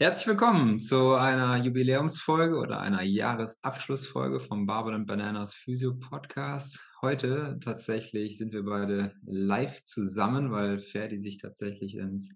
Herzlich 0.00 0.28
willkommen 0.28 0.78
zu 0.78 1.14
einer 1.14 1.56
Jubiläumsfolge 1.56 2.56
oder 2.56 2.78
einer 2.78 3.02
Jahresabschlussfolge 3.02 4.38
vom 4.38 4.64
Barbel 4.64 4.94
and 4.94 5.08
Bananas 5.08 5.54
Physio 5.54 5.92
Podcast. 5.92 6.78
Heute 7.02 7.58
tatsächlich 7.60 8.38
sind 8.38 8.52
wir 8.52 8.62
beide 8.62 9.12
live 9.26 9.82
zusammen, 9.82 10.52
weil 10.52 10.78
Ferdi 10.78 11.18
sich 11.18 11.38
tatsächlich 11.38 11.96
ins 11.96 12.32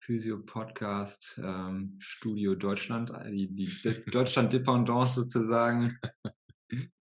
Physio 0.00 0.42
Podcast 0.44 1.40
ähm, 1.40 1.94
Studio 2.00 2.56
Deutschland, 2.56 3.10
äh, 3.10 3.30
die, 3.30 3.54
die 3.54 3.70
Deutschland 4.10 4.52
Dependance 4.52 5.14
sozusagen, 5.14 6.00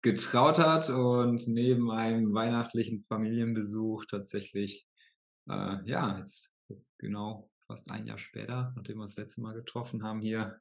getraut 0.00 0.58
hat 0.58 0.88
und 0.88 1.46
neben 1.48 1.90
einem 1.90 2.32
weihnachtlichen 2.32 3.02
Familienbesuch 3.02 4.06
tatsächlich, 4.06 4.86
äh, 5.50 5.84
ja, 5.84 6.16
jetzt 6.16 6.50
genau 6.96 7.51
fast 7.72 7.90
ein 7.90 8.06
Jahr 8.06 8.18
später, 8.18 8.70
nachdem 8.76 8.98
wir 8.98 9.04
das 9.04 9.16
letzte 9.16 9.40
Mal 9.40 9.54
getroffen 9.54 10.02
haben, 10.02 10.20
hier 10.20 10.60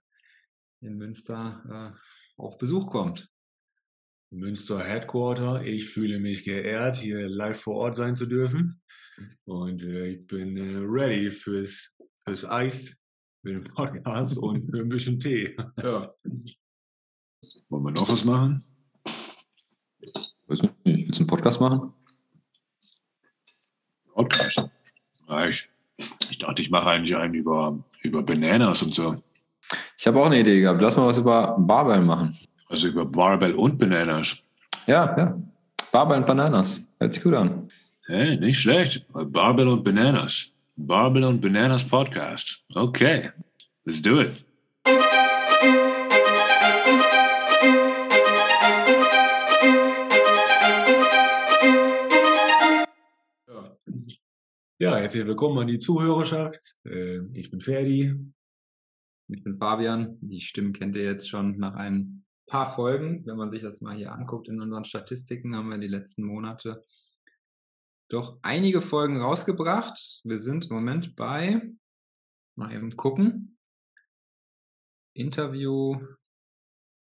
in 0.80 0.98
Münster 0.98 1.94
äh, 1.98 2.42
auf 2.42 2.58
Besuch 2.58 2.90
kommt. 2.90 3.30
Münster 4.30 4.82
Headquarter. 4.82 5.62
Ich 5.66 5.90
fühle 5.90 6.22
mich 6.22 6.46
geehrt, 6.46 6.96
hier 6.96 7.28
live 7.28 7.60
vor 7.60 7.76
Ort 7.76 7.98
sein 7.98 8.16
zu 8.16 8.28
dürfen. 8.28 8.82
Und 9.44 9.84
äh, 9.84 10.08
ich 10.08 10.26
bin 10.26 10.56
äh, 10.56 10.78
ready 10.78 11.30
fürs, 11.30 11.94
fürs 12.24 12.46
Eis, 12.46 12.96
für 13.42 13.60
den 13.60 13.66
Podcast 13.66 14.38
und 14.38 14.72
für 14.72 14.80
ein 14.80 14.90
bisschen 14.90 15.20
Tee. 15.20 15.58
Ja. 15.84 16.14
Wollen 17.68 17.84
wir 17.84 17.92
noch 17.92 18.08
was 18.08 18.24
machen? 18.24 18.64
Willst 20.48 20.64
du 20.64 20.70
einen 20.86 21.28
Podcast 21.28 21.60
machen? 21.60 21.94
Podcast. 24.14 24.62
Reich. 25.28 25.70
Ich 26.32 26.40
dachte, 26.40 26.62
ich 26.62 26.70
mache 26.70 26.90
eigentlich 26.90 27.16
einen 27.16 27.34
über, 27.34 27.78
über 28.02 28.24
Bananas 28.24 28.82
und 28.82 28.96
so. 28.96 29.22
Ich 29.98 30.08
habe 30.08 30.20
auch 30.20 30.26
eine 30.26 30.40
Idee 30.40 30.62
gehabt. 30.62 30.82
Lass 30.82 30.98
mal 30.98 31.08
was 31.08 31.18
über 31.18 31.56
Barbell 31.60 32.02
machen. 32.02 32.38
Also 32.70 32.88
über 32.88 33.06
Barbell 33.06 33.54
und 33.54 33.78
Bananas. 33.78 34.38
Ja, 34.88 35.16
ja. 35.18 35.38
Barbell 35.92 36.20
und 36.20 36.28
Bananas. 36.28 36.82
Hört 37.00 37.14
sich 37.14 37.24
gut 37.24 37.34
an. 37.34 37.70
Hey, 38.08 38.38
nicht 38.38 38.60
schlecht. 38.60 39.06
Barbell 39.14 39.68
und 39.68 39.84
Bananas. 39.84 40.48
Barbell 40.76 41.26
und 41.26 41.42
Bananas 41.42 41.84
Podcast. 41.84 42.62
Okay. 42.74 43.30
Let's 43.86 44.02
do 44.02 44.22
it. 44.22 44.44
Ja, 54.82 54.98
herzlich 54.98 55.28
willkommen 55.28 55.60
an 55.60 55.68
die 55.68 55.78
Zuhörerschaft. 55.78 56.76
Äh, 56.86 57.20
ich 57.34 57.52
bin 57.52 57.62
Ferdi. 57.62 58.16
Ich 59.28 59.44
bin 59.44 59.60
Fabian. 59.60 60.18
Die 60.22 60.42
Stimmen 60.42 60.74
kennt 60.74 60.96
ihr 60.96 61.04
jetzt 61.04 61.30
schon 61.30 61.60
nach 61.60 61.76
ein 61.76 62.26
paar 62.48 62.74
Folgen. 62.74 63.24
Wenn 63.28 63.38
man 63.38 63.52
sich 63.52 63.62
das 63.62 63.82
mal 63.82 63.96
hier 63.96 64.12
anguckt 64.12 64.48
in 64.48 64.60
unseren 64.60 64.84
Statistiken, 64.84 65.56
haben 65.56 65.70
wir 65.70 65.78
die 65.78 65.88
letzten 65.88 66.24
Monate 66.24 66.84
doch 68.10 68.40
einige 68.42 68.82
Folgen 68.82 69.22
rausgebracht. 69.22 70.22
Wir 70.24 70.40
sind 70.40 70.72
im 70.72 70.78
Moment 70.78 71.16
bei, 71.16 71.62
mal 72.56 72.74
eben 72.74 72.98
gucken, 72.98 73.60
Interview 75.14 76.02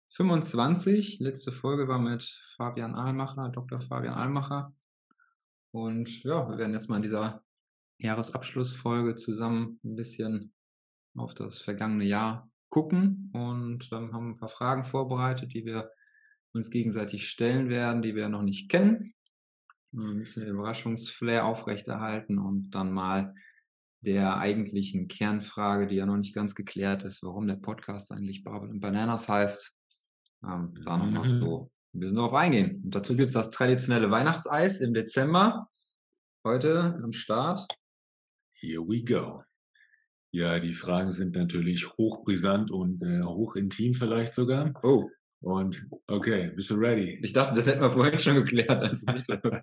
25. 0.08 1.20
Letzte 1.20 1.52
Folge 1.52 1.86
war 1.86 2.00
mit 2.00 2.24
Fabian 2.56 2.96
Ahlmacher, 2.96 3.48
Dr. 3.50 3.80
Fabian 3.80 4.14
Ahlmacher. 4.14 4.74
Und 5.70 6.24
ja, 6.24 6.48
wir 6.48 6.58
werden 6.58 6.74
jetzt 6.74 6.88
mal 6.88 6.96
in 6.96 7.02
dieser 7.02 7.44
Jahresabschlussfolge 8.00 9.14
zusammen 9.14 9.78
ein 9.84 9.96
bisschen 9.96 10.52
auf 11.16 11.34
das 11.34 11.58
vergangene 11.58 12.04
Jahr 12.04 12.50
gucken 12.68 13.30
und 13.34 13.88
ähm, 13.92 14.12
haben 14.12 14.30
ein 14.30 14.36
paar 14.36 14.48
Fragen 14.48 14.84
vorbereitet, 14.84 15.52
die 15.54 15.64
wir 15.64 15.90
uns 16.52 16.70
gegenseitig 16.70 17.28
stellen 17.28 17.68
werden, 17.68 18.02
die 18.02 18.14
wir 18.14 18.28
noch 18.28 18.42
nicht 18.42 18.70
kennen. 18.70 19.14
Ein 19.92 20.18
bisschen 20.18 20.46
Überraschungsflair 20.46 21.44
aufrechterhalten 21.44 22.38
und 22.38 22.70
dann 22.70 22.92
mal 22.92 23.34
der 24.02 24.38
eigentlichen 24.38 25.08
Kernfrage, 25.08 25.86
die 25.88 25.96
ja 25.96 26.06
noch 26.06 26.16
nicht 26.16 26.34
ganz 26.34 26.54
geklärt 26.54 27.02
ist, 27.02 27.22
warum 27.22 27.46
der 27.46 27.56
Podcast 27.56 28.12
eigentlich 28.12 28.42
Barbel 28.44 28.70
und 28.70 28.80
Bananas 28.80 29.28
heißt, 29.28 29.76
ähm, 30.44 30.74
da 30.84 30.96
nochmal 30.96 31.28
mhm. 31.28 31.40
so 31.40 31.70
ein 31.92 32.00
bisschen 32.00 32.16
drauf 32.16 32.32
eingehen. 32.32 32.82
Und 32.84 32.94
dazu 32.94 33.16
gibt 33.16 33.28
es 33.28 33.34
das 33.34 33.50
traditionelle 33.50 34.10
Weihnachtseis 34.10 34.80
im 34.80 34.94
Dezember. 34.94 35.68
Heute 36.44 36.98
am 37.02 37.12
Start. 37.12 37.79
Here 38.60 38.82
we 38.82 39.02
go. 39.02 39.42
Ja, 40.32 40.60
die 40.60 40.74
Fragen 40.74 41.12
sind 41.12 41.34
natürlich 41.34 41.88
hochbrisant 41.96 42.70
und 42.70 43.02
äh, 43.02 43.22
hochintim 43.22 43.94
vielleicht 43.94 44.34
sogar. 44.34 44.72
Oh. 44.82 45.08
Und 45.42 45.88
okay, 46.06 46.50
bist 46.50 46.68
du 46.68 46.74
ready? 46.74 47.18
Ich 47.22 47.32
dachte, 47.32 47.54
das 47.54 47.66
hätten 47.66 47.80
wir 47.80 47.90
vorhin 47.90 48.18
schon 48.18 48.34
geklärt. 48.34 48.70
Also, 48.70 49.06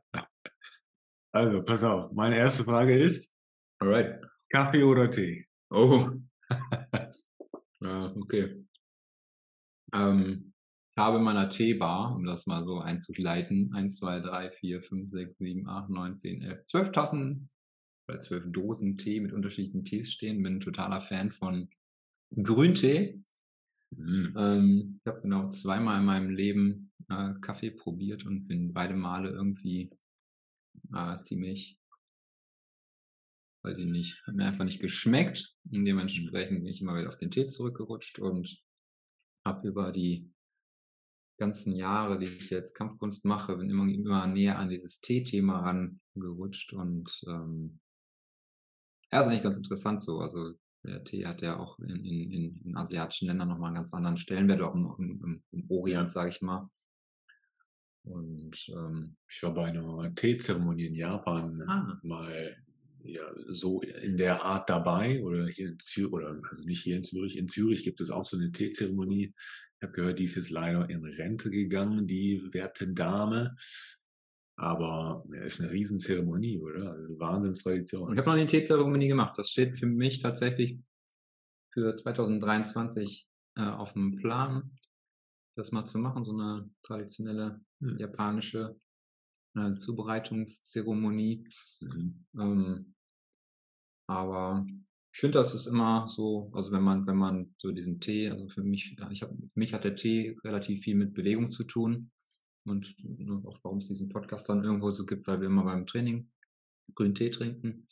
also 1.32 1.62
pass 1.64 1.84
auf. 1.84 2.12
Meine 2.12 2.38
erste 2.38 2.64
Frage 2.64 2.98
ist: 2.98 3.36
Alright. 3.80 4.20
Kaffee 4.50 4.84
oder 4.84 5.12
Tee? 5.12 5.46
Oh. 5.70 6.10
ja, 7.82 8.16
okay. 8.16 8.66
Ähm, 9.94 10.54
ich 10.96 11.04
habe 11.04 11.18
in 11.18 11.24
meiner 11.24 11.50
Teebar, 11.50 12.16
um 12.16 12.26
das 12.26 12.48
mal 12.48 12.66
so 12.66 12.80
einzugleiten, 12.80 13.72
1, 13.76 13.98
2, 13.98 14.22
3, 14.22 14.52
4, 14.52 14.82
5, 14.82 15.12
6, 15.12 15.38
7, 15.38 15.68
8, 15.68 15.90
9, 15.92 16.18
10, 16.18 16.42
11, 16.42 16.66
12 16.66 16.92
Tassen 16.92 17.50
oder 18.08 18.20
zwölf 18.20 18.46
Dosen 18.52 18.98
Tee 18.98 19.20
mit 19.20 19.34
unterschiedlichen 19.34 19.86
Tees 19.86 20.12
stehen. 20.12 20.42
Bin 20.44 20.58
ein 20.58 20.62
totaler 20.62 21.02
Fan 21.02 21.32
von 21.32 21.70
Grüntee. 22.36 23.22
Mhm. 23.96 24.34
Ähm, 24.38 25.00
ich 25.02 25.08
habe 25.08 25.22
genau 25.22 25.50
zweimal 25.50 26.00
in 26.00 26.06
meinem 26.06 26.30
Leben 26.30 26.92
äh, 27.10 27.34
Kaffee 27.42 27.72
probiert 27.72 28.26
und 28.26 28.48
bin 28.48 28.74
beide 28.74 28.96
Male 28.96 29.30
irgendwie 29.30 29.90
äh, 30.94 31.20
ziemlich, 31.22 31.80
weiß 33.64 33.78
ich 33.80 33.86
nicht, 33.86 34.22
hat 34.26 34.36
mir 34.36 34.46
einfach 34.46 34.66
nicht 34.66 34.82
geschmeckt. 34.82 35.56
Und 35.72 35.86
dementsprechend 35.86 36.60
bin 36.60 36.72
ich 36.72 36.82
immer 36.82 36.98
wieder 36.98 37.10
auf 37.10 37.18
den 37.18 37.32
Tee 37.32 37.48
zurückgerutscht 37.48 38.20
und 38.20 38.62
habe 39.46 39.68
über 39.68 39.92
die 39.92 40.32
ganzen 41.40 41.74
Jahre, 41.76 42.18
die 42.20 42.26
ich 42.26 42.50
jetzt 42.50 42.74
Kampfkunst 42.74 43.24
mache, 43.26 43.58
bin 43.58 43.70
immer, 43.70 43.88
immer 43.88 44.28
näher 44.28 44.58
an 44.58 44.70
dieses 44.70 45.00
Tee-Thema 45.02 45.60
rangerutscht 45.60 46.74
und 46.74 47.24
ähm, 47.28 47.80
ja, 49.12 49.22
ist 49.22 49.28
eigentlich 49.28 49.44
ganz 49.44 49.58
interessant 49.58 50.02
so. 50.02 50.20
Also 50.20 50.54
der 50.84 51.04
Tee 51.04 51.26
hat 51.26 51.42
ja 51.42 51.58
auch 51.58 51.80
in, 51.80 52.04
in, 52.06 52.62
in 52.64 52.78
asiatischen 52.78 53.28
Ländern 53.28 53.50
nochmal 53.50 53.68
einen 53.68 53.76
ganz 53.76 53.94
anderen 53.94 54.18
Stellenwert, 54.18 54.62
auch 54.62 54.76
im, 54.76 54.96
im, 55.00 55.44
im 55.52 55.66
Orient, 55.70 56.10
sage 56.10 56.30
ich 56.30 56.42
mal. 56.42 56.70
Und 58.04 58.70
ähm, 58.70 59.16
ich 59.28 59.44
war 59.44 59.54
bei 59.54 59.66
einer 59.66 60.16
Teezeremonie 60.16 60.86
in 60.86 60.96
Japan 60.96 61.62
ah. 61.68 62.00
mal 62.04 62.56
ja, 63.04 63.24
so 63.48 63.82
in 63.82 64.18
der 64.18 64.44
Art 64.44 64.70
dabei 64.70 65.22
oder 65.24 65.48
hier 65.48 65.70
in 65.70 65.80
Zürich, 65.80 66.12
oder 66.12 66.40
also 66.50 66.64
nicht 66.66 66.84
hier 66.84 66.98
in 66.98 67.04
Zürich, 67.04 67.38
in 67.38 67.48
Zürich 67.48 67.84
gibt 67.84 68.02
es 68.02 68.10
auch 68.10 68.26
so 68.26 68.38
eine 68.38 68.52
Teezeremonie. 68.52 69.34
Ich 69.80 69.84
habe 69.84 69.94
gehört, 69.94 70.20
die 70.20 70.24
ist 70.24 70.36
jetzt 70.36 70.50
leider 70.50 70.90
in 70.90 71.06
Rente 71.06 71.50
gegangen, 71.50 72.08
die 72.08 72.42
werte 72.52 72.88
Dame. 72.88 73.56
Aber 74.60 75.24
ja, 75.32 75.42
ist 75.44 75.62
eine 75.62 75.72
Riesenzeremonie, 75.72 76.60
oder? 76.60 76.92
Also 76.92 77.20
Wahnsinnstradition. 77.20 78.12
Ich 78.14 78.18
habe 78.18 78.30
noch 78.30 78.36
eine 78.36 78.48
Teezeremonie 78.48 79.08
gemacht. 79.08 79.38
Das 79.38 79.52
steht 79.52 79.78
für 79.78 79.86
mich 79.86 80.20
tatsächlich 80.20 80.80
für 81.72 81.96
2023 81.96 83.28
äh, 83.56 83.62
auf 83.62 83.94
dem 83.94 84.16
Plan, 84.16 84.72
das 85.56 85.72
mal 85.72 85.86
zu 85.86 86.00
machen, 86.00 86.24
so 86.24 86.34
eine 86.34 86.70
traditionelle 86.82 87.62
mhm. 87.80 88.00
japanische 88.00 88.76
äh, 89.56 89.76
Zubereitungszeremonie. 89.76 91.48
Mhm. 91.82 92.26
Ähm, 92.40 92.96
aber 94.10 94.66
ich 95.14 95.20
finde, 95.20 95.38
das 95.38 95.54
ist 95.54 95.68
immer 95.68 96.08
so, 96.08 96.50
also 96.54 96.72
wenn 96.72 96.84
man, 96.84 97.06
wenn 97.06 97.18
man 97.18 97.54
so 97.60 97.72
diesen 97.72 98.00
Tee, 98.00 98.32
also 98.32 98.48
für 98.50 98.64
mich, 98.64 98.98
ich 99.12 99.22
hab, 99.22 99.30
für 99.30 99.60
mich 99.60 99.74
hat 99.74 99.84
der 99.84 99.96
Tee 99.96 100.36
relativ 100.44 100.82
viel 100.82 100.96
mit 100.96 101.14
Bewegung 101.14 101.52
zu 101.52 101.64
tun 101.64 102.10
und 102.68 102.96
ne, 103.04 103.42
auch 103.46 103.60
warum 103.64 103.80
es 103.80 103.88
diesen 103.88 104.10
Podcast 104.10 104.50
dann 104.50 104.64
irgendwo 104.64 104.92
so 104.92 105.06
gibt, 105.06 105.28
weil 105.28 105.40
wir 105.40 105.48
immer 105.48 105.64
beim 105.64 105.86
Training 105.86 106.30
grünen 106.96 107.16
Tee 107.16 107.30
trinken 107.30 107.88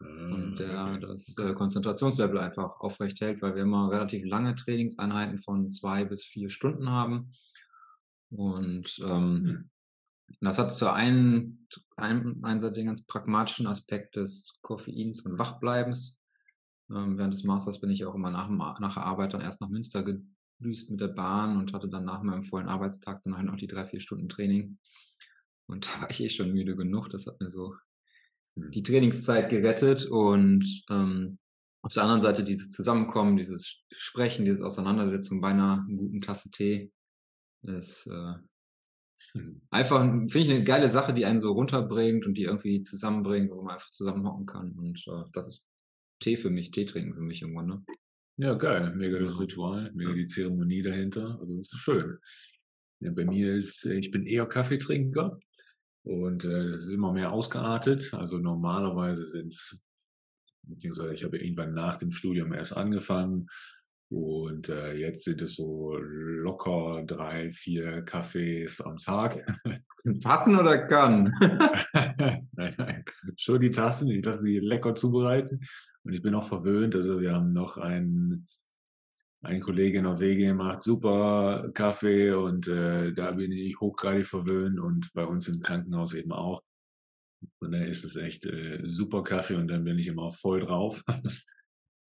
und 0.00 0.54
ah, 0.54 0.56
der 0.56 0.84
okay. 0.84 1.00
das 1.00 1.36
äh, 1.36 1.52
Konzentrationslevel 1.52 2.38
einfach 2.38 2.80
aufrecht 2.80 3.20
hält, 3.20 3.42
weil 3.42 3.54
wir 3.54 3.62
immer 3.62 3.90
relativ 3.90 4.24
lange 4.24 4.54
Trainingseinheiten 4.54 5.36
von 5.36 5.70
zwei 5.72 6.04
bis 6.04 6.24
vier 6.24 6.48
Stunden 6.48 6.88
haben. 6.88 7.32
Und 8.30 8.98
ähm, 9.04 9.44
hm. 9.44 9.70
das 10.40 10.58
hat 10.58 10.72
zu 10.72 10.90
einen, 10.90 11.66
einen, 11.96 12.42
einen 12.44 12.72
den 12.72 12.86
ganz 12.86 13.04
pragmatischen 13.04 13.66
Aspekt 13.66 14.16
des 14.16 14.54
Koffeins 14.62 15.20
und 15.20 15.38
Wachbleibens. 15.38 16.22
Ähm, 16.90 17.18
während 17.18 17.34
des 17.34 17.44
Masters 17.44 17.80
bin 17.80 17.90
ich 17.90 18.06
auch 18.06 18.14
immer 18.14 18.30
nach, 18.30 18.48
nach 18.48 18.94
der 18.94 19.04
Arbeit 19.04 19.34
dann 19.34 19.42
erst 19.42 19.60
nach 19.60 19.68
Münster 19.68 20.02
gedüst 20.60 20.90
mit 20.90 21.00
der 21.00 21.08
Bahn 21.08 21.56
und 21.56 21.72
hatte 21.72 21.88
dann 21.88 22.04
nach 22.04 22.22
meinem 22.22 22.42
vollen 22.42 22.68
Arbeitstag 22.68 23.22
dann 23.24 23.36
halt 23.36 23.46
noch 23.46 23.56
die 23.56 23.66
drei, 23.66 23.86
vier 23.86 24.00
Stunden 24.00 24.28
Training. 24.28 24.78
Und 25.66 25.86
da 25.94 26.02
war 26.02 26.10
ich 26.10 26.22
eh 26.22 26.28
schon 26.28 26.52
müde 26.52 26.76
genug. 26.76 27.08
Das 27.10 27.26
hat 27.26 27.40
mir 27.40 27.50
so 27.50 27.74
hm. 28.56 28.70
die 28.70 28.82
Trainingszeit 28.82 29.50
gerettet 29.50 30.06
und 30.06 30.84
ähm, 30.90 31.38
auf 31.82 31.94
der 31.94 32.02
anderen 32.02 32.20
Seite 32.20 32.44
dieses 32.44 32.68
Zusammenkommen, 32.68 33.38
dieses 33.38 33.82
Sprechen, 33.90 34.44
diese 34.44 34.66
Auseinandersetzung 34.66 35.40
bei 35.40 35.48
einer 35.48 35.86
guten 35.88 36.20
Tasse 36.20 36.50
Tee 36.50 36.92
ist 37.62 38.06
äh, 38.06 38.34
hm. 39.32 39.62
einfach, 39.70 40.00
finde 40.00 40.38
ich, 40.38 40.50
eine 40.50 40.64
geile 40.64 40.90
Sache, 40.90 41.14
die 41.14 41.24
einen 41.24 41.40
so 41.40 41.52
runterbringt 41.52 42.26
und 42.26 42.34
die 42.34 42.44
irgendwie 42.44 42.82
zusammenbringt, 42.82 43.50
wo 43.50 43.62
man 43.62 43.74
einfach 43.74 43.90
zusammenhocken 43.90 44.46
kann. 44.46 44.72
Und 44.72 45.02
äh, 45.08 45.24
das 45.32 45.48
ist 45.48 45.68
Tee 46.20 46.36
für 46.36 46.50
mich, 46.50 46.70
Tee 46.70 46.84
trinken 46.84 47.14
für 47.14 47.22
mich 47.22 47.40
irgendwann, 47.40 47.66
ne? 47.66 47.84
Ja, 48.36 48.54
geil. 48.54 48.94
Mega 48.94 49.18
das 49.18 49.38
Ritual, 49.38 49.90
mega 49.94 50.12
die 50.12 50.26
Zeremonie 50.26 50.82
dahinter. 50.82 51.38
Also, 51.40 51.58
das 51.58 51.72
ist 51.72 51.78
schön. 51.78 52.18
Ja, 53.00 53.10
bei 53.12 53.24
mir 53.24 53.54
ist, 53.54 53.84
äh, 53.86 53.94
ich 53.94 54.10
bin 54.10 54.26
eher 54.26 54.46
Kaffeetrinker 54.46 55.38
und 56.02 56.44
äh, 56.44 56.70
das 56.70 56.82
ist 56.82 56.92
immer 56.92 57.12
mehr 57.12 57.32
ausgeartet. 57.32 58.12
Also 58.14 58.38
normalerweise 58.38 59.26
sind 59.26 59.54
es, 59.54 59.86
beziehungsweise 60.62 61.14
ich 61.14 61.24
habe 61.24 61.38
irgendwann 61.38 61.74
nach 61.74 61.96
dem 61.96 62.10
Studium 62.10 62.52
erst 62.52 62.76
angefangen 62.76 63.48
und 64.10 64.68
äh, 64.68 64.94
jetzt 64.94 65.22
sind 65.22 65.40
es 65.40 65.54
so 65.54 65.94
locker 65.96 67.04
drei, 67.06 67.48
vier 67.52 68.02
Kaffees 68.02 68.80
am 68.80 68.96
Tag. 68.96 69.46
Tassen 70.20 70.58
oder 70.58 70.78
kann? 70.88 71.32
nein, 72.52 72.74
nein. 72.76 73.04
Schon 73.36 73.60
die 73.60 73.70
Tassen, 73.70 74.08
die 74.08 74.20
Tassen, 74.20 74.44
die 74.44 74.58
lecker 74.58 74.96
zubereiten. 74.96 75.60
Und 76.02 76.12
ich 76.12 76.22
bin 76.22 76.34
auch 76.34 76.42
verwöhnt. 76.42 76.96
Also 76.96 77.20
wir 77.20 77.36
haben 77.36 77.52
noch 77.52 77.78
einen, 77.78 78.48
einen 79.42 79.60
Kollege 79.60 79.98
in 79.98 80.04
Norwegen 80.04 80.56
macht 80.56 80.82
super 80.82 81.70
Kaffee 81.72 82.32
und 82.32 82.66
äh, 82.66 83.12
da 83.12 83.30
bin 83.30 83.52
ich 83.52 83.78
hochgradig 83.78 84.26
verwöhnt 84.26 84.80
und 84.80 85.12
bei 85.14 85.24
uns 85.24 85.46
im 85.46 85.62
Krankenhaus 85.62 86.14
eben 86.14 86.32
auch. 86.32 86.62
Und 87.60 87.72
da 87.72 87.78
ist 87.78 88.04
es 88.04 88.16
echt 88.16 88.44
äh, 88.44 88.80
super 88.86 89.22
Kaffee 89.22 89.54
und 89.54 89.68
dann 89.68 89.84
bin 89.84 90.00
ich 90.00 90.08
immer 90.08 90.32
voll 90.32 90.60
drauf. 90.60 91.04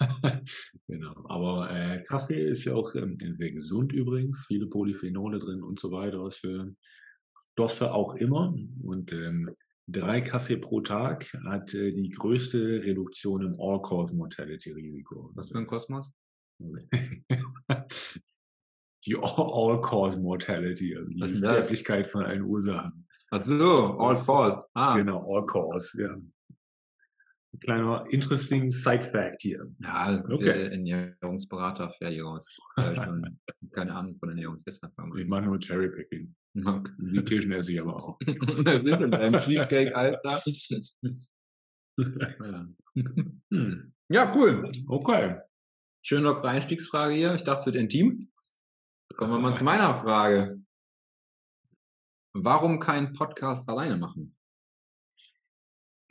genau. 0.87 1.13
Aber 1.27 1.69
äh, 1.71 2.03
Kaffee 2.03 2.47
ist 2.49 2.65
ja 2.65 2.73
auch 2.73 2.93
ähm, 2.95 3.17
sehr 3.19 3.51
gesund 3.51 3.93
übrigens, 3.93 4.45
viele 4.47 4.67
Polyphenole 4.67 5.39
drin 5.39 5.63
und 5.63 5.79
so 5.79 5.91
weiter, 5.91 6.23
was 6.23 6.37
für 6.37 6.75
Stoffe 7.53 7.93
auch 7.93 8.15
immer. 8.15 8.53
Und 8.83 9.13
ähm, 9.13 9.55
drei 9.87 10.21
Kaffee 10.21 10.57
pro 10.57 10.81
Tag 10.81 11.31
hat 11.45 11.73
äh, 11.73 11.91
die 11.91 12.09
größte 12.09 12.83
Reduktion 12.83 13.41
im 13.41 13.59
All-Cause-Mortality-Risiko. 13.59 15.31
Was 15.35 15.49
für 15.49 15.57
ein 15.57 15.67
Kosmos? 15.67 16.11
die 19.05 19.15
All-Cause-Mortality, 19.15 20.95
also 20.95 21.09
die 21.09 21.27
Sterblichkeit 21.27 22.07
von 22.07 22.23
allen 22.23 22.43
Ursachen. 22.43 23.07
Also, 23.29 23.53
All-Cause. 23.53 24.65
Ah. 24.73 24.97
Genau, 24.97 25.35
All-Cause, 25.35 26.01
ja 26.01 26.15
kleiner 27.61 28.05
interesting 28.09 28.71
Side 28.71 29.03
Fact 29.03 29.41
hier. 29.41 29.65
Ja, 29.79 30.23
okay. 30.29 30.69
Ernährungsberater, 30.71 31.91
Ferios. 31.91 32.45
keine 33.71 33.95
Ahnung 33.95 34.17
von 34.17 34.29
Ernährungsessen. 34.29 34.91
Ich 35.17 35.27
mache 35.27 35.43
nur 35.43 35.59
Cherrypicking. 35.59 36.35
Okay. 36.65 36.91
Die 36.99 37.23
Tischen 37.23 37.51
esse 37.53 37.71
ich 37.71 37.79
aber 37.79 37.95
auch. 37.95 38.19
das 38.65 38.83
ist 38.83 38.99
in 38.99 39.11
deinem 39.11 39.39
Cheesecake, 39.39 39.95
Alter. 39.95 40.43
ja. 41.97 42.67
Hm. 42.93 43.93
ja, 44.09 44.33
cool. 44.35 44.69
Okay. 44.87 45.39
Schöne 46.03 46.23
lockere 46.23 46.49
Einstiegsfrage 46.49 47.13
hier. 47.13 47.35
Ich 47.35 47.43
dachte, 47.45 47.59
es 47.59 47.65
wird 47.67 47.75
intim. 47.77 48.29
Kommen 49.15 49.31
wir 49.31 49.39
mal 49.39 49.55
zu 49.55 49.63
meiner 49.63 49.95
Frage. 49.95 50.61
Warum 52.33 52.79
keinen 52.79 53.13
Podcast 53.13 53.69
alleine 53.69 53.97
machen? 53.97 54.35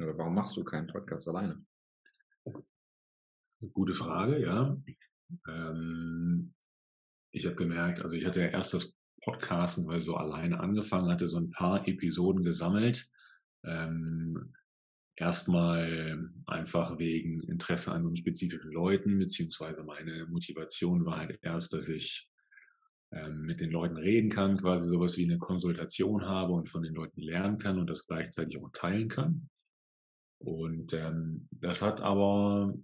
Oder 0.00 0.16
warum 0.16 0.34
machst 0.34 0.56
du 0.56 0.64
keinen 0.64 0.86
Podcast 0.86 1.28
alleine? 1.28 1.64
Gute 3.72 3.94
Frage, 3.94 4.40
ja. 4.40 4.76
Ähm, 5.48 6.54
ich 7.32 7.44
habe 7.44 7.56
gemerkt, 7.56 8.02
also 8.02 8.14
ich 8.14 8.24
hatte 8.24 8.40
ja 8.40 8.48
erst 8.48 8.74
das 8.74 8.94
Podcasten, 9.22 9.86
weil 9.86 10.02
so 10.02 10.16
alleine 10.16 10.60
angefangen 10.60 11.10
hatte, 11.10 11.28
so 11.28 11.38
ein 11.38 11.50
paar 11.50 11.86
Episoden 11.86 12.42
gesammelt. 12.42 13.08
Ähm, 13.64 14.54
erstmal 15.16 16.30
einfach 16.46 16.98
wegen 16.98 17.42
Interesse 17.42 17.92
an 17.92 18.16
spezifischen 18.16 18.72
Leuten, 18.72 19.18
beziehungsweise 19.18 19.82
meine 19.84 20.26
Motivation 20.26 21.04
war 21.04 21.18
halt 21.18 21.38
erst, 21.42 21.74
dass 21.74 21.86
ich 21.88 22.26
ähm, 23.12 23.42
mit 23.42 23.60
den 23.60 23.70
Leuten 23.70 23.98
reden 23.98 24.30
kann, 24.30 24.56
quasi 24.56 24.88
sowas 24.88 25.18
wie 25.18 25.24
eine 25.24 25.38
Konsultation 25.38 26.24
habe 26.24 26.54
und 26.54 26.70
von 26.70 26.82
den 26.82 26.94
Leuten 26.94 27.20
lernen 27.20 27.58
kann 27.58 27.78
und 27.78 27.90
das 27.90 28.06
gleichzeitig 28.06 28.58
auch 28.58 28.70
teilen 28.72 29.08
kann. 29.08 29.50
Und 30.40 30.92
ähm, 30.94 31.48
das 31.50 31.82
hat 31.82 32.00
aber 32.00 32.74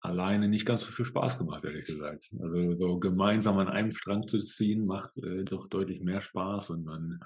alleine 0.00 0.48
nicht 0.48 0.66
ganz 0.66 0.82
so 0.82 0.90
viel 0.90 1.04
Spaß 1.04 1.38
gemacht, 1.38 1.64
ehrlich 1.64 1.86
gesagt. 1.86 2.30
Also 2.40 2.74
so 2.74 2.98
gemeinsam 2.98 3.58
an 3.58 3.68
einem 3.68 3.92
Strang 3.92 4.26
zu 4.26 4.38
ziehen, 4.38 4.86
macht 4.86 5.16
äh, 5.18 5.44
doch 5.44 5.68
deutlich 5.68 6.00
mehr 6.00 6.20
Spaß 6.20 6.70
und 6.70 6.84
man 6.84 7.20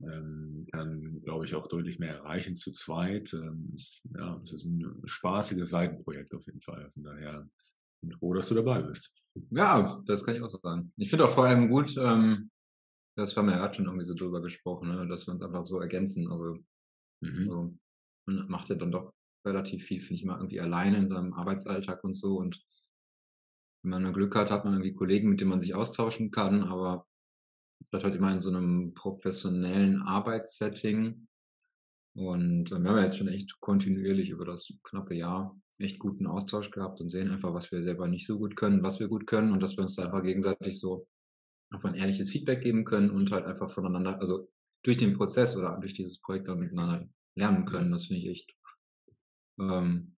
ähm, 0.00 0.66
kann, 0.72 1.22
glaube 1.22 1.44
ich, 1.44 1.54
auch 1.54 1.68
deutlich 1.68 1.98
mehr 1.98 2.16
erreichen 2.16 2.56
zu 2.56 2.72
zweit. 2.72 3.32
Ähm, 3.34 3.74
ja, 4.16 4.40
es 4.42 4.52
ist 4.52 4.64
ein 4.64 5.02
spaßiges 5.04 5.70
Seitenprojekt 5.70 6.34
auf 6.34 6.46
jeden 6.46 6.60
Fall. 6.60 6.90
Von 6.92 7.04
daher 7.04 7.48
bin 8.00 8.10
ich 8.10 8.16
froh, 8.16 8.34
dass 8.34 8.48
du 8.48 8.54
dabei 8.54 8.82
bist. 8.82 9.14
Ja, 9.50 10.02
das 10.06 10.24
kann 10.24 10.36
ich 10.36 10.42
auch 10.42 10.48
so 10.48 10.58
sagen. 10.58 10.92
Ich 10.96 11.10
finde 11.10 11.24
auch 11.24 11.30
vor 11.30 11.44
allem 11.46 11.68
gut, 11.68 11.94
ähm, 11.98 12.50
das 13.16 13.36
haben 13.36 13.46
wir 13.46 13.52
ja 13.52 13.58
gerade 13.58 13.74
schon 13.74 13.86
irgendwie 13.86 14.04
so 14.04 14.14
drüber 14.14 14.40
gesprochen, 14.40 14.88
ne, 14.88 15.06
dass 15.08 15.26
wir 15.26 15.34
uns 15.34 15.42
einfach 15.42 15.64
so 15.64 15.80
ergänzen. 15.80 16.30
Also 16.30 16.58
mhm. 17.20 17.44
so, 17.46 17.78
und 18.26 18.48
macht 18.48 18.68
ja 18.68 18.74
dann 18.74 18.92
doch 18.92 19.12
relativ 19.46 19.84
viel, 19.84 20.00
finde 20.00 20.14
ich 20.14 20.24
mal, 20.24 20.36
irgendwie 20.36 20.60
alleine 20.60 20.98
in 20.98 21.08
seinem 21.08 21.32
Arbeitsalltag 21.32 22.02
und 22.04 22.14
so. 22.14 22.36
Und 22.36 22.62
wenn 23.82 24.02
man 24.02 24.12
Glück 24.12 24.34
hat, 24.34 24.50
hat 24.50 24.64
man 24.64 24.74
irgendwie 24.74 24.94
Kollegen, 24.94 25.28
mit 25.28 25.40
denen 25.40 25.50
man 25.50 25.60
sich 25.60 25.74
austauschen 25.74 26.30
kann, 26.30 26.64
aber 26.64 27.06
es 27.80 27.90
bleibt 27.90 28.04
halt 28.04 28.16
immer 28.16 28.32
in 28.32 28.40
so 28.40 28.48
einem 28.48 28.94
professionellen 28.94 30.02
Arbeitssetting. 30.02 31.28
Und 32.16 32.72
äh, 32.72 32.78
wir 32.78 32.90
haben 32.90 32.96
ja 32.96 33.04
jetzt 33.04 33.18
schon 33.18 33.28
echt 33.28 33.60
kontinuierlich 33.60 34.30
über 34.30 34.44
das 34.44 34.72
knappe 34.82 35.14
Jahr 35.14 35.56
echt 35.78 35.98
guten 35.98 36.26
Austausch 36.26 36.70
gehabt 36.70 37.00
und 37.00 37.10
sehen 37.10 37.30
einfach, 37.30 37.52
was 37.52 37.70
wir 37.70 37.82
selber 37.82 38.08
nicht 38.08 38.26
so 38.26 38.38
gut 38.38 38.56
können, 38.56 38.82
was 38.82 38.98
wir 38.98 39.08
gut 39.08 39.26
können 39.26 39.52
und 39.52 39.62
dass 39.62 39.76
wir 39.76 39.82
uns 39.82 39.94
da 39.94 40.04
einfach 40.04 40.22
gegenseitig 40.22 40.80
so 40.80 41.06
einfach 41.70 41.90
ein 41.90 41.96
ehrliches 41.96 42.30
Feedback 42.30 42.62
geben 42.62 42.84
können 42.84 43.10
und 43.10 43.30
halt 43.30 43.44
einfach 43.44 43.70
voneinander, 43.70 44.18
also 44.20 44.48
durch 44.82 44.96
den 44.96 45.14
Prozess 45.14 45.56
oder 45.56 45.76
durch 45.78 45.94
dieses 45.94 46.18
Projekt 46.18 46.48
dann 46.48 46.60
miteinander 46.60 47.06
lernen 47.36 47.66
können. 47.66 47.92
Das 47.92 48.06
finde 48.06 48.22
ich 48.22 48.28
echt 48.28 48.56
ähm, 49.58 50.16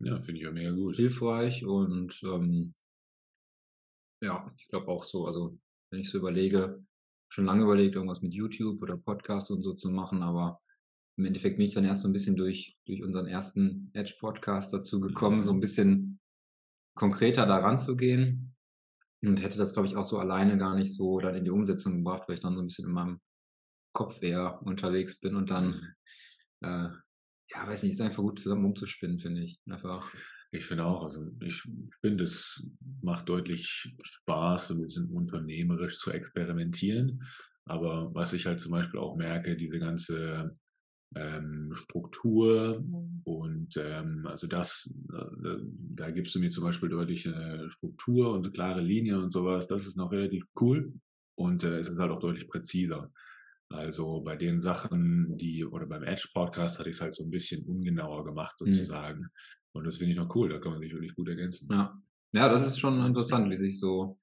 ja, 0.00 0.20
finde 0.20 0.40
ich 0.40 0.46
auch 0.46 0.52
mega 0.52 0.70
gut. 0.70 0.96
Hilfreich 0.96 1.64
und 1.64 2.20
ähm, 2.22 2.74
ja, 4.22 4.52
ich 4.56 4.68
glaube 4.68 4.88
auch 4.88 5.04
so, 5.04 5.26
also 5.26 5.58
wenn 5.90 6.00
ich 6.00 6.10
so 6.10 6.18
überlege, 6.18 6.84
schon 7.30 7.44
lange 7.44 7.64
überlegt, 7.64 7.94
irgendwas 7.94 8.22
mit 8.22 8.32
YouTube 8.32 8.82
oder 8.82 8.96
Podcasts 8.96 9.50
und 9.50 9.62
so 9.62 9.74
zu 9.74 9.90
machen, 9.90 10.22
aber 10.22 10.60
im 11.16 11.24
Endeffekt 11.24 11.56
bin 11.56 11.66
ich 11.66 11.74
dann 11.74 11.84
erst 11.84 12.02
so 12.02 12.08
ein 12.08 12.12
bisschen 12.12 12.36
durch, 12.36 12.78
durch 12.86 13.02
unseren 13.02 13.26
ersten 13.26 13.90
Edge-Podcast 13.92 14.72
dazu 14.72 15.00
gekommen, 15.00 15.42
so 15.42 15.52
ein 15.52 15.60
bisschen 15.60 16.20
konkreter 16.94 17.46
daran 17.46 17.78
zu 17.78 17.96
gehen 17.96 18.54
und 19.22 19.42
hätte 19.42 19.58
das, 19.58 19.72
glaube 19.74 19.88
ich, 19.88 19.96
auch 19.96 20.04
so 20.04 20.18
alleine 20.18 20.58
gar 20.58 20.76
nicht 20.76 20.94
so 20.94 21.18
dann 21.18 21.34
in 21.34 21.44
die 21.44 21.50
Umsetzung 21.50 21.96
gebracht, 21.96 22.28
weil 22.28 22.34
ich 22.34 22.40
dann 22.40 22.54
so 22.54 22.62
ein 22.62 22.66
bisschen 22.66 22.86
in 22.86 22.92
meinem 22.92 23.20
Kopf 23.92 24.22
eher 24.22 24.62
unterwegs 24.62 25.18
bin 25.18 25.34
und 25.34 25.50
dann 25.50 25.66
mhm 25.66 25.97
äh, 26.62 26.88
ja, 27.50 27.66
weiß 27.66 27.82
nicht, 27.82 27.92
ist 27.92 28.00
einfach 28.00 28.22
gut 28.22 28.40
zusammen 28.40 28.66
umzuspinnen, 28.66 29.18
finde 29.18 29.42
ich. 29.42 29.58
Einfach. 29.66 30.12
Ich 30.50 30.64
finde 30.64 30.84
auch, 30.84 31.02
also 31.02 31.30
ich 31.40 31.62
finde, 32.00 32.24
es 32.24 32.70
macht 33.02 33.28
deutlich 33.28 33.94
Spaß, 34.02 34.70
ein 34.70 34.80
bisschen 34.80 35.10
unternehmerisch 35.10 35.98
zu 35.98 36.10
experimentieren. 36.10 37.22
Aber 37.66 38.14
was 38.14 38.32
ich 38.32 38.46
halt 38.46 38.60
zum 38.60 38.72
Beispiel 38.72 38.98
auch 38.98 39.16
merke, 39.16 39.56
diese 39.56 39.78
ganze 39.78 40.56
ähm, 41.14 41.70
Struktur 41.74 42.80
mhm. 42.80 43.20
und 43.24 43.76
ähm, 43.76 44.26
also 44.26 44.46
das, 44.46 44.98
äh, 45.12 45.56
da 45.94 46.10
gibst 46.10 46.34
du 46.34 46.40
mir 46.40 46.50
zum 46.50 46.64
Beispiel 46.64 46.88
deutlich 46.88 47.26
eine 47.26 47.68
Struktur 47.70 48.32
und 48.32 48.44
eine 48.44 48.52
klare 48.52 48.80
Linie 48.80 49.18
und 49.18 49.30
sowas, 49.30 49.66
das 49.66 49.86
ist 49.86 49.96
noch 49.96 50.12
relativ 50.12 50.44
cool 50.60 50.92
und 51.34 51.64
äh, 51.64 51.78
es 51.78 51.88
ist 51.88 51.98
halt 51.98 52.10
auch 52.10 52.20
deutlich 52.20 52.48
präziser. 52.48 53.10
Also 53.70 54.20
bei 54.22 54.36
den 54.36 54.60
Sachen, 54.60 55.36
die, 55.36 55.64
oder 55.64 55.86
beim 55.86 56.02
Edge 56.02 56.28
Podcast 56.32 56.78
hatte 56.78 56.88
ich 56.88 56.96
es 56.96 57.02
halt 57.02 57.14
so 57.14 57.24
ein 57.24 57.30
bisschen 57.30 57.66
ungenauer 57.66 58.24
gemacht 58.24 58.56
mhm. 58.60 58.72
sozusagen. 58.72 59.20
Mhm. 59.20 59.30
Und 59.72 59.84
das 59.84 59.98
finde 59.98 60.12
ich 60.12 60.18
noch 60.18 60.34
cool, 60.34 60.48
da 60.48 60.58
kann 60.58 60.72
man 60.72 60.80
sich 60.80 60.92
wirklich 60.92 61.14
gut 61.14 61.28
ergänzen. 61.28 61.68
Ja. 61.70 62.00
ja, 62.32 62.48
das 62.48 62.66
ist 62.66 62.78
schon 62.78 63.04
interessant, 63.04 63.50
wie 63.50 63.56
sich 63.56 63.78
so 63.78 64.18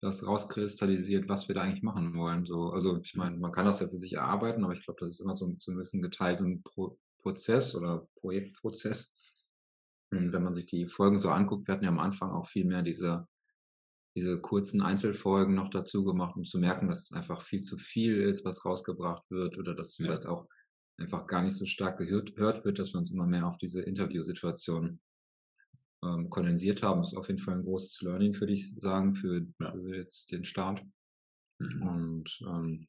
das 0.00 0.26
rauskristallisiert, 0.26 1.28
was 1.28 1.48
wir 1.48 1.56
da 1.56 1.62
eigentlich 1.62 1.82
machen 1.82 2.14
wollen. 2.14 2.46
So, 2.46 2.70
also 2.70 3.00
ich 3.02 3.16
meine, 3.16 3.36
man 3.36 3.50
kann 3.50 3.66
das 3.66 3.80
ja 3.80 3.88
für 3.88 3.98
sich 3.98 4.12
erarbeiten, 4.12 4.62
aber 4.64 4.74
ich 4.74 4.84
glaube, 4.84 5.00
das 5.00 5.10
ist 5.10 5.20
immer 5.20 5.34
so, 5.34 5.56
so 5.58 5.72
ein 5.72 5.78
bisschen 5.78 6.02
geteilten 6.02 6.62
Pro 6.62 6.98
Prozess 7.20 7.74
oder 7.74 8.08
Projektprozess. 8.20 9.12
Und 10.12 10.32
wenn 10.32 10.44
man 10.44 10.54
sich 10.54 10.66
die 10.66 10.88
Folgen 10.88 11.18
so 11.18 11.30
anguckt, 11.30 11.66
wir 11.66 11.74
hatten 11.74 11.84
ja 11.84 11.90
am 11.90 11.98
Anfang 11.98 12.30
auch 12.30 12.46
viel 12.46 12.64
mehr 12.64 12.82
diese 12.82 13.26
diese 14.18 14.40
kurzen 14.40 14.82
Einzelfolgen 14.82 15.54
noch 15.54 15.70
dazu 15.70 16.04
gemacht, 16.04 16.34
um 16.36 16.44
zu 16.44 16.58
merken, 16.58 16.88
dass 16.88 17.02
es 17.02 17.12
einfach 17.12 17.40
viel 17.40 17.62
zu 17.62 17.78
viel 17.78 18.20
ist, 18.20 18.44
was 18.44 18.64
rausgebracht 18.64 19.22
wird 19.30 19.56
oder 19.56 19.76
dass 19.76 19.90
es 19.90 19.98
ja. 19.98 20.06
vielleicht 20.06 20.26
auch 20.26 20.48
einfach 20.98 21.28
gar 21.28 21.42
nicht 21.42 21.54
so 21.54 21.66
stark 21.66 21.98
gehört, 21.98 22.34
gehört 22.34 22.64
wird, 22.64 22.80
dass 22.80 22.92
wir 22.92 22.98
uns 22.98 23.12
immer 23.12 23.26
mehr 23.26 23.46
auf 23.46 23.58
diese 23.58 23.80
Interviewsituation 23.80 24.98
ähm, 26.02 26.28
kondensiert 26.30 26.82
haben. 26.82 27.00
Das 27.00 27.12
ist 27.12 27.16
auf 27.16 27.28
jeden 27.28 27.38
Fall 27.38 27.54
ein 27.54 27.62
großes 27.62 28.00
Learning, 28.02 28.38
würde 28.40 28.52
ich 28.52 28.74
sagen, 28.76 29.14
für, 29.14 29.46
ja. 29.60 29.70
für 29.70 29.96
jetzt 29.96 30.32
den 30.32 30.44
Start. 30.44 30.84
Mhm. 31.60 31.82
Und 31.82 32.40
ähm, 32.48 32.88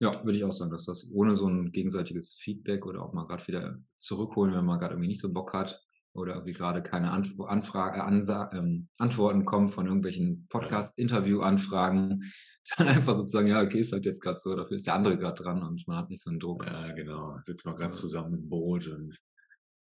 ja, 0.00 0.24
würde 0.24 0.36
ich 0.36 0.44
auch 0.44 0.52
sagen, 0.52 0.72
dass 0.72 0.86
das 0.86 1.08
ohne 1.12 1.36
so 1.36 1.46
ein 1.46 1.70
gegenseitiges 1.70 2.34
Feedback 2.34 2.84
oder 2.84 3.00
auch 3.00 3.12
mal 3.12 3.28
gerade 3.28 3.46
wieder 3.46 3.78
zurückholen, 3.98 4.54
wenn 4.54 4.64
man 4.64 4.80
gerade 4.80 4.94
irgendwie 4.94 5.08
nicht 5.08 5.20
so 5.20 5.32
Bock 5.32 5.52
hat 5.52 5.83
oder 6.14 6.34
irgendwie 6.34 6.52
gerade 6.52 6.82
keine 6.82 7.10
Anf 7.10 7.38
Anfrage, 7.40 8.04
Ansa 8.04 8.50
ähm, 8.52 8.88
Antworten 8.98 9.44
kommen 9.44 9.68
von 9.68 9.86
irgendwelchen 9.86 10.46
Podcast-Interview-Anfragen, 10.48 12.22
dann 12.78 12.88
einfach 12.88 13.16
sozusagen, 13.16 13.48
ja, 13.48 13.60
okay, 13.60 13.80
ist 13.80 13.92
halt 13.92 14.04
jetzt 14.04 14.22
gerade 14.22 14.38
so, 14.40 14.54
dafür 14.54 14.76
ist 14.76 14.86
der 14.86 14.94
andere 14.94 15.18
gerade 15.18 15.42
dran 15.42 15.62
und 15.62 15.86
man 15.86 15.98
hat 15.98 16.10
nicht 16.10 16.22
so 16.22 16.30
einen 16.30 16.38
Druck. 16.38 16.66
Ja, 16.66 16.92
genau. 16.92 17.36
Sitzt 17.42 17.66
man 17.66 17.76
gerade 17.76 17.94
zusammen 17.94 18.34
im 18.34 18.48
Boot 18.48 18.86
und 18.88 19.18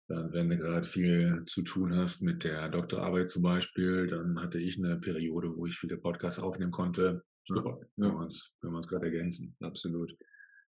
dann, 0.08 0.32
wenn 0.34 0.50
du 0.50 0.58
gerade 0.58 0.86
viel 0.86 1.44
zu 1.48 1.64
tun 1.64 1.96
hast 1.96 2.22
mit 2.22 2.44
der 2.44 2.70
Doktorarbeit 2.70 3.30
zum 3.30 3.42
Beispiel, 3.42 4.08
dann 4.08 4.40
hatte 4.40 4.60
ich 4.60 4.78
eine 4.78 4.98
Periode, 4.98 5.56
wo 5.56 5.66
ich 5.66 5.78
viele 5.78 5.98
Podcasts 5.98 6.40
aufnehmen 6.40 6.72
konnte. 6.72 7.24
Super, 7.48 7.80
ja. 7.80 7.88
wenn 7.96 8.12
wir 8.12 8.18
uns, 8.18 8.56
uns 8.62 8.88
gerade 8.88 9.06
ergänzen. 9.06 9.56
Absolut. 9.62 10.16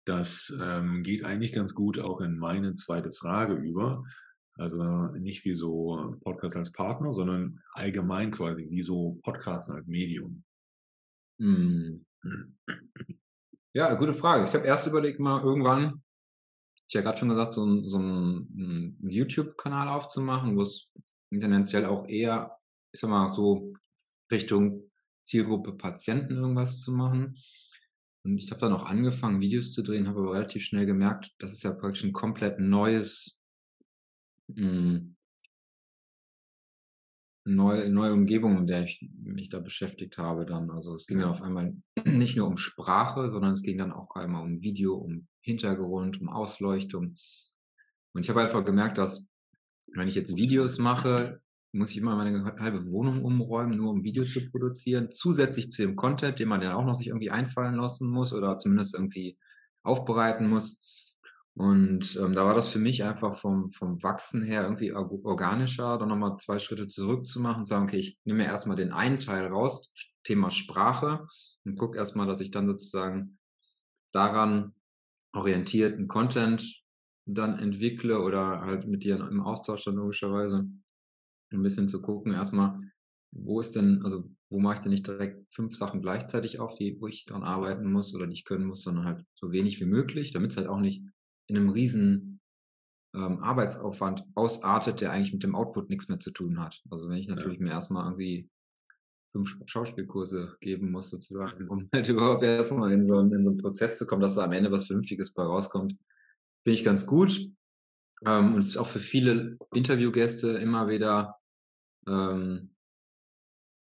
Das 0.04 0.52
ähm, 0.60 1.02
geht 1.02 1.24
eigentlich 1.24 1.52
ganz 1.52 1.74
gut 1.74 1.98
auch 1.98 2.20
in 2.20 2.36
meine 2.36 2.74
zweite 2.74 3.12
Frage 3.12 3.54
über. 3.54 4.02
Also 4.56 5.06
nicht 5.18 5.44
wie 5.44 5.54
so 5.54 6.16
Podcast 6.22 6.56
als 6.56 6.72
Partner, 6.72 7.14
sondern 7.14 7.60
allgemein 7.72 8.30
quasi 8.30 8.68
wie 8.68 8.82
so 8.82 9.18
Podcasts 9.22 9.70
als 9.70 9.86
Medium. 9.86 10.44
Hm. 11.38 12.04
Ja, 13.72 13.94
gute 13.94 14.14
Frage. 14.14 14.44
Ich 14.44 14.54
habe 14.54 14.66
erst 14.66 14.86
überlegt, 14.86 15.18
mal 15.18 15.42
irgendwann 15.42 16.02
ich 16.92 16.94
ja 16.94 17.00
gerade 17.00 17.18
schon 17.18 17.30
gesagt, 17.30 17.54
so, 17.54 17.64
ein, 17.64 17.88
so 17.88 17.96
einen 17.96 18.98
YouTube-Kanal 19.00 19.88
aufzumachen, 19.88 20.58
wo 20.58 20.60
es 20.60 20.92
tendenziell 21.30 21.86
auch 21.86 22.06
eher, 22.06 22.58
ich 22.92 23.00
sag 23.00 23.08
mal, 23.08 23.30
so 23.30 23.72
Richtung 24.30 24.90
Zielgruppe 25.22 25.72
Patienten 25.72 26.34
irgendwas 26.34 26.80
zu 26.80 26.92
machen. 26.92 27.38
Und 28.24 28.36
ich 28.36 28.50
habe 28.50 28.60
dann 28.60 28.74
auch 28.74 28.84
angefangen, 28.84 29.40
Videos 29.40 29.72
zu 29.72 29.82
drehen, 29.82 30.06
habe 30.06 30.20
aber 30.20 30.34
relativ 30.34 30.64
schnell 30.64 30.84
gemerkt, 30.84 31.32
das 31.38 31.54
ist 31.54 31.62
ja 31.62 31.72
praktisch 31.72 32.04
ein 32.04 32.12
komplett 32.12 32.60
neues, 32.60 33.40
mh, 34.48 34.56
hm, 34.56 35.16
neue, 37.44 37.90
neue 37.90 38.12
Umgebung, 38.12 38.58
in 38.58 38.66
der 38.66 38.84
ich 38.84 39.04
mich 39.22 39.48
da 39.48 39.58
beschäftigt 39.58 40.18
habe 40.18 40.46
dann. 40.46 40.70
Also 40.70 40.94
es 40.94 41.06
ging 41.06 41.18
dann 41.18 41.30
auf 41.30 41.42
einmal 41.42 41.74
nicht 42.04 42.36
nur 42.36 42.46
um 42.46 42.56
Sprache, 42.56 43.28
sondern 43.30 43.52
es 43.52 43.62
ging 43.62 43.78
dann 43.78 43.92
auch 43.92 44.14
einmal 44.14 44.42
um 44.42 44.60
Video, 44.60 44.94
um 44.94 45.26
Hintergrund, 45.40 46.20
um 46.20 46.28
Ausleuchtung. 46.28 47.16
Und 48.14 48.22
ich 48.22 48.30
habe 48.30 48.42
einfach 48.42 48.64
gemerkt, 48.64 48.98
dass 48.98 49.26
wenn 49.94 50.08
ich 50.08 50.14
jetzt 50.14 50.36
Videos 50.36 50.78
mache, 50.78 51.40
muss 51.72 51.90
ich 51.90 51.96
immer 51.96 52.16
meine 52.16 52.44
halbe 52.58 52.86
Wohnung 52.86 53.24
umräumen, 53.24 53.76
nur 53.76 53.90
um 53.90 54.04
Video 54.04 54.24
zu 54.24 54.48
produzieren, 54.50 55.10
zusätzlich 55.10 55.70
zu 55.70 55.82
dem 55.82 55.96
Content, 55.96 56.38
den 56.38 56.48
man 56.48 56.62
ja 56.62 56.74
auch 56.74 56.84
noch 56.84 56.94
sich 56.94 57.08
irgendwie 57.08 57.30
einfallen 57.30 57.76
lassen 57.76 58.10
muss 58.10 58.32
oder 58.32 58.58
zumindest 58.58 58.94
irgendwie 58.94 59.38
aufbereiten 59.82 60.48
muss. 60.48 60.80
Und 61.54 62.16
ähm, 62.16 62.34
da 62.34 62.46
war 62.46 62.54
das 62.54 62.68
für 62.68 62.78
mich 62.78 63.04
einfach 63.04 63.34
vom, 63.36 63.70
vom 63.72 64.02
Wachsen 64.02 64.42
her 64.42 64.62
irgendwie 64.62 64.92
organischer, 64.92 65.98
dann 65.98 66.08
nochmal 66.08 66.38
zwei 66.38 66.58
Schritte 66.58 66.88
zurück 66.88 67.26
zu 67.26 67.40
machen, 67.40 67.66
sagen, 67.66 67.84
okay, 67.84 67.98
ich 67.98 68.18
nehme 68.24 68.44
erstmal 68.44 68.76
den 68.76 68.92
einen 68.92 69.18
Teil 69.18 69.46
raus, 69.48 69.92
Thema 70.24 70.50
Sprache, 70.50 71.26
und 71.64 71.76
gucke 71.76 71.98
erstmal, 71.98 72.26
dass 72.26 72.40
ich 72.40 72.50
dann 72.50 72.66
sozusagen 72.66 73.38
daran 74.12 74.74
orientierten 75.34 76.08
Content 76.08 76.82
dann 77.26 77.58
entwickle 77.58 78.20
oder 78.20 78.62
halt 78.62 78.86
mit 78.86 79.04
dir 79.04 79.16
im 79.20 79.42
Austausch 79.42 79.84
dann 79.84 79.96
logischerweise 79.96 80.68
ein 81.52 81.62
bisschen 81.62 81.88
zu 81.88 82.00
gucken, 82.00 82.32
erstmal, 82.32 82.80
wo 83.30 83.60
ist 83.60 83.76
denn, 83.76 84.02
also 84.02 84.30
wo 84.50 84.58
mache 84.58 84.76
ich 84.76 84.80
denn 84.80 84.92
nicht 84.92 85.06
direkt 85.06 85.52
fünf 85.52 85.76
Sachen 85.76 86.02
gleichzeitig 86.02 86.60
auf, 86.60 86.74
die, 86.74 86.98
wo 87.00 87.06
ich 87.06 87.24
dran 87.26 87.42
arbeiten 87.42 87.90
muss 87.90 88.14
oder 88.14 88.26
die 88.26 88.34
ich 88.34 88.44
können 88.44 88.66
muss, 88.66 88.82
sondern 88.82 89.04
halt 89.04 89.24
so 89.34 89.52
wenig 89.52 89.80
wie 89.80 89.86
möglich, 89.86 90.32
damit 90.32 90.50
es 90.50 90.56
halt 90.56 90.66
auch 90.66 90.80
nicht 90.80 91.02
in 91.46 91.56
einem 91.56 91.70
riesen 91.70 92.40
ähm, 93.14 93.38
Arbeitsaufwand 93.40 94.24
ausartet, 94.34 95.00
der 95.00 95.12
eigentlich 95.12 95.32
mit 95.32 95.42
dem 95.42 95.54
Output 95.54 95.90
nichts 95.90 96.08
mehr 96.08 96.20
zu 96.20 96.30
tun 96.30 96.60
hat. 96.60 96.82
Also 96.90 97.08
wenn 97.08 97.18
ich 97.18 97.28
natürlich 97.28 97.58
ja. 97.58 97.64
mir 97.64 97.70
erstmal 97.70 98.04
irgendwie 98.04 98.48
fünf 99.32 99.58
Schauspielkurse 99.66 100.56
geben 100.60 100.90
muss, 100.90 101.10
sozusagen, 101.10 101.68
um 101.68 101.88
halt 101.94 102.08
überhaupt 102.08 102.42
erstmal 102.42 102.92
in 102.92 103.02
so, 103.02 103.18
in 103.18 103.42
so 103.42 103.50
einen 103.50 103.58
Prozess 103.58 103.98
zu 103.98 104.06
kommen, 104.06 104.22
dass 104.22 104.34
da 104.34 104.44
am 104.44 104.52
Ende 104.52 104.70
was 104.70 104.86
Vernünftiges 104.86 105.32
bei 105.32 105.42
rauskommt, 105.42 105.96
bin 106.64 106.74
ich 106.74 106.84
ganz 106.84 107.06
gut. 107.06 107.50
Ähm, 108.24 108.54
und 108.54 108.60
es 108.60 108.68
ist 108.68 108.76
auch 108.76 108.86
für 108.86 109.00
viele 109.00 109.58
Interviewgäste 109.72 110.52
immer 110.52 110.88
wieder 110.88 111.38
ähm, 112.06 112.71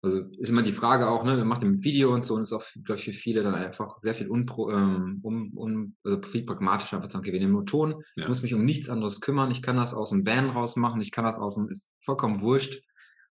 also 0.01 0.21
ist 0.39 0.51
immer 0.51 0.63
die 0.63 0.73
Frage 0.73 1.09
auch, 1.09 1.25
ne, 1.25 1.37
man 1.37 1.49
macht 1.49 1.63
ein 1.63 1.83
Video 1.83 2.15
und 2.15 2.25
so 2.25 2.35
und 2.35 2.43
ist 2.43 2.53
auch, 2.53 2.65
glaube 2.85 2.99
ich, 2.99 3.05
für 3.05 3.13
viele 3.13 3.43
dann 3.43 3.55
einfach 3.55 3.99
sehr 3.99 4.15
viel 4.15 4.29
unpro, 4.29 4.71
ähm, 4.71 5.19
um, 5.23 5.57
um, 5.57 5.97
also 6.05 6.23
viel 6.23 6.45
pragmatischer 6.45 6.97
einfach 6.97 7.09
zu 7.09 7.15
sagen, 7.15 7.25
okay, 7.25 7.33
wir 7.33 7.41
nehmen 7.41 7.53
nur 7.53 7.67
Ton, 7.67 8.03
ja. 8.15 8.23
ich 8.23 8.29
muss 8.29 8.43
mich 8.43 8.55
um 8.55 8.65
nichts 8.65 8.89
anderes 8.89 9.21
kümmern, 9.21 9.51
ich 9.51 9.61
kann 9.61 9.77
das 9.77 9.95
aus 9.95 10.11
dem 10.11 10.23
Band 10.23 10.55
rausmachen, 10.55 11.01
ich 11.01 11.11
kann 11.11 11.25
das 11.25 11.39
aus 11.39 11.57
dem, 11.57 11.69
ist 11.69 11.91
vollkommen 12.01 12.41
wurscht. 12.41 12.85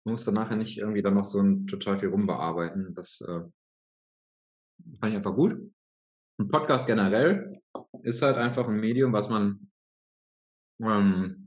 Man 0.04 0.12
muss 0.12 0.24
dann 0.24 0.34
nachher 0.34 0.56
nicht 0.56 0.78
irgendwie 0.78 1.02
dann 1.02 1.14
noch 1.14 1.24
so 1.24 1.40
ein 1.40 1.66
total 1.66 1.98
viel 1.98 2.10
rumbearbeiten. 2.10 2.94
Das 2.94 3.20
äh, 3.22 3.40
fand 5.00 5.10
ich 5.10 5.16
einfach 5.16 5.34
gut. 5.34 5.56
Ein 6.38 6.48
Podcast 6.48 6.86
generell 6.86 7.60
ist 8.02 8.22
halt 8.22 8.36
einfach 8.36 8.68
ein 8.68 8.78
Medium, 8.78 9.12
was 9.12 9.28
man 9.28 9.70
ähm, 10.80 11.45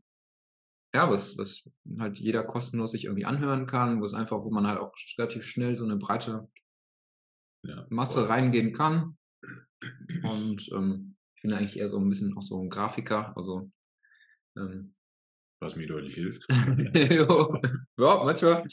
ja, 0.94 1.10
was, 1.10 1.38
was 1.38 1.70
halt 2.00 2.20
jeder 2.20 2.44
kostenlos 2.44 2.92
sich 2.92 3.06
irgendwie 3.06 3.26
anhören 3.26 3.66
kann, 3.66 4.02
wo 4.02 4.06
es 4.06 4.14
einfach, 4.14 4.44
wo 4.44 4.50
man 4.50 4.68
halt 4.68 4.80
auch 4.80 4.94
relativ 5.18 5.46
schnell 5.46 5.78
so 5.78 5.86
eine 5.86 5.98
breite 5.98 6.50
ja, 7.66 7.86
Masse 7.90 8.22
voll. 8.22 8.28
reingehen 8.28 8.74
kann. 8.74 9.18
Und 10.24 10.70
ähm, 10.74 11.16
ich 11.36 11.44
bin 11.44 11.54
eigentlich 11.54 11.78
eher 11.78 11.88
so 11.88 12.00
ein 12.00 12.10
bisschen 12.10 12.36
auch 12.36 12.42
so 12.42 12.62
ein 12.62 12.70
Grafiker, 12.70 13.36
also 13.38 13.72
ähm, 14.58 14.96
was 15.62 15.76
mir 15.76 15.88
deutlich 15.88 16.16
hilft. 16.16 16.46
ja, 16.96 17.28
manchmal. 17.98 18.64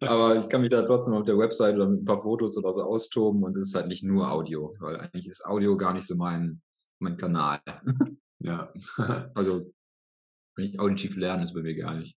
Aber 0.00 0.36
ich 0.36 0.48
kann 0.48 0.60
mich 0.60 0.70
da 0.70 0.82
trotzdem 0.82 1.14
auf 1.14 1.24
der 1.24 1.38
Website 1.38 1.74
oder 1.74 1.88
mit 1.88 2.02
ein 2.02 2.04
paar 2.04 2.22
Fotos 2.22 2.56
oder 2.56 2.72
so 2.72 2.82
austoben 2.82 3.42
und 3.42 3.56
es 3.56 3.68
ist 3.68 3.74
halt 3.74 3.88
nicht 3.88 4.04
nur 4.04 4.30
Audio, 4.30 4.74
weil 4.78 4.96
eigentlich 4.96 5.26
ist 5.26 5.44
Audio 5.44 5.76
gar 5.76 5.92
nicht 5.92 6.06
so 6.06 6.14
mein, 6.14 6.62
mein 7.00 7.16
Kanal. 7.16 7.60
Ja. 8.42 8.72
also 9.34 9.70
auditiv 10.78 11.16
lerne, 11.16 11.44
ist 11.44 11.54
bei 11.54 11.62
mir 11.62 11.74
gar 11.74 11.94
nicht. 11.94 12.14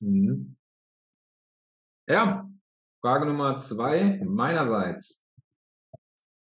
Mhm. 0.00 0.56
Ja, 2.08 2.50
Frage 3.02 3.26
Nummer 3.26 3.58
zwei 3.58 4.18
meinerseits. 4.24 5.26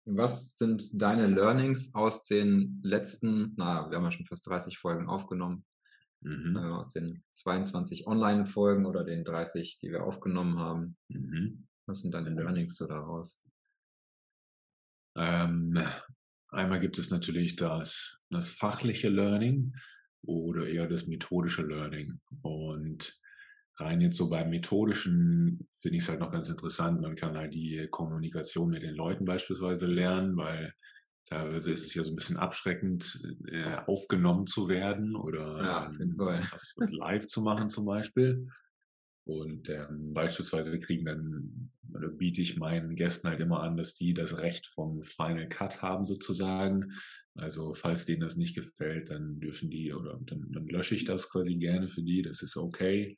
Was 0.06 0.58
sind 0.58 0.90
deine 0.94 1.28
Learnings 1.28 1.94
aus 1.94 2.24
den 2.24 2.80
letzten, 2.82 3.54
na, 3.58 3.90
wir 3.90 3.98
haben 3.98 4.06
ja 4.06 4.12
schon 4.12 4.26
fast 4.26 4.48
30 4.48 4.78
Folgen 4.78 5.10
aufgenommen, 5.10 5.66
mhm. 6.22 6.56
äh, 6.56 6.72
aus 6.72 6.90
den 6.90 7.24
22 7.32 8.08
Online-Folgen 8.08 8.86
oder 8.86 9.04
den 9.04 9.26
30, 9.26 9.80
die 9.80 9.92
wir 9.92 10.06
aufgenommen 10.06 10.58
haben? 10.58 10.98
Mhm. 11.10 11.68
Was 11.86 12.02
sind 12.02 12.14
deine 12.14 12.30
Learnings 12.30 12.78
so 12.78 12.88
daraus? 12.88 13.44
Ähm, 15.18 15.78
Einmal 16.52 16.80
gibt 16.80 16.98
es 16.98 17.12
natürlich 17.12 17.58
das, 17.58 18.24
das 18.30 18.50
fachliche 18.50 19.10
Learning 19.10 19.76
oder 20.24 20.68
eher 20.68 20.88
das 20.88 21.06
methodische 21.06 21.64
Learning. 21.64 22.20
Und 22.42 23.20
rein 23.80 24.02
jetzt 24.02 24.18
so 24.18 24.30
beim 24.30 24.50
Methodischen 24.50 25.68
finde 25.82 25.98
ich 25.98 26.04
es 26.04 26.10
halt 26.10 26.20
noch 26.20 26.32
ganz 26.32 26.50
interessant. 26.50 27.02
Man 27.02 27.16
kann 27.16 27.38
halt 27.38 27.54
die 27.54 27.88
Kommunikation 27.90 28.70
mit 28.70 28.84
den 28.84 28.96
Leuten 28.96 29.26
beispielsweise 29.26 29.88
lernen, 29.88 30.36
weil 30.36 30.74
teilweise 31.26 31.72
ist 31.72 31.86
es 31.86 31.94
ja 31.94 32.04
so 32.04 32.12
ein 32.12 32.16
bisschen 32.16 32.38
abschreckend, 32.38 33.22
äh, 33.48 33.78
aufgenommen 33.86 34.48
zu 34.48 34.68
werden 34.68 35.16
oder 35.16 35.64
ja, 35.64 35.92
ähm, 36.00 36.16
was, 36.18 36.74
was 36.78 36.92
live 36.92 37.28
zu 37.28 37.42
machen 37.42 37.70
zum 37.70 37.86
Beispiel. 37.86 38.48
Und 39.26 39.70
ähm, 39.70 40.12
beispielsweise 40.14 40.80
kriegen 40.80 41.06
dann, 41.06 41.72
oder 41.94 42.08
biete 42.08 42.42
ich 42.42 42.58
meinen 42.58 42.96
Gästen 42.96 43.28
halt 43.28 43.40
immer 43.40 43.62
an, 43.62 43.78
dass 43.78 43.94
die 43.94 44.16
das 44.16 44.36
Recht 44.38 44.66
vom 44.66 45.04
Final 45.04 45.48
Cut 45.48 45.84
haben 45.84 46.08
sozusagen. 46.08 46.94
Also 47.36 47.76
falls 47.76 48.06
denen 48.06 48.22
das 48.22 48.38
nicht 48.38 48.56
gefällt, 48.56 49.12
dann 49.12 49.40
dürfen 49.40 49.70
die, 49.70 49.94
oder 49.94 50.20
dann, 50.26 50.52
dann 50.52 50.66
lösche 50.66 50.96
ich 50.96 51.06
das 51.06 51.30
quasi 51.30 51.56
gerne 51.58 51.90
für 51.90 52.02
die, 52.02 52.24
das 52.24 52.42
ist 52.42 52.58
okay. 52.58 53.18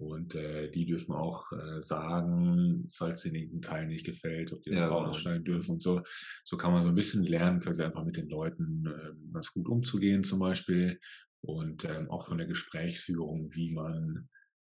Und 0.00 0.34
äh, 0.34 0.70
die 0.70 0.86
dürfen 0.86 1.12
auch 1.12 1.52
äh, 1.52 1.82
sagen, 1.82 2.88
falls 2.90 3.26
ihnen 3.26 3.34
irgendein 3.34 3.62
Teil 3.62 3.86
nicht 3.86 4.06
gefällt, 4.06 4.50
ob 4.52 4.62
die 4.62 4.70
das 4.70 4.78
ja, 4.78 4.88
genau. 4.88 5.06
ausschneiden 5.06 5.44
dürfen 5.44 5.72
und 5.72 5.82
so. 5.82 6.02
So 6.42 6.56
kann 6.56 6.72
man 6.72 6.82
so 6.82 6.88
ein 6.88 6.94
bisschen 6.94 7.22
lernen, 7.22 7.60
quasi 7.60 7.82
einfach 7.82 8.04
mit 8.04 8.16
den 8.16 8.30
Leuten 8.30 8.86
äh, 8.86 9.32
ganz 9.32 9.52
gut 9.52 9.68
umzugehen 9.68 10.24
zum 10.24 10.38
Beispiel. 10.38 10.98
Und 11.42 11.84
ähm, 11.84 12.10
auch 12.10 12.26
von 12.26 12.38
der 12.38 12.46
Gesprächsführung, 12.46 13.54
wie 13.54 13.72
man 13.72 14.28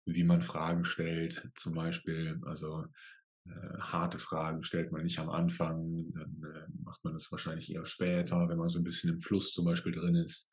wie 0.06 0.24
man 0.24 0.42
Fragen 0.42 0.84
stellt, 0.84 1.50
zum 1.54 1.74
Beispiel. 1.74 2.40
Also 2.46 2.86
äh, 3.46 3.78
harte 3.78 4.18
Fragen 4.18 4.62
stellt 4.62 4.92
man 4.92 5.02
nicht 5.02 5.18
am 5.18 5.28
Anfang, 5.28 6.10
dann 6.14 6.42
äh, 6.42 6.66
macht 6.82 7.04
man 7.04 7.14
das 7.14 7.30
wahrscheinlich 7.30 7.72
eher 7.72 7.84
später, 7.84 8.48
wenn 8.48 8.58
man 8.58 8.68
so 8.68 8.78
ein 8.78 8.84
bisschen 8.84 9.10
im 9.10 9.20
Fluss 9.20 9.52
zum 9.52 9.64
Beispiel 9.64 9.92
drin 9.92 10.14
ist. 10.14 10.50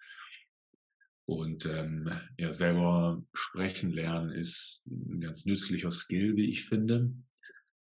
Und 1.27 1.65
ähm, 1.65 2.11
ja, 2.37 2.53
selber 2.53 3.23
sprechen 3.33 3.91
lernen 3.91 4.31
ist 4.31 4.87
ein 4.87 5.21
ganz 5.21 5.45
nützlicher 5.45 5.91
Skill, 5.91 6.35
wie 6.35 6.51
ich 6.51 6.65
finde. 6.65 7.11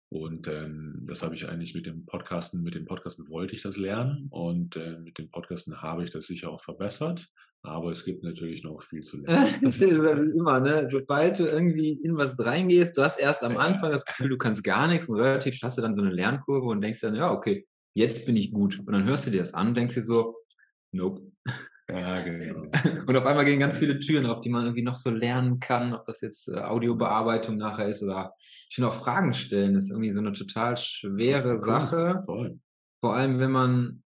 Und 0.09 0.47
ähm, 0.47 1.03
das 1.03 1.23
habe 1.23 1.35
ich 1.35 1.49
eigentlich 1.49 1.75
mit 1.75 1.85
dem 1.85 2.07
Podcasten, 2.07 2.63
mit 2.63 2.75
dem 2.75 2.87
Podcasten 2.87 3.29
wollte 3.29 3.57
ich 3.57 3.63
das 3.63 3.77
lernen 3.77 4.29
und 4.31 4.77
äh, 4.77 4.99
mit 4.99 5.19
dem 5.19 5.31
Podcasten 5.31 5.83
habe 5.83 6.05
ich 6.05 6.11
das 6.11 6.27
sicher 6.27 6.51
auch 6.51 6.61
verbessert. 6.61 7.29
Aber 7.63 7.91
es 7.91 8.05
gibt 8.05 8.23
natürlich 8.23 8.63
noch 8.63 8.81
viel 8.83 9.03
zu 9.03 9.19
lernen. 9.19 9.49
das 9.63 9.83
ist 9.83 9.99
immer, 9.99 10.61
ne? 10.61 10.89
Sobald 10.89 11.41
du 11.41 11.47
irgendwie 11.47 11.91
in 11.91 12.17
was 12.17 12.39
reingehst, 12.39 12.97
du 12.97 13.03
hast 13.03 13.19
erst 13.19 13.43
am 13.43 13.57
Anfang 13.57 13.91
das 13.91 14.07
Gefühl, 14.07 14.29
du 14.29 14.39
kannst 14.39 14.63
gar 14.63 14.87
nichts 14.87 15.09
und 15.09 15.19
relativ 15.19 15.59
hast 15.63 15.77
du 15.77 15.83
dann 15.83 15.97
so 15.97 16.01
eine 16.01 16.13
Lernkurve 16.13 16.69
und 16.69 16.81
denkst 16.81 17.01
dann, 17.01 17.17
ja, 17.17 17.33
okay, 17.33 17.67
jetzt 17.95 18.25
bin 18.25 18.37
ich 18.37 18.53
gut. 18.53 18.79
Und 18.79 18.93
dann 18.93 19.05
hörst 19.05 19.27
du 19.27 19.31
dir 19.31 19.41
das 19.41 19.55
an 19.55 19.69
und 19.69 19.77
denkst 19.77 19.97
dir 19.97 20.03
so, 20.03 20.37
nope. 20.93 21.21
Ja, 21.89 22.21
genau. 22.21 22.63
Und 23.07 23.17
auf 23.17 23.27
einmal 23.27 23.45
gehen 23.45 23.61
ganz 23.61 23.79
viele 23.79 24.01
Türen 24.01 24.27
auf, 24.27 24.41
die 24.41 24.49
man 24.49 24.65
irgendwie 24.65 24.83
noch 24.83 24.97
so 24.97 25.11
lernen 25.11 25.61
kann, 25.61 25.95
ob 25.95 26.05
das 26.07 26.21
jetzt 26.21 26.49
äh, 26.49 26.59
Audiobearbeitung 26.59 27.57
nachher 27.57 27.89
ist 27.89 28.03
oder 28.03 28.35
ich 28.69 28.75
finde 28.75 28.91
auch 28.91 29.01
Fragen 29.03 29.33
stellen 29.33 29.77
ist 29.77 29.91
irgendwie 29.91 30.11
so 30.11 30.19
eine 30.19 30.33
total 30.33 30.77
schwere 30.77 31.61
Sache. 31.61 32.23
Voll. 32.27 32.59
Vor 33.01 33.15
allem, 33.15 33.39
wenn 33.39 33.53
man 33.53 34.03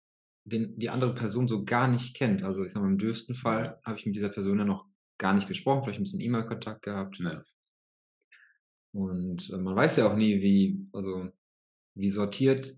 den, 0.44 0.78
die 0.78 0.88
andere 0.88 1.14
Person 1.14 1.48
so 1.48 1.64
gar 1.64 1.88
nicht 1.88 2.16
kennt. 2.16 2.42
Also 2.42 2.64
ich 2.64 2.72
sag 2.72 2.80
mal, 2.80 2.88
im 2.88 2.98
dürfsten 2.98 3.34
Fall 3.34 3.78
habe 3.84 3.98
ich 3.98 4.06
mit 4.06 4.16
dieser 4.16 4.30
Person 4.30 4.58
ja 4.58 4.64
noch 4.64 4.86
gar 5.18 5.34
nicht 5.34 5.48
gesprochen, 5.48 5.82
vielleicht 5.82 6.00
ein 6.00 6.04
bisschen 6.04 6.20
E-Mail-Kontakt 6.20 6.82
gehabt. 6.82 7.18
Ja. 7.18 7.42
Und 8.94 9.50
äh, 9.50 9.58
man 9.58 9.76
weiß 9.76 9.96
ja 9.96 10.10
auch 10.10 10.16
nie, 10.16 10.40
wie, 10.40 10.88
also 10.92 11.28
wie 11.94 12.08
sortiert 12.08 12.74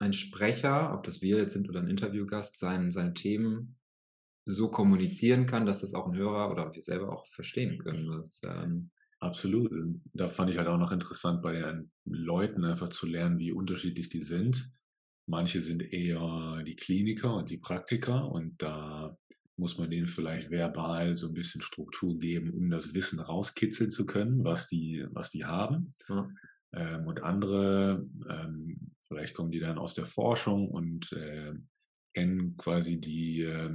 ein 0.00 0.12
Sprecher, 0.12 0.94
ob 0.94 1.02
das 1.02 1.22
wir 1.22 1.38
jetzt 1.38 1.54
sind 1.54 1.68
oder 1.68 1.80
ein 1.80 1.88
Interviewgast, 1.88 2.58
sein, 2.58 2.92
seine 2.92 3.14
Themen 3.14 3.77
so 4.48 4.70
kommunizieren 4.70 5.46
kann, 5.46 5.66
dass 5.66 5.82
das 5.82 5.94
auch 5.94 6.06
ein 6.06 6.16
Hörer 6.16 6.50
oder 6.50 6.74
wir 6.74 6.82
selber 6.82 7.12
auch 7.12 7.26
verstehen 7.28 7.78
können. 7.78 8.10
Das, 8.10 8.40
ähm, 8.44 8.90
Absolut. 9.20 9.70
Da 10.14 10.28
fand 10.28 10.50
ich 10.50 10.58
halt 10.58 10.68
auch 10.68 10.78
noch 10.78 10.92
interessant 10.92 11.42
bei 11.42 11.54
den 11.54 11.90
Leuten 12.04 12.64
einfach 12.64 12.88
zu 12.88 13.06
lernen, 13.06 13.38
wie 13.38 13.52
unterschiedlich 13.52 14.08
die 14.08 14.22
sind. 14.22 14.70
Manche 15.26 15.60
sind 15.60 15.82
eher 15.82 16.62
die 16.64 16.76
Kliniker 16.76 17.34
und 17.34 17.50
die 17.50 17.58
Praktiker 17.58 18.30
und 18.30 18.62
da 18.62 19.16
muss 19.56 19.76
man 19.76 19.90
denen 19.90 20.06
vielleicht 20.06 20.50
verbal 20.50 21.16
so 21.16 21.28
ein 21.28 21.34
bisschen 21.34 21.60
Struktur 21.60 22.18
geben, 22.18 22.54
um 22.54 22.70
das 22.70 22.94
Wissen 22.94 23.18
rauskitzeln 23.18 23.90
zu 23.90 24.06
können, 24.06 24.44
was 24.44 24.68
die, 24.68 25.04
was 25.10 25.30
die 25.30 25.44
haben. 25.44 25.94
Ja. 26.08 26.30
Ähm, 26.72 27.06
und 27.08 27.22
andere, 27.22 28.06
ähm, 28.30 28.92
vielleicht 29.08 29.34
kommen 29.34 29.50
die 29.50 29.58
dann 29.58 29.78
aus 29.78 29.94
der 29.94 30.06
Forschung 30.06 30.68
und 30.68 31.12
äh, 31.12 31.54
kennen 32.14 32.56
quasi 32.56 33.00
die, 33.00 33.42
äh, 33.42 33.74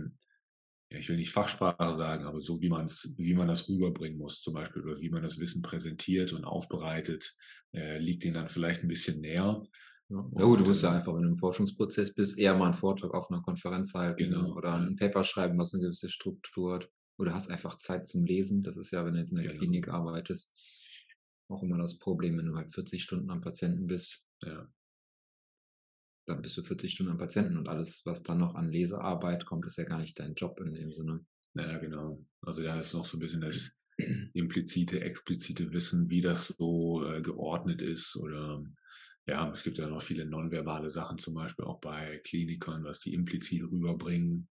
ich 0.93 1.09
will 1.09 1.17
nicht 1.17 1.31
Fachsprache 1.31 1.93
sagen, 1.93 2.25
aber 2.25 2.41
so 2.41 2.61
wie 2.61 2.69
man 2.69 2.85
es, 2.85 3.13
wie 3.17 3.33
man 3.33 3.47
das 3.47 3.67
rüberbringen 3.67 4.17
muss, 4.17 4.41
zum 4.41 4.53
Beispiel, 4.53 4.83
oder 4.83 4.99
wie 4.99 5.09
man 5.09 5.23
das 5.23 5.39
Wissen 5.39 5.61
präsentiert 5.61 6.33
und 6.33 6.45
aufbereitet, 6.45 7.35
äh, 7.73 7.97
liegt 7.97 8.23
ihnen 8.25 8.35
dann 8.35 8.47
vielleicht 8.47 8.83
ein 8.83 8.87
bisschen 8.87 9.21
näher. 9.21 9.61
Ja, 10.09 10.29
ja 10.37 10.45
gut, 10.45 10.59
du 10.59 10.65
musst 10.65 10.83
ja 10.83 10.91
einfach 10.91 11.15
in 11.15 11.25
einem 11.25 11.37
Forschungsprozess 11.37 12.13
bist, 12.13 12.37
eher 12.37 12.55
mal 12.55 12.65
einen 12.65 12.73
Vortrag 12.73 13.13
auf 13.13 13.31
einer 13.31 13.41
Konferenz 13.41 13.93
halten 13.93 14.31
genau, 14.31 14.53
oder 14.55 14.75
ein 14.75 14.95
Paper 14.95 15.23
schreiben, 15.23 15.57
was 15.57 15.73
eine 15.73 15.83
gewisse 15.83 16.09
Struktur 16.09 16.75
hat. 16.75 16.89
Oder 17.17 17.33
hast 17.33 17.49
einfach 17.49 17.75
Zeit 17.75 18.07
zum 18.07 18.25
Lesen. 18.25 18.63
Das 18.63 18.75
ist 18.75 18.91
ja, 18.91 19.05
wenn 19.05 19.13
du 19.13 19.19
jetzt 19.19 19.31
in 19.31 19.37
der 19.37 19.47
genau. 19.47 19.59
Klinik 19.59 19.87
arbeitest, 19.87 20.55
auch 21.47 21.63
immer 21.63 21.77
das 21.77 21.99
Problem, 21.99 22.37
wenn 22.37 22.47
du 22.47 22.55
halt 22.55 22.73
40 22.73 23.03
Stunden 23.03 23.29
am 23.29 23.41
Patienten 23.41 23.87
bist. 23.87 24.27
Ja. 24.43 24.67
Dann 26.25 26.41
bist 26.41 26.57
du 26.57 26.63
40 26.63 26.93
Stunden 26.93 27.11
am 27.11 27.17
Patienten 27.17 27.57
und 27.57 27.67
alles, 27.67 28.01
was 28.05 28.23
dann 28.23 28.39
noch 28.39 28.55
an 28.55 28.69
Lesearbeit 28.69 29.45
kommt, 29.45 29.65
ist 29.65 29.77
ja 29.77 29.83
gar 29.83 29.99
nicht 29.99 30.17
dein 30.19 30.35
Job 30.35 30.59
in 30.61 30.73
dem 30.73 30.91
Sinne. 30.91 31.25
Ja, 31.55 31.77
genau. 31.77 32.23
Also 32.41 32.63
da 32.63 32.79
ist 32.79 32.93
noch 32.93 33.05
so 33.05 33.17
ein 33.17 33.19
bisschen 33.19 33.41
das 33.41 33.71
implizite, 34.33 35.01
explizite 35.01 35.71
Wissen, 35.71 36.09
wie 36.09 36.21
das 36.21 36.47
so 36.47 37.05
äh, 37.05 37.21
geordnet 37.21 37.81
ist 37.81 38.15
oder 38.15 38.63
ja, 39.25 39.49
es 39.51 39.63
gibt 39.63 39.77
ja 39.77 39.87
noch 39.87 40.01
viele 40.01 40.25
nonverbale 40.25 40.89
Sachen, 40.89 41.17
zum 41.17 41.35
Beispiel 41.35 41.65
auch 41.65 41.79
bei 41.79 42.19
Klinikern, 42.25 42.83
was 42.83 42.99
die 42.99 43.13
implizit 43.13 43.63
rüberbringen, 43.63 44.49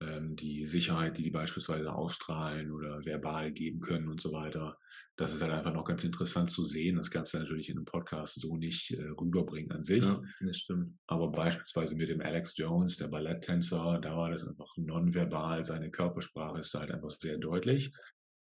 die 0.00 0.66
Sicherheit, 0.66 1.16
die 1.16 1.22
die 1.22 1.30
beispielsweise 1.30 1.92
ausstrahlen 1.92 2.70
oder 2.70 3.04
verbal 3.04 3.50
geben 3.50 3.80
können 3.80 4.08
und 4.08 4.20
so 4.20 4.32
weiter. 4.32 4.78
Das 5.16 5.32
ist 5.32 5.40
halt 5.40 5.52
einfach 5.52 5.72
noch 5.72 5.86
ganz 5.86 6.04
interessant 6.04 6.50
zu 6.50 6.66
sehen. 6.66 6.96
Das 6.96 7.10
kannst 7.10 7.32
du 7.32 7.38
natürlich 7.38 7.70
in 7.70 7.78
einem 7.78 7.86
Podcast 7.86 8.38
so 8.38 8.56
nicht 8.58 8.90
äh, 8.92 9.08
rüberbringen 9.18 9.72
an 9.72 9.84
sich. 9.84 10.04
Ja, 10.04 10.20
das 10.40 10.58
stimmt. 10.58 10.98
Aber 11.06 11.32
beispielsweise 11.32 11.96
mit 11.96 12.10
dem 12.10 12.20
Alex 12.20 12.54
Jones, 12.58 12.98
der 12.98 13.08
Balletttänzer, 13.08 13.98
da 14.02 14.14
war 14.14 14.30
das 14.30 14.46
einfach 14.46 14.76
nonverbal. 14.76 15.64
Seine 15.64 15.90
Körpersprache 15.90 16.58
ist 16.58 16.74
halt 16.74 16.90
einfach 16.90 17.10
sehr 17.10 17.38
deutlich 17.38 17.92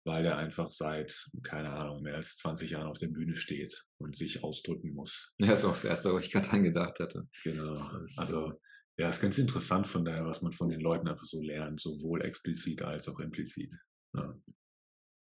weil 0.05 0.25
er 0.25 0.37
einfach 0.37 0.71
seit, 0.71 1.13
keine 1.43 1.69
Ahnung, 1.69 2.01
mehr 2.01 2.15
als 2.15 2.37
20 2.37 2.71
Jahren 2.71 2.87
auf 2.87 2.97
der 2.97 3.07
Bühne 3.07 3.35
steht 3.35 3.85
und 3.97 4.15
sich 4.15 4.43
ausdrücken 4.43 4.93
muss. 4.93 5.33
Ja, 5.37 5.47
das 5.47 5.63
war 5.63 5.71
das 5.71 5.83
Erste, 5.83 6.13
was 6.13 6.25
ich 6.25 6.31
gerade 6.31 6.49
angedacht 6.49 6.99
hatte. 6.99 7.27
Genau. 7.43 7.75
Also, 8.17 8.53
ja, 8.99 9.09
ist 9.09 9.21
ganz 9.21 9.37
interessant 9.37 9.87
von 9.87 10.03
daher, 10.03 10.25
was 10.25 10.41
man 10.41 10.51
von 10.51 10.67
den 10.67 10.81
Leuten 10.81 11.07
einfach 11.07 11.23
so 11.23 11.41
lernt, 11.41 11.79
sowohl 11.79 12.21
explizit 12.21 12.81
als 12.81 13.07
auch 13.07 13.21
implizit. 13.21 13.73
Ja. 14.13 14.37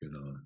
Genau. 0.03 0.38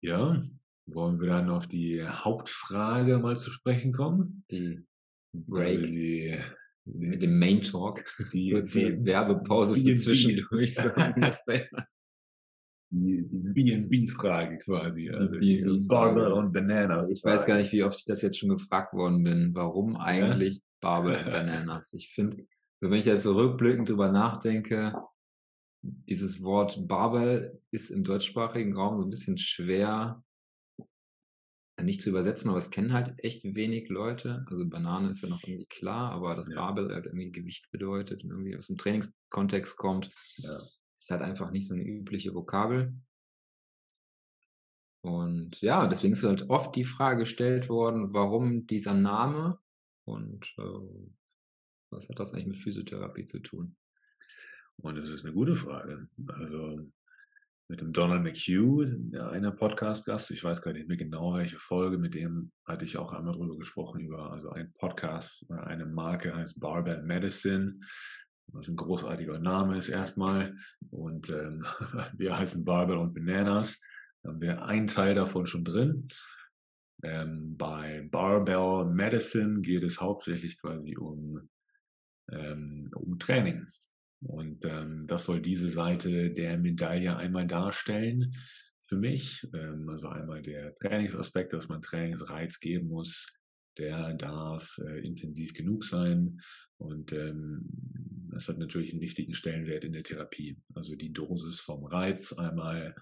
Ja, 0.00 0.40
wollen 0.88 1.20
wir 1.20 1.26
dann 1.26 1.50
auf 1.50 1.66
die 1.66 2.06
Hauptfrage 2.06 3.18
mal 3.18 3.36
zu 3.36 3.50
sprechen 3.50 3.92
kommen? 3.92 4.44
Die 4.48 4.86
Break. 5.34 5.80
Also 5.80 5.90
die, 5.90 6.38
mit 6.84 7.22
dem 7.22 7.36
Main 7.36 7.62
Talk. 7.62 8.04
Die, 8.32 8.50
die 8.62 9.04
Werbepause 9.04 9.74
für 9.74 9.94
zwischendurch. 9.96 10.76
So 10.76 10.88
die, 12.90 13.26
B&B-Frage 13.28 14.58
quasi. 14.58 15.10
Also 15.10 15.88
Barbell 15.88 16.30
und 16.30 16.52
Bananas. 16.52 17.10
Ich 17.10 17.24
weiß 17.24 17.44
gar 17.44 17.58
nicht, 17.58 17.72
wie 17.72 17.82
oft 17.82 17.98
ich 17.98 18.04
das 18.04 18.22
jetzt 18.22 18.38
schon 18.38 18.50
gefragt 18.50 18.94
worden 18.94 19.24
bin. 19.24 19.52
Warum 19.52 19.96
eigentlich 19.96 20.58
ja? 20.58 20.62
Barbell 20.86 21.18
und 21.24 21.32
Bananas? 21.32 21.92
Ich 21.94 22.10
finde, 22.10 22.46
so 22.80 22.90
wenn 22.90 22.98
ich 22.98 23.06
jetzt 23.06 23.22
so 23.22 23.34
rückblickend 23.34 23.88
drüber 23.88 24.10
nachdenke, 24.10 24.94
dieses 25.82 26.42
Wort 26.42 26.86
Barbell 26.88 27.60
ist 27.70 27.90
im 27.90 28.04
deutschsprachigen 28.04 28.76
Raum 28.76 28.98
so 28.98 29.04
ein 29.04 29.10
bisschen 29.10 29.38
schwer 29.38 30.22
nicht 31.82 32.00
zu 32.00 32.08
übersetzen, 32.08 32.48
aber 32.48 32.58
es 32.58 32.70
kennen 32.70 32.94
halt 32.94 33.14
echt 33.18 33.44
wenig 33.44 33.90
Leute. 33.90 34.46
Also 34.48 34.66
Banane 34.66 35.10
ist 35.10 35.20
ja 35.20 35.28
noch 35.28 35.42
irgendwie 35.42 35.66
klar, 35.66 36.10
aber 36.10 36.34
das 36.34 36.48
ja. 36.48 36.54
Barbell 36.54 36.92
halt 36.92 37.04
irgendwie 37.04 37.30
Gewicht 37.30 37.70
bedeutet 37.70 38.24
und 38.24 38.30
irgendwie 38.30 38.56
aus 38.56 38.68
dem 38.68 38.78
Trainingskontext 38.78 39.76
kommt. 39.76 40.10
Ja 40.38 40.62
ist 40.96 41.10
halt 41.10 41.22
einfach 41.22 41.50
nicht 41.50 41.68
so 41.68 41.74
eine 41.74 41.84
übliche 41.84 42.34
Vokabel. 42.34 42.94
Und 45.02 45.60
ja, 45.60 45.86
deswegen 45.86 46.14
ist 46.14 46.24
halt 46.24 46.50
oft 46.50 46.74
die 46.74 46.84
Frage 46.84 47.20
gestellt 47.20 47.68
worden, 47.68 48.12
warum 48.12 48.66
dieser 48.66 48.94
Name 48.94 49.60
und 50.06 50.46
äh, 50.58 51.12
was 51.90 52.08
hat 52.08 52.18
das 52.18 52.32
eigentlich 52.32 52.46
mit 52.46 52.58
Physiotherapie 52.58 53.26
zu 53.26 53.40
tun? 53.40 53.76
Und 54.76 54.96
das 54.96 55.08
ist 55.08 55.24
eine 55.24 55.34
gute 55.34 55.56
Frage. 55.56 56.08
Also 56.28 56.90
mit 57.68 57.80
dem 57.80 57.92
Donald 57.92 58.22
McHugh, 58.22 58.86
einer 59.30 59.50
Podcast-Gast, 59.50 60.30
ich 60.30 60.44
weiß 60.44 60.62
gar 60.62 60.72
nicht 60.72 60.88
mehr 60.88 60.96
genau, 60.96 61.34
welche 61.34 61.58
Folge, 61.58 61.98
mit 61.98 62.14
dem 62.14 62.52
hatte 62.64 62.84
ich 62.84 62.96
auch 62.96 63.12
einmal 63.12 63.34
drüber 63.34 63.56
gesprochen, 63.56 64.00
über 64.00 64.30
also 64.30 64.50
ein 64.50 64.72
Podcast, 64.72 65.50
eine 65.50 65.86
Marke 65.86 66.34
heißt 66.34 66.60
Barbell 66.60 67.02
Medicine 67.02 67.80
was 68.52 68.68
ein 68.68 68.76
großartiger 68.76 69.38
Name 69.38 69.76
ist 69.76 69.88
erstmal. 69.88 70.56
Und 70.90 71.30
ähm, 71.30 71.64
wir 72.16 72.36
heißen 72.36 72.64
Barbell 72.64 72.98
und 72.98 73.14
Bananas. 73.14 73.80
Da 74.22 74.30
haben 74.30 74.40
wir 74.40 74.64
einen 74.64 74.86
Teil 74.86 75.14
davon 75.14 75.46
schon 75.46 75.64
drin. 75.64 76.08
Ähm, 77.02 77.56
bei 77.56 78.06
Barbell 78.10 78.86
Medicine 78.86 79.60
geht 79.60 79.82
es 79.82 80.00
hauptsächlich 80.00 80.58
quasi 80.58 80.96
um, 80.96 81.48
ähm, 82.30 82.90
um 82.94 83.18
Training. 83.18 83.66
Und 84.20 84.64
ähm, 84.64 85.06
das 85.06 85.26
soll 85.26 85.40
diese 85.40 85.68
Seite 85.68 86.30
der 86.30 86.58
Medaille 86.58 87.16
einmal 87.16 87.46
darstellen 87.46 88.34
für 88.82 88.96
mich. 88.96 89.46
Ähm, 89.54 89.88
also 89.88 90.08
einmal 90.08 90.42
der 90.42 90.74
Trainingsaspekt, 90.78 91.52
dass 91.52 91.68
man 91.68 91.82
Trainingsreiz 91.82 92.58
geben 92.60 92.88
muss, 92.88 93.26
der 93.78 94.14
darf 94.14 94.78
äh, 94.78 95.06
intensiv 95.06 95.52
genug 95.52 95.84
sein 95.84 96.40
und 96.78 97.12
ähm, 97.12 97.68
das 98.36 98.48
hat 98.48 98.58
natürlich 98.58 98.92
einen 98.92 99.00
wichtigen 99.00 99.34
Stellenwert 99.34 99.84
in 99.84 99.92
der 99.92 100.02
Therapie. 100.02 100.58
Also 100.74 100.94
die 100.94 101.12
Dosis 101.12 101.60
vom 101.60 101.84
Reiz 101.84 102.34
einmal, 102.34 102.94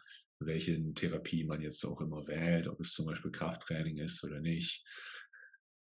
welche 0.46 0.92
Therapie 0.94 1.44
man 1.44 1.60
jetzt 1.60 1.84
auch 1.84 2.00
immer 2.00 2.26
wählt, 2.26 2.68
ob 2.68 2.80
es 2.80 2.92
zum 2.92 3.06
Beispiel 3.06 3.30
Krafttraining 3.30 3.98
ist 3.98 4.22
oder 4.24 4.40
nicht, 4.40 4.84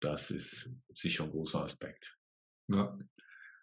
das 0.01 0.31
ist 0.31 0.71
sicher 0.95 1.25
ein 1.25 1.31
großer 1.31 1.63
Aspekt. 1.63 2.17
Ja. 2.69 2.99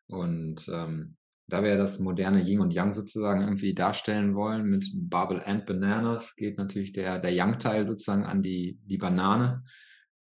Und 0.08 0.68
ähm, 0.70 1.18
da 1.48 1.64
wir 1.64 1.78
das 1.78 2.00
moderne 2.00 2.42
Yin 2.42 2.60
und 2.60 2.74
Yang 2.74 2.94
sozusagen 2.94 3.42
irgendwie 3.42 3.74
darstellen 3.74 4.36
wollen 4.36 4.66
mit 4.66 4.90
Bubble 4.94 5.46
and 5.46 5.66
Bananas, 5.66 6.36
geht 6.36 6.58
natürlich 6.58 6.92
der, 6.92 7.20
der 7.20 7.34
Yang-Teil 7.34 7.88
sozusagen 7.88 8.26
an 8.26 8.44
die, 8.44 8.80
die 8.84 8.98
Banane 8.98 9.64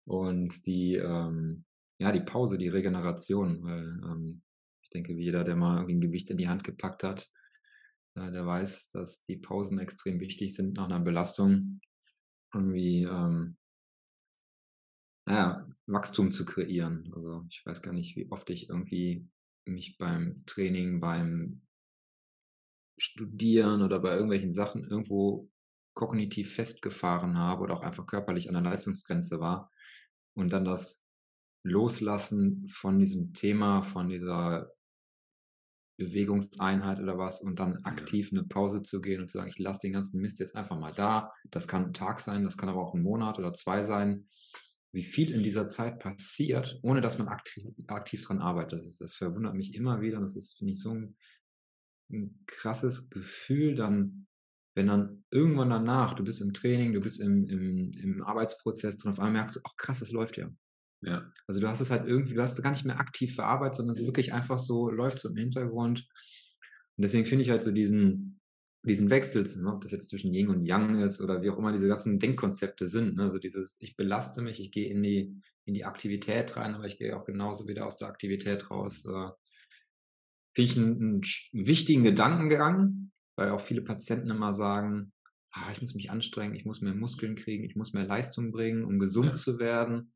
und 0.06 0.66
die, 0.66 0.96
ähm, 0.96 1.64
ja, 2.00 2.12
die 2.12 2.22
Pause, 2.22 2.58
die 2.58 2.68
Regeneration, 2.68 3.64
weil 3.64 4.00
ähm, 4.04 4.42
ich 4.82 4.90
denke, 4.90 5.16
wie 5.16 5.24
jeder, 5.24 5.46
der 5.46 5.56
mal 5.56 5.78
irgendwie 5.78 5.96
ein 5.96 6.02
Gewicht 6.02 6.30
in 6.30 6.38
die 6.38 6.50
Hand 6.50 6.64
gepackt 6.66 7.04
hat, 7.04 7.30
der 8.16 8.46
weiß, 8.46 8.92
dass 8.92 9.26
die 9.26 9.38
Pausen 9.38 9.80
extrem 9.80 10.20
wichtig 10.20 10.56
sind 10.56 10.78
nach 10.78 10.86
einer 10.86 11.00
Belastung, 11.00 11.82
irgendwie, 12.54 13.04
ähm, 13.04 13.58
naja, 15.28 15.68
Wachstum 15.88 16.32
zu 16.32 16.46
kreieren. 16.46 17.12
Also 17.14 17.46
ich 17.50 17.66
weiß 17.66 17.82
gar 17.82 17.94
nicht, 17.94 18.16
wie 18.16 18.32
oft 18.32 18.50
ich 18.50 18.70
irgendwie 18.70 19.28
mich 19.66 19.98
beim 19.98 20.44
Training, 20.46 21.00
beim 21.00 21.62
Studieren 22.98 23.82
oder 23.82 24.00
bei 24.00 24.14
irgendwelchen 24.14 24.54
Sachen 24.54 24.84
irgendwo 24.86 25.50
kognitiv 25.96 26.56
festgefahren 26.56 27.38
habe 27.38 27.64
oder 27.64 27.76
auch 27.76 27.82
einfach 27.82 28.06
körperlich 28.06 28.48
an 28.48 28.54
der 28.54 28.64
Leistungsgrenze 28.64 29.40
war 29.40 29.72
und 30.34 30.52
dann 30.52 30.66
das 30.66 31.06
Loslassen 31.64 32.70
von 32.70 33.00
diesem 33.00 33.34
Thema, 33.34 33.82
von 33.82 34.10
dieser 34.10 34.72
Bewegungseinheit 35.98 37.00
oder 37.00 37.18
was 37.18 37.42
und 37.42 37.60
dann 37.60 37.84
aktiv 37.84 38.30
eine 38.32 38.44
Pause 38.44 38.84
zu 38.84 39.02
gehen 39.02 39.22
und 39.22 39.30
zu 39.30 39.38
sagen, 39.38 39.50
ich 39.50 39.60
lasse 39.60 39.82
den 39.82 39.94
ganzen 39.94 40.22
Mist 40.22 40.40
jetzt 40.40 40.56
einfach 40.56 40.78
mal 40.78 40.94
da. 40.94 41.32
Das 41.52 41.68
kann 41.68 41.86
ein 41.86 41.94
Tag 41.94 42.20
sein, 42.20 42.44
das 42.44 42.58
kann 42.58 42.70
aber 42.70 42.82
auch 42.82 42.94
ein 42.94 43.02
Monat 43.02 43.40
oder 43.40 43.54
zwei 43.54 43.84
sein 43.84 44.28
wie 44.96 45.04
viel 45.04 45.32
in 45.32 45.44
dieser 45.44 45.68
Zeit 45.68 46.00
passiert, 46.00 46.80
ohne 46.82 47.02
dass 47.02 47.18
man 47.18 47.28
aktiv, 47.28 47.66
aktiv 47.88 48.26
dran 48.26 48.40
arbeitet. 48.40 48.80
Das, 48.80 48.86
ist, 48.86 49.02
das 49.02 49.14
verwundert 49.14 49.54
mich 49.54 49.76
immer 49.76 50.00
wieder. 50.00 50.18
Und 50.18 50.24
das 50.24 50.38
ist, 50.38 50.58
finde 50.58 50.72
ich, 50.72 50.80
so 50.80 50.92
ein, 50.92 51.18
ein 52.10 52.40
krasses 52.48 53.10
Gefühl, 53.10 53.76
dann, 53.76 54.26
wenn 54.74 54.88
dann 54.88 55.26
irgendwann 55.32 55.70
danach, 55.70 56.14
du 56.14 56.24
bist 56.24 56.42
im 56.42 56.54
Training, 56.54 56.94
du 56.94 57.02
bist 57.02 57.20
im, 57.20 57.46
im, 57.50 57.92
im 57.92 58.24
Arbeitsprozess 58.24 58.98
drin, 58.98 59.12
auf 59.12 59.20
einmal 59.20 59.34
merkst 59.34 59.58
du, 59.58 59.60
ach 59.66 59.76
krass, 59.76 60.00
das 60.00 60.12
läuft 60.12 60.38
ja. 60.38 60.50
Ja. 61.06 61.32
Also 61.48 61.62
du 61.62 61.68
hast 61.68 61.82
es 61.82 61.92
halt 61.92 62.08
irgendwie, 62.08 62.34
du 62.34 62.42
hast 62.42 62.58
es 62.58 62.64
gar 62.64 62.72
nicht 62.72 62.86
mehr 62.86 63.00
aktiv 63.00 63.36
verarbeitet, 63.36 63.78
sondern 63.78 63.94
es 63.94 64.02
ist 64.02 64.08
wirklich 64.08 64.34
einfach 64.34 64.58
so, 64.58 64.90
läuft 64.90 65.20
so 65.20 65.30
im 65.30 65.38
Hintergrund. 65.38 66.08
Und 66.98 67.02
deswegen 67.02 67.26
finde 67.26 67.44
ich 67.44 67.50
halt 67.50 67.62
so 67.62 67.72
diesen, 67.72 68.40
diesen 68.84 69.10
Wechsel, 69.10 69.44
ne, 69.44 69.74
ob 69.74 69.82
das 69.82 69.92
jetzt 69.92 70.10
zwischen 70.10 70.34
Yin 70.34 70.50
und 70.50 70.64
Yang 70.64 71.02
ist 71.02 71.22
oder 71.22 71.42
wie 71.42 71.50
auch 71.50 71.58
immer 71.58 71.72
diese 71.72 71.88
ganzen 71.88 72.20
Denkkonzepte 72.20 72.88
sind. 72.88 73.16
Ne? 73.18 73.24
Also 73.24 73.38
dieses, 73.38 73.78
ich 73.80 73.96
belaste 73.96 74.42
mich, 74.42 74.60
ich 74.60 74.72
gehe 74.72 74.90
in 74.90 75.04
die, 75.04 75.42
in 75.66 75.74
die 75.74 75.86
Aktivität 75.86 76.56
rein, 76.58 76.74
aber 76.76 76.86
ich 76.86 76.98
gehe 76.98 77.16
auch 77.16 77.26
genauso 77.26 77.68
wieder 77.68 77.86
aus 77.86 77.98
der 77.98 78.08
Aktivität 78.08 78.72
raus. 78.72 79.06
Äh, 79.06 79.30
Finde 80.56 80.72
ich 80.72 80.78
einen, 80.78 81.02
einen, 81.02 81.22
wichtigen 81.68 82.04
Gedankengang, 82.04 83.12
weil 83.36 83.50
auch 83.50 83.62
viele 83.62 83.82
Patienten 83.82 84.30
immer 84.30 84.54
sagen, 84.54 85.12
ah, 85.52 85.72
ich 85.72 85.82
muss 85.82 85.96
mich 85.96 86.10
anstrengen, 86.10 86.56
ich 86.56 86.66
muss 86.66 86.82
mehr 86.82 86.96
Muskeln 86.96 87.36
kriegen, 87.36 87.64
ich 87.64 87.76
muss 87.76 87.94
mehr 87.94 88.06
Leistung 88.06 88.52
bringen, 88.52 88.86
um 88.86 89.00
gesund 89.00 89.30
ja. 89.30 89.34
zu 89.34 89.60
werden. 89.60 90.14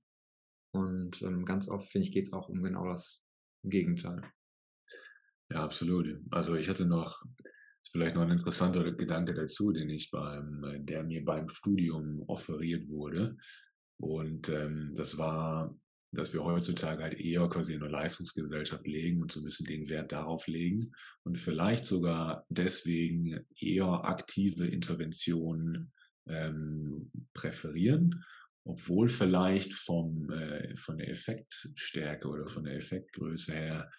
Und 0.72 1.22
ähm, 1.22 1.46
ganz 1.46 1.68
oft, 1.70 1.92
finde 1.92 2.08
ich, 2.08 2.14
geht 2.14 2.26
es 2.26 2.34
auch 2.34 2.50
um 2.50 2.62
genau 2.62 2.88
das 2.88 3.26
Gegenteil. 3.64 4.22
Ja, 5.52 5.64
absolut. 5.64 6.20
Also 6.30 6.56
ich 6.56 6.70
hatte 6.70 6.86
noch 6.86 7.24
ist 7.82 7.92
vielleicht 7.92 8.16
noch 8.16 8.24
ein 8.24 8.32
interessanter 8.32 8.92
Gedanke 8.92 9.34
dazu, 9.34 9.72
den 9.72 9.90
ich 9.90 10.12
beim, 10.12 10.86
der 10.86 11.04
mir 11.04 11.24
beim 11.24 11.50
Studium 11.50 12.24
offeriert 12.28 12.90
wurde. 12.90 13.38
Und 14.00 14.50
ähm, 14.50 14.94
das 14.96 15.18
war, 15.18 15.76
dass 16.12 16.34
wir 16.34 16.44
heutzutage 16.44 17.04
halt 17.04 17.14
eher 17.14 17.48
quasi 17.48 17.74
in 17.74 17.84
eine 17.84 17.92
Leistungsgesellschaft 17.92 18.86
legen 18.86 19.22
und 19.22 19.32
so 19.32 19.40
ein 19.40 19.46
bisschen 19.46 19.68
den 19.68 19.90
Wert 19.90 20.12
darauf 20.12 20.48
legen 20.48 20.92
und 21.24 21.38
vielleicht 21.38 21.86
sogar 21.86 22.46
deswegen 22.50 23.46
eher 23.60 24.06
aktive 24.06 24.68
Interventionen 24.68 25.92
ähm, 26.28 27.12
präferieren, 27.34 28.24
obwohl 28.70 29.10
vielleicht 29.10 29.74
vom, 29.74 30.30
äh, 30.32 30.76
von 30.76 30.98
der 30.98 31.10
Effektstärke 31.10 32.28
oder 32.28 32.48
von 32.48 32.64
der 32.64 32.76
Effektgröße 32.76 33.54
her 33.54 33.92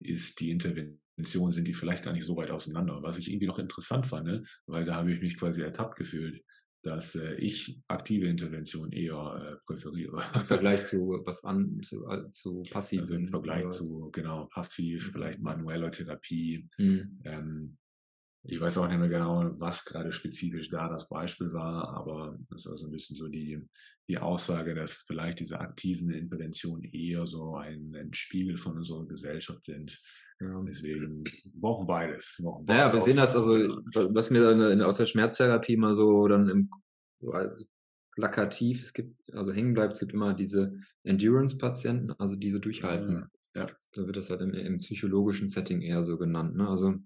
ist 0.00 0.40
die 0.40 0.50
Intervention 0.50 1.52
sind 1.52 1.66
die 1.66 1.74
vielleicht 1.74 2.04
gar 2.04 2.12
nicht 2.12 2.24
so 2.24 2.36
weit 2.36 2.50
auseinander. 2.50 3.02
Was 3.02 3.18
ich 3.18 3.30
irgendwie 3.30 3.46
noch 3.46 3.60
interessant 3.60 4.06
fand, 4.06 4.26
ne? 4.26 4.42
weil 4.66 4.84
da 4.84 4.96
habe 4.96 5.12
ich 5.12 5.20
mich 5.20 5.38
quasi 5.38 5.62
ertappt 5.62 5.96
gefühlt, 5.96 6.42
dass 6.82 7.14
äh, 7.14 7.34
ich 7.34 7.80
aktive 7.86 8.26
Intervention 8.26 8.90
eher 8.90 9.14
äh, 9.14 9.64
präferiere. 9.64 10.20
Im 10.34 10.44
Vergleich 10.46 10.84
zu 10.84 11.22
was 11.24 11.44
an, 11.44 11.80
zu, 11.82 12.04
äh, 12.08 12.28
zu 12.30 12.64
passiv. 12.68 13.02
Also 13.02 13.14
im 13.14 13.28
Vergleich 13.28 13.70
zu, 13.70 14.10
genau, 14.10 14.46
passiv, 14.46 15.06
mhm. 15.06 15.12
vielleicht 15.12 15.40
manueller 15.40 15.92
Therapie. 15.92 16.68
Mhm. 16.78 17.20
Ähm, 17.24 17.78
ich 18.44 18.60
weiß 18.60 18.78
auch 18.78 18.88
nicht 18.88 18.98
mehr 18.98 19.08
genau, 19.08 19.50
was 19.58 19.84
gerade 19.84 20.10
spezifisch 20.12 20.68
da 20.68 20.88
das 20.88 21.08
Beispiel 21.08 21.52
war, 21.52 21.88
aber 21.94 22.36
das 22.50 22.66
war 22.66 22.76
so 22.76 22.86
ein 22.86 22.90
bisschen 22.90 23.16
so 23.16 23.28
die, 23.28 23.60
die 24.08 24.18
Aussage, 24.18 24.74
dass 24.74 25.04
vielleicht 25.06 25.40
diese 25.40 25.60
aktiven 25.60 26.10
Interventionen 26.10 26.84
eher 26.84 27.26
so 27.26 27.54
ein, 27.56 27.94
ein 27.94 28.12
Spiegel 28.12 28.56
von 28.56 28.76
unserer 28.76 29.06
Gesellschaft 29.06 29.64
sind. 29.64 29.96
Deswegen 30.66 31.22
brauchen 31.54 31.86
beides. 31.86 32.36
Brauchen 32.42 32.66
beides 32.66 32.80
naja, 32.80 32.92
wir 32.92 33.00
sehen 33.00 33.16
das, 33.16 33.36
also 33.36 33.54
was 34.12 34.30
mir 34.30 34.42
dann 34.42 34.82
aus 34.82 34.96
der 34.96 35.06
Schmerztherapie 35.06 35.76
mal 35.76 35.94
so 35.94 36.26
dann 36.26 36.48
im 36.48 36.70
also 37.30 37.64
plakativ, 38.16 38.82
es 38.82 38.92
gibt, 38.92 39.16
also 39.32 39.52
hängen 39.52 39.74
bleibt, 39.74 39.94
es 39.94 40.00
gibt 40.00 40.12
immer 40.12 40.34
diese 40.34 40.74
Endurance-Patienten, 41.04 42.12
also 42.18 42.36
diese 42.36 42.60
durchhalten. 42.60 43.28
Ja. 43.54 43.62
ja. 43.62 43.76
Da 43.92 44.06
wird 44.06 44.16
das 44.16 44.30
halt 44.30 44.40
im, 44.40 44.52
im 44.52 44.78
psychologischen 44.78 45.48
Setting 45.48 45.80
eher 45.80 46.02
so 46.02 46.18
genannt. 46.18 46.56
Ne? 46.56 46.68
Also 46.68 46.96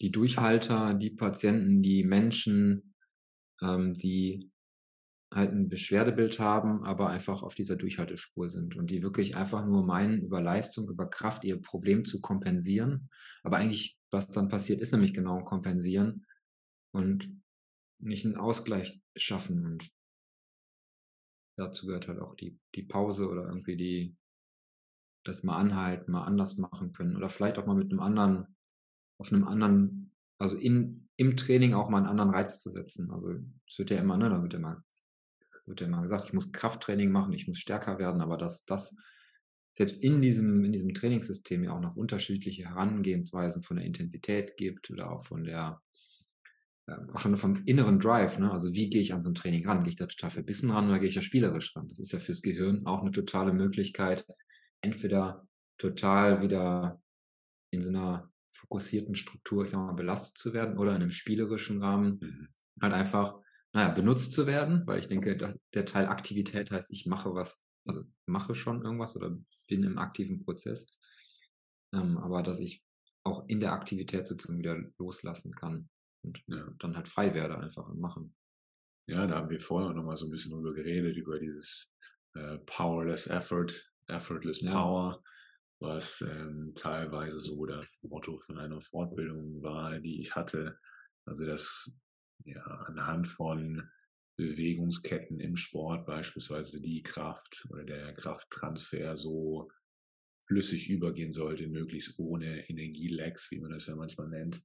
die 0.00 0.10
Durchhalter, 0.10 0.94
die 0.94 1.10
Patienten, 1.10 1.82
die 1.82 2.04
Menschen, 2.04 2.94
ähm, 3.60 3.94
die 3.94 4.50
halt 5.32 5.52
ein 5.52 5.68
Beschwerdebild 5.68 6.40
haben, 6.40 6.84
aber 6.84 7.08
einfach 7.08 7.42
auf 7.42 7.54
dieser 7.54 7.76
Durchhaltespur 7.76 8.50
sind 8.50 8.76
und 8.76 8.90
die 8.90 9.02
wirklich 9.02 9.36
einfach 9.36 9.64
nur 9.64 9.84
meinen, 9.84 10.22
über 10.22 10.40
Leistung, 10.40 10.88
über 10.88 11.08
Kraft 11.08 11.44
ihr 11.44 11.60
Problem 11.60 12.04
zu 12.04 12.20
kompensieren. 12.20 13.10
Aber 13.44 13.58
eigentlich, 13.58 13.96
was 14.10 14.28
dann 14.28 14.48
passiert, 14.48 14.80
ist 14.80 14.92
nämlich 14.92 15.14
genau 15.14 15.44
kompensieren 15.44 16.26
und 16.92 17.40
nicht 18.00 18.24
einen 18.24 18.36
Ausgleich 18.36 19.00
schaffen. 19.14 19.64
Und 19.66 19.88
dazu 21.56 21.86
gehört 21.86 22.08
halt 22.08 22.18
auch 22.18 22.34
die, 22.34 22.58
die 22.74 22.82
Pause 22.82 23.28
oder 23.28 23.44
irgendwie 23.44 23.76
die, 23.76 24.16
das 25.24 25.44
mal 25.44 25.58
anhalten, 25.58 26.10
mal 26.10 26.24
anders 26.24 26.56
machen 26.56 26.92
können 26.92 27.16
oder 27.16 27.28
vielleicht 27.28 27.58
auch 27.58 27.66
mal 27.66 27.76
mit 27.76 27.92
einem 27.92 28.00
anderen 28.00 28.56
auf 29.20 29.32
einem 29.32 29.46
anderen, 29.46 30.12
also 30.38 30.56
in, 30.56 31.06
im 31.16 31.36
Training 31.36 31.74
auch 31.74 31.90
mal 31.90 31.98
einen 31.98 32.06
anderen 32.06 32.30
Reiz 32.30 32.62
zu 32.62 32.70
setzen. 32.70 33.10
Also 33.10 33.34
es 33.68 33.78
wird 33.78 33.90
ja 33.90 33.98
immer, 33.98 34.16
ne, 34.16 34.30
da 34.30 34.42
wird 34.42 34.54
immer, 34.54 34.82
wird 35.66 35.82
ja 35.82 35.86
immer 35.86 36.02
gesagt, 36.02 36.24
ich 36.24 36.32
muss 36.32 36.52
Krafttraining 36.52 37.12
machen, 37.12 37.34
ich 37.34 37.46
muss 37.46 37.58
stärker 37.58 37.98
werden, 37.98 38.22
aber 38.22 38.38
dass 38.38 38.64
das 38.64 38.96
selbst 39.74 40.02
in 40.02 40.22
diesem, 40.22 40.64
in 40.64 40.72
diesem 40.72 40.94
Trainingssystem 40.94 41.62
ja 41.62 41.72
auch 41.72 41.80
noch 41.80 41.96
unterschiedliche 41.96 42.64
Herangehensweisen 42.64 43.62
von 43.62 43.76
der 43.76 43.84
Intensität 43.84 44.56
gibt 44.56 44.90
oder 44.90 45.12
auch 45.12 45.24
von 45.24 45.44
der, 45.44 45.82
äh, 46.86 46.96
auch 47.12 47.20
schon 47.20 47.36
vom 47.36 47.62
inneren 47.66 48.00
Drive, 48.00 48.38
ne? 48.38 48.50
Also 48.50 48.72
wie 48.72 48.88
gehe 48.88 49.02
ich 49.02 49.12
an 49.12 49.22
so 49.22 49.30
ein 49.30 49.34
Training 49.34 49.66
ran? 49.66 49.84
Gehe 49.84 49.90
ich 49.90 49.96
da 49.96 50.06
total 50.06 50.30
verbissen 50.30 50.70
ran 50.70 50.88
oder 50.88 50.98
gehe 50.98 51.08
ich 51.08 51.14
da 51.14 51.22
spielerisch 51.22 51.76
ran? 51.76 51.88
Das 51.88 51.98
ist 51.98 52.12
ja 52.12 52.18
fürs 52.18 52.42
Gehirn 52.42 52.86
auch 52.86 53.02
eine 53.02 53.10
totale 53.10 53.52
Möglichkeit, 53.52 54.26
entweder 54.80 55.46
total 55.78 56.42
wieder 56.42 57.00
in 57.70 57.82
so 57.82 57.90
einer 57.90 58.30
fokussierten 58.60 59.14
Struktur, 59.14 59.64
ich 59.64 59.70
sag 59.70 59.78
mal, 59.78 59.92
belastet 59.92 60.38
zu 60.38 60.52
werden 60.52 60.78
oder 60.78 60.90
in 60.94 61.02
einem 61.02 61.10
spielerischen 61.10 61.82
Rahmen 61.82 62.18
mhm. 62.20 62.48
halt 62.80 62.92
einfach, 62.92 63.38
naja, 63.72 63.88
benutzt 63.90 64.32
zu 64.32 64.46
werden, 64.46 64.86
weil 64.86 65.00
ich 65.00 65.08
denke, 65.08 65.36
der 65.74 65.86
Teil 65.86 66.06
Aktivität 66.06 66.70
heißt, 66.70 66.90
ich 66.90 67.06
mache 67.06 67.34
was, 67.34 67.64
also 67.86 68.04
mache 68.26 68.54
schon 68.54 68.82
irgendwas 68.82 69.16
oder 69.16 69.36
bin 69.66 69.82
im 69.84 69.98
aktiven 69.98 70.44
Prozess, 70.44 70.86
ähm, 71.92 72.18
aber 72.18 72.42
dass 72.42 72.60
ich 72.60 72.84
auch 73.24 73.46
in 73.48 73.60
der 73.60 73.72
Aktivität 73.72 74.26
sozusagen 74.26 74.58
wieder 74.58 74.78
loslassen 74.98 75.52
kann. 75.52 75.88
und 76.22 76.42
ja. 76.46 76.68
dann 76.78 76.96
halt 76.96 77.08
frei 77.08 77.34
werde 77.34 77.58
einfach 77.58 77.88
und 77.88 77.98
machen. 77.98 78.34
Ja, 79.06 79.26
da 79.26 79.36
haben 79.36 79.50
wir 79.50 79.60
vorher 79.60 79.92
noch 79.92 80.04
mal 80.04 80.16
so 80.16 80.26
ein 80.26 80.30
bisschen 80.30 80.52
drüber 80.52 80.74
geredet, 80.74 81.16
über 81.16 81.38
dieses 81.38 81.90
äh, 82.34 82.58
Powerless 82.58 83.26
Effort, 83.26 83.68
Effortless 84.06 84.60
ja. 84.60 84.72
Power, 84.72 85.22
was 85.80 86.20
ähm, 86.20 86.72
teilweise 86.76 87.40
so 87.40 87.64
das 87.66 87.86
Motto 88.02 88.38
von 88.38 88.58
einer 88.58 88.80
Fortbildung 88.80 89.62
war, 89.62 89.98
die 89.98 90.20
ich 90.20 90.34
hatte. 90.34 90.78
Also 91.24 91.44
das 91.44 91.98
ja, 92.44 92.62
anhand 92.62 93.28
von 93.28 93.88
Bewegungsketten 94.36 95.40
im 95.40 95.56
Sport 95.56 96.06
beispielsweise 96.06 96.80
die 96.80 97.02
Kraft 97.02 97.66
oder 97.70 97.84
der 97.84 98.14
Krafttransfer 98.14 99.16
so 99.16 99.70
flüssig 100.46 100.90
übergehen 100.90 101.32
sollte, 101.32 101.68
möglichst 101.68 102.18
ohne 102.18 102.68
Energielecks, 102.68 103.50
wie 103.50 103.60
man 103.60 103.70
das 103.70 103.86
ja 103.86 103.96
manchmal 103.96 104.28
nennt. 104.28 104.60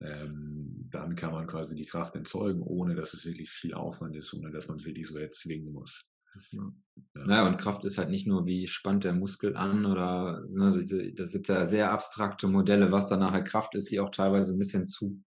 Ähm, 0.00 0.88
dann 0.90 1.14
kann 1.14 1.32
man 1.32 1.46
quasi 1.46 1.76
die 1.76 1.86
Kraft 1.86 2.16
entzeugen, 2.16 2.62
ohne 2.62 2.94
dass 2.94 3.14
es 3.14 3.24
wirklich 3.24 3.50
viel 3.50 3.74
Aufwand 3.74 4.16
ist, 4.16 4.34
ohne 4.34 4.50
dass 4.50 4.68
man 4.68 4.78
es 4.78 4.84
wirklich 4.84 5.06
so 5.06 5.16
erzwingen 5.16 5.72
muss. 5.72 6.04
Ja. 6.52 6.72
Ja. 7.14 7.24
Naja, 7.26 7.46
und 7.48 7.58
Kraft 7.58 7.84
ist 7.84 7.98
halt 7.98 8.10
nicht 8.10 8.26
nur, 8.26 8.46
wie 8.46 8.66
spannt 8.68 9.04
der 9.04 9.12
Muskel 9.12 9.56
an 9.56 9.84
oder 9.86 10.44
ne, 10.48 10.72
diese, 10.78 11.12
das 11.12 11.32
sind 11.32 11.48
ja 11.48 11.66
sehr 11.66 11.90
abstrakte 11.90 12.46
Modelle, 12.46 12.92
was 12.92 13.08
dann 13.08 13.20
nachher 13.20 13.42
Kraft 13.42 13.74
ist, 13.74 13.90
die 13.90 14.00
auch 14.00 14.10
teilweise 14.10 14.54
ein 14.54 14.58
bisschen 14.58 14.86
zu 14.86 15.22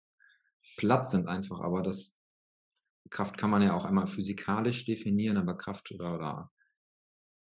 platt 0.76 1.08
sind 1.10 1.28
einfach. 1.28 1.60
Aber 1.60 1.82
das 1.82 2.16
Kraft 3.10 3.38
kann 3.38 3.50
man 3.50 3.62
ja 3.62 3.74
auch 3.74 3.84
einmal 3.84 4.06
physikalisch 4.06 4.84
definieren, 4.84 5.36
aber 5.36 5.56
Kraft 5.56 5.92
oder, 5.92 6.14
oder 6.14 6.50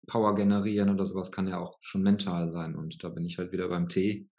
Power 0.07 0.35
generieren 0.35 0.89
oder 0.89 1.05
sowas 1.05 1.31
kann 1.31 1.47
ja 1.47 1.59
auch 1.59 1.77
schon 1.81 2.03
mental 2.03 2.49
sein. 2.49 2.75
Und 2.75 3.03
da 3.03 3.09
bin 3.09 3.25
ich 3.25 3.37
halt 3.37 3.51
wieder 3.51 3.69
beim 3.69 3.87
Tee. 3.89 4.29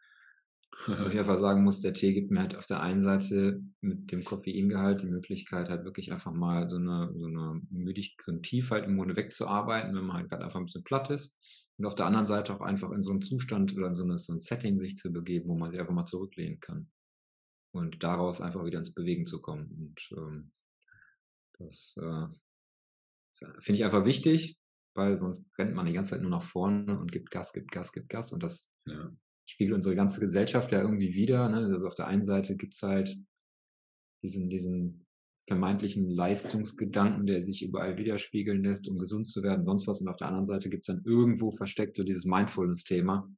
Wo 0.85 1.07
ich 1.07 1.17
einfach 1.19 1.37
sagen 1.37 1.63
muss, 1.63 1.81
der 1.81 1.93
Tee 1.93 2.13
gibt 2.13 2.31
mir 2.31 2.41
halt 2.41 2.55
auf 2.55 2.65
der 2.65 2.81
einen 2.81 3.01
Seite 3.01 3.61
mit 3.81 4.11
dem 4.11 4.23
Koffeingehalt 4.23 5.01
die 5.01 5.07
Möglichkeit, 5.07 5.69
halt 5.69 5.85
wirklich 5.85 6.11
einfach 6.11 6.33
mal 6.33 6.69
so 6.69 6.77
eine, 6.77 7.11
so 7.15 7.25
eine 7.25 7.61
Müdigkeit, 7.69 8.25
so 8.25 8.31
ein 8.31 8.41
Tief 8.41 8.71
halt 8.71 8.85
im 8.85 8.97
Grunde 8.97 9.15
wegzuarbeiten, 9.15 9.95
wenn 9.95 10.05
man 10.05 10.17
halt 10.17 10.29
gerade 10.29 10.43
einfach 10.43 10.59
ein 10.59 10.65
bisschen 10.65 10.83
platt 10.83 11.09
ist. 11.09 11.39
Und 11.77 11.85
auf 11.85 11.95
der 11.95 12.05
anderen 12.05 12.27
Seite 12.27 12.53
auch 12.53 12.61
einfach 12.61 12.91
in 12.91 13.01
so 13.01 13.11
einen 13.11 13.21
Zustand 13.21 13.75
oder 13.75 13.87
in 13.87 13.95
so, 13.95 14.03
eine, 14.03 14.17
so 14.17 14.33
ein 14.33 14.39
Setting 14.39 14.79
sich 14.79 14.95
zu 14.95 15.11
begeben, 15.11 15.47
wo 15.47 15.55
man 15.55 15.71
sich 15.71 15.79
einfach 15.79 15.93
mal 15.93 16.05
zurücklehnen 16.05 16.59
kann. 16.59 16.89
Und 17.71 18.03
daraus 18.03 18.41
einfach 18.41 18.63
wieder 18.65 18.77
ins 18.77 18.93
Bewegen 18.93 19.25
zu 19.25 19.41
kommen. 19.41 19.71
Und 19.71 20.17
ähm, 20.17 20.51
das 21.57 21.97
äh, 21.97 22.27
finde 23.59 23.79
ich 23.79 23.85
einfach 23.85 24.05
wichtig, 24.05 24.57
weil 24.93 25.17
sonst 25.17 25.49
rennt 25.57 25.73
man 25.73 25.87
die 25.87 25.93
ganze 25.93 26.11
Zeit 26.11 26.21
nur 26.21 26.29
nach 26.29 26.43
vorne 26.43 26.99
und 26.99 27.11
gibt 27.11 27.31
Gas, 27.31 27.53
gibt 27.53 27.71
Gas, 27.71 27.91
gibt 27.91 28.09
Gas. 28.09 28.31
Und 28.31 28.43
das 28.43 28.71
ja. 28.85 29.11
Spiegelt 29.45 29.75
unsere 29.75 29.95
ganze 29.95 30.19
Gesellschaft 30.19 30.71
ja 30.71 30.81
irgendwie 30.81 31.13
wieder. 31.13 31.49
Ne? 31.49 31.57
Also 31.73 31.87
auf 31.87 31.95
der 31.95 32.07
einen 32.07 32.23
Seite 32.23 32.55
gibt 32.55 32.75
es 32.75 32.81
halt 32.81 33.17
diesen, 34.23 34.49
diesen 34.49 35.05
vermeintlichen 35.47 36.09
Leistungsgedanken, 36.09 37.25
der 37.25 37.41
sich 37.41 37.63
überall 37.63 37.97
widerspiegeln 37.97 38.63
lässt, 38.63 38.87
um 38.87 38.97
gesund 38.97 39.27
zu 39.27 39.43
werden, 39.43 39.65
sonst 39.65 39.87
was. 39.87 39.99
Und 40.01 40.07
auf 40.07 40.15
der 40.15 40.27
anderen 40.27 40.45
Seite 40.45 40.69
gibt 40.69 40.87
es 40.87 40.95
dann 40.95 41.03
irgendwo 41.05 41.51
versteckt 41.51 41.97
so 41.97 42.03
dieses 42.03 42.25
Mindfulness-Thema. 42.25 43.29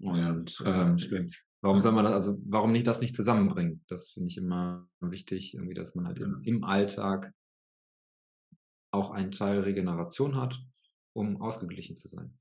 Und 0.00 0.58
ja, 0.60 0.88
ähm, 0.88 0.98
stimmt. 0.98 1.44
Warum 1.60 1.80
soll 1.80 1.92
man 1.92 2.04
das, 2.04 2.14
also 2.14 2.40
warum 2.46 2.72
nicht 2.72 2.86
das 2.86 3.00
nicht 3.00 3.14
zusammenbringen? 3.14 3.84
Das 3.88 4.10
finde 4.10 4.28
ich 4.28 4.38
immer 4.38 4.88
wichtig, 5.00 5.54
irgendwie, 5.54 5.74
dass 5.74 5.94
man 5.94 6.06
halt 6.06 6.20
im, 6.20 6.40
im 6.44 6.64
Alltag 6.64 7.34
auch 8.92 9.10
einen 9.10 9.32
Teil 9.32 9.60
Regeneration 9.60 10.36
hat, 10.36 10.58
um 11.14 11.42
ausgeglichen 11.42 11.96
zu 11.96 12.08
sein. 12.08 12.38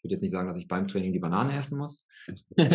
Ich 0.00 0.04
würde 0.04 0.14
jetzt 0.14 0.22
nicht 0.22 0.30
sagen, 0.30 0.48
dass 0.48 0.56
ich 0.56 0.66
beim 0.66 0.88
Training 0.88 1.12
die 1.12 1.18
Banane 1.18 1.54
essen 1.54 1.76
muss. 1.76 2.06
das 2.56 2.72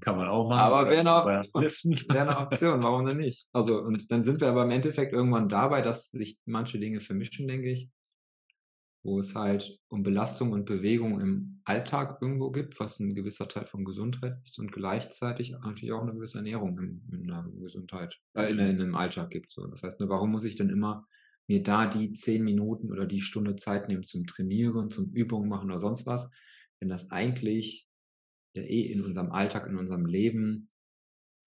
kann 0.00 0.16
man 0.16 0.28
auch 0.28 0.48
machen. 0.48 0.60
Aber 0.60 0.88
wäre 0.88 1.00
eine, 1.00 1.44
wär 1.54 2.22
eine 2.22 2.38
Option, 2.38 2.82
warum 2.82 3.04
denn 3.04 3.18
nicht? 3.18 3.46
Also, 3.52 3.80
und 3.80 4.10
dann 4.10 4.24
sind 4.24 4.40
wir 4.40 4.48
aber 4.48 4.64
im 4.64 4.70
Endeffekt 4.70 5.12
irgendwann 5.12 5.48
dabei, 5.48 5.82
dass 5.82 6.10
sich 6.10 6.38
manche 6.46 6.78
Dinge 6.78 7.00
vermischen, 7.00 7.46
denke 7.48 7.70
ich 7.70 7.90
wo 9.02 9.18
es 9.18 9.34
halt 9.34 9.78
um 9.88 10.02
Belastung 10.02 10.52
und 10.52 10.66
Bewegung 10.66 11.20
im 11.20 11.60
Alltag 11.64 12.18
irgendwo 12.20 12.50
gibt, 12.50 12.78
was 12.80 13.00
ein 13.00 13.14
gewisser 13.14 13.48
Teil 13.48 13.66
von 13.66 13.84
Gesundheit 13.84 14.38
ist 14.44 14.58
und 14.58 14.72
gleichzeitig 14.72 15.52
natürlich 15.52 15.92
auch 15.92 16.02
eine 16.02 16.12
gewisse 16.12 16.38
Ernährung 16.38 16.78
in, 16.78 17.02
in 17.12 17.26
der 17.26 17.46
Gesundheit, 17.60 18.18
äh, 18.34 18.50
in, 18.50 18.58
in 18.58 18.80
einem 18.80 18.94
Alltag 18.94 19.30
gibt. 19.30 19.52
So. 19.52 19.66
Das 19.66 19.82
heißt, 19.82 20.00
ne, 20.00 20.08
warum 20.08 20.30
muss 20.30 20.44
ich 20.44 20.56
denn 20.56 20.68
immer 20.68 21.06
mir 21.50 21.64
da 21.64 21.86
die 21.86 22.12
zehn 22.12 22.44
Minuten 22.44 22.92
oder 22.92 23.06
die 23.06 23.20
Stunde 23.20 23.56
Zeit 23.56 23.88
nehmen 23.88 24.04
zum 24.04 24.24
Trainieren, 24.24 24.88
zum 24.92 25.10
Übungen 25.12 25.48
machen 25.48 25.68
oder 25.68 25.80
sonst 25.80 26.06
was, 26.06 26.30
wenn 26.78 26.88
das 26.88 27.10
eigentlich 27.10 27.88
ja 28.54 28.62
eh 28.62 28.82
in 28.82 29.02
unserem 29.04 29.32
Alltag, 29.32 29.66
in 29.66 29.76
unserem 29.76 30.06
Leben 30.06 30.70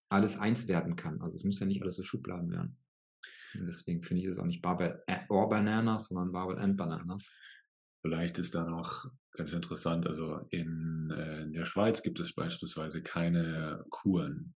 alles 0.10 0.38
eins 0.38 0.68
werden 0.68 0.98
kann. 0.98 1.22
Also 1.22 1.38
es 1.38 1.46
muss 1.46 1.62
ja 1.62 1.66
nicht 1.66 1.82
alles 1.82 1.96
so 1.96 2.04
Schubladen 2.04 2.52
werden. 2.52 2.78
Und 3.54 3.66
deswegen 3.66 4.04
finde 4.04 4.24
ich 4.24 4.28
es 4.28 4.40
auch 4.40 4.46
nicht 4.46 4.62
Barbell 4.62 5.02
or 5.30 5.48
Bananas, 5.48 6.10
sondern 6.10 6.34
Barbell 6.34 6.60
and 6.60 6.76
Bananas. 6.76 7.34
Vielleicht 8.02 8.38
ist 8.40 8.54
da 8.56 8.66
noch 8.66 9.10
ganz 9.32 9.54
interessant, 9.54 10.06
also 10.06 10.46
in, 10.50 11.14
äh, 11.16 11.44
in 11.44 11.54
der 11.54 11.64
Schweiz 11.64 12.04
gibt 12.04 12.20
es 12.20 12.36
beispielsweise 12.36 13.02
keine 13.02 13.86
Kuren. 13.90 14.54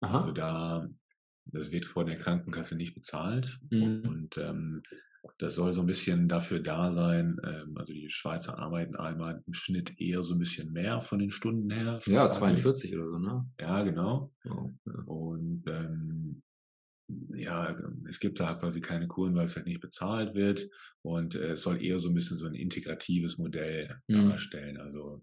Aha. 0.00 0.18
Also 0.18 0.32
da, 0.32 0.88
das 1.46 1.72
wird 1.72 1.86
vor 1.86 2.04
der 2.04 2.16
Krankenkasse 2.16 2.76
nicht 2.76 2.94
bezahlt. 2.94 3.58
Mhm. 3.70 4.02
Und 4.06 4.38
ähm, 4.38 4.82
das 5.38 5.54
soll 5.54 5.72
so 5.72 5.82
ein 5.82 5.86
bisschen 5.86 6.28
dafür 6.28 6.60
da 6.60 6.92
sein, 6.92 7.38
ähm, 7.44 7.76
also 7.76 7.92
die 7.92 8.08
Schweizer 8.10 8.58
arbeiten 8.58 8.96
einmal 8.96 9.42
im 9.46 9.52
Schnitt 9.52 10.00
eher 10.00 10.22
so 10.22 10.34
ein 10.34 10.38
bisschen 10.38 10.72
mehr 10.72 11.00
von 11.00 11.18
den 11.18 11.30
Stunden 11.30 11.70
her. 11.70 12.00
Ja, 12.06 12.28
42 12.28 12.94
oder 12.96 13.10
so, 13.10 13.18
ne? 13.18 13.46
Ja, 13.60 13.82
genau. 13.82 14.32
Oh, 14.48 14.70
ja. 14.86 14.92
Und 15.06 15.64
ähm, 15.66 16.42
ja, 17.34 17.76
es 18.08 18.20
gibt 18.20 18.38
da 18.40 18.54
quasi 18.54 18.80
keine 18.80 19.08
Kuren, 19.08 19.34
weil 19.34 19.46
es 19.46 19.56
halt 19.56 19.66
nicht 19.66 19.80
bezahlt 19.80 20.34
wird 20.34 20.68
und 21.02 21.34
äh, 21.34 21.52
es 21.52 21.62
soll 21.62 21.82
eher 21.82 21.98
so 21.98 22.08
ein 22.08 22.14
bisschen 22.14 22.36
so 22.36 22.46
ein 22.46 22.54
integratives 22.54 23.38
Modell 23.38 23.96
mhm. 24.08 24.30
darstellen. 24.30 24.78
Also 24.78 25.22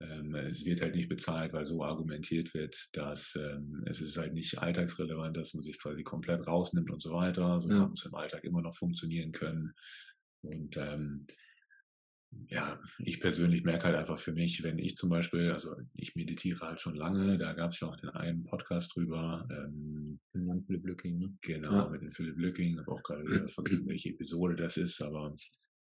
es 0.00 0.64
wird 0.64 0.80
halt 0.80 0.94
nicht 0.94 1.08
bezahlt, 1.08 1.52
weil 1.52 1.66
so 1.66 1.82
argumentiert 1.82 2.54
wird, 2.54 2.88
dass 2.92 3.34
ähm, 3.36 3.82
es 3.86 4.00
ist 4.00 4.16
halt 4.16 4.32
nicht 4.32 4.58
alltagsrelevant, 4.58 5.36
dass 5.36 5.54
man 5.54 5.62
sich 5.62 5.78
quasi 5.78 6.04
komplett 6.04 6.46
rausnimmt 6.46 6.90
und 6.90 7.02
so 7.02 7.12
weiter, 7.12 7.60
sondern 7.60 7.80
ja. 7.80 7.88
muss 7.88 8.04
im 8.04 8.14
Alltag 8.14 8.44
immer 8.44 8.62
noch 8.62 8.76
funktionieren 8.76 9.32
können. 9.32 9.74
Und 10.42 10.76
ähm, 10.76 11.24
ja, 12.48 12.78
ich 12.98 13.20
persönlich 13.20 13.64
merke 13.64 13.84
halt 13.84 13.96
einfach 13.96 14.18
für 14.18 14.32
mich, 14.32 14.62
wenn 14.62 14.78
ich 14.78 14.96
zum 14.96 15.08
Beispiel, 15.08 15.50
also 15.50 15.74
ich 15.94 16.14
meditiere 16.14 16.60
halt 16.60 16.80
schon 16.80 16.94
lange, 16.94 17.38
da 17.38 17.52
gab 17.54 17.72
es 17.72 17.80
ja 17.80 17.88
auch 17.88 17.96
den 17.96 18.10
einen 18.10 18.44
Podcast 18.44 18.94
drüber. 18.94 19.48
Ähm, 19.50 20.20
mit 20.32 20.66
Philipp 20.66 20.86
Lücking, 20.86 21.18
ne? 21.18 21.36
Genau, 21.40 21.72
ja. 21.72 21.88
mit 21.88 22.02
dem 22.02 22.12
Philipp 22.12 22.38
Lücking, 22.38 22.78
habe 22.78 22.92
auch 22.92 23.02
gerade 23.02 23.24
vergessen, 23.48 23.88
welche 23.88 24.10
Episode 24.10 24.56
das 24.56 24.76
ist, 24.76 25.00
aber 25.00 25.34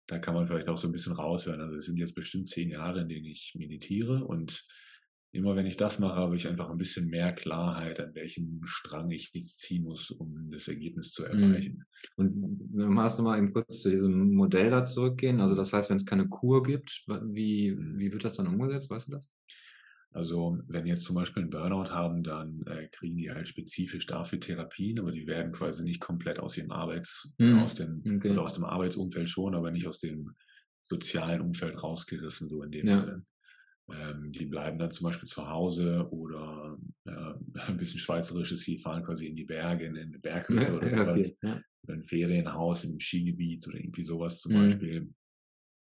da 0.06 0.18
kann 0.18 0.34
man 0.34 0.46
vielleicht 0.46 0.68
auch 0.68 0.76
so 0.76 0.88
ein 0.88 0.92
bisschen 0.92 1.14
raushören. 1.14 1.60
Also 1.60 1.76
es 1.76 1.86
sind 1.86 1.96
jetzt 1.96 2.14
bestimmt 2.14 2.48
zehn 2.48 2.70
Jahre, 2.70 3.00
in 3.00 3.08
denen 3.08 3.26
ich 3.26 3.54
meditiere 3.56 4.24
und 4.24 4.66
immer 5.32 5.54
wenn 5.54 5.66
ich 5.66 5.76
das 5.76 5.98
mache, 5.98 6.16
habe 6.16 6.36
ich 6.36 6.48
einfach 6.48 6.70
ein 6.70 6.78
bisschen 6.78 7.08
mehr 7.08 7.32
Klarheit, 7.32 8.00
an 8.00 8.14
welchem 8.14 8.60
Strang 8.64 9.10
ich 9.10 9.30
jetzt 9.34 9.58
ziehen 9.58 9.84
muss, 9.84 10.10
um 10.10 10.50
das 10.50 10.68
Ergebnis 10.68 11.12
zu 11.12 11.22
mhm. 11.24 11.28
erreichen. 11.28 11.84
Und 12.16 12.98
hast 12.98 13.18
du 13.18 13.22
mal 13.22 13.38
eben 13.38 13.52
kurz 13.52 13.82
zu 13.82 13.90
diesem 13.90 14.34
Modell 14.34 14.70
da 14.70 14.82
zurückgehen? 14.84 15.40
Also 15.40 15.54
das 15.54 15.72
heißt, 15.72 15.90
wenn 15.90 15.96
es 15.96 16.06
keine 16.06 16.28
Kur 16.28 16.62
gibt, 16.62 17.04
wie, 17.06 17.76
wie 17.78 18.12
wird 18.12 18.24
das 18.24 18.34
dann 18.34 18.46
umgesetzt? 18.46 18.90
Weißt 18.90 19.08
du 19.08 19.12
das? 19.12 19.30
Also 20.16 20.58
wenn 20.66 20.86
jetzt 20.86 21.04
zum 21.04 21.14
Beispiel 21.14 21.42
einen 21.42 21.50
Burnout 21.50 21.90
haben, 21.90 22.22
dann 22.22 22.62
äh, 22.66 22.88
kriegen 22.90 23.18
die 23.18 23.30
halt 23.30 23.46
spezifisch 23.46 24.06
dafür 24.06 24.40
Therapien, 24.40 24.98
aber 24.98 25.12
die 25.12 25.26
werden 25.26 25.52
quasi 25.52 25.84
nicht 25.84 26.00
komplett 26.00 26.38
aus 26.38 26.56
ihrem 26.56 26.70
Arbeits, 26.70 27.34
mhm. 27.36 27.58
aus, 27.58 27.74
dem, 27.74 28.02
okay. 28.16 28.34
aus 28.38 28.54
dem 28.54 28.64
Arbeitsumfeld 28.64 29.28
schon, 29.28 29.54
aber 29.54 29.70
nicht 29.70 29.86
aus 29.86 30.00
dem 30.00 30.34
sozialen 30.82 31.42
Umfeld 31.42 31.82
rausgerissen, 31.82 32.48
so 32.48 32.62
in 32.62 32.70
dem 32.70 32.86
ja. 32.86 33.00
Sinne. 33.00 33.26
Ähm, 33.92 34.32
die 34.32 34.46
bleiben 34.46 34.78
dann 34.78 34.90
zum 34.90 35.04
Beispiel 35.04 35.28
zu 35.28 35.46
Hause 35.46 36.08
oder 36.10 36.78
äh, 37.04 37.34
ein 37.68 37.76
bisschen 37.76 38.00
schweizerisches, 38.00 38.64
die 38.64 38.78
fahren 38.78 39.04
quasi 39.04 39.26
in 39.26 39.36
die 39.36 39.44
Berge, 39.44 39.84
in 39.84 39.98
eine 39.98 40.18
Berghütte 40.18 40.76
oder 40.76 40.90
ja, 40.90 41.12
okay, 41.12 41.36
ja. 41.42 41.60
ein 41.88 42.02
Ferienhaus 42.02 42.84
im 42.84 42.98
Skigebiet 42.98 43.68
oder 43.68 43.76
irgendwie 43.76 44.04
sowas 44.04 44.40
zum 44.40 44.54
mhm. 44.54 44.56
Beispiel. 44.62 45.14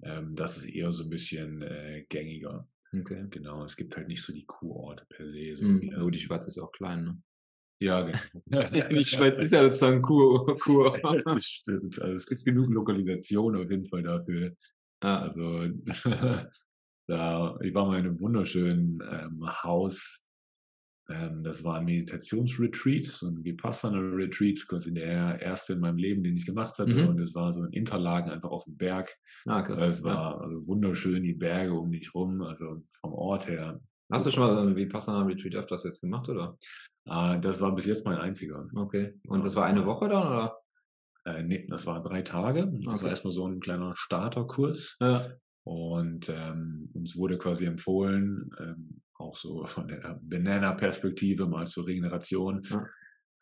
Ähm, 0.05 0.37
das 0.37 0.59
ist 0.59 0.67
eher 0.67 0.93
so 0.93 1.03
ein 1.03 1.11
bisschen 1.11 1.61
äh, 1.63 2.07
gängiger. 2.09 2.69
Okay. 2.94 3.26
Genau, 3.31 3.64
es 3.64 3.76
gibt 3.76 3.96
halt 3.96 4.09
nicht 4.09 4.22
so 4.22 4.33
die 4.33 4.44
Kurorte 4.44 5.07
per 5.09 5.28
se. 5.28 5.57
So 5.57 5.64
mhm. 5.64 5.94
Aber 5.96 6.11
die 6.11 6.18
Schweiz 6.18 6.46
ist 6.46 6.57
ja 6.57 6.62
auch 6.62 6.72
klein, 6.72 7.05
ne? 7.05 7.22
Ja, 7.81 8.02
genau. 8.46 8.88
die 8.90 9.05
Schweiz 9.05 9.38
ist 9.38 9.52
ja 9.52 9.64
sozusagen 9.64 10.02
Kur. 10.02 10.59
Kur. 10.59 10.98
das 11.24 11.44
stimmt. 11.44 12.00
Also 12.00 12.14
es 12.14 12.26
gibt 12.26 12.44
genug 12.44 12.70
Lokalisationen 12.70 13.64
auf 13.64 13.70
jeden 13.70 13.87
Fall 13.87 14.02
dafür. 14.02 14.55
Ah. 15.00 15.22
Also 15.22 15.68
da, 17.09 17.59
ich 17.61 17.74
war 17.74 17.87
mal 17.87 17.98
in 17.98 18.07
einem 18.07 18.20
wunderschönen 18.20 19.02
ähm, 19.11 19.62
Haus. 19.62 20.22
Ähm, 21.09 21.43
das 21.43 21.65
war 21.65 21.79
ein 21.79 21.85
Meditationsretreat, 21.85 23.07
so 23.07 23.27
ein 23.27 23.45
Vipassana-Retreat, 23.45 24.67
quasi 24.69 24.95
der 24.95 25.41
erste 25.41 25.75
in 25.75 25.81
meinem 25.81 25.99
Leben, 25.99 26.23
den 26.23 26.37
ich 26.37 26.47
gemacht 26.47 26.79
hatte. 26.79 26.95
Mhm. 26.95 27.09
Und 27.09 27.21
es 27.21 27.35
war 27.35 27.53
so 27.53 27.62
ein 27.62 27.73
Interlagen 27.73 28.31
einfach 28.31 28.51
auf 28.51 28.65
dem 28.65 28.77
Berg. 28.77 29.17
Ah, 29.47 29.62
krass. 29.62 29.81
Es 29.81 30.03
war 30.05 30.41
also 30.41 30.67
wunderschön, 30.67 31.23
die 31.23 31.35
Berge 31.35 31.75
um 31.75 31.91
dich 31.91 32.15
rum, 32.15 32.43
also 32.43 32.79
vom 33.01 33.12
Ort 33.12 33.49
her 33.49 33.81
Hast 34.12 34.27
du 34.27 34.31
schon 34.31 34.43
mal 34.43 34.77
wie 34.77 34.85
Passana 34.85 35.23
Retreat 35.23 35.55
öfters 35.55 35.85
jetzt 35.85 36.03
gemacht, 36.03 36.29
oder? 36.29 36.59
Äh, 37.07 37.41
das 37.41 37.61
war 37.62 37.75
bis 37.75 37.87
jetzt 37.87 38.05
mein 38.05 38.19
einziger. 38.19 38.69
Okay. 38.75 39.15
Und 39.27 39.43
das 39.43 39.57
war 39.57 39.65
eine 39.65 39.87
Woche 39.87 40.09
dann, 40.09 40.27
oder? 40.27 40.59
Äh, 41.25 41.43
nee, 41.43 41.67
das 41.69 41.87
war 41.87 42.03
drei 42.03 42.21
Tage. 42.21 42.67
Das 42.67 42.95
okay. 42.95 43.03
war 43.05 43.11
erstmal 43.11 43.33
so 43.33 43.47
ein 43.47 43.61
kleiner 43.61 43.95
Starterkurs. 43.97 44.99
Ja. 45.01 45.29
Und 45.65 46.29
ähm, 46.29 46.91
uns 46.93 47.17
wurde 47.17 47.38
quasi 47.38 47.65
empfohlen, 47.65 48.51
ähm, 48.61 49.02
auch 49.23 49.37
so 49.37 49.65
von 49.67 49.89
der 49.89 50.21
Banana-Perspektive 50.23 51.47
mal 51.47 51.67
zur 51.67 51.87
Regeneration, 51.87 52.63
ja. 52.69 52.87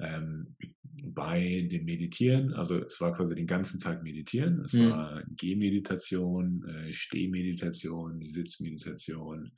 ähm, 0.00 0.56
bei 0.82 1.66
dem 1.70 1.84
Meditieren, 1.84 2.52
also 2.54 2.84
es 2.84 3.00
war 3.00 3.12
quasi 3.12 3.34
den 3.34 3.46
ganzen 3.46 3.80
Tag 3.80 4.02
Meditieren, 4.02 4.62
es 4.64 4.72
mhm. 4.72 4.90
war 4.90 5.22
Gehmeditation, 5.36 6.64
äh, 6.68 6.92
Stehmeditation, 6.92 8.22
Sitzmeditation, 8.22 9.52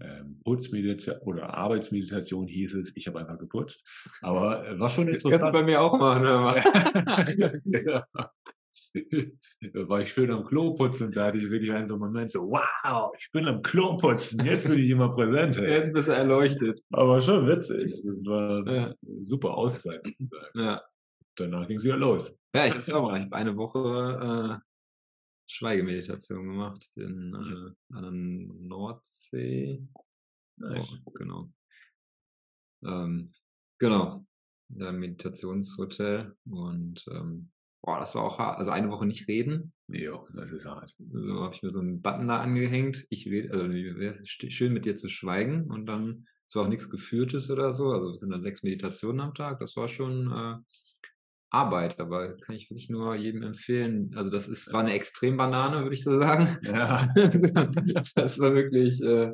ähm, 0.00 0.40
Putzmeditation 0.44 1.20
oder 1.22 1.54
Arbeitsmeditation 1.54 2.46
hieß 2.48 2.74
es, 2.74 2.96
ich 2.96 3.06
habe 3.06 3.20
einfach 3.20 3.38
geputzt. 3.38 3.86
Aber 4.22 4.66
äh, 4.66 4.78
war 4.78 4.88
schon 4.88 5.08
interessant. 5.08 5.40
Kannst 5.40 5.54
du 5.54 5.60
bei 5.60 5.64
mir 5.64 5.80
auch 5.80 5.96
machen. 5.98 6.24
ja. 7.86 8.06
Da 8.92 9.00
war 9.88 10.00
ich 10.00 10.12
schön 10.12 10.30
am 10.30 10.44
Klo 10.44 10.74
putzen 10.74 11.10
da 11.12 11.26
hatte 11.26 11.38
ich 11.38 11.50
wirklich 11.50 11.72
einen 11.72 11.86
so 11.86 11.94
einen 11.94 12.02
Moment 12.02 12.30
so, 12.30 12.50
wow, 12.50 13.12
ich 13.18 13.30
bin 13.32 13.46
am 13.46 13.62
Klo 13.62 13.96
putzen, 13.96 14.44
jetzt 14.44 14.68
bin 14.68 14.78
ich 14.78 14.90
immer 14.90 15.14
präsent. 15.14 15.56
Jetzt 15.56 15.92
bist 15.92 16.08
du 16.08 16.12
erleuchtet. 16.12 16.82
Aber 16.90 17.20
schon 17.20 17.46
witzig. 17.46 17.92
Das 17.92 18.04
war 18.04 18.66
ja. 18.72 18.94
super 19.22 19.54
Auszeit. 19.54 20.02
Ja. 20.54 20.82
Danach 21.36 21.66
ging 21.66 21.78
es 21.78 21.84
wieder 21.84 21.96
los. 21.96 22.36
Ja, 22.54 22.66
ich 22.66 22.92
auch 22.92 23.02
mal. 23.02 23.18
Ich 23.18 23.24
habe 23.24 23.36
eine 23.36 23.56
Woche 23.56 24.60
äh, 24.60 24.64
Schweigemeditation 25.50 26.46
gemacht 26.46 26.90
in, 26.94 27.34
äh, 27.34 27.94
an 27.96 28.48
der 28.48 28.56
Nordsee. 28.56 29.82
Nice. 30.56 31.00
Oh, 31.04 31.10
genau. 31.10 31.50
Ähm, 32.84 33.32
genau. 33.78 34.24
Im 34.76 34.98
Meditationshotel 34.98 36.36
und 36.46 37.04
ähm, 37.10 37.50
boah, 37.84 38.00
das 38.00 38.14
war 38.14 38.22
auch 38.22 38.38
hart. 38.38 38.58
Also 38.58 38.70
eine 38.70 38.90
Woche 38.90 39.06
nicht 39.06 39.28
reden. 39.28 39.72
Ja, 39.88 40.24
das 40.32 40.50
ist 40.52 40.64
hart. 40.64 40.94
So 40.98 41.42
habe 41.42 41.54
ich 41.54 41.62
mir 41.62 41.70
so 41.70 41.80
einen 41.80 42.00
Button 42.00 42.28
da 42.28 42.40
angehängt. 42.40 43.06
Ich 43.10 43.26
rede, 43.26 43.52
also 43.52 43.68
wäre 43.68 44.16
schön 44.24 44.72
mit 44.72 44.86
dir 44.86 44.96
zu 44.96 45.08
schweigen 45.08 45.70
und 45.70 45.86
dann 45.86 46.26
zwar 46.46 46.64
auch 46.64 46.68
nichts 46.68 46.90
Geführtes 46.90 47.50
oder 47.50 47.74
so, 47.74 47.90
also 47.90 48.10
es 48.12 48.20
sind 48.20 48.30
dann 48.30 48.40
sechs 48.40 48.62
Meditationen 48.62 49.20
am 49.20 49.34
Tag, 49.34 49.60
das 49.60 49.76
war 49.76 49.88
schon 49.88 50.30
äh, 50.30 50.56
Arbeit, 51.50 52.00
aber 52.00 52.36
kann 52.36 52.56
ich 52.56 52.70
wirklich 52.70 52.90
nur 52.90 53.14
jedem 53.14 53.42
empfehlen. 53.42 54.10
Also 54.14 54.30
das 54.30 54.48
ist, 54.48 54.72
war 54.72 54.80
eine 54.80 54.92
Extrembanane, 54.92 55.82
würde 55.82 55.94
ich 55.94 56.02
so 56.02 56.18
sagen. 56.18 56.48
Ja. 56.62 57.12
das 58.14 58.38
war 58.40 58.54
wirklich, 58.54 59.00
äh, 59.02 59.32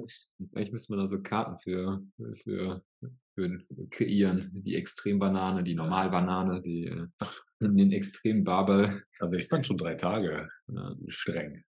eigentlich 0.54 0.72
müsste 0.72 0.92
man 0.92 1.00
da 1.00 1.08
so 1.08 1.20
Karten 1.22 1.58
für, 1.60 2.02
für, 2.42 2.82
für 3.34 3.64
kreieren. 3.90 4.50
Die 4.52 4.76
Extrembanane, 4.76 5.62
die 5.62 5.74
Normalbanane, 5.74 6.60
die 6.60 6.86
äh, 6.86 7.06
den 7.60 7.92
Extrembabel. 7.92 9.02
Also 9.18 9.34
ich 9.34 9.48
fand 9.48 9.66
schon 9.66 9.78
drei 9.78 9.94
Tage 9.94 10.48
ja. 10.68 10.96
streng. 11.08 11.64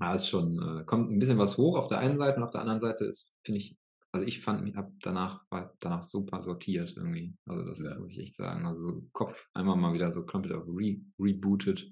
Ja, 0.00 0.14
ist 0.14 0.28
schon, 0.28 0.80
äh, 0.80 0.84
kommt 0.84 1.10
ein 1.10 1.18
bisschen 1.18 1.38
was 1.38 1.58
hoch 1.58 1.76
auf 1.76 1.88
der 1.88 1.98
einen 1.98 2.18
Seite 2.18 2.38
und 2.38 2.44
auf 2.44 2.50
der 2.50 2.62
anderen 2.62 2.80
Seite 2.80 3.04
ist, 3.04 3.36
finde 3.44 3.58
ich, 3.58 3.76
also 4.12 4.26
ich 4.26 4.40
fand, 4.40 4.68
ich 4.68 4.76
habe 4.76 4.92
danach, 5.00 5.44
war 5.50 5.74
danach 5.80 6.02
super 6.02 6.42
sortiert 6.42 6.96
irgendwie. 6.96 7.36
Also 7.46 7.64
das 7.64 7.82
ja. 7.82 7.98
muss 7.98 8.10
ich 8.10 8.18
echt 8.18 8.34
sagen. 8.34 8.66
Also 8.66 9.06
Kopf 9.12 9.48
einmal 9.54 9.76
mal 9.76 9.92
wieder 9.92 10.10
so 10.10 10.24
komplett 10.24 10.56
auf 10.56 10.66
re, 10.66 11.00
rebooted. 11.18 11.90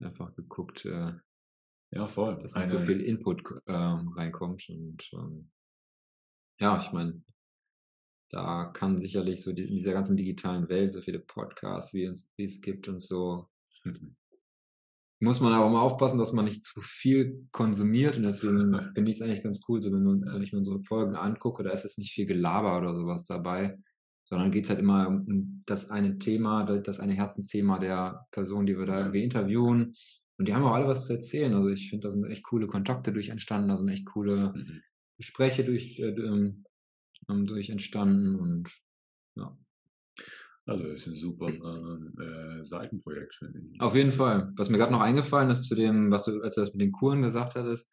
Einfach 0.00 0.34
geguckt, 0.36 0.84
äh, 0.84 1.12
ja, 1.90 2.06
voll. 2.06 2.38
Dass 2.42 2.54
nicht 2.54 2.68
so 2.68 2.78
viel 2.80 3.00
Input 3.00 3.42
äh, 3.66 3.72
reinkommt. 3.72 4.68
Und 4.68 5.08
ähm, 5.14 5.50
ja, 6.60 6.78
ich 6.78 6.92
meine, 6.92 7.22
da 8.30 8.66
kann 8.66 9.00
sicherlich 9.00 9.42
so 9.42 9.52
die, 9.52 9.62
in 9.62 9.76
dieser 9.76 9.92
ganzen 9.92 10.16
digitalen 10.16 10.68
Welt 10.68 10.92
so 10.92 11.00
viele 11.00 11.20
Podcasts, 11.20 11.94
wie 11.94 12.04
es, 12.04 12.32
wie 12.36 12.44
es 12.44 12.60
gibt 12.60 12.88
und 12.88 13.00
so, 13.00 13.48
muss 15.20 15.40
man 15.40 15.52
aber 15.52 15.68
mal 15.68 15.80
aufpassen, 15.80 16.18
dass 16.18 16.32
man 16.32 16.44
nicht 16.44 16.62
zu 16.62 16.80
viel 16.80 17.48
konsumiert 17.50 18.16
und 18.16 18.22
deswegen 18.22 18.72
finde 18.94 19.10
ich 19.10 19.16
es 19.16 19.22
eigentlich 19.22 19.42
ganz 19.42 19.62
cool, 19.68 19.82
so 19.82 19.90
wenn, 19.90 20.04
wenn, 20.04 20.42
ich 20.42 20.52
mir 20.52 20.58
unsere 20.58 20.82
Folgen 20.82 21.16
angucke, 21.16 21.62
da 21.62 21.70
ist 21.70 21.84
jetzt 21.84 21.98
nicht 21.98 22.12
viel 22.12 22.26
Gelaber 22.26 22.78
oder 22.78 22.94
sowas 22.94 23.24
dabei, 23.24 23.78
sondern 24.24 24.50
geht 24.50 24.64
es 24.64 24.70
halt 24.70 24.78
immer 24.78 25.08
um 25.08 25.62
das 25.66 25.90
eine 25.90 26.18
Thema, 26.18 26.64
das 26.64 27.00
eine 27.00 27.14
Herzensthema 27.14 27.78
der 27.78 28.26
Person, 28.30 28.66
die 28.66 28.78
wir 28.78 28.86
da 28.86 28.98
irgendwie 28.98 29.24
interviewen. 29.24 29.94
Und 30.36 30.46
die 30.46 30.54
haben 30.54 30.64
auch 30.64 30.74
alle 30.74 30.86
was 30.86 31.04
zu 31.04 31.14
erzählen, 31.14 31.52
also 31.54 31.68
ich 31.68 31.90
finde, 31.90 32.06
da 32.06 32.12
sind 32.12 32.24
echt 32.26 32.44
coole 32.44 32.68
Kontakte 32.68 33.12
durch 33.12 33.30
entstanden, 33.30 33.70
da 33.70 33.76
sind 33.76 33.88
echt 33.88 34.06
coole 34.06 34.52
mhm. 34.54 34.82
Gespräche 35.16 35.64
durch, 35.64 35.98
äh, 35.98 36.12
ähm, 37.28 37.46
durch 37.46 37.70
entstanden 37.70 38.36
und 38.36 38.70
ja. 39.36 39.56
Also 40.66 40.84
ist 40.84 41.06
ein 41.06 41.14
super 41.14 41.48
äh, 41.48 42.64
Seitenprojekt, 42.64 43.34
finde 43.36 43.60
ich. 43.60 43.80
Auf 43.80 43.94
jeden 43.94 44.12
Fall. 44.12 44.52
Was 44.56 44.68
mir 44.68 44.76
gerade 44.76 44.92
noch 44.92 45.00
eingefallen 45.00 45.50
ist 45.50 45.64
zu 45.64 45.74
dem, 45.74 46.10
was 46.10 46.24
du, 46.24 46.42
als 46.42 46.56
du 46.56 46.60
das 46.60 46.72
mit 46.74 46.82
den 46.82 46.92
Kuren 46.92 47.22
gesagt 47.22 47.54
hattest, 47.54 47.90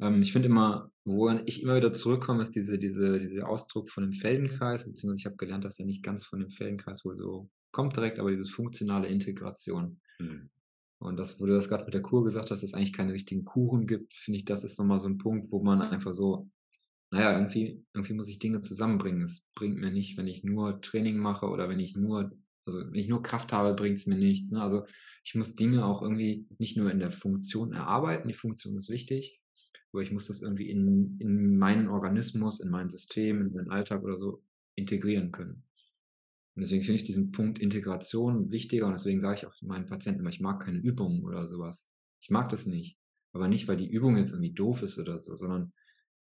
ähm, 0.00 0.22
ich 0.22 0.32
finde 0.32 0.46
immer, 0.46 0.90
woran 1.04 1.42
ich 1.46 1.62
immer 1.62 1.76
wieder 1.76 1.92
zurückkomme, 1.92 2.42
ist 2.42 2.54
diese, 2.54 2.78
diese, 2.78 3.18
dieser 3.18 3.48
Ausdruck 3.48 3.90
von 3.90 4.04
dem 4.04 4.12
Feldenkreis, 4.12 4.84
beziehungsweise 4.84 5.18
ich 5.18 5.26
habe 5.26 5.36
gelernt, 5.36 5.64
dass 5.64 5.78
er 5.78 5.86
nicht 5.86 6.04
ganz 6.04 6.24
von 6.24 6.40
dem 6.40 6.50
Feldenkreis 6.50 7.04
wohl 7.04 7.16
so 7.16 7.50
kommt 7.72 7.96
direkt, 7.96 8.18
aber 8.18 8.30
dieses 8.30 8.50
funktionale 8.50 9.08
Integration. 9.08 10.00
Mhm. 10.18 10.50
Und 10.98 11.16
das, 11.16 11.40
wo 11.40 11.46
du 11.46 11.54
das 11.54 11.68
gerade 11.68 11.84
mit 11.84 11.94
der 11.94 12.02
Kur 12.02 12.24
gesagt 12.24 12.50
hast, 12.50 12.62
dass 12.62 12.70
es 12.70 12.74
eigentlich 12.74 12.92
keine 12.92 13.12
richtigen 13.12 13.44
Kuren 13.44 13.86
gibt, 13.88 14.14
finde 14.14 14.38
ich, 14.38 14.44
das 14.44 14.62
ist 14.62 14.78
nochmal 14.78 15.00
so 15.00 15.08
ein 15.08 15.18
Punkt, 15.18 15.50
wo 15.50 15.60
man 15.62 15.82
einfach 15.82 16.12
so 16.12 16.48
naja, 17.12 17.34
irgendwie, 17.34 17.84
irgendwie 17.92 18.14
muss 18.14 18.28
ich 18.28 18.38
Dinge 18.38 18.62
zusammenbringen. 18.62 19.20
Es 19.20 19.46
bringt 19.54 19.76
mir 19.76 19.90
nicht, 19.90 20.16
wenn 20.16 20.26
ich 20.26 20.44
nur 20.44 20.80
Training 20.80 21.18
mache 21.18 21.46
oder 21.46 21.68
wenn 21.68 21.78
ich 21.78 21.94
nur, 21.94 22.32
also 22.64 22.80
wenn 22.80 22.94
ich 22.94 23.08
nur 23.08 23.22
Kraft 23.22 23.52
habe, 23.52 23.74
bringt 23.74 23.98
es 23.98 24.06
mir 24.06 24.16
nichts. 24.16 24.50
Ne? 24.50 24.62
Also 24.62 24.86
ich 25.22 25.34
muss 25.34 25.54
Dinge 25.54 25.84
auch 25.84 26.00
irgendwie 26.00 26.46
nicht 26.58 26.78
nur 26.78 26.90
in 26.90 27.00
der 27.00 27.10
Funktion 27.10 27.74
erarbeiten, 27.74 28.28
die 28.28 28.34
Funktion 28.34 28.78
ist 28.78 28.88
wichtig, 28.88 29.42
aber 29.92 30.02
ich 30.02 30.10
muss 30.10 30.28
das 30.28 30.40
irgendwie 30.40 30.70
in, 30.70 31.18
in 31.20 31.58
meinen 31.58 31.88
Organismus, 31.88 32.60
in 32.60 32.70
mein 32.70 32.88
System, 32.88 33.42
in 33.42 33.52
meinen 33.52 33.70
Alltag 33.70 34.02
oder 34.02 34.16
so 34.16 34.42
integrieren 34.74 35.32
können. 35.32 35.64
Und 36.54 36.62
deswegen 36.62 36.82
finde 36.82 36.96
ich 36.96 37.04
diesen 37.04 37.30
Punkt 37.30 37.58
Integration 37.58 38.50
wichtiger 38.50 38.86
und 38.86 38.92
deswegen 38.94 39.20
sage 39.20 39.36
ich 39.36 39.46
auch 39.46 39.54
meinen 39.60 39.86
Patienten 39.86 40.20
immer, 40.20 40.30
ich 40.30 40.40
mag 40.40 40.64
keine 40.64 40.78
Übungen 40.78 41.24
oder 41.24 41.46
sowas. 41.46 41.90
Ich 42.22 42.30
mag 42.30 42.48
das 42.48 42.64
nicht. 42.64 42.98
Aber 43.34 43.48
nicht, 43.48 43.68
weil 43.68 43.76
die 43.76 43.90
Übung 43.90 44.16
jetzt 44.16 44.32
irgendwie 44.32 44.52
doof 44.52 44.82
ist 44.82 44.98
oder 44.98 45.18
so, 45.18 45.36
sondern 45.36 45.72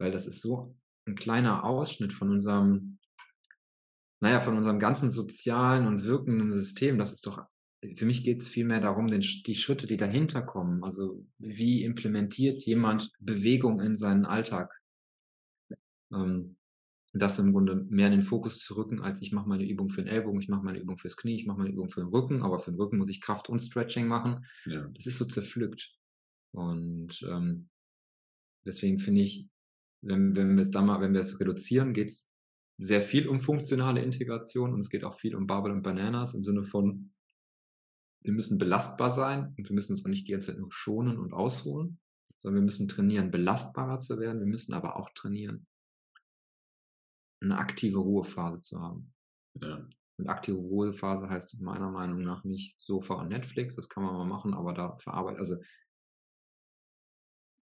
weil 0.02 0.12
das 0.12 0.26
ist 0.26 0.42
so 0.42 0.76
ein 1.06 1.16
kleiner 1.16 1.64
Ausschnitt 1.64 2.12
von 2.12 2.32
unserem, 2.32 2.98
naja, 4.20 4.40
von 4.40 4.58
unserem 4.58 4.80
ganzen 4.80 5.12
sozialen 5.12 5.88
und 5.88 6.04
wirkenden 6.04 6.52
System. 6.52 6.98
Das 6.98 7.14
ist 7.14 7.26
doch, 7.28 7.46
für 7.96 8.06
mich 8.06 8.24
geht 8.24 8.40
es 8.40 8.48
vielmehr 8.48 8.80
darum, 8.80 9.08
den, 9.08 9.22
die 9.22 9.56
Schritte, 9.56 9.88
die 9.88 9.98
dahinter 9.98 10.42
kommen. 10.42 10.84
Also 10.84 11.26
wie 11.38 11.84
implementiert 11.84 12.64
jemand 12.64 13.12
Bewegung 13.20 13.80
in 13.80 13.96
seinen 13.96 14.26
Alltag? 14.26 14.74
Ähm, 16.12 16.58
das 17.14 17.40
im 17.40 17.52
Grunde 17.52 17.76
mehr 17.76 18.08
in 18.08 18.14
den 18.14 18.22
Fokus 18.22 18.60
zu 18.60 18.76
rücken, 18.76 19.02
als 19.02 19.22
ich 19.22 19.34
mache 19.34 19.50
meine 19.50 19.68
Übung 19.68 19.90
für 19.90 20.02
den 20.02 20.08
Ellbogen, 20.08 20.40
ich 20.40 20.48
mache 20.48 20.64
meine 20.64 20.80
Übung 20.80 20.98
fürs 20.98 21.18
Knie, 21.18 21.36
ich 21.36 21.46
mache 21.46 21.58
meine 21.58 21.72
Übung 21.72 21.90
für 21.90 22.02
den 22.02 22.10
Rücken, 22.10 22.42
aber 22.42 22.60
für 22.60 22.72
den 22.72 22.80
Rücken 22.80 22.98
muss 22.98 23.10
ich 23.10 23.20
Kraft 23.20 23.50
und 23.50 23.60
Stretching 23.60 24.08
machen. 24.08 24.46
Ja. 24.66 24.88
Das 24.96 25.08
ist 25.08 25.18
so 25.18 25.26
zerpflückt. 25.26 25.94
Und 26.54 27.22
ähm, 27.30 27.70
deswegen 28.66 29.00
finde 29.00 29.22
ich, 29.22 29.50
wenn, 30.02 30.36
wenn 30.36 30.56
wir 30.56 30.62
es 30.62 30.72
da 30.72 30.82
mal, 30.82 31.02
wenn 31.02 31.14
wir 31.14 31.22
es 31.22 31.40
reduzieren, 31.40 31.94
geht 31.94 32.10
es 32.10 32.32
sehr 32.78 33.02
viel 33.02 33.28
um 33.28 33.40
funktionale 33.40 34.02
Integration 34.02 34.74
und 34.74 34.80
es 34.80 34.90
geht 34.90 35.04
auch 35.04 35.20
viel 35.20 35.36
um 35.36 35.48
Bubble 35.48 35.72
und 35.72 35.84
Bananas 35.84 36.34
im 36.34 36.44
Sinne 36.44 36.64
von, 36.64 37.14
wir 38.24 38.34
müssen 38.34 38.58
belastbar 38.58 39.12
sein 39.12 39.54
und 39.58 39.70
wir 39.70 39.74
müssen 39.74 39.94
uns 39.94 40.06
auch 40.06 40.10
nicht 40.10 40.28
die 40.28 40.32
ganze 40.32 40.48
Zeit 40.48 40.60
nur 40.60 40.72
schonen 40.72 41.18
und 41.18 41.34
ausruhen, 41.34 42.00
sondern 42.40 42.62
wir 42.62 42.66
müssen 42.66 42.88
trainieren, 42.88 43.32
belastbarer 43.32 44.00
zu 44.00 44.20
werden. 44.20 44.40
Wir 44.40 44.48
müssen 44.48 44.74
aber 44.74 44.96
auch 44.96 45.12
trainieren, 45.14 45.68
eine 47.42 47.58
aktive 47.58 48.00
Ruhephase 48.00 48.62
zu 48.62 48.80
haben. 48.82 49.14
Ja. 49.62 49.88
Und 50.18 50.28
aktive 50.28 50.58
Ruhephase 50.58 51.30
heißt 51.30 51.60
meiner 51.62 51.89
Meinung 51.89 52.22
nach 52.22 52.43
nicht 52.43 52.80
Sofa 52.80 53.16
und 53.16 53.30
Netflix, 53.30 53.76
das 53.76 53.89
kann 53.89 54.04
man 54.04 54.14
mal 54.14 54.26
machen, 54.26 54.54
aber 54.54 54.74
da 54.74 54.97
verarbeitet, 54.97 55.39
also 55.39 55.58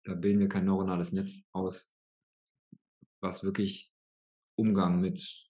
da 0.05 0.15
bilden 0.15 0.39
wir 0.39 0.49
kein 0.49 0.65
neuronales 0.65 1.11
Netz 1.11 1.43
aus, 1.51 1.96
was 3.21 3.43
wirklich 3.43 3.93
Umgang 4.55 4.99
mit 4.99 5.47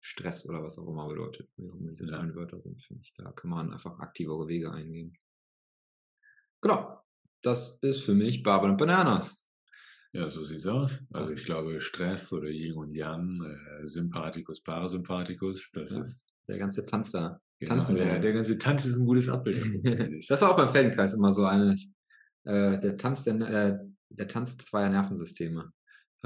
Stress 0.00 0.48
oder 0.48 0.62
was 0.62 0.78
auch 0.78 0.86
immer 0.86 1.08
bedeutet, 1.08 1.50
wie 1.56 1.68
auch 1.68 1.74
immer 1.74 1.90
diese 1.90 2.06
kleinen 2.06 2.34
Wörter 2.34 2.58
sind, 2.58 2.80
finde 2.82 3.02
ich. 3.02 3.12
Da 3.14 3.32
kann 3.32 3.50
man 3.50 3.72
einfach 3.72 3.98
aktivere 3.98 4.46
Wege 4.46 4.70
eingehen. 4.70 5.16
Genau. 6.60 7.00
Das 7.42 7.78
ist 7.82 8.02
für 8.02 8.14
mich 8.14 8.42
Barbel 8.42 8.70
und 8.70 8.76
Bananas. 8.76 9.48
Ja, 10.12 10.28
so 10.28 10.42
sieht's 10.42 10.66
aus. 10.66 10.98
Also 11.12 11.34
ich 11.34 11.44
glaube, 11.44 11.80
Stress 11.80 12.32
oder 12.32 12.48
Yin 12.48 12.74
und 12.74 12.94
Yang, 12.94 13.42
äh, 13.44 13.86
Sympathikus, 13.86 14.62
Parasympathikus, 14.62 15.70
das 15.72 15.90
ja, 15.90 16.00
ist. 16.00 16.32
Der 16.48 16.58
ganze 16.58 16.86
Tanz 16.86 17.12
da. 17.12 17.40
Genau, 17.58 17.74
Tanzen 17.74 17.96
der, 17.96 18.18
der, 18.20 18.32
ganze 18.32 18.58
Tanz 18.58 18.84
ist 18.84 18.98
ein 18.98 19.06
gutes 19.06 19.28
Abbild. 19.28 19.84
das 20.28 20.40
war 20.40 20.52
auch 20.52 20.56
beim 20.56 20.68
Feldenkreis 20.68 21.14
immer 21.14 21.32
so 21.32 21.44
eine. 21.44 21.74
Äh, 22.44 22.78
der 22.80 22.96
Tanz 22.96 23.24
der, 23.24 23.34
äh, 23.40 23.78
der 24.10 24.28
Tanz 24.28 24.56
zweier 24.58 24.88
Nervensysteme 24.88 25.72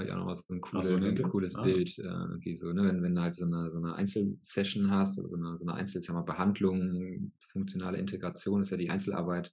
vielleicht 0.00 0.12
auch 0.12 0.20
noch 0.20 0.26
was 0.26 0.46
so 0.46 0.54
ein 0.54 0.60
cooles, 0.60 0.88
so, 0.88 0.94
ein 0.96 1.22
cooles 1.30 1.54
ah. 1.56 1.62
Bild, 1.62 1.98
äh, 1.98 2.54
so, 2.54 2.72
ne? 2.72 2.84
wenn, 2.84 3.02
wenn 3.02 3.14
du 3.14 3.20
halt 3.20 3.34
so 3.34 3.44
eine, 3.44 3.70
so 3.70 3.78
eine 3.78 3.94
Einzelsession 3.94 4.90
hast, 4.90 5.18
oder 5.18 5.28
so 5.28 5.36
eine, 5.36 5.56
so 5.58 5.66
eine 5.66 5.74
Einzel, 5.74 6.02
Behandlung, 6.24 7.32
funktionale 7.52 7.98
Integration 7.98 8.62
ist 8.62 8.70
ja 8.70 8.76
die 8.76 8.90
Einzelarbeit, 8.90 9.52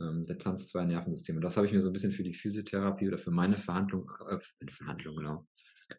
ähm, 0.00 0.24
der 0.24 0.38
Tanz 0.38 0.68
zwei 0.68 0.84
Nervensysteme. 0.84 1.40
Das 1.40 1.56
habe 1.56 1.66
ich 1.66 1.72
mir 1.72 1.80
so 1.80 1.88
ein 1.88 1.92
bisschen 1.92 2.12
für 2.12 2.24
die 2.24 2.34
Physiotherapie 2.34 3.08
oder 3.08 3.18
für 3.18 3.30
meine 3.30 3.56
Verhandlung, 3.56 4.10
äh, 4.28 4.38
Verhandlung, 4.70 5.16
genau, 5.16 5.46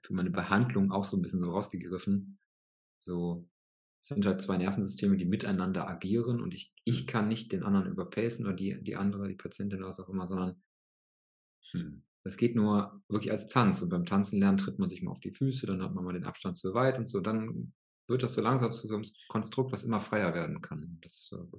für 0.03 0.13
meine 0.13 0.31
Behandlung 0.31 0.91
auch 0.91 1.03
so 1.03 1.17
ein 1.17 1.21
bisschen 1.21 1.41
so 1.41 1.51
rausgegriffen. 1.51 2.37
So, 2.99 3.47
es 4.01 4.09
sind 4.09 4.25
halt 4.25 4.41
zwei 4.41 4.57
Nervensysteme, 4.57 5.17
die 5.17 5.25
miteinander 5.25 5.87
agieren 5.87 6.41
und 6.41 6.53
ich, 6.53 6.73
ich 6.83 7.07
kann 7.07 7.27
nicht 7.27 7.51
den 7.51 7.63
anderen 7.63 7.87
überpacen 7.87 8.45
oder 8.45 8.55
die, 8.55 8.81
die 8.83 8.95
andere, 8.95 9.27
die 9.27 9.35
Patientin 9.35 9.79
oder 9.79 9.87
was 9.87 9.99
auch 9.99 10.09
immer, 10.09 10.27
sondern 10.27 10.61
hm. 11.71 12.03
Das 12.25 12.37
geht 12.37 12.55
nur 12.55 13.01
wirklich 13.07 13.31
als 13.31 13.47
Tanz. 13.47 13.83
Und 13.83 13.89
beim 13.89 14.05
Tanzen 14.05 14.39
lernen 14.39 14.57
tritt 14.57 14.79
man 14.79 14.89
sich 14.89 15.03
mal 15.03 15.11
auf 15.11 15.19
die 15.19 15.31
Füße, 15.31 15.67
dann 15.67 15.83
hat 15.83 15.93
man 15.93 16.03
mal 16.03 16.13
den 16.13 16.25
Abstand 16.25 16.57
zu 16.57 16.73
weit 16.73 16.97
und 16.97 17.05
so. 17.05 17.21
Dann 17.21 17.71
wird 18.07 18.23
das 18.23 18.33
so 18.33 18.41
langsam 18.41 18.71
zu 18.71 18.87
so 18.87 18.95
einem 18.95 19.05
Konstrukt, 19.27 19.71
was 19.71 19.83
immer 19.83 20.01
freier 20.01 20.33
werden 20.33 20.59
kann. 20.59 20.97
Das, 21.01 21.31
äh, 21.33 21.57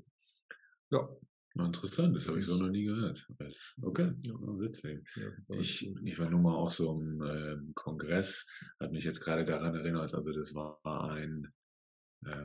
ja. 0.91 1.09
Interessant, 1.55 2.15
das 2.15 2.29
habe 2.29 2.39
ich 2.39 2.45
so 2.45 2.57
noch 2.57 2.69
nie 2.69 2.85
gehört. 2.85 3.27
Okay, 3.81 4.13
ja, 4.23 4.35
witzig. 4.35 5.09
Ich, 5.49 5.91
ich 6.05 6.19
war 6.19 6.29
nun 6.29 6.43
mal 6.43 6.55
auf 6.55 6.75
so 6.75 6.91
einem 6.91 7.23
ähm, 7.23 7.73
Kongress, 7.75 8.47
hat 8.79 8.93
mich 8.93 9.05
jetzt 9.05 9.21
gerade 9.21 9.47
daran 9.47 9.75
erinnert, 9.75 10.13
also 10.15 10.33
das 10.33 10.55
war 10.55 10.79
ein 10.85 11.51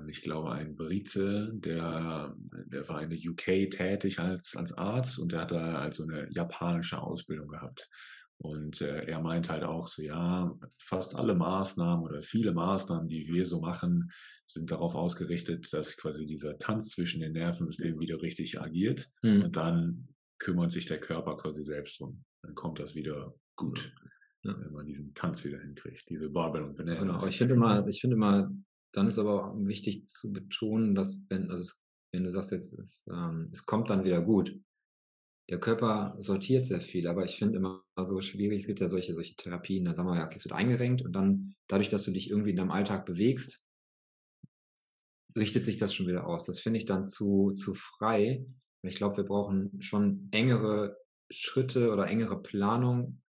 ich 0.08 0.22
glaube, 0.22 0.52
ein 0.52 0.76
Brite, 0.76 1.52
der, 1.54 2.36
der 2.66 2.88
war 2.88 3.02
in 3.02 3.10
der 3.10 3.18
UK 3.18 3.72
tätig 3.72 4.20
als, 4.20 4.56
als 4.56 4.74
Arzt 4.74 5.18
und 5.18 5.32
der 5.32 5.42
hat 5.42 5.52
da 5.52 5.80
also 5.80 6.04
eine 6.04 6.30
japanische 6.32 7.02
Ausbildung 7.02 7.48
gehabt. 7.48 7.90
Und 8.38 8.82
äh, 8.82 9.06
er 9.06 9.22
meint 9.22 9.50
halt 9.50 9.64
auch 9.64 9.88
so, 9.88 10.02
ja, 10.02 10.52
fast 10.80 11.16
alle 11.16 11.36
Maßnahmen 11.36 12.04
oder 12.04 12.24
viele 12.24 12.54
Maßnahmen, 12.54 13.08
die 13.08 13.28
wir 13.28 13.46
so 13.46 13.62
machen, 13.62 14.12
sind 14.48 14.72
darauf 14.72 14.96
ausgerichtet, 14.96 15.72
dass 15.72 15.96
quasi 15.96 16.26
dieser 16.26 16.58
Tanz 16.58 16.90
zwischen 16.90 17.22
den 17.22 17.34
Nervensystemen 17.34 18.00
wieder 18.00 18.20
richtig 18.22 18.60
agiert. 18.60 19.08
Mhm. 19.22 19.44
Und 19.44 19.56
dann 19.56 20.08
kümmert 20.40 20.72
sich 20.72 20.88
der 20.88 21.00
Körper 21.00 21.38
quasi 21.38 21.64
selbst 21.64 22.00
drum. 22.00 22.24
Dann 22.42 22.56
kommt 22.56 22.80
das 22.80 22.96
wieder 22.96 23.34
gut, 23.56 23.94
ja. 24.44 24.60
wenn 24.60 24.74
man 24.74 24.88
diesen 24.88 25.14
Tanz 25.14 25.44
wieder 25.46 25.60
hinkriegt, 25.60 26.10
diese 26.10 26.30
Barbell 26.30 26.74
Genau, 26.74 27.14
aber 27.14 27.28
ich 27.28 27.38
finde 27.38 27.56
mal, 27.56 27.88
ich 27.88 28.02
finde 28.02 28.16
mal, 28.18 28.50
dann 28.94 29.08
ist 29.08 29.20
aber 29.20 29.54
wichtig 29.58 30.06
zu 30.06 30.32
betonen, 30.32 30.96
dass 30.96 31.26
wenn, 31.30 31.50
also 31.50 31.64
es, 31.64 31.84
wenn 32.14 32.24
du 32.24 32.32
sagst 32.32 32.52
jetzt, 32.52 32.74
es, 32.78 33.08
ähm, 33.12 33.50
es 33.52 33.66
kommt 33.66 33.90
dann 33.90 34.04
wieder 34.04 34.22
gut. 34.22 34.60
Der 35.50 35.60
Körper 35.60 36.16
sortiert 36.20 36.66
sehr 36.66 36.82
viel, 36.82 37.08
aber 37.08 37.26
ich 37.26 37.36
finde 37.36 37.58
immer 37.58 37.84
so 38.04 38.22
schwierig, 38.22 38.62
es 38.62 38.68
gibt 38.68 38.80
ja 38.80 38.88
solche, 38.88 39.14
solche 39.14 39.36
Therapien, 39.36 39.86
da 39.86 39.96
sagen 39.96 40.08
wir 40.08 40.16
ja, 40.16 40.30
es 40.30 40.46
wird 40.46 40.54
eingerenkt 40.54 41.02
und 41.02 41.14
dann, 41.14 41.56
dadurch, 41.68 41.90
dass 41.90 42.04
du 42.04 42.12
dich 42.12 42.30
irgendwie 42.30 42.52
in 42.52 42.56
deinem 42.56 42.72
Alltag 42.72 43.06
bewegst, 43.06 43.66
richtet 45.36 45.66
sich 45.66 45.78
das 45.78 45.94
schon 45.94 46.08
wieder 46.08 46.28
aus. 46.28 46.46
Das 46.46 46.60
finde 46.60 46.78
ich 46.78 46.86
dann 46.86 47.06
zu, 47.06 47.52
zu 47.52 47.74
frei. 47.74 48.46
Ich 48.84 48.96
glaube, 48.96 49.18
wir 49.18 49.24
brauchen 49.24 49.82
schon 49.82 50.28
engere 50.32 50.98
Schritte 51.30 51.92
oder 51.92 52.08
engere 52.08 52.42
Planung, 52.42 53.22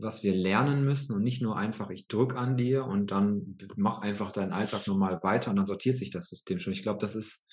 was 0.00 0.22
wir 0.22 0.34
lernen 0.34 0.84
müssen 0.84 1.14
und 1.14 1.22
nicht 1.22 1.42
nur 1.42 1.56
einfach, 1.56 1.90
ich 1.90 2.08
drücke 2.08 2.36
an 2.36 2.56
dir 2.56 2.84
und 2.84 3.10
dann 3.10 3.56
mach 3.76 3.98
einfach 3.98 4.32
deinen 4.32 4.52
Alltag 4.52 4.86
normal 4.86 5.22
weiter 5.22 5.50
und 5.50 5.56
dann 5.56 5.66
sortiert 5.66 5.98
sich 5.98 6.10
das 6.10 6.28
System 6.28 6.58
schon. 6.58 6.72
Ich 6.72 6.82
glaube, 6.82 6.98
das 6.98 7.14
ist, 7.14 7.46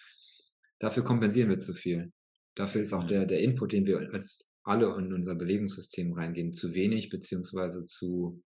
dafür 0.79 1.03
kompensieren 1.03 1.49
wir 1.49 1.59
zu 1.59 1.73
viel. 1.73 2.11
Dafür 2.55 2.81
ist 2.81 2.93
auch 2.93 3.05
der, 3.05 3.25
der 3.25 3.41
Input, 3.41 3.73
den 3.73 3.85
wir 3.85 3.99
als 4.13 4.49
alle 4.63 4.93
in 4.97 5.13
unser 5.13 5.35
Bewegungssystem 5.35 6.13
reingehen, 6.13 6.53
zu 6.53 6.73
wenig 6.73 7.09
beziehungsweise 7.09 7.85
zu, 7.85 8.43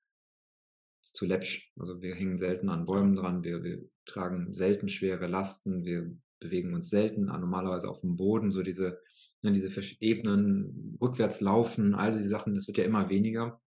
zu 1.03 1.27
läppsch. 1.27 1.73
Also 1.79 2.01
wir 2.01 2.15
hängen 2.15 2.39
selten 2.39 2.69
an 2.69 2.87
Bäumen 2.87 3.17
dran, 3.17 3.45
wir, 3.45 3.63
wir 3.65 3.83
tragen 4.07 4.53
selten 4.53 4.89
schwere 4.89 5.27
Lasten, 5.27 5.85
wir 5.85 6.11
bewegen 6.41 6.75
uns 6.75 6.91
selten 6.91 7.27
normalerweise 7.27 7.89
auf 7.89 8.01
dem 8.01 8.17
Boden, 8.17 8.51
so 8.51 8.63
diese, 8.63 9.01
diese 9.43 9.71
Ebenen, 10.01 10.97
rückwärts 11.01 11.41
laufen, 11.41 11.95
all 11.95 12.13
diese 12.13 12.29
Sachen, 12.29 12.55
das 12.55 12.67
wird 12.67 12.79
ja 12.79 12.85
immer 12.85 13.09
weniger. 13.09 13.61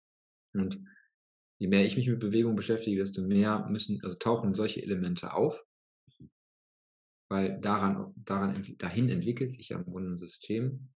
Und 0.59 0.79
je 1.59 1.67
mehr 1.67 1.85
ich 1.85 1.97
mich 1.97 2.07
mit 2.07 2.19
Bewegung 2.19 2.55
beschäftige, 2.55 2.97
desto 2.97 3.21
mehr 3.21 3.67
müssen, 3.69 3.99
also 4.03 4.15
tauchen 4.15 4.55
solche 4.55 4.81
Elemente 4.81 5.33
auf, 5.33 5.63
weil 7.29 7.59
daran, 7.59 8.13
daran, 8.15 8.63
dahin 8.77 9.09
entwickelt 9.09 9.51
sich 9.51 9.69
ja 9.69 9.77
im 9.77 9.85
Grunde 9.85 10.11
ein 10.11 10.17
System. 10.17 10.89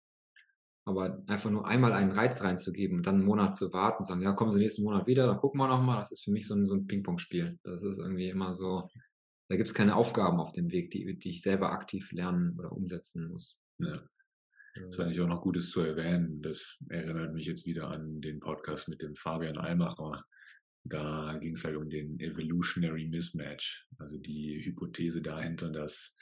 Aber 0.86 1.22
einfach 1.28 1.52
nur 1.52 1.68
einmal 1.68 1.94
einen 1.94 2.12
Reiz 2.12 2.42
reinzugeben 2.42 2.98
und 2.98 3.06
dann 3.06 3.16
einen 3.16 3.26
Monat 3.26 3.56
zu 3.56 3.72
warten 3.74 4.00
und 4.00 4.06
sagen, 4.06 4.22
ja, 4.22 4.34
kommen 4.34 4.52
Sie 4.52 4.60
nächsten 4.60 4.84
Monat 4.84 5.06
wieder, 5.06 5.28
dann 5.28 5.38
gucken 5.38 5.60
wir 5.60 5.68
nochmal, 5.68 6.00
das 6.00 6.12
ist 6.12 6.24
für 6.24 6.32
mich 6.32 6.48
so 6.48 6.56
ein, 6.56 6.66
so 6.66 6.74
ein 6.74 6.88
Ping-Pong-Spiel. 6.88 7.60
Das 7.64 7.84
ist 7.84 8.00
irgendwie 8.00 8.30
immer 8.30 8.56
so, 8.56 8.90
da 9.50 9.56
gibt 9.56 9.70
es 9.70 9.76
keine 9.76 9.96
Aufgaben 9.96 10.40
auf 10.40 10.52
dem 10.52 10.72
Weg, 10.72 10.90
die, 10.92 11.18
die 11.18 11.30
ich 11.30 11.42
selber 11.42 11.72
aktiv 11.72 12.12
lernen 12.12 12.58
oder 12.58 12.72
umsetzen 12.72 13.30
muss. 13.30 13.60
Ja. 13.78 14.02
Das 14.86 14.96
ist 14.96 15.00
eigentlich 15.00 15.22
auch 15.22 15.28
noch 15.28 15.42
Gutes 15.42 15.72
zu 15.72 15.82
erwähnen. 15.82 16.42
Das 16.42 16.84
erinnert 16.90 17.34
mich 17.34 17.46
jetzt 17.46 17.66
wieder 17.66 17.90
an 17.90 18.22
den 18.22 18.40
Podcast 18.40 18.90
mit 18.90 19.02
dem 19.02 19.16
Fabian 19.16 19.58
Almacher. 19.58 20.24
Da 20.84 21.38
ging 21.40 21.56
es 21.56 21.66
halt 21.66 21.76
um 21.76 21.90
den 21.90 22.20
Evolutionary 22.20 23.08
Mismatch, 23.08 23.86
also 23.98 24.18
die 24.18 24.64
Hypothese 24.64 25.22
dahinter, 25.22 25.70
dass 25.70 26.16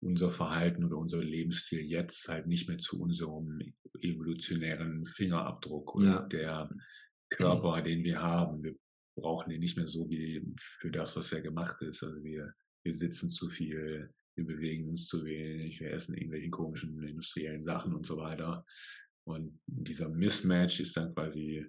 unser 0.00 0.30
Verhalten 0.30 0.84
oder 0.84 0.98
unser 0.98 1.22
Lebensstil 1.22 1.80
jetzt 1.80 2.28
halt 2.28 2.46
nicht 2.46 2.68
mehr 2.68 2.78
zu 2.78 3.00
unserem 3.00 3.60
evolutionären 4.00 5.06
Fingerabdruck 5.06 5.94
oder 5.94 6.06
ja. 6.06 6.22
der 6.22 6.70
Körper, 7.30 7.82
den 7.82 8.04
wir 8.04 8.20
haben. 8.20 8.62
Wir 8.62 8.74
brauchen 9.16 9.50
den 9.50 9.60
nicht 9.60 9.76
mehr 9.76 9.88
so 9.88 10.08
wie 10.10 10.44
für 10.58 10.90
das, 10.90 11.16
was 11.16 11.30
ja 11.30 11.40
gemacht 11.40 11.80
ist. 11.82 12.02
Also 12.02 12.22
wir, 12.22 12.52
wir 12.82 12.92
sitzen 12.92 13.30
zu 13.30 13.48
viel, 13.48 14.12
wir 14.34 14.46
bewegen 14.46 14.88
uns 14.88 15.06
zu 15.06 15.24
wenig, 15.24 15.80
wir 15.80 15.92
essen 15.92 16.16
irgendwelche 16.16 16.50
komischen 16.50 17.02
industriellen 17.02 17.64
Sachen 17.64 17.94
und 17.94 18.06
so 18.06 18.16
weiter. 18.16 18.64
Und 19.24 19.60
dieser 19.66 20.08
Mismatch 20.08 20.80
ist 20.80 20.96
dann 20.96 21.14
quasi, 21.14 21.66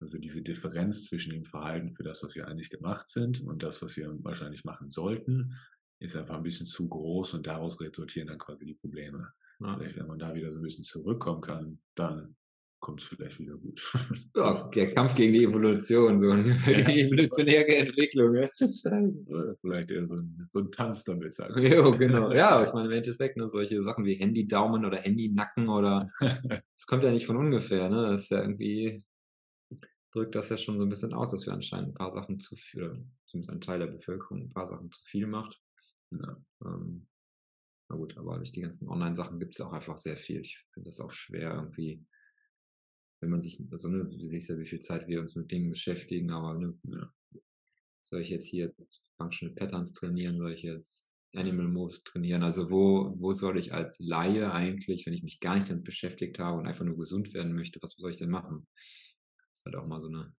also 0.00 0.18
diese 0.18 0.42
Differenz 0.42 1.04
zwischen 1.04 1.32
dem 1.32 1.44
Verhalten 1.44 1.94
für 1.94 2.02
das, 2.02 2.22
was 2.24 2.34
wir 2.34 2.48
eigentlich 2.48 2.70
gemacht 2.70 3.08
sind 3.08 3.42
und 3.42 3.62
das, 3.62 3.82
was 3.82 3.96
wir 3.96 4.12
wahrscheinlich 4.24 4.64
machen 4.64 4.90
sollten, 4.90 5.54
ist 6.00 6.16
einfach 6.16 6.36
ein 6.36 6.42
bisschen 6.42 6.66
zu 6.66 6.88
groß 6.88 7.34
und 7.34 7.46
daraus 7.46 7.78
resultieren 7.80 8.28
dann 8.28 8.38
quasi 8.38 8.64
die 8.64 8.74
Probleme. 8.74 9.32
Ja. 9.60 9.76
Vielleicht, 9.76 9.96
wenn 9.96 10.06
man 10.06 10.18
da 10.18 10.34
wieder 10.34 10.50
so 10.50 10.58
ein 10.58 10.62
bisschen 10.62 10.84
zurückkommen 10.84 11.42
kann, 11.42 11.78
dann 11.94 12.36
kommt 12.80 13.02
es 13.02 13.08
vielleicht 13.08 13.38
wieder 13.38 13.56
gut. 13.56 13.80
Ja, 14.36 14.68
der 14.74 14.94
Kampf 14.94 15.14
gegen 15.14 15.34
die 15.34 15.44
Evolution, 15.44 16.18
so 16.18 16.30
eine 16.30 16.48
ja. 16.48 16.88
evolutionäre 16.88 17.76
Entwicklung. 17.76 18.34
Ja. 18.34 18.48
vielleicht 19.60 19.90
eher 19.90 20.06
so 20.06 20.14
ein, 20.14 20.48
so 20.50 20.60
ein 20.60 20.72
Tanz 20.72 21.04
damit 21.04 21.32
sagen. 21.32 21.62
Jo, 21.62 21.96
genau. 21.96 22.32
Ja, 22.32 22.64
ich 22.64 22.72
meine 22.72 22.86
im 22.86 22.92
Endeffekt 22.92 23.36
ne, 23.36 23.48
solche 23.48 23.82
Sachen 23.82 24.04
wie 24.04 24.14
Handy-Daumen 24.14 24.84
oder 24.84 24.98
Handy-Nacken 24.98 25.68
oder 25.68 26.10
das 26.20 26.86
kommt 26.86 27.04
ja 27.04 27.12
nicht 27.12 27.26
von 27.26 27.36
ungefähr. 27.36 27.88
Ne? 27.88 28.10
Das 28.10 28.22
ist 28.22 28.30
ja 28.30 28.40
irgendwie 28.40 29.04
drückt 30.12 30.34
das 30.34 30.48
ja 30.48 30.56
schon 30.56 30.78
so 30.78 30.84
ein 30.84 30.88
bisschen 30.88 31.14
aus, 31.14 31.30
dass 31.30 31.46
wir 31.46 31.52
anscheinend 31.52 31.90
ein 31.90 31.94
paar 31.94 32.10
Sachen 32.10 32.40
zu 32.40 32.56
viel, 32.56 33.04
zumindest 33.26 33.50
ein 33.50 33.60
Teil 33.60 33.78
der 33.78 33.86
Bevölkerung 33.86 34.40
ein 34.40 34.50
paar 34.50 34.66
Sachen 34.66 34.90
zu 34.90 35.00
viel 35.04 35.26
macht. 35.26 35.60
Ja, 36.10 36.36
ähm, 36.64 37.06
na 37.88 37.96
gut, 37.96 38.16
aber 38.16 38.36
durch 38.36 38.52
die 38.52 38.60
ganzen 38.60 38.88
Online-Sachen 38.88 39.38
gibt 39.38 39.54
es 39.54 39.58
ja 39.58 39.66
auch 39.66 39.72
einfach 39.72 39.98
sehr 39.98 40.16
viel. 40.16 40.40
Ich 40.40 40.64
finde 40.72 40.88
das 40.88 41.00
auch 41.00 41.12
schwer 41.12 41.54
irgendwie 41.54 42.04
wenn 43.20 43.30
man 43.30 43.42
sich, 43.42 43.62
also 43.70 43.88
ne, 43.88 44.04
du 44.04 44.28
siehst 44.28 44.48
ja, 44.48 44.58
wie 44.58 44.66
viel 44.66 44.80
Zeit 44.80 45.06
wir 45.08 45.20
uns 45.20 45.36
mit 45.36 45.50
Dingen 45.50 45.70
beschäftigen, 45.70 46.30
aber 46.30 46.54
ne, 46.54 46.74
ja. 46.84 47.12
soll 48.02 48.22
ich 48.22 48.30
jetzt 48.30 48.46
hier 48.46 48.74
Functional 49.16 49.54
Patterns 49.54 49.92
trainieren, 49.92 50.38
soll 50.38 50.52
ich 50.52 50.62
jetzt 50.62 51.12
Animal 51.34 51.68
Moves 51.68 52.02
trainieren? 52.02 52.42
Also 52.42 52.70
wo, 52.70 53.14
wo 53.18 53.32
soll 53.32 53.58
ich 53.58 53.72
als 53.72 53.98
Laie 53.98 54.52
eigentlich, 54.52 55.06
wenn 55.06 55.14
ich 55.14 55.22
mich 55.22 55.40
gar 55.40 55.56
nicht 55.56 55.70
damit 55.70 55.84
beschäftigt 55.84 56.38
habe 56.38 56.58
und 56.58 56.66
einfach 56.66 56.84
nur 56.84 56.96
gesund 56.96 57.34
werden 57.34 57.54
möchte, 57.54 57.80
was 57.82 57.92
soll 57.92 58.10
ich 58.10 58.18
denn 58.18 58.30
machen? 58.30 58.66
Das 59.36 59.58
ist 59.58 59.64
halt 59.66 59.76
auch 59.76 59.86
mal 59.86 60.00
so 60.00 60.08
eine 60.08 60.32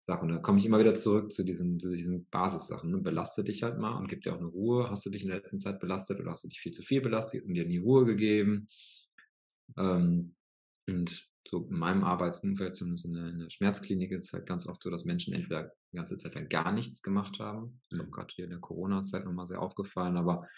Sache. 0.00 0.22
Und 0.22 0.28
da 0.28 0.38
komme 0.38 0.58
ich 0.58 0.66
immer 0.66 0.78
wieder 0.78 0.94
zurück 0.94 1.32
zu 1.32 1.44
diesen, 1.44 1.80
zu 1.80 1.90
diesen 1.90 2.26
Basissachen. 2.28 2.90
Ne? 2.90 2.98
Belaste 2.98 3.42
dich 3.42 3.62
halt 3.62 3.78
mal 3.78 3.96
und 3.98 4.08
gib 4.08 4.22
dir 4.22 4.34
auch 4.34 4.38
eine 4.38 4.46
Ruhe. 4.46 4.88
Hast 4.88 5.04
du 5.04 5.10
dich 5.10 5.22
in 5.22 5.28
der 5.28 5.38
letzten 5.38 5.58
Zeit 5.58 5.80
belastet 5.80 6.20
oder 6.20 6.30
hast 6.30 6.44
du 6.44 6.48
dich 6.48 6.60
viel 6.60 6.72
zu 6.72 6.82
viel 6.82 7.00
belastet 7.00 7.44
und 7.44 7.54
dir 7.54 7.66
nie 7.66 7.78
Ruhe 7.78 8.06
gegeben? 8.06 8.68
Ähm, 9.76 10.36
und 10.86 11.28
so 11.48 11.66
in 11.68 11.78
meinem 11.78 12.04
Arbeitsumfeld, 12.04 12.76
zumindest 12.76 13.06
in 13.06 13.12
der, 13.14 13.28
in 13.28 13.38
der, 13.38 13.50
Schmerzklinik, 13.50 14.12
ist 14.12 14.24
es 14.24 14.32
halt 14.32 14.46
ganz 14.46 14.66
oft 14.66 14.82
so, 14.82 14.90
dass 14.90 15.04
Menschen 15.04 15.34
entweder 15.34 15.72
die 15.92 15.96
ganze 15.96 16.16
Zeit 16.16 16.34
lang 16.34 16.48
gar 16.48 16.72
nichts 16.72 17.02
gemacht 17.02 17.38
haben. 17.38 17.80
Ich 17.82 17.88
glaube, 17.90 18.06
mhm. 18.06 18.12
gerade 18.12 18.34
hier 18.34 18.44
in 18.44 18.50
der 18.50 18.60
Corona-Zeit 18.60 19.24
nochmal 19.24 19.46
sehr 19.46 19.62
aufgefallen, 19.62 20.16
aber 20.16 20.48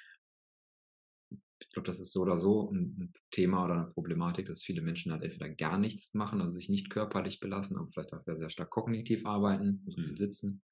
ich 1.61 1.71
glaube, 1.71 1.87
das 1.87 2.01
ist 2.01 2.13
so 2.13 2.23
oder 2.23 2.39
so 2.39 2.71
ein, 2.71 3.13
Thema 3.31 3.65
oder 3.65 3.75
eine 3.75 3.87
Problematik, 3.91 4.47
dass 4.47 4.63
viele 4.63 4.81
Menschen 4.81 5.13
halt 5.13 5.23
entweder 5.23 5.51
gar 5.51 5.79
nichts 5.79 6.15
machen, 6.15 6.41
also 6.41 6.55
sich 6.55 6.69
nicht 6.69 6.91
körperlich 6.91 7.41
belassen, 7.41 7.77
aber 7.77 7.89
vielleicht 7.89 8.13
auch 8.15 8.23
sehr 8.25 8.51
stark 8.51 8.71
kognitiv 8.71 9.27
arbeiten, 9.27 9.85
also 9.87 10.01
mhm. 10.01 10.17
sitzen. 10.17 10.63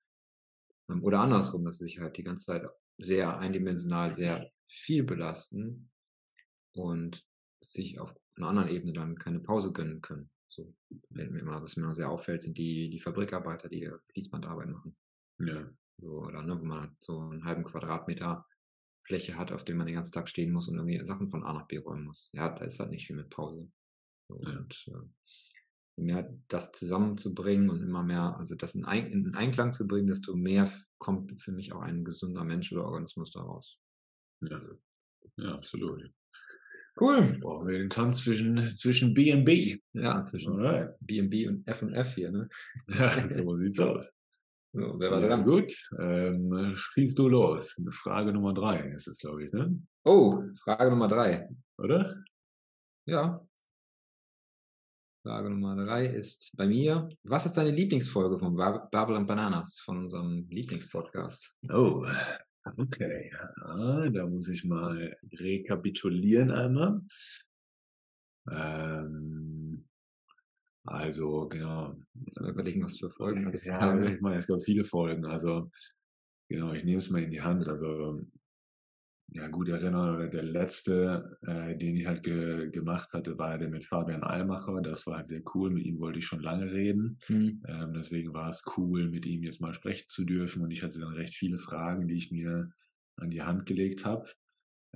Ähm, 0.88 1.02
oder 1.02 1.20
andersrum, 1.20 1.64
dass 1.64 1.78
sie 1.78 1.84
sich 1.86 1.98
halt 1.98 2.16
die 2.16 2.24
ganze 2.24 2.46
Zeit 2.46 2.68
sehr 2.98 3.38
eindimensional 3.38 4.12
sehr 4.12 4.50
viel 4.68 5.04
belasten 5.04 5.90
und 6.72 7.24
sich 7.61 7.98
auf 7.98 8.14
einer 8.37 8.49
anderen 8.49 8.68
Ebene 8.68 8.93
dann 8.93 9.18
keine 9.18 9.41
Pause 9.41 9.72
gönnen 9.72 10.03
können. 10.03 10.30
So, 10.49 10.74
wenn 11.11 11.32
mir 11.32 11.41
immer, 11.41 11.62
was 11.62 11.76
mir 11.76 11.95
sehr 11.95 12.11
auffällt, 12.11 12.43
sind 12.43 12.57
die, 12.57 12.89
die 12.89 13.01
Fabrikarbeiter, 13.01 13.68
die 13.68 13.91
Fließbandarbeit 14.12 14.68
machen. 14.68 14.97
Ja. 15.39 15.68
So, 15.99 16.22
oder 16.22 16.43
ne, 16.43 16.59
wo 16.59 16.64
man 16.64 16.97
so 17.01 17.18
einen 17.18 17.45
halben 17.45 17.64
Quadratmeter 17.64 18.47
Fläche 19.05 19.37
hat, 19.37 19.53
auf 19.53 19.64
dem 19.64 19.78
man 19.78 19.87
den 19.87 19.97
ganzen 19.97 20.12
Tag 20.12 20.28
stehen 20.28 20.53
muss 20.53 20.68
und 20.68 20.76
irgendwie 20.76 21.05
Sachen 21.05 21.30
von 21.30 21.45
A 21.45 21.53
nach 21.53 21.66
B 21.66 21.78
räumen 21.78 22.05
muss. 22.05 22.30
Ja, 22.32 22.49
da 22.49 22.64
ist 22.64 22.80
halt 22.80 22.91
nicht 22.91 23.07
viel 23.07 23.16
mit 23.16 23.30
Pause. 23.30 23.70
So, 24.28 24.41
ja. 24.43 24.59
Und 24.59 24.89
äh, 24.89 26.03
mehr 26.03 26.39
das 26.49 26.72
zusammenzubringen 26.72 27.70
und 27.70 27.82
immer 27.82 28.03
mehr, 28.03 28.37
also 28.37 28.55
das 28.55 28.74
in, 28.74 28.84
Ein 28.84 29.12
in 29.12 29.34
Einklang 29.34 29.72
zu 29.72 29.87
bringen, 29.87 30.09
desto 30.09 30.34
mehr 30.34 30.70
kommt 30.99 31.41
für 31.43 31.53
mich 31.53 31.72
auch 31.72 31.80
ein 31.80 32.05
gesunder 32.05 32.45
Mensch 32.45 32.72
oder 32.72 32.84
Organismus 32.84 33.30
daraus. 33.30 33.80
Ja, 34.43 34.61
ja 35.37 35.55
absolut. 35.55 36.11
Cool. 36.99 37.38
Brauchen 37.40 37.68
wir 37.68 37.78
den 37.78 37.90
Tanz 37.90 38.24
zwischen, 38.24 38.74
zwischen 38.76 39.12
B 39.12 39.32
und 39.32 39.44
B. 39.44 39.78
Ja, 39.92 40.24
zwischen 40.24 40.55
Alright. 40.55 40.94
B 41.01 41.20
und 41.20 41.28
B 41.28 41.47
und 41.47 41.68
F 41.68 41.82
und 41.82 41.92
F 41.92 42.14
hier, 42.14 42.30
ne? 42.30 42.49
Ja, 42.88 43.30
so 43.30 43.55
sieht's 43.55 43.78
aus. 43.80 44.07
So, 44.72 44.99
wer 44.99 45.11
war 45.11 45.20
ja, 45.20 45.28
dran? 45.28 45.44
Gut, 45.44 45.72
ähm, 45.99 46.74
schießt 46.74 47.18
du 47.18 47.28
los. 47.28 47.76
Frage 47.90 48.32
Nummer 48.32 48.55
drei 48.55 48.80
ist 48.90 49.09
es, 49.09 49.18
glaube 49.18 49.44
ich, 49.44 49.53
ne? 49.53 49.78
Oh, 50.05 50.42
Frage 50.62 50.90
Nummer 50.90 51.09
drei. 51.09 51.49
Oder? 51.78 52.22
Ja. 53.07 53.47
Frage 55.22 55.51
Nummer 55.51 55.76
drei 55.76 56.07
ist 56.07 56.53
bei 56.57 56.66
mir. 56.66 57.09
Was 57.24 57.47
ist 57.47 57.55
deine 57.55 57.70
Lieblingsfolge 57.70 58.38
von 58.38 58.57
Babel 58.57 59.16
und 59.16 59.26
Bananas, 59.26 59.80
von 59.80 59.99
unserem 59.99 60.47
Lieblingspodcast? 60.49 61.59
Oh, 61.70 62.07
Okay, 62.76 63.30
ja, 63.32 64.10
da 64.10 64.26
muss 64.26 64.48
ich 64.48 64.64
mal 64.64 65.16
rekapitulieren 65.32 66.50
einmal. 66.50 67.00
Ähm, 68.50 69.86
also, 70.84 71.48
genau. 71.48 71.96
Jetzt 72.24 72.40
mal 72.40 72.50
überlegen, 72.50 72.84
was 72.84 72.98
für 72.98 73.10
Folgen 73.10 73.44
das 73.52 73.64
Ja, 73.64 74.00
ich 74.00 74.20
meine, 74.20 74.36
es 74.36 74.46
gab 74.46 74.62
viele 74.62 74.84
Folgen. 74.84 75.26
Also, 75.26 75.70
genau, 76.48 76.72
ich 76.72 76.84
nehme 76.84 76.98
es 76.98 77.10
mal 77.10 77.22
in 77.22 77.30
die 77.30 77.42
Hand. 77.42 77.68
Also, 77.68 78.20
ja, 79.29 79.49
gut 79.49 79.68
erinnern, 79.68 80.14
oder 80.14 80.29
der 80.29 80.45
letzte, 80.45 81.37
äh, 81.43 81.77
den 81.77 81.97
ich 81.97 82.07
halt 82.07 82.22
ge 82.22 82.70
gemacht 82.70 83.12
hatte, 83.12 83.37
war 83.39 83.59
der 83.59 83.68
mit 83.68 83.85
Fabian 83.85 84.22
Almacher. 84.22 84.81
Das 84.83 85.07
war 85.07 85.16
halt 85.16 85.27
sehr 85.27 85.43
cool. 85.55 85.70
Mit 85.70 85.85
ihm 85.85 85.99
wollte 85.99 86.20
ich 86.20 86.27
schon 86.27 86.41
lange 86.41 86.70
reden. 86.70 87.18
Mhm. 87.29 87.62
Ähm, 87.66 87.93
deswegen 87.93 88.33
war 88.33 88.51
es 88.51 88.64
cool, 88.77 89.11
mit 89.11 89.27
ihm 89.27 89.43
jetzt 89.43 89.61
mal 89.61 89.74
sprechen 89.74 90.07
zu 90.09 90.24
dürfen. 90.24 90.62
Und 90.62 90.70
ich 90.70 90.83
hatte 90.83 91.01
dann 91.01 91.12
recht 91.12 91.35
viele 91.35 91.59
Fragen, 91.59 92.07
die 92.07 92.14
ich 92.14 92.31
mir 92.31 92.70
an 93.16 93.31
die 93.31 93.43
Hand 93.43 93.66
gelegt 93.66 94.05
habe. 94.05 94.31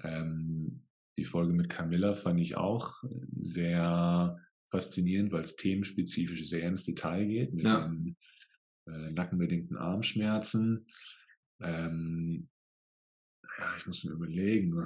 Ähm, 0.03 0.87
die 1.18 1.24
Folge 1.24 1.53
mit 1.53 1.68
Camilla 1.68 2.14
fand 2.14 2.41
ich 2.41 2.57
auch 2.57 3.03
sehr 3.37 4.39
faszinierend, 4.70 5.33
weil 5.33 5.43
es 5.43 5.57
themenspezifisch 5.57 6.49
sehr 6.49 6.68
ins 6.68 6.85
Detail 6.85 7.26
geht 7.26 7.53
mit 7.53 7.66
ja. 7.66 7.89
den 7.89 8.16
äh, 8.87 9.11
nackenbedingten 9.11 9.76
Armschmerzen. 9.76 10.87
Ähm, 11.61 12.49
ja, 13.61 13.76
ich 13.76 13.86
muss 13.86 14.04
mir 14.04 14.12
überlegen. 14.12 14.82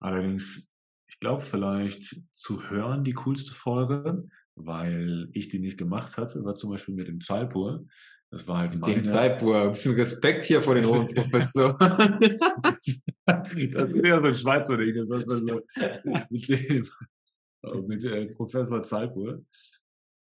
Allerdings, 0.00 0.72
ich 1.08 1.18
glaube 1.18 1.42
vielleicht 1.42 2.16
zu 2.34 2.70
hören 2.70 3.04
die 3.04 3.12
coolste 3.12 3.52
Folge, 3.52 4.28
weil 4.54 5.28
ich 5.32 5.48
die 5.48 5.58
nicht 5.58 5.78
gemacht 5.78 6.16
hatte, 6.16 6.44
war 6.44 6.54
zum 6.54 6.70
Beispiel 6.70 6.94
mit 6.94 7.08
dem 7.08 7.20
Zalpur. 7.20 7.86
Das 8.30 8.46
war 8.46 8.58
halt 8.58 8.78
meine... 8.78 8.94
Dem 8.94 9.04
Zalpur, 9.04 9.62
ein 9.62 9.70
bisschen 9.70 9.96
Respekt 9.96 10.46
hier 10.46 10.62
vor 10.62 10.76
den 10.76 10.86
hohen 10.86 11.06
Professor. 11.14 11.76
das 11.76 12.78
ist 12.84 13.02
ja 13.66 14.20
so 14.20 14.26
ein 14.26 14.34
Schweizer 14.34 14.76
Ding. 14.76 15.08
mit 16.30 16.48
dem, 16.48 16.88
mit 17.88 18.04
äh, 18.04 18.26
Professor 18.26 18.82
Zalpur. 18.82 19.44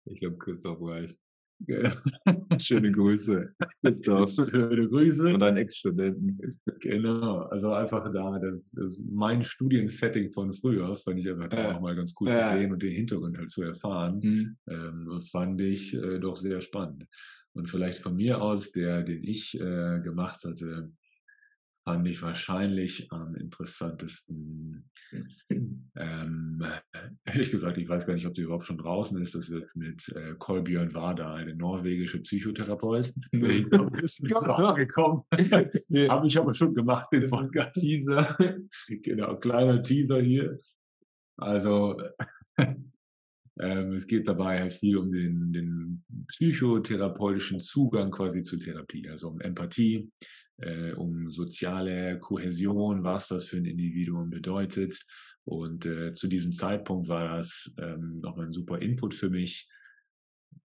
Ich 0.05 0.21
glaube, 0.21 0.39
Christoph 0.39 0.81
reicht. 0.81 1.19
Schöne 2.59 2.93
Grüße. 2.93 3.55
Christoph. 3.83 4.33
Schöne 4.33 4.89
Grüße. 4.89 5.35
Und 5.35 5.41
deinen 5.41 5.59
Ex-Studenten. 5.59 6.39
Genau. 6.81 7.39
Also 7.39 7.73
einfach 7.73 8.13
da, 8.13 8.39
das, 8.39 8.71
das 8.71 9.03
mein 9.11 9.43
Studiensetting 9.43 10.31
von 10.31 10.55
früher 10.55 10.95
fand 10.97 11.19
ich 11.19 11.29
einfach 11.29 11.49
da 11.49 11.73
nochmal 11.73 11.97
ganz 11.97 12.15
cool 12.21 12.29
ja. 12.29 12.53
zu 12.53 12.59
sehen 12.59 12.73
und 12.73 12.83
den 12.83 12.93
Hintergrund 12.93 13.37
halt 13.37 13.51
zu 13.51 13.63
erfahren. 13.63 14.21
Mhm. 14.23 14.57
Ähm, 14.69 15.21
fand 15.21 15.61
ich 15.61 15.95
äh, 15.95 16.21
doch 16.21 16.37
sehr 16.37 16.61
spannend. 16.61 17.07
Und 17.53 17.69
vielleicht 17.69 17.99
von 18.01 18.15
mir 18.15 18.41
aus, 18.41 18.71
der, 18.71 19.03
den 19.03 19.25
ich 19.25 19.59
äh, 19.59 20.01
gemacht 20.01 20.45
hatte, 20.45 20.93
fand 21.89 22.07
ich 22.07 22.21
wahrscheinlich 22.21 23.11
am 23.11 23.35
interessantesten. 23.35 24.91
Ähm, 25.97 26.63
ehrlich 27.25 27.51
gesagt, 27.51 27.79
ich 27.79 27.89
weiß 27.89 28.05
gar 28.05 28.13
nicht, 28.13 28.27
ob 28.27 28.37
sie 28.37 28.43
überhaupt 28.43 28.67
schon 28.67 28.77
draußen 28.77 29.23
ist. 29.23 29.35
Das 29.35 29.49
ist 29.49 29.75
mit 29.75 30.07
äh, 30.11 30.35
Kolbjörn 30.39 30.93
Wada, 30.95 31.33
eine 31.33 31.55
norwegische 31.55 32.21
Psychotherapeut. 32.21 33.15
ich 33.33 33.71
glaube, 33.71 34.03
ist 34.03 34.19
gekommen. 34.21 35.23
Habe 35.33 36.27
ich 36.27 36.39
aber 36.39 36.53
schon 36.53 36.75
gemacht, 36.75 37.09
den 37.11 37.27
Podcast. 37.31 37.81
Teaser. 37.81 38.37
genau, 38.89 39.37
kleiner 39.37 39.83
Teaser 39.83 40.21
hier. 40.21 40.61
Also, 41.39 41.99
ähm, 43.61 43.93
es 43.93 44.07
geht 44.07 44.29
dabei 44.29 44.61
halt 44.61 44.75
viel 44.75 44.97
um 44.97 45.11
den, 45.11 45.53
den 45.53 46.05
psychotherapeutischen 46.29 47.61
Zugang 47.61 48.11
quasi 48.11 48.43
zur 48.43 48.61
Therapie, 48.61 49.09
also 49.09 49.29
um 49.29 49.41
Empathie, 49.41 50.11
äh, 50.59 50.93
um 50.93 51.31
soziale 51.31 52.19
Kohäsion, 52.19 53.05
was 53.05 53.29
das 53.29 53.47
für 53.47 53.57
ein 53.57 53.65
Individuum 53.65 54.31
bedeutet. 54.31 55.05
Und 55.45 55.87
äh, 55.87 56.13
zu 56.13 56.29
diesem 56.29 56.53
Zeitpunkt 56.53 57.09
war 57.09 57.37
das 57.37 57.75
ähm, 57.79 58.21
nochmal 58.21 58.47
ein 58.47 58.53
super 58.53 58.81
Input 58.81 59.15
für 59.15 59.31
mich, 59.31 59.69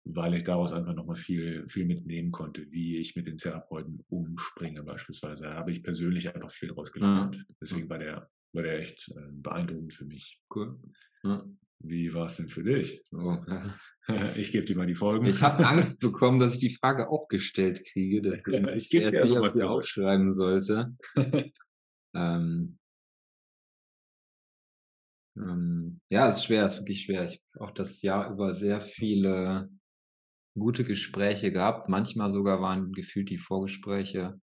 weil 0.03 0.33
ich 0.33 0.43
daraus 0.43 0.73
einfach 0.73 0.95
nochmal 0.95 1.15
viel, 1.15 1.67
viel 1.67 1.85
mitnehmen 1.85 2.31
konnte, 2.31 2.65
wie 2.71 2.97
ich 2.97 3.15
mit 3.15 3.27
den 3.27 3.37
Therapeuten 3.37 4.03
umspringe 4.09 4.83
beispielsweise. 4.83 5.43
Da 5.43 5.53
habe 5.53 5.71
ich 5.71 5.83
persönlich 5.83 6.33
einfach 6.33 6.51
viel 6.51 6.69
daraus 6.69 6.91
gelernt. 6.91 7.35
Ja. 7.35 7.43
Deswegen 7.61 7.89
war 7.89 7.99
der, 7.99 8.29
war 8.53 8.63
der 8.63 8.79
echt 8.79 9.09
äh, 9.09 9.31
beeindruckend 9.31 9.93
für 9.93 10.05
mich. 10.05 10.41
Cool. 10.53 10.79
Ja. 11.23 11.45
Wie 11.83 12.13
war 12.13 12.27
es 12.27 12.37
denn 12.37 12.49
für 12.49 12.63
dich? 12.63 13.03
Oh. 13.11 13.37
Ich 14.35 14.51
gebe 14.51 14.65
dir 14.65 14.75
mal 14.75 14.87
die 14.87 14.95
Folgen. 14.95 15.27
Ich 15.27 15.43
habe 15.43 15.65
Angst 15.67 16.01
bekommen, 16.01 16.39
dass 16.39 16.55
ich 16.55 16.59
die 16.59 16.75
Frage 16.75 17.07
auch 17.09 17.27
gestellt 17.27 17.85
kriege, 17.85 18.21
dass 18.21 18.39
ich 18.75 18.89
gebe 18.89 19.11
dir 19.11 19.41
was 19.41 19.53
die 19.53 19.61
aufschreiben 19.61 20.33
sollte. 20.33 20.95
ähm, 22.15 22.79
ähm, 25.37 26.01
ja, 26.09 26.29
es 26.29 26.37
ist 26.37 26.45
schwer, 26.45 26.65
es 26.65 26.73
ist 26.73 26.79
wirklich 26.79 27.03
schwer. 27.03 27.25
Ich 27.25 27.43
habe 27.53 27.65
auch 27.65 27.71
das 27.71 28.01
Jahr 28.01 28.31
über 28.31 28.53
sehr 28.53 28.81
viele 28.81 29.69
gute 30.55 30.83
Gespräche 30.83 31.51
gehabt. 31.51 31.87
Manchmal 31.87 32.31
sogar 32.31 32.59
waren 32.59 32.91
gefühlt 32.93 33.29
die 33.29 33.37
Vorgespräche 33.37 34.41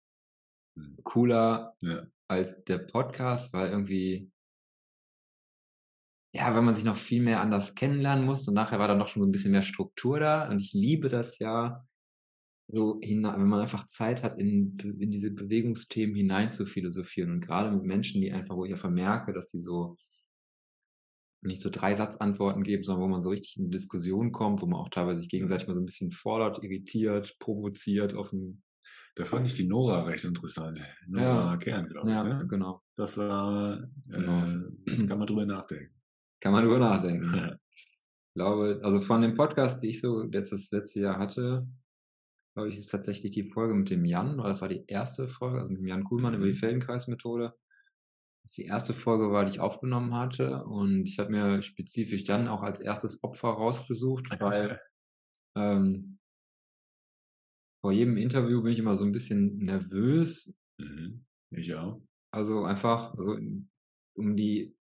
hm. 0.77 0.99
cooler 1.03 1.75
ja. 1.81 2.07
Als 2.29 2.65
der 2.65 2.79
Podcast, 2.79 3.53
weil 3.53 3.71
irgendwie 3.71 4.31
ja, 6.37 6.55
wenn 6.55 6.65
man 6.65 6.75
sich 6.75 6.85
noch 6.85 6.97
viel 6.97 7.23
mehr 7.23 7.41
anders 7.41 7.75
kennenlernen 7.75 8.27
muss 8.27 8.47
und 8.47 8.55
nachher 8.55 8.79
war 8.79 8.89
dann 8.89 8.99
noch 8.99 9.09
schon 9.09 9.23
so 9.23 9.29
ein 9.29 9.33
bisschen 9.33 9.53
mehr 9.53 9.63
Struktur 9.63 10.21
da 10.21 10.49
und 10.49 10.61
ich 10.61 10.75
liebe 10.75 11.09
das 11.09 11.39
ja, 11.39 11.83
so 12.69 12.99
hinein, 13.01 13.41
wenn 13.41 13.49
man 13.49 13.61
einfach 13.61 13.87
Zeit 13.87 14.23
hat, 14.23 14.39
in, 14.39 14.77
in 14.79 15.11
diese 15.11 15.31
Bewegungsthemen 15.31 16.15
hinein 16.15 16.51
zu 16.51 16.67
philosophieren 16.67 17.31
und 17.31 17.41
gerade 17.41 17.71
mit 17.71 17.85
Menschen, 17.85 18.21
die 18.21 18.33
einfach, 18.33 18.57
wo 18.57 18.65
ich 18.65 18.71
ja 18.71 18.77
vermerke, 18.77 19.33
dass 19.33 19.49
die 19.49 19.63
so 19.63 19.97
nicht 21.43 21.63
so 21.63 21.71
drei 21.71 21.95
Satzantworten 21.95 22.65
geben, 22.65 22.83
sondern 22.83 23.05
wo 23.05 23.09
man 23.09 23.23
so 23.23 23.31
richtig 23.31 23.57
in 23.57 23.71
Diskussion 23.71 24.33
kommt, 24.33 24.61
wo 24.63 24.67
man 24.67 24.81
auch 24.81 24.89
teilweise 24.89 25.21
sich 25.21 25.29
gegenseitig 25.29 25.69
mal 25.69 25.75
so 25.75 25.81
ein 25.81 25.87
bisschen 25.87 26.11
fordert, 26.11 26.63
irritiert, 26.63 27.39
provoziert 27.39 28.15
auf 28.15 28.31
dem 28.31 28.63
da 29.17 29.25
fand 29.25 29.47
ich 29.47 29.55
die 29.55 29.67
Nora 29.67 30.05
recht 30.05 30.25
interessant. 30.25 30.79
Nora 31.09 31.53
ja. 31.53 31.57
Kern, 31.57 31.89
glaube 31.89 32.09
ich. 32.09 32.15
Ja, 32.15 32.23
ne? 32.23 32.47
genau. 32.47 32.83
Das 32.97 33.17
war, 33.17 33.89
genau. 34.07 34.47
äh, 34.87 35.07
kann 35.07 35.19
man 35.19 35.27
drüber 35.27 35.47
nachdenken. 35.47 35.95
Kann 36.41 36.53
man 36.53 36.63
drüber 36.63 36.79
nachdenken. 36.79 37.35
Ja. 37.35 37.57
Ich 37.73 38.03
glaube, 38.35 38.81
also 38.83 39.01
von 39.01 39.23
dem 39.23 39.35
Podcast, 39.35 39.83
die 39.83 39.89
ich 39.89 40.03
so 40.03 40.25
jetzt 40.25 40.53
das 40.53 40.71
letzte 40.71 41.01
Jahr 41.01 41.19
hatte, 41.19 41.67
glaube 42.53 42.69
ich, 42.69 42.77
ist 42.77 42.91
tatsächlich 42.91 43.33
die 43.33 43.51
Folge 43.51 43.75
mit 43.75 43.89
dem 43.89 44.05
Jan, 44.05 44.37
weil 44.37 44.49
das 44.49 44.61
war 44.61 44.69
die 44.69 44.85
erste 44.87 45.29
Folge, 45.29 45.61
also 45.61 45.71
mit 45.71 45.79
dem 45.79 45.87
Jan 45.87 46.05
Kuhlmann 46.05 46.35
über 46.35 46.45
die 46.45 46.53
mhm. 46.53 46.59
Feldenkreismethode. 46.59 47.55
Das 48.43 48.53
die 48.53 48.67
erste 48.67 48.93
Folge 48.93 49.33
war, 49.33 49.47
die 49.47 49.53
ich 49.53 49.61
aufgenommen 49.61 50.15
hatte. 50.15 50.63
Und 50.65 51.07
ich 51.07 51.19
habe 51.19 51.31
mir 51.31 51.63
spezifisch 51.63 52.25
dann 52.25 52.49
auch 52.49 52.63
als 52.63 52.81
erstes 52.81 53.25
Opfer 53.25 53.49
rausgesucht, 53.49 54.29
weil 54.41 54.79
ähm, 55.57 56.19
vor 57.87 57.93
jedem 57.93 58.17
Interview 58.17 58.63
bin 58.63 58.73
ich 58.73 58.81
immer 58.81 58.97
so 58.97 59.05
ein 59.05 59.13
bisschen 59.13 59.59
nervös. 59.59 60.59
Mhm. 60.79 61.25
Ich 61.51 61.73
auch. 61.73 62.03
Also 62.33 62.65
einfach, 62.65 63.15
also 63.15 63.39
um 64.15 64.35
die 64.35 64.75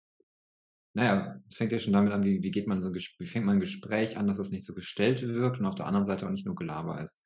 naja, 0.93 1.38
es 1.49 1.58
fängt 1.58 1.74
ja 1.74 1.80
schon 1.80 1.91
damit 1.91 2.14
an, 2.14 2.24
wie, 2.24 2.41
wie 2.41 2.51
geht 2.51 2.66
man 2.66 2.82
so, 2.82 2.93
wie 2.93 3.26
fängt 3.26 3.45
man 3.45 3.58
ein 3.58 3.60
Gespräch 3.60 4.16
an, 4.16 4.26
dass 4.26 4.38
das 4.38 4.51
nicht 4.51 4.66
so 4.66 4.74
gestellt 4.74 5.22
wirkt 5.22 5.60
und 5.60 5.66
auf 5.66 5.76
der 5.76 5.86
anderen 5.86 6.06
Seite 6.06 6.26
auch 6.26 6.32
nicht 6.32 6.45
nur 6.45 6.56
Gelaber 6.56 7.04
ist. 7.04 7.22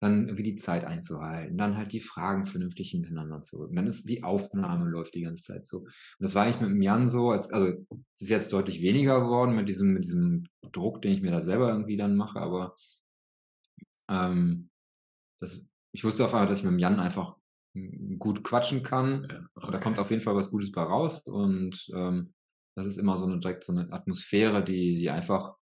dann 0.00 0.24
irgendwie 0.24 0.42
die 0.42 0.56
Zeit 0.56 0.84
einzuhalten, 0.84 1.56
dann 1.56 1.76
halt 1.76 1.92
die 1.92 2.00
Fragen 2.00 2.44
vernünftig 2.44 2.90
hintereinander 2.90 3.42
zu 3.42 3.58
rücken. 3.58 3.76
Dann 3.76 3.86
ist 3.86 4.10
die 4.10 4.24
Aufnahme 4.24 4.90
läuft 4.90 5.14
die 5.14 5.22
ganze 5.22 5.44
Zeit 5.44 5.64
so. 5.64 5.82
Und 5.82 5.92
das 6.18 6.34
war 6.34 6.42
eigentlich 6.42 6.60
mit 6.60 6.70
dem 6.70 6.82
Jan 6.82 7.08
so, 7.08 7.30
als, 7.30 7.48
also 7.52 7.68
es 7.68 8.22
ist 8.22 8.28
jetzt 8.28 8.52
deutlich 8.52 8.82
weniger 8.82 9.20
geworden 9.20 9.54
mit 9.54 9.68
diesem, 9.68 9.92
mit 9.92 10.04
diesem 10.04 10.48
Druck, 10.72 11.00
den 11.00 11.12
ich 11.12 11.22
mir 11.22 11.30
da 11.30 11.40
selber 11.40 11.68
irgendwie 11.68 11.96
dann 11.96 12.16
mache, 12.16 12.40
aber 12.40 12.74
ähm, 14.08 14.70
das, 15.42 15.66
ich 15.92 16.04
wusste 16.04 16.24
auf 16.24 16.32
einmal, 16.32 16.48
dass 16.48 16.58
ich 16.58 16.64
mit 16.64 16.72
dem 16.72 16.78
Jan 16.78 17.00
einfach 17.00 17.36
gut 18.18 18.44
quatschen 18.44 18.82
kann. 18.82 19.26
Ja, 19.30 19.46
okay. 19.54 19.72
Da 19.72 19.78
kommt 19.78 19.98
auf 19.98 20.10
jeden 20.10 20.22
Fall 20.22 20.36
was 20.36 20.50
Gutes 20.50 20.72
bei 20.72 20.82
raus 20.82 21.22
und 21.26 21.90
ähm, 21.94 22.32
das 22.76 22.86
ist 22.86 22.96
immer 22.96 23.18
so 23.18 23.26
eine 23.26 23.38
direkt 23.38 23.64
so 23.64 23.72
eine 23.72 23.92
Atmosphäre, 23.92 24.64
die, 24.64 24.98
die 24.98 25.10
einfach, 25.10 25.56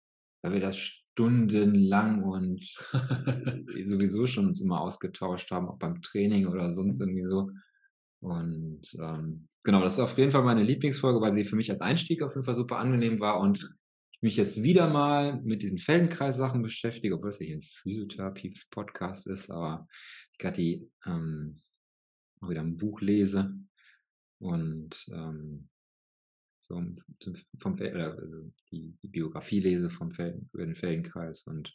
weil 0.44 0.54
wir 0.54 0.60
das 0.60 0.78
stundenlang 0.78 2.24
und 2.24 2.62
sowieso 3.84 4.28
schon 4.28 4.48
uns 4.48 4.62
immer 4.62 4.82
ausgetauscht 4.82 5.52
haben, 5.52 5.70
auch 5.70 5.78
beim 5.78 6.02
Training 6.02 6.48
oder 6.48 6.74
sonst 6.74 7.00
irgendwie 7.00 7.28
so. 7.28 7.50
Und 8.20 8.82
ähm, 9.00 9.48
genau, 9.64 9.82
das 9.82 9.94
ist 9.94 10.00
auf 10.00 10.18
jeden 10.18 10.32
Fall 10.32 10.44
meine 10.44 10.64
Lieblingsfolge, 10.64 11.22
weil 11.22 11.34
sie 11.34 11.46
für 11.46 11.56
mich 11.56 11.70
als 11.72 11.82
Einstieg 11.82 12.24
auf 12.24 12.34
jeden 12.34 12.46
Fall 12.46 12.56
super 12.56 12.78
angenehm 12.78 13.20
war 13.20 13.40
und 13.40 13.74
mich 14.22 14.36
jetzt 14.36 14.62
wieder 14.64 14.90
mal 14.90 15.42
mit 15.42 15.62
diesen 15.62 15.78
Feldenkreis-Sachen 15.78 16.62
beschäftige, 16.62 17.16
obwohl 17.16 17.30
es 17.30 17.38
hier 17.38 17.56
ein 17.56 17.62
Physiotherapie-Podcast 17.62 19.28
ist, 19.28 19.52
aber 19.52 19.88
ich 20.32 20.40
gerade 20.40 20.62
die 20.62 20.90
ähm, 21.06 21.62
auch 22.42 22.50
wieder 22.50 22.62
ein 22.62 22.78
Buch 22.78 23.02
lese 23.02 23.56
und 24.40 25.06
ähm, 25.12 25.70
so 26.60 26.82
vom 27.60 27.78
Fel 27.78 28.00
also 28.00 28.52
die, 28.72 28.98
die, 29.02 29.08
Biografie 29.08 29.60
lese 29.60 29.90
vom 29.90 30.12
Fel 30.12 30.42
über 30.52 30.66
den 30.66 30.76
Feldenkreis 30.76 31.44
und 31.44 31.74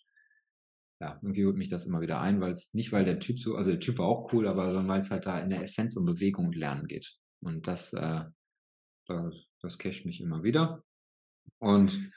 ja, 1.01 1.18
irgendwie 1.22 1.45
holt 1.47 1.57
mich 1.57 1.68
das 1.68 1.86
immer 1.86 2.01
wieder 2.01 2.20
ein, 2.20 2.40
weil 2.40 2.53
es 2.53 2.74
nicht, 2.74 2.93
weil 2.93 3.05
der 3.05 3.18
Typ 3.18 3.38
so, 3.38 3.57
also 3.57 3.72
der 3.72 3.80
Typ 3.80 3.99
war 3.99 4.07
auch 4.07 4.32
cool, 4.32 4.47
aber 4.47 4.86
weil 4.86 5.01
es 5.01 5.11
halt 5.11 5.26
da 5.26 5.40
in 5.40 5.51
der 5.51 5.62
Essenz 5.62 5.97
um 5.97 6.05
Bewegung 6.05 6.47
und 6.47 6.57
Lernen 6.57 6.86
geht. 6.86 7.16
Und 7.40 7.66
das, 7.66 7.93
äh, 7.93 8.24
das, 9.09 9.34
das 9.61 9.78
casht 9.78 10.07
mich 10.07 10.20
immer 10.20 10.45
wieder. 10.45 10.84
Und 11.59 12.12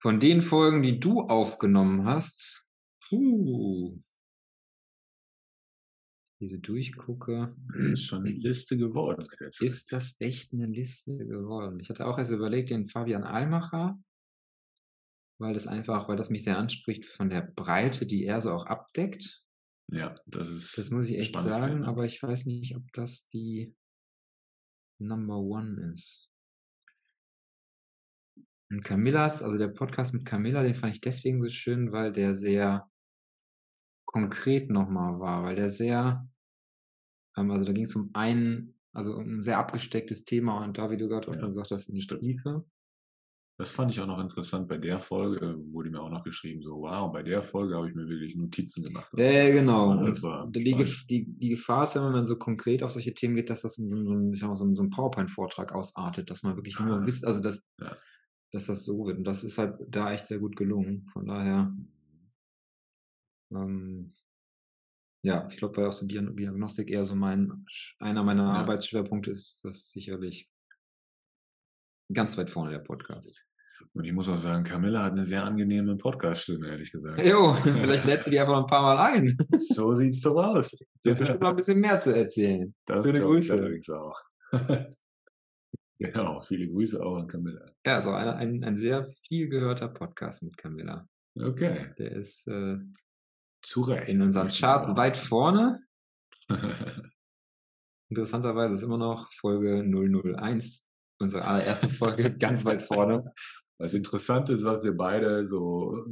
von 0.00 0.20
den 0.20 0.42
Folgen, 0.42 0.82
die 0.82 1.00
du 1.00 1.22
aufgenommen 1.22 2.04
hast, 2.04 2.66
puh, 3.08 4.00
diese 6.40 6.58
durchgucke. 6.58 7.56
Ist 7.92 8.04
schon 8.04 8.26
eine 8.26 8.30
Liste 8.30 8.76
geworden. 8.76 9.26
Ist 9.60 9.92
das 9.92 10.16
echt 10.18 10.52
eine 10.52 10.66
Liste 10.66 11.16
geworden? 11.16 11.80
Ich 11.80 11.88
hatte 11.88 12.06
auch 12.06 12.18
erst 12.18 12.32
überlegt, 12.32 12.70
den 12.70 12.88
Fabian 12.88 13.24
Almacher, 13.24 13.98
weil 15.38 15.54
das 15.54 15.66
einfach, 15.66 16.08
weil 16.08 16.16
das 16.16 16.30
mich 16.30 16.44
sehr 16.44 16.58
anspricht 16.58 17.06
von 17.06 17.30
der 17.30 17.42
Breite, 17.42 18.06
die 18.06 18.24
er 18.24 18.40
so 18.40 18.50
auch 18.52 18.66
abdeckt. 18.66 19.42
Ja, 19.88 20.14
das 20.26 20.48
ist. 20.48 20.76
Das 20.76 20.90
muss 20.90 21.08
ich 21.08 21.18
echt 21.18 21.34
sagen, 21.34 21.84
aber 21.84 22.04
ich 22.04 22.22
weiß 22.22 22.46
nicht, 22.46 22.76
ob 22.76 22.82
das 22.92 23.28
die 23.28 23.74
Number 24.98 25.38
One 25.38 25.92
ist. 25.94 26.28
Und 28.76 28.82
Camillas, 28.82 29.42
also 29.42 29.56
der 29.56 29.68
Podcast 29.68 30.12
mit 30.12 30.26
Camilla, 30.26 30.62
den 30.62 30.74
fand 30.74 30.92
ich 30.92 31.00
deswegen 31.00 31.40
so 31.40 31.48
schön, 31.48 31.92
weil 31.92 32.12
der 32.12 32.34
sehr 32.34 32.90
konkret 34.04 34.68
nochmal 34.68 35.18
war, 35.18 35.44
weil 35.44 35.56
der 35.56 35.70
sehr, 35.70 36.28
ähm, 37.38 37.50
also 37.50 37.64
da 37.64 37.72
ging 37.72 37.84
es 37.84 37.96
um 37.96 38.10
ein, 38.12 38.74
also 38.92 39.14
um 39.16 39.38
ein 39.38 39.42
sehr 39.42 39.56
abgestecktes 39.56 40.26
Thema 40.26 40.62
und 40.62 40.76
da, 40.76 40.90
wie 40.90 40.98
du 40.98 41.08
gerade 41.08 41.26
auch 41.26 41.34
schon 41.34 41.46
gesagt 41.46 41.70
hast, 41.70 41.88
in 41.88 41.94
die 41.94 42.06
Tiefe. 42.06 42.66
Das 43.58 43.70
fand 43.70 43.90
ich 43.92 44.00
auch 44.02 44.06
noch 44.06 44.20
interessant 44.20 44.68
bei 44.68 44.76
der 44.76 44.98
Folge, 44.98 45.56
wurde 45.72 45.88
mir 45.88 46.02
auch 46.02 46.10
noch 46.10 46.22
geschrieben, 46.22 46.62
so, 46.62 46.82
wow, 46.82 47.10
bei 47.10 47.22
der 47.22 47.40
Folge 47.40 47.76
habe 47.76 47.88
ich 47.88 47.94
mir 47.94 48.06
wirklich 48.06 48.36
Notizen 48.36 48.82
gemacht. 48.82 49.10
Ja, 49.16 49.48
genau. 49.48 50.06
Die, 50.48 50.62
die, 51.08 51.24
die, 51.24 51.48
Gefahr 51.48 51.84
ist 51.84 51.94
ja, 51.94 52.04
wenn 52.04 52.12
man 52.12 52.26
so 52.26 52.36
konkret 52.36 52.82
auf 52.82 52.90
solche 52.90 53.14
Themen 53.14 53.36
geht, 53.36 53.48
dass 53.48 53.62
das 53.62 53.78
in 53.78 53.88
so, 53.88 53.96
so, 54.04 54.54
so, 54.54 54.74
so 54.74 54.82
einen 54.82 54.90
PowerPoint-Vortrag 54.90 55.74
ausartet, 55.74 56.28
dass 56.28 56.42
man 56.42 56.56
wirklich 56.56 56.78
nur 56.78 56.98
ah, 56.98 57.06
wisst, 57.06 57.26
also 57.26 57.40
dass, 57.40 57.66
ja. 57.80 57.96
Dass 58.52 58.66
das 58.66 58.84
so 58.84 59.06
wird. 59.06 59.18
Und 59.18 59.24
das 59.24 59.44
ist 59.44 59.58
halt 59.58 59.76
da 59.88 60.12
echt 60.12 60.26
sehr 60.26 60.38
gut 60.38 60.56
gelungen. 60.56 61.08
Von 61.12 61.26
daher 61.26 61.74
ähm, 63.52 64.14
ja, 65.26 65.48
ich 65.50 65.56
glaube, 65.56 65.76
weil 65.76 65.86
auch 65.86 65.92
so 65.92 66.06
Diagnostik 66.06 66.88
eher 66.88 67.04
so 67.04 67.16
mein, 67.16 67.66
einer 67.98 68.22
meiner 68.22 68.44
ja. 68.44 68.52
Arbeitsschwerpunkte 68.52 69.32
ist, 69.32 69.64
das 69.64 69.90
sicherlich 69.90 70.48
ganz 72.12 72.38
weit 72.38 72.48
vorne 72.48 72.70
der 72.70 72.78
Podcast. 72.78 73.44
Und 73.92 74.04
ich 74.04 74.12
muss 74.12 74.28
auch 74.28 74.38
sagen, 74.38 74.62
Camilla 74.62 75.02
hat 75.02 75.12
eine 75.12 75.24
sehr 75.24 75.42
angenehme 75.42 75.96
Podcast-Stimme, 75.96 76.68
ehrlich 76.68 76.92
gesagt. 76.92 77.24
Jo, 77.24 77.54
vielleicht 77.62 78.04
lädst 78.04 78.28
du 78.28 78.30
die 78.30 78.38
einfach 78.38 78.56
ein 78.56 78.66
paar 78.66 78.82
Mal 78.82 78.98
ein. 78.98 79.36
So 79.58 79.94
sieht's 79.94 80.20
doch 80.20 80.36
aus. 80.36 80.70
Du 81.02 81.10
hast 81.10 81.18
bestimmt 81.18 81.40
noch 81.40 81.50
ein 81.50 81.56
bisschen 81.56 81.80
mehr 81.80 81.98
zu 81.98 82.14
erzählen. 82.14 82.72
Das 82.86 83.04
Schöne 83.04 83.20
Grüße. 83.20 83.52
Allerdings 83.52 83.90
auch. 83.90 84.20
genau, 85.98 86.40
viele 86.40 86.68
Grüße 86.68 87.04
auch 87.04 87.16
an 87.16 87.26
Camilla. 87.26 87.70
Ja, 87.84 87.96
also 87.96 88.12
ein, 88.12 88.28
ein, 88.28 88.64
ein 88.64 88.76
sehr 88.76 89.08
viel 89.26 89.48
gehörter 89.48 89.88
Podcast 89.88 90.42
mit 90.42 90.56
Camilla. 90.56 91.08
Okay. 91.38 91.94
Der 91.98 92.12
ist 92.12 92.46
äh, 92.48 92.78
zu 93.62 93.82
Recht. 93.82 94.08
In 94.08 94.22
unseren 94.22 94.48
Charts 94.48 94.94
weit 94.96 95.16
vorne. 95.16 95.80
Interessanterweise 98.08 98.74
ist 98.74 98.82
immer 98.82 98.98
noch 98.98 99.30
Folge 99.32 99.82
001, 99.82 100.88
unsere 101.18 101.44
allererste 101.44 101.88
Folge, 101.88 102.32
ganz 102.38 102.64
weit 102.64 102.82
vorne. 102.82 103.32
Das 103.78 103.94
Interessante 103.94 104.52
ist, 104.52 104.64
dass 104.64 104.82
wir 104.84 104.96
beide 104.96 105.44
so, 105.44 106.06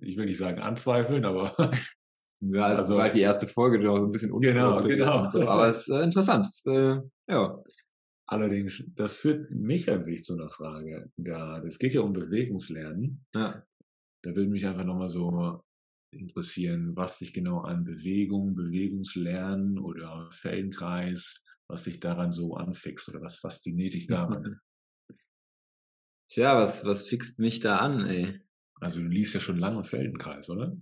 ich 0.00 0.16
will 0.16 0.26
nicht 0.26 0.38
sagen 0.38 0.60
anzweifeln, 0.60 1.24
aber. 1.24 1.54
ja, 2.40 2.72
es 2.72 2.80
also, 2.80 2.96
war 2.96 3.04
halt 3.04 3.14
die 3.14 3.20
erste 3.20 3.46
Folge, 3.46 3.78
die 3.78 3.86
auch 3.86 3.98
so 3.98 4.06
ein 4.06 4.12
bisschen 4.12 4.38
Genau, 4.40 4.82
genau. 4.82 5.30
So, 5.30 5.48
aber 5.48 5.68
es 5.68 5.88
ist 5.88 5.94
äh, 5.94 6.02
interessant. 6.02 6.46
Es, 6.46 6.66
äh, 6.66 7.00
ja. 7.28 7.62
Allerdings, 8.26 8.92
das 8.94 9.14
führt 9.16 9.50
mich 9.50 9.90
an 9.90 10.02
sich 10.02 10.22
zu 10.22 10.34
einer 10.34 10.48
Frage. 10.48 11.10
Ja, 11.16 11.62
es 11.64 11.78
geht 11.78 11.94
ja 11.94 12.00
um 12.00 12.12
Bewegungslernen. 12.12 13.24
Ja. 13.34 13.64
Da 14.22 14.34
würde 14.34 14.48
mich 14.48 14.66
einfach 14.66 14.84
nochmal 14.84 15.08
so 15.08 15.62
interessieren, 16.12 16.94
was 16.94 17.18
sich 17.18 17.32
genau 17.32 17.60
an 17.60 17.84
Bewegung, 17.84 18.54
Bewegungslernen 18.54 19.78
oder 19.78 20.28
Feldenkreis, 20.30 21.42
was 21.68 21.84
sich 21.84 22.00
daran 22.00 22.32
so 22.32 22.54
anfixt 22.54 23.08
oder 23.08 23.20
was 23.22 23.38
fasziniert 23.38 23.94
dich 23.94 24.06
daran? 24.06 24.60
Tja, 26.30 26.56
was, 26.56 26.84
was 26.84 27.08
fixt 27.08 27.38
mich 27.38 27.60
da 27.60 27.78
an, 27.78 28.06
ey? 28.06 28.40
Also 28.80 29.00
du 29.00 29.08
liest 29.08 29.34
ja 29.34 29.40
schon 29.40 29.58
lange 29.58 29.84
Feldenkreis, 29.84 30.48
oder? 30.48 30.76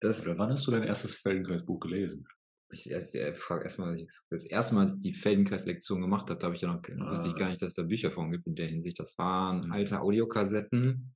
Das, 0.00 0.26
oder 0.26 0.36
wann 0.38 0.50
hast 0.50 0.66
du 0.66 0.72
dein 0.72 0.82
erstes 0.82 1.16
Feldenkreisbuch 1.20 1.80
gelesen? 1.80 2.26
Ich, 2.72 2.90
ich, 2.90 3.14
ich 3.14 3.38
frage 3.38 3.64
erstmal, 3.64 4.06
das 4.30 4.44
erste 4.44 4.74
Mal, 4.74 4.82
als 4.82 4.96
ich 4.96 5.00
die 5.00 5.14
Feldenkreis-Lektion 5.14 6.00
gemacht 6.00 6.28
habe, 6.30 6.40
da 6.40 6.46
habe 6.46 6.56
ich 6.56 6.62
ja 6.62 6.72
noch, 6.72 6.82
ah. 6.82 7.10
wusste 7.10 7.28
ich 7.28 7.36
gar 7.36 7.48
nicht, 7.48 7.62
dass 7.62 7.68
es 7.68 7.74
da 7.76 7.84
Bücher 7.84 8.10
von 8.10 8.32
gibt 8.32 8.46
in 8.46 8.56
der 8.56 8.66
Hinsicht. 8.66 8.98
Das 8.98 9.16
waren 9.18 9.70
alte 9.70 10.00
Audiokassetten 10.00 11.14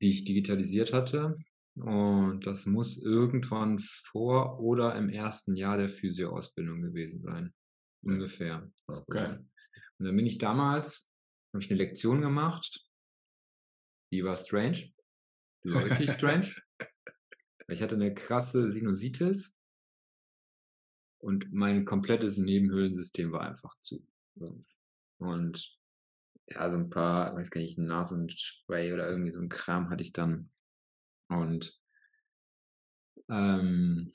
die 0.00 0.10
ich 0.10 0.24
digitalisiert 0.24 0.92
hatte. 0.92 1.36
Und 1.76 2.44
das 2.44 2.66
muss 2.66 3.00
irgendwann 3.00 3.78
vor 3.78 4.58
oder 4.60 4.96
im 4.96 5.08
ersten 5.08 5.54
Jahr 5.54 5.76
der 5.76 5.88
Physioausbildung 5.88 6.82
gewesen 6.82 7.20
sein. 7.20 7.54
Ungefähr. 8.02 8.70
Okay. 8.86 9.38
Und 9.98 10.06
dann 10.06 10.16
bin 10.16 10.26
ich 10.26 10.38
damals, 10.38 11.12
habe 11.52 11.62
ich 11.62 11.70
eine 11.70 11.78
Lektion 11.78 12.20
gemacht. 12.20 12.84
Die 14.12 14.24
war 14.24 14.36
strange. 14.36 14.92
Die 15.64 15.70
war 15.70 15.84
richtig 15.84 16.10
strange. 16.16 16.52
Ich 17.68 17.82
hatte 17.82 17.96
eine 17.96 18.14
krasse 18.14 18.72
Sinusitis 18.72 19.56
und 21.18 21.52
mein 21.52 21.84
komplettes 21.84 22.38
Nebenhöhlensystem 22.38 23.30
war 23.32 23.42
einfach 23.42 23.78
zu. 23.80 24.06
Und 25.18 25.78
ja, 26.46 26.70
so 26.70 26.78
ein 26.78 26.88
paar, 26.88 27.34
weiß 27.34 27.50
gar 27.50 27.60
nicht, 27.60 27.76
Nasenspray 27.76 28.92
oder 28.92 29.08
irgendwie 29.08 29.32
so 29.32 29.40
ein 29.40 29.50
Kram 29.50 29.90
hatte 29.90 30.02
ich 30.02 30.12
dann. 30.12 30.50
Und 31.28 31.78
ähm, 33.28 34.14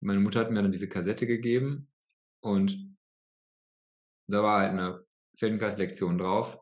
meine 0.00 0.20
Mutter 0.20 0.40
hat 0.40 0.50
mir 0.50 0.62
dann 0.62 0.70
diese 0.70 0.88
Kassette 0.88 1.26
gegeben 1.26 1.90
und 2.40 2.96
da 4.28 4.42
war 4.42 4.60
halt 4.60 4.70
eine 4.70 5.04
Feldenkreislektion 5.36 6.18
drauf, 6.18 6.60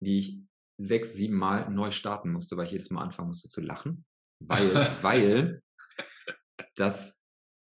die 0.00 0.18
ich 0.18 0.47
sechs, 0.78 1.12
sieben 1.12 1.36
Mal 1.36 1.70
neu 1.70 1.90
starten 1.90 2.32
musste, 2.32 2.56
weil 2.56 2.66
ich 2.66 2.72
jedes 2.72 2.90
Mal 2.90 3.02
anfangen 3.02 3.28
musste 3.28 3.48
zu 3.48 3.60
lachen. 3.60 4.04
Weil, 4.40 4.72
weil 5.02 5.62
das 6.76 7.20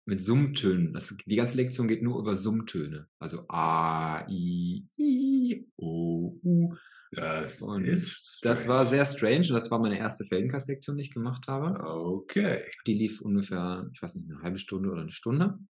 mit 0.05 0.21
Summtönen. 0.21 0.93
Das, 0.93 1.15
die 1.25 1.35
ganze 1.35 1.57
Lektion 1.57 1.87
geht 1.87 2.03
nur 2.03 2.19
über 2.19 2.35
Summtöne. 2.35 3.07
Also 3.19 3.45
A, 3.47 4.25
I, 4.29 4.87
I, 4.97 5.67
O, 5.77 6.39
U. 6.43 6.75
Das 7.11 7.61
und 7.61 7.85
ist 7.85 8.39
Das 8.43 8.67
war 8.67 8.83
sehr 8.85 9.05
strange 9.05 9.47
und 9.47 9.53
das 9.53 9.71
war 9.71 9.79
meine 9.79 9.97
erste 9.97 10.25
Feldenkreis-Lektion, 10.25 10.97
die 10.97 11.03
ich 11.03 11.13
gemacht 11.13 11.47
habe. 11.47 11.79
Okay. 11.79 12.65
Die 12.87 12.93
lief 12.93 13.21
ungefähr, 13.21 13.89
ich 13.93 14.01
weiß 14.01 14.15
nicht, 14.15 14.29
eine 14.29 14.41
halbe 14.41 14.57
Stunde 14.57 14.89
oder 14.89 15.01
eine 15.01 15.11
Stunde. 15.11 15.45
Und 15.45 15.69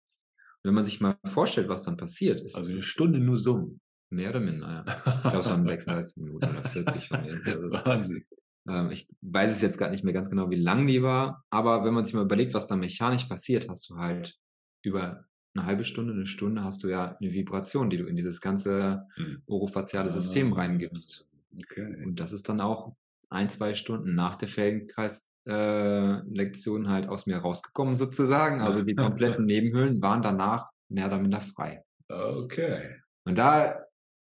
wenn 0.64 0.74
man 0.74 0.86
sich 0.86 1.00
mal 1.00 1.18
vorstellt, 1.26 1.70
was 1.70 1.84
dann 1.84 1.98
passiert 1.98 2.42
ist. 2.42 2.56
Also 2.56 2.72
eine 2.72 2.82
Stunde 2.82 3.20
nur 3.20 3.38
Summen. 3.38 3.80
Mehr 4.10 4.32
oder 4.32 4.40
minder, 4.40 4.84
ja. 4.86 4.96
Ich 5.06 5.22
glaube, 5.22 5.40
es 5.40 5.50
waren 5.50 5.66
36 5.66 6.18
Minuten 6.18 6.50
oder 6.50 6.64
40 6.64 7.08
von 7.08 7.22
mir. 7.22 7.34
Wahnsinn. 7.86 8.26
Ähm, 8.68 8.92
ich 8.92 9.08
weiß 9.22 9.52
es 9.52 9.62
jetzt 9.62 9.78
gar 9.78 9.90
nicht 9.90 10.04
mehr 10.04 10.14
ganz 10.14 10.30
genau, 10.30 10.50
wie 10.50 10.56
lang 10.56 10.88
die 10.88 11.04
war, 11.04 11.46
aber 11.50 11.86
wenn 11.86 11.94
man 11.94 12.06
sich 12.06 12.14
mal 12.14 12.24
überlegt, 12.24 12.54
was 12.54 12.68
da 12.68 12.76
mechanisch 12.76 13.26
passiert, 13.26 13.70
hast 13.70 13.90
du 13.90 13.98
halt 13.98 14.38
über 14.84 15.26
eine 15.56 15.66
halbe 15.66 15.84
Stunde, 15.84 16.14
eine 16.14 16.26
Stunde 16.26 16.64
hast 16.64 16.84
du 16.84 16.90
ja 16.90 17.18
eine 17.20 17.34
Vibration, 17.34 17.90
die 17.90 17.98
du 17.98 18.06
in 18.06 18.16
dieses 18.16 18.40
ganze 18.42 19.08
hm. 19.16 19.42
orofaziale 19.48 20.12
System 20.12 20.54
ah, 20.54 20.58
reingibst. 20.58 21.28
Okay. 21.58 22.04
Und 22.06 22.20
das 22.20 22.32
ist 22.32 22.48
dann 22.50 22.62
auch 22.62 22.96
ein, 23.30 23.50
zwei 23.50 23.74
Stunden 23.74 24.14
nach 24.16 24.36
der 24.36 24.48
Feldenkreis-Lektion 24.48 26.86
äh, 26.86 26.88
halt 26.88 27.10
aus 27.10 27.26
mir 27.26 27.38
rausgekommen 27.38 27.96
sozusagen. 27.96 28.62
Also 28.62 28.84
die 28.84 28.94
kompletten 28.96 29.46
Nebenhöhlen 29.46 30.02
waren 30.02 30.22
danach 30.22 30.70
mehr 30.88 31.08
oder 31.08 31.20
minder 31.20 31.42
frei. 31.42 31.84
Okay. 32.08 32.96
Und 33.26 33.36
da, 33.36 33.84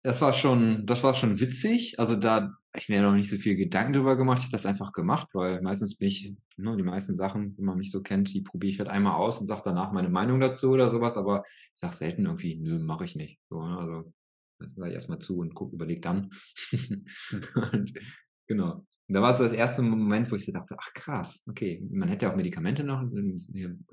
das 0.05 0.20
war 0.20 0.34
schon, 0.34 0.84
das 0.86 1.02
war 1.02 1.14
schon 1.14 1.40
witzig. 1.40 1.98
Also 1.98 2.14
da 2.14 2.55
ich 2.76 2.88
mir 2.88 3.00
noch 3.00 3.14
nicht 3.14 3.30
so 3.30 3.36
viel 3.36 3.57
Gedanken 3.57 3.94
drüber 3.94 4.16
gemacht. 4.16 4.38
Ich 4.38 4.44
habe 4.44 4.52
das 4.52 4.66
einfach 4.66 4.92
gemacht, 4.92 5.28
weil 5.32 5.62
meistens 5.62 5.96
bin 5.96 6.09
ich, 6.09 6.34
ne, 6.57 6.76
die 6.76 6.82
meisten 6.82 7.14
Sachen, 7.14 7.57
wenn 7.57 7.64
man 7.64 7.78
mich 7.78 7.90
so 7.90 8.02
kennt, 8.02 8.32
die 8.34 8.42
probiere 8.42 8.72
ich 8.72 8.78
halt 8.78 8.90
einmal 8.90 9.14
aus 9.14 9.40
und 9.40 9.46
sage 9.46 9.62
danach 9.64 9.92
meine 9.92 10.11
Meinung 10.11 10.40
dazu 10.40 10.70
oder 10.72 10.90
sowas, 10.90 11.16
aber 11.16 11.44
ich 11.46 11.80
sage 11.80 11.94
selten 11.94 12.26
irgendwie, 12.26 12.57
nö, 12.57 12.78
mache 12.80 13.07
ich 13.07 13.16
nicht. 13.16 13.40
So, 13.48 13.66
ne? 13.66 13.78
Also 13.78 14.12
jetzt 14.61 14.76
sage 14.76 14.88
ich 14.88 14.94
erstmal 14.94 15.20
zu 15.20 15.38
und 15.38 15.55
guck, 15.55 15.72
überleg 15.72 16.02
dann. 16.02 16.30
und, 17.72 17.94
genau. 18.46 18.84
Und 19.07 19.14
da 19.14 19.22
war 19.22 19.32
so 19.32 19.44
das 19.44 19.52
erste 19.52 19.80
Moment, 19.80 20.30
wo 20.30 20.36
ich 20.36 20.44
so 20.44 20.52
dachte, 20.52 20.76
ach 20.78 20.92
krass, 20.92 21.44
okay, 21.48 21.82
man 21.90 22.09
hätte 22.09 22.26
ja 22.26 22.32
auch 22.32 22.36
Medikamente 22.36 22.84
noch, 22.84 23.00
ein 23.00 23.38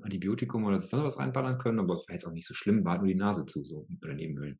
Antibiotikum 0.02 0.64
oder 0.64 0.78
sonst 0.80 1.04
was 1.04 1.18
reinballern 1.18 1.58
können, 1.58 1.80
aber 1.80 1.96
es 1.96 2.06
war 2.06 2.14
jetzt 2.14 2.26
auch 2.26 2.32
nicht 2.32 2.46
so 2.46 2.52
schlimm, 2.52 2.84
war 2.84 2.98
nur 2.98 3.06
die 3.06 3.14
Nase 3.14 3.46
zu, 3.46 3.64
so 3.64 3.86
oder 4.02 4.14
Nebenhöhlen. 4.14 4.58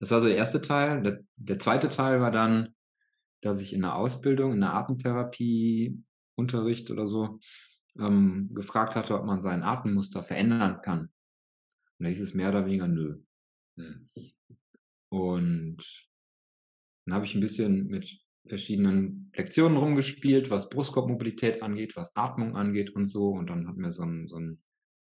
Das 0.00 0.10
war 0.10 0.20
so 0.20 0.26
der 0.26 0.36
erste 0.36 0.62
Teil. 0.62 1.02
Der, 1.02 1.20
der 1.36 1.58
zweite 1.58 1.88
Teil 1.88 2.20
war 2.20 2.30
dann, 2.30 2.74
dass 3.40 3.60
ich 3.60 3.72
in 3.72 3.82
der 3.82 3.96
Ausbildung, 3.96 4.52
in 4.52 4.60
der 4.60 4.74
Atemtherapie, 4.74 6.02
Unterricht 6.36 6.90
oder 6.90 7.06
so, 7.06 7.40
ähm, 7.98 8.50
gefragt 8.54 8.94
hatte, 8.94 9.18
ob 9.18 9.24
man 9.24 9.42
sein 9.42 9.62
Atemmuster 9.62 10.22
verändern 10.22 10.80
kann. 10.82 11.10
Und 11.98 12.04
da 12.04 12.08
hieß 12.08 12.20
es 12.20 12.34
mehr 12.34 12.50
oder 12.50 12.64
weniger 12.64 12.86
nö. 12.86 13.20
Hm. 13.76 14.08
Und 15.10 16.08
dann 17.04 17.14
habe 17.14 17.24
ich 17.24 17.34
ein 17.34 17.40
bisschen 17.40 17.86
mit 17.88 18.20
verschiedenen 18.46 19.30
Lektionen 19.34 19.76
rumgespielt, 19.76 20.50
was 20.50 20.68
Brustkorbmobilität 20.68 21.62
angeht, 21.62 21.96
was 21.96 22.14
Atmung 22.16 22.56
angeht 22.56 22.90
und 22.90 23.06
so. 23.06 23.30
Und 23.30 23.50
dann 23.50 23.66
hatten 23.68 23.82
wir 23.82 23.92
so 23.92 24.02
einen, 24.02 24.28
so 24.28 24.36
einen 24.36 24.62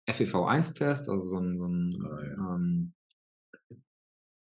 FEV1-Test, 0.08 1.08
also 1.08 1.26
so 1.26 1.36
einen, 1.38 1.58
so 1.58 1.64
einen 1.64 2.04
ah, 2.04 2.22
ja. 2.22 2.54
ähm, 2.54 2.94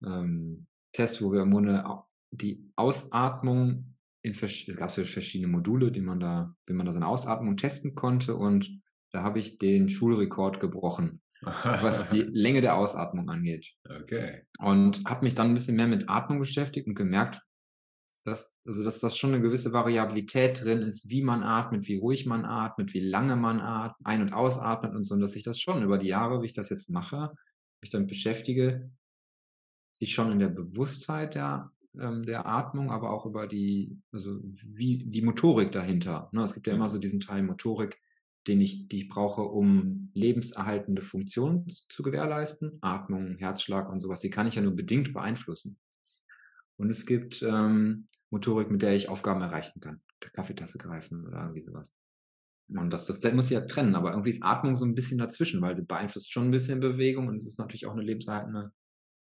ähm, 0.06 0.68
Test, 0.94 1.22
wo 1.22 1.32
wir 1.32 1.42
im 1.42 1.52
Grunde 1.52 1.84
die 2.32 2.72
Ausatmung 2.76 3.96
in 4.24 4.32
es 4.32 4.78
gab 4.78 4.90
verschiedene 4.92 5.52
Module, 5.52 5.92
die 5.92 6.02
man 6.02 6.20
da, 6.20 6.56
wie 6.66 6.74
man 6.74 6.86
da 6.86 6.94
seine 6.94 7.08
Ausatmung 7.08 7.58
testen 7.58 7.94
konnte 7.94 8.36
und 8.36 8.82
da 9.12 9.22
habe 9.22 9.40
ich 9.40 9.60
den 9.60 9.90
Schulrekord 9.90 10.60
gebrochen, 10.60 11.22
was 11.42 12.10
die 12.10 12.22
Länge 12.32 12.62
der 12.62 12.78
Ausatmung 12.78 13.30
angeht. 13.30 13.74
Okay. 13.88 14.44
Und 14.60 15.04
habe 15.06 15.26
mich 15.26 15.36
dann 15.36 15.48
ein 15.48 15.54
bisschen 15.54 15.76
mehr 15.76 15.88
mit 15.88 16.10
Atmung 16.10 16.40
beschäftigt 16.40 16.88
und 16.88 16.96
gemerkt, 16.96 17.42
dass, 18.26 18.58
also 18.66 18.84
dass 18.86 19.02
das 19.02 19.18
schon 19.18 19.34
eine 19.34 19.42
gewisse 19.42 19.74
Variabilität 19.74 20.64
drin 20.64 20.80
ist, 20.80 21.10
wie 21.10 21.22
man 21.22 21.44
atmet, 21.44 21.88
wie 21.88 21.98
ruhig 21.98 22.26
man 22.26 22.46
atmet, 22.46 22.94
wie 22.94 23.02
lange 23.02 23.36
man 23.36 23.60
atmet, 23.60 24.08
ein- 24.08 24.22
und 24.22 24.34
ausatmet 24.34 24.96
und 24.96 25.04
so, 25.04 25.16
und 25.16 25.22
dass 25.22 25.36
ich 25.36 25.44
das 25.44 25.60
schon 25.60 25.84
über 25.84 25.98
die 25.98 26.08
Jahre, 26.08 26.42
wie 26.42 26.46
ich 26.46 26.54
das 26.54 26.70
jetzt 26.70 26.90
mache, 26.90 27.34
mich 27.82 27.92
damit 27.92 28.08
beschäftige, 28.08 28.90
sich 30.00 30.14
schon 30.14 30.32
in 30.32 30.40
der 30.40 30.50
Bewusstheit 30.50 31.36
der, 31.36 31.72
ähm, 32.00 32.24
der 32.24 32.46
Atmung, 32.46 32.92
aber 32.92 33.12
auch 33.12 33.26
über 33.26 33.48
die, 33.48 33.98
also 34.12 34.40
wie 34.42 35.06
die 35.06 35.22
Motorik 35.22 35.72
dahinter. 35.72 36.30
Ne? 36.32 36.44
Es 36.44 36.54
gibt 36.54 36.68
ja 36.68 36.74
immer 36.74 36.90
so 36.90 36.98
diesen 36.98 37.20
Teil 37.20 37.44
Motorik, 37.44 38.00
den 38.48 38.60
ich, 38.60 38.88
die 38.88 39.04
ich 39.04 39.10
brauche, 39.10 39.42
um 39.42 40.10
lebenserhaltende 40.14 41.02
Funktionen 41.02 41.66
zu 41.90 42.04
gewährleisten. 42.04 42.78
Atmung, 42.82 43.38
Herzschlag 43.38 43.90
und 43.90 44.02
sowas, 44.02 44.20
die 44.20 44.30
kann 44.30 44.48
ich 44.48 44.56
ja 44.56 44.62
nur 44.62 44.76
bedingt 44.76 45.14
beeinflussen. 45.14 45.78
Und 46.78 46.90
es 46.90 47.06
gibt 47.06 47.42
ähm, 47.44 48.08
Motorik, 48.30 48.70
mit 48.70 48.82
der 48.82 48.96
ich 48.96 49.08
Aufgaben 49.08 49.42
erreichen 49.42 49.80
kann. 49.80 50.02
Der 50.22 50.32
Kaffeetasse 50.32 50.78
greifen 50.78 51.26
oder 51.26 51.42
irgendwie 51.42 51.62
sowas. 51.62 51.94
Und 52.70 52.92
das, 52.92 53.06
das 53.06 53.34
muss 53.34 53.46
ich 53.46 53.52
ja 53.52 53.62
trennen, 53.62 53.96
aber 53.96 54.12
irgendwie 54.12 54.32
ist 54.32 54.44
Atmung 54.44 54.76
so 54.76 54.86
ein 54.86 54.96
bisschen 54.96 55.18
dazwischen, 55.18 55.62
weil 55.62 55.76
du 55.76 55.84
beeinflusst 55.84 56.32
schon 56.32 56.46
ein 56.46 56.52
bisschen 56.52 56.80
Bewegung 56.80 57.28
und 57.28 57.36
es 57.36 57.46
ist 57.46 57.60
natürlich 57.60 57.86
auch 57.86 57.92
eine 57.92 58.02
lebenserhaltende 58.02 58.72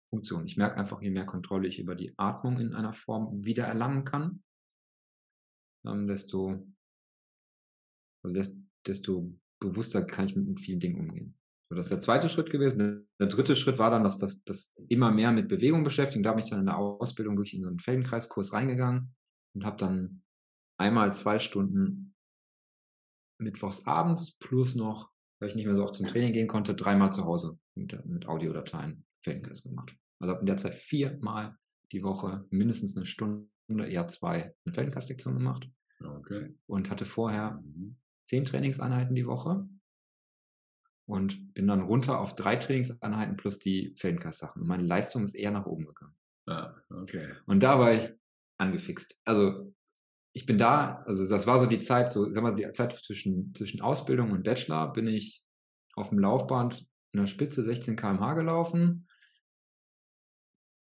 Funktion. 0.09 0.45
Ich 0.45 0.57
merke 0.57 0.77
einfach, 0.77 1.01
je 1.01 1.11
mehr 1.11 1.25
Kontrolle 1.25 1.67
ich 1.67 1.79
über 1.79 1.95
die 1.95 2.13
Atmung 2.17 2.59
in 2.59 2.73
einer 2.73 2.93
Form 2.93 3.43
wieder 3.45 3.65
erlangen 3.65 4.03
kann, 4.03 4.43
ähm, 5.85 6.07
desto, 6.07 6.65
also 8.23 8.53
desto, 8.85 9.33
bewusster 9.61 10.03
kann 10.05 10.25
ich 10.25 10.35
mit, 10.35 10.59
vielen 10.59 10.79
Dingen 10.79 10.99
umgehen. 10.99 11.37
So, 11.69 11.75
das 11.75 11.85
ist 11.85 11.91
der 11.91 11.99
zweite 11.99 12.29
Schritt 12.29 12.49
gewesen. 12.49 13.07
Der 13.19 13.27
dritte 13.27 13.55
Schritt 13.55 13.77
war 13.77 13.91
dann, 13.91 14.03
dass 14.03 14.17
das, 14.17 14.41
das 14.43 14.73
immer 14.87 15.11
mehr 15.11 15.31
mit 15.31 15.49
Bewegung 15.49 15.83
beschäftigt. 15.83 16.25
Da 16.25 16.31
bin 16.31 16.43
ich 16.43 16.49
dann 16.49 16.61
in 16.61 16.65
der 16.65 16.77
Ausbildung 16.77 17.35
durch 17.35 17.53
in 17.53 17.63
so 17.63 17.69
einen 17.69 17.79
Feldenkreiskurs 17.79 18.53
reingegangen 18.53 19.13
und 19.53 19.65
habe 19.65 19.77
dann 19.77 20.23
einmal 20.79 21.13
zwei 21.13 21.39
Stunden 21.39 22.15
mittwochs 23.37 23.85
abends 23.85 24.37
plus 24.39 24.75
noch, 24.75 25.11
weil 25.39 25.49
ich 25.49 25.55
nicht 25.55 25.65
mehr 25.65 25.75
so 25.75 25.83
oft 25.83 25.95
zum 25.95 26.07
Training 26.07 26.33
gehen 26.33 26.47
konnte, 26.47 26.73
dreimal 26.73 27.11
zu 27.11 27.25
Hause 27.25 27.59
mit, 27.75 28.05
mit 28.05 28.27
Audiodateien 28.27 29.05
Feldenkreis 29.23 29.63
gemacht. 29.63 29.95
Also 30.19 30.33
habe 30.33 30.41
in 30.41 30.47
der 30.47 30.57
Zeit 30.57 30.75
viermal 30.75 31.57
die 31.91 32.03
Woche 32.03 32.45
mindestens 32.49 32.95
eine 32.95 33.05
Stunde, 33.05 33.47
eher 33.69 34.07
zwei, 34.07 34.53
eine 34.65 34.73
Feldenkreislektion 34.73 35.35
gemacht. 35.35 35.69
Okay. 36.03 36.55
Und 36.67 36.89
hatte 36.89 37.05
vorher 37.05 37.61
mhm. 37.63 37.97
zehn 38.25 38.45
Trainingseinheiten 38.45 39.15
die 39.15 39.27
Woche 39.27 39.67
und 41.05 41.53
bin 41.53 41.67
dann 41.67 41.81
runter 41.81 42.19
auf 42.19 42.35
drei 42.35 42.55
Trainingseinheiten 42.55 43.35
plus 43.35 43.59
die 43.59 43.95
Feldenkreis-Sachen. 43.97 44.61
Und 44.61 44.67
meine 44.67 44.83
Leistung 44.83 45.23
ist 45.23 45.35
eher 45.35 45.51
nach 45.51 45.65
oben 45.65 45.85
gegangen. 45.85 46.15
Ah, 46.45 46.75
okay. 46.89 47.33
Und 47.45 47.61
da 47.61 47.79
war 47.79 47.93
ich 47.93 48.09
angefixt. 48.57 49.19
Also 49.25 49.73
ich 50.33 50.45
bin 50.45 50.57
da, 50.57 51.03
also 51.05 51.27
das 51.27 51.47
war 51.47 51.59
so 51.59 51.65
die 51.65 51.79
Zeit, 51.79 52.11
so, 52.11 52.31
sag 52.31 52.43
mal, 52.43 52.55
die 52.55 52.71
Zeit 52.73 52.93
zwischen, 52.93 53.53
zwischen 53.55 53.81
Ausbildung 53.81 54.31
und 54.31 54.43
Bachelor 54.43 54.93
bin 54.93 55.07
ich 55.07 55.43
auf 55.95 56.09
dem 56.09 56.19
Laufband 56.19 56.87
in 57.11 57.19
der 57.19 57.27
Spitze 57.27 57.63
16 57.63 57.95
km/h 57.95 58.35
gelaufen 58.35 59.08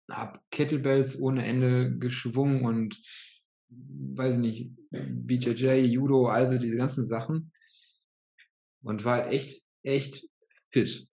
habe 0.10 0.39
Kettlebells 0.51 1.20
ohne 1.20 1.45
Ende 1.45 1.97
geschwungen 1.97 2.64
und 2.66 2.97
weiß 3.70 4.36
ich 4.36 4.39
nicht, 4.39 4.72
BJJ, 4.91 5.86
Judo, 5.86 6.28
also 6.28 6.58
diese 6.58 6.78
ganzen 6.78 7.05
Sachen. 7.05 7.51
Und 8.84 9.03
war 9.03 9.18
halt 9.18 9.34
echt, 9.34 9.66
echt 9.84 10.28
fit. 10.72 11.08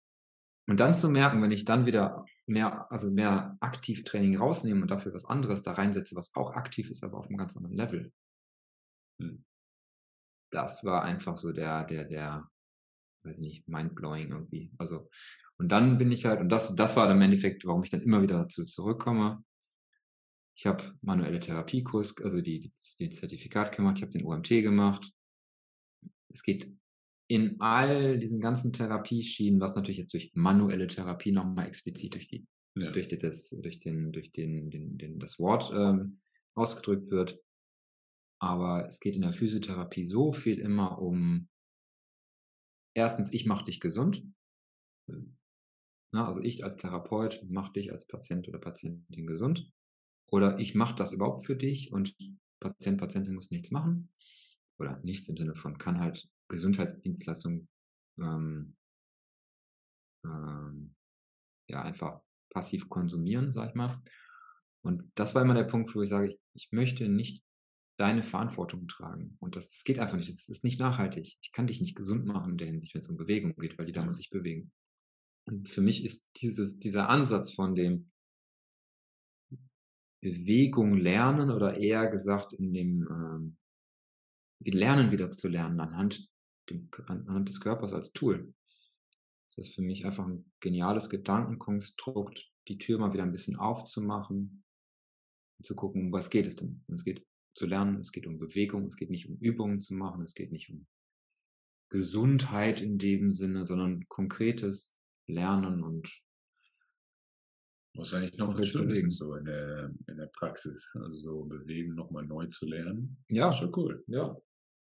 Und 0.67 0.79
dann 0.79 0.95
zu 0.95 1.11
merken, 1.11 1.43
wenn 1.43 1.51
ich 1.51 1.65
dann 1.65 1.87
wieder 1.87 2.25
mehr, 2.47 2.91
also 2.91 3.11
mehr 3.11 3.57
Aktivtraining 3.61 4.37
rausnehme 4.37 4.83
und 4.83 4.91
dafür 4.91 5.13
was 5.13 5.25
anderes 5.25 5.63
da 5.63 5.73
reinsetze, 5.73 6.15
was 6.17 6.35
auch 6.35 6.53
aktiv 6.53 6.91
ist, 6.91 7.03
aber 7.03 7.19
auf 7.19 7.27
einem 7.27 7.37
ganz 7.37 7.57
anderen 7.57 7.77
Level. 7.77 8.13
Hm. 9.21 9.45
Das 10.51 10.85
war 10.85 11.03
einfach 11.03 11.37
so 11.37 11.53
der, 11.53 11.85
der, 11.85 12.05
der, 12.05 12.49
weiß 13.25 13.37
ich 13.37 13.43
nicht, 13.43 13.69
mindblowing 13.69 14.31
irgendwie. 14.31 14.73
Also, 14.79 15.09
und 15.57 15.69
dann 15.71 15.99
bin 15.99 16.13
ich 16.13 16.27
halt, 16.27 16.41
und 16.41 16.49
das, 16.49 16.75
das 16.75 16.97
war 16.97 17.11
im 17.11 17.21
Endeffekt, 17.21 17.65
warum 17.65 17.83
ich 17.83 17.91
dann 17.91 18.03
immer 18.03 18.23
wieder 18.23 18.39
dazu 18.39 18.65
zurückkomme. 18.65 19.45
Ich 20.57 20.67
habe 20.67 20.85
manuelle 21.01 21.41
Therapiekurs, 21.41 22.17
also 22.23 22.41
die, 22.41 22.61
die, 22.61 22.73
die 23.01 23.11
Zertifikat 23.11 23.75
gemacht, 23.75 23.99
ich 23.99 24.03
habe 24.03 24.13
den 24.13 24.25
OMT 24.25 24.49
gemacht. 24.49 25.13
Es 26.29 26.43
geht 26.43 26.73
in 27.27 27.61
all 27.61 28.19
diesen 28.19 28.41
ganzen 28.41 28.73
Therapieschienen, 28.73 29.61
was 29.61 29.75
natürlich 29.75 29.99
jetzt 29.99 30.13
durch 30.13 30.33
manuelle 30.35 30.87
Therapie 30.87 31.33
nochmal 31.33 31.67
explizit 31.67 32.15
durch 32.15 32.29
die, 32.29 32.47
ja. 32.77 32.91
durch, 32.91 33.09
die, 33.09 33.19
das, 33.19 33.51
durch 33.51 33.81
den, 33.81 34.13
durch 34.13 34.31
den, 34.31 34.71
den, 34.71 34.99
den 34.99 35.19
das 35.19 35.39
Wort 35.39 35.73
ähm, 35.75 36.21
ausgedrückt 36.55 37.11
wird. 37.11 37.41
Aber 38.41 38.87
es 38.87 39.01
geht 39.01 39.15
in 39.15 39.23
der 39.23 39.33
Physiotherapie 39.33 40.05
so 40.05 40.33
viel 40.33 40.59
immer 40.59 41.01
um 41.01 41.49
erstens, 42.95 43.33
ich 43.33 43.47
mache 43.47 43.65
dich 43.65 43.81
gesund. 43.81 44.25
Na, 46.13 46.27
also 46.27 46.41
ich 46.41 46.65
als 46.65 46.77
Therapeut 46.77 47.45
mache 47.49 47.73
dich 47.73 47.93
als 47.93 48.07
Patient 48.07 48.49
oder 48.49 48.59
Patientin 48.59 49.27
gesund. 49.27 49.71
Oder 50.31 50.59
ich 50.59 50.75
mache 50.75 50.97
das 50.97 51.13
überhaupt 51.13 51.45
für 51.45 51.57
dich 51.57 51.93
und 51.93 52.17
Patient, 52.61 52.99
Patientin 52.99 53.35
muss 53.35 53.51
nichts 53.51 53.71
machen. 53.71 54.11
Oder 54.79 54.99
nichts 55.03 55.29
im 55.29 55.37
Sinne 55.37 55.55
von 55.55 55.79
kann 55.79 56.01
halt 56.01 56.29
Gesundheitsdienstleistungen 56.49 57.69
ähm, 58.19 58.77
ähm, 60.25 60.95
ja 61.69 61.83
einfach 61.83 62.21
passiv 62.51 62.89
konsumieren, 62.89 63.53
sag 63.53 63.71
ich 63.71 63.75
mal. 63.75 64.03
Und 64.83 65.11
das 65.15 65.35
war 65.35 65.43
immer 65.43 65.55
der 65.55 65.65
Punkt, 65.65 65.95
wo 65.95 66.03
ich 66.03 66.09
sage, 66.09 66.29
ich, 66.29 66.41
ich 66.55 66.73
möchte 66.73 67.09
nicht 67.09 67.44
deine 67.97 68.23
Verantwortung 68.23 68.89
tragen. 68.89 69.37
Und 69.41 69.57
das, 69.57 69.71
das 69.71 69.85
geht 69.85 69.99
einfach 69.99 70.17
nicht. 70.17 70.29
Das 70.29 70.49
ist 70.49 70.65
nicht 70.65 70.81
nachhaltig. 70.81 71.37
Ich 71.41 71.53
kann 71.53 71.67
dich 71.67 71.81
nicht 71.81 71.95
gesund 71.95 72.27
machen 72.27 72.53
in 72.53 72.59
der 72.59 72.67
Hinsicht, 72.67 72.95
wenn 72.95 73.03
es 73.03 73.09
um 73.09 73.17
Bewegung 73.17 73.55
geht, 73.57 73.79
weil 73.79 73.87
die 73.87 73.93
da 73.93 74.05
muss 74.05 74.17
sich 74.17 74.31
bewegen. 74.31 74.73
Und 75.47 75.69
für 75.69 75.81
mich 75.81 76.05
ist 76.05 76.31
dieses, 76.41 76.79
dieser 76.79 77.09
Ansatz 77.09 77.53
von 77.53 77.75
dem, 77.75 78.11
Bewegung 80.25 80.97
lernen 80.97 81.51
oder 81.51 81.77
eher 81.77 82.09
gesagt 82.09 82.55
in 82.55 82.73
dem 82.73 83.07
ähm, 83.11 83.57
Lernen 84.61 85.11
wieder 85.13 85.31
zu 85.31 85.49
lernen 85.49 85.79
anhand, 85.81 86.27
dem, 86.71 86.89
anhand 87.09 87.51
des 87.51 87.61
Körpers 87.61 87.93
als 87.93 88.15
Tool. 88.15 88.55
Das 89.49 89.59
ist 89.59 89.75
für 89.75 89.83
mich 89.83 90.07
einfach 90.07 90.27
ein 90.27 90.51
geniales 90.61 91.11
Gedankenkonstrukt, 91.11 92.51
die 92.69 92.79
Tür 92.79 92.99
mal 92.99 93.13
wieder 93.13 93.23
ein 93.23 93.33
bisschen 93.33 93.57
aufzumachen 93.57 94.65
und 95.59 95.67
zu 95.67 95.77
gucken, 95.77 96.11
was 96.11 96.31
geht 96.31 96.47
es 96.47 96.57
denn? 96.57 96.83
Und 96.87 96.95
es 96.95 97.05
geht 97.05 97.27
zu 97.55 97.67
lernen, 97.67 98.01
es 98.01 98.13
geht 98.13 98.27
um 98.27 98.39
Bewegung, 98.39 98.87
es 98.87 98.97
geht 98.97 99.11
nicht 99.11 99.29
um 99.29 99.37
Übungen 99.39 99.81
zu 99.81 99.95
machen, 99.95 100.23
es 100.23 100.35
geht 100.35 100.53
nicht 100.53 100.71
um 100.71 100.87
Gesundheit 101.91 102.81
in 102.81 102.99
dem 102.99 103.31
Sinne, 103.31 103.67
sondern 103.67 104.07
konkretes 104.09 104.99
Lernen 105.27 105.83
und 105.83 106.23
was 107.97 108.13
eigentlich 108.13 108.37
noch 108.39 108.59
was 108.59 108.69
Schönes 108.69 109.17
so 109.17 109.37
in 109.37 109.45
der, 109.45 109.95
in 110.09 110.17
der 110.17 110.27
Praxis, 110.27 110.91
also 110.95 111.17
so 111.17 111.45
bewegen, 111.45 111.95
nochmal 111.95 112.27
neu 112.27 112.47
zu 112.47 112.67
lernen. 112.67 113.17
Ja, 113.29 113.53
schon 113.53 113.73
cool. 113.77 114.03
Ja. 114.09 114.37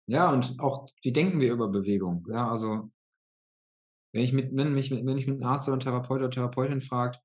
Ja, 0.07 0.33
und 0.33 0.59
auch, 0.59 0.89
wie 1.03 1.13
denken 1.13 1.41
wir 1.41 1.53
über 1.53 1.69
Bewegung? 1.69 2.27
Ja, 2.31 2.51
also, 2.51 2.91
wenn 4.13 4.23
ich 4.23 4.33
mit, 4.33 4.55
wenn 4.55 4.75
mich, 4.75 4.91
wenn 4.91 5.19
ich 5.19 5.27
mit 5.27 5.37
einem 5.37 5.45
Arzt 5.45 5.69
oder 5.69 5.75
einem 5.75 5.81
Therapeut 5.81 6.21
oder 6.21 6.31
Therapeutin 6.31 6.81
fragt, 6.81 7.21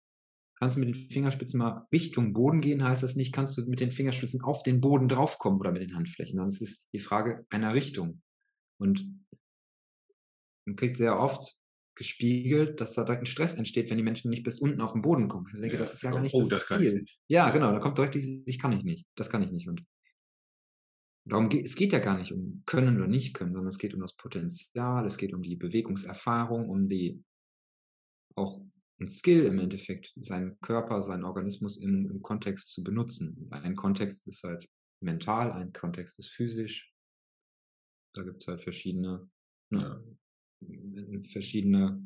kannst 0.59 0.75
du 0.75 0.81
mit 0.81 0.89
den 0.89 1.09
Fingerspitzen 1.09 1.57
mal 1.57 1.87
Richtung 1.91 2.33
Boden 2.33 2.61
gehen, 2.61 2.83
heißt 2.83 3.01
das 3.01 3.15
nicht, 3.15 3.33
kannst 3.33 3.57
du 3.57 3.65
mit 3.65 3.79
den 3.79 3.91
Fingerspitzen 3.91 4.41
auf 4.41 4.61
den 4.63 4.81
Boden 4.81 5.07
draufkommen 5.07 5.59
oder 5.59 5.71
mit 5.71 5.81
den 5.81 5.95
Handflächen, 5.95 6.35
sondern 6.35 6.49
es 6.49 6.61
ist 6.61 6.89
die 6.93 6.99
Frage 6.99 7.45
einer 7.49 7.73
Richtung. 7.73 8.21
Und 8.77 9.25
man 10.65 10.75
kriegt 10.75 10.97
sehr 10.97 11.17
oft 11.17 11.57
gespiegelt, 11.95 12.79
dass 12.79 12.93
da 12.93 13.03
direkt 13.03 13.23
ein 13.23 13.25
Stress 13.25 13.55
entsteht, 13.55 13.89
wenn 13.89 13.97
die 13.97 14.03
Menschen 14.03 14.29
nicht 14.29 14.43
bis 14.43 14.59
unten 14.59 14.81
auf 14.81 14.93
den 14.93 15.01
Boden 15.01 15.27
kommen. 15.27 15.47
Ich 15.53 15.59
denke, 15.59 15.75
ja. 15.75 15.79
das 15.79 15.93
ist 15.93 16.03
ja 16.03 16.11
gar 16.11 16.21
nicht 16.21 16.33
oh, 16.33 16.47
das, 16.47 16.67
das 16.67 16.77
Ziel. 16.77 17.05
Ja, 17.27 17.49
genau, 17.51 17.71
da 17.71 17.79
kommt 17.79 17.97
direkt 17.97 18.15
dieses, 18.15 18.41
ich 18.45 18.59
kann 18.59 18.73
ich 18.73 18.83
nicht, 18.83 19.05
das 19.15 19.29
kann 19.29 19.41
ich 19.41 19.51
nicht. 19.51 19.67
Und 19.67 19.85
darum 21.25 21.49
geht 21.49 21.65
es 21.65 21.75
geht 21.75 21.93
ja 21.93 21.99
gar 21.99 22.17
nicht 22.17 22.31
um 22.31 22.63
können 22.65 22.97
oder 22.97 23.07
nicht 23.07 23.33
können, 23.33 23.53
sondern 23.53 23.69
es 23.69 23.77
geht 23.77 23.93
um 23.93 24.01
das 24.01 24.15
Potenzial, 24.15 25.05
es 25.05 25.17
geht 25.17 25.33
um 25.33 25.41
die 25.41 25.55
Bewegungserfahrung, 25.55 26.69
um 26.69 26.89
die 26.89 27.23
auch 28.35 28.61
ein 28.99 29.07
Skill 29.07 29.45
im 29.45 29.59
Endeffekt, 29.59 30.11
seinen 30.15 30.59
Körper, 30.59 31.01
seinen 31.01 31.23
Organismus 31.23 31.77
im, 31.77 32.09
im 32.09 32.21
Kontext 32.21 32.69
zu 32.71 32.83
benutzen. 32.83 33.47
Ein 33.51 33.75
Kontext 33.75 34.27
ist 34.27 34.43
halt 34.43 34.67
mental, 35.01 35.51
ein 35.51 35.71
Kontext 35.71 36.19
ist 36.19 36.29
physisch. 36.29 36.93
Da 38.13 38.23
gibt 38.23 38.41
es 38.41 38.47
halt 38.47 38.61
verschiedene, 38.61 39.29
ne, 39.69 40.03
verschiedene 41.27 42.05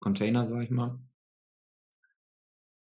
Container, 0.00 0.46
sag 0.46 0.62
ich 0.62 0.70
mal. 0.70 0.98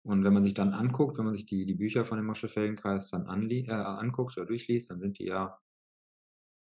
Und 0.03 0.23
wenn 0.23 0.33
man 0.33 0.43
sich 0.43 0.53
dann 0.53 0.73
anguckt, 0.73 1.17
wenn 1.17 1.25
man 1.25 1.35
sich 1.35 1.45
die, 1.45 1.65
die 1.65 1.75
Bücher 1.75 2.05
von 2.05 2.17
dem 2.17 2.25
Mosche 2.25 2.47
Feldenkreis 2.47 3.09
dann 3.09 3.25
äh, 3.51 3.71
anguckt 3.71 4.37
oder 4.37 4.45
durchliest, 4.45 4.89
dann 4.89 4.99
sind 4.99 5.19
die 5.19 5.25
ja 5.25 5.57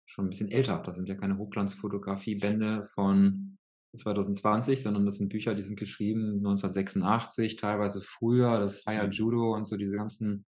schon 0.06 0.26
ein 0.26 0.30
bisschen 0.30 0.52
älter. 0.52 0.82
Das 0.86 0.96
sind 0.96 1.10
ja 1.10 1.16
keine 1.16 1.38
Hochglanzfotografiebände 1.38 2.88
von 2.94 3.58
2020, 3.96 4.82
sondern 4.82 5.06
das 5.06 5.18
sind 5.18 5.30
Bücher, 5.30 5.54
die 5.56 5.62
sind 5.62 5.80
geschrieben 5.80 6.38
1986, 6.38 7.58
teilweise 7.58 8.02
früher, 8.02 8.60
das 8.60 8.86
Haya 8.86 9.08
Judo 9.08 9.54
und 9.54 9.66
so 9.66 9.78
diese 9.78 9.98
ganzen 9.98 10.46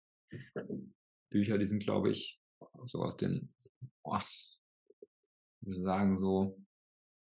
Bücher, 1.30 1.58
die 1.58 1.66
sind, 1.66 1.84
glaube 1.84 2.12
ich, 2.12 2.40
so 2.86 3.02
aus 3.02 3.18
den, 3.18 3.54
oh, 4.04 4.18
ich 4.18 5.78
sagen 5.84 6.18
so 6.18 6.58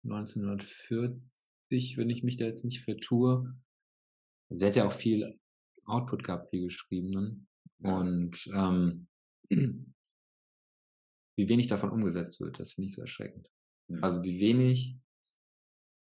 1940, 0.04 1.96
wenn 1.96 2.10
ich 2.10 2.22
mich 2.22 2.36
da 2.36 2.44
jetzt 2.44 2.64
nicht 2.64 2.84
vertue. 2.84 3.54
Sie 4.50 4.66
hat 4.66 4.76
ja 4.76 4.86
auch 4.86 4.92
viel 4.92 5.38
Output 5.84 6.24
gehabt, 6.24 6.50
viel 6.50 6.64
geschrieben. 6.64 7.10
Ne? 7.10 7.40
Und 7.90 8.50
ähm, 8.54 9.08
wie 11.36 11.48
wenig 11.48 11.66
davon 11.68 11.90
umgesetzt 11.90 12.40
wird, 12.40 12.60
das 12.60 12.72
finde 12.72 12.88
ich 12.88 12.94
so 12.94 13.00
erschreckend. 13.00 13.48
Also 14.00 14.22
wie 14.22 14.40
wenig 14.40 14.96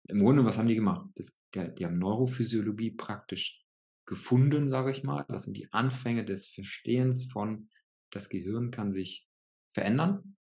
im 0.07 0.19
Grunde, 0.19 0.45
was 0.45 0.57
haben 0.57 0.67
die 0.67 0.75
gemacht? 0.75 1.09
Das, 1.15 1.39
die 1.53 1.85
haben 1.85 1.99
Neurophysiologie 1.99 2.91
praktisch 2.91 3.65
gefunden, 4.05 4.69
sage 4.69 4.91
ich 4.91 5.03
mal. 5.03 5.25
Das 5.27 5.43
sind 5.43 5.57
die 5.57 5.71
Anfänge 5.73 6.25
des 6.25 6.47
Verstehens 6.47 7.25
von, 7.25 7.69
das 8.11 8.29
Gehirn 8.29 8.71
kann 8.71 8.93
sich 8.93 9.27
verändern. 9.73 10.37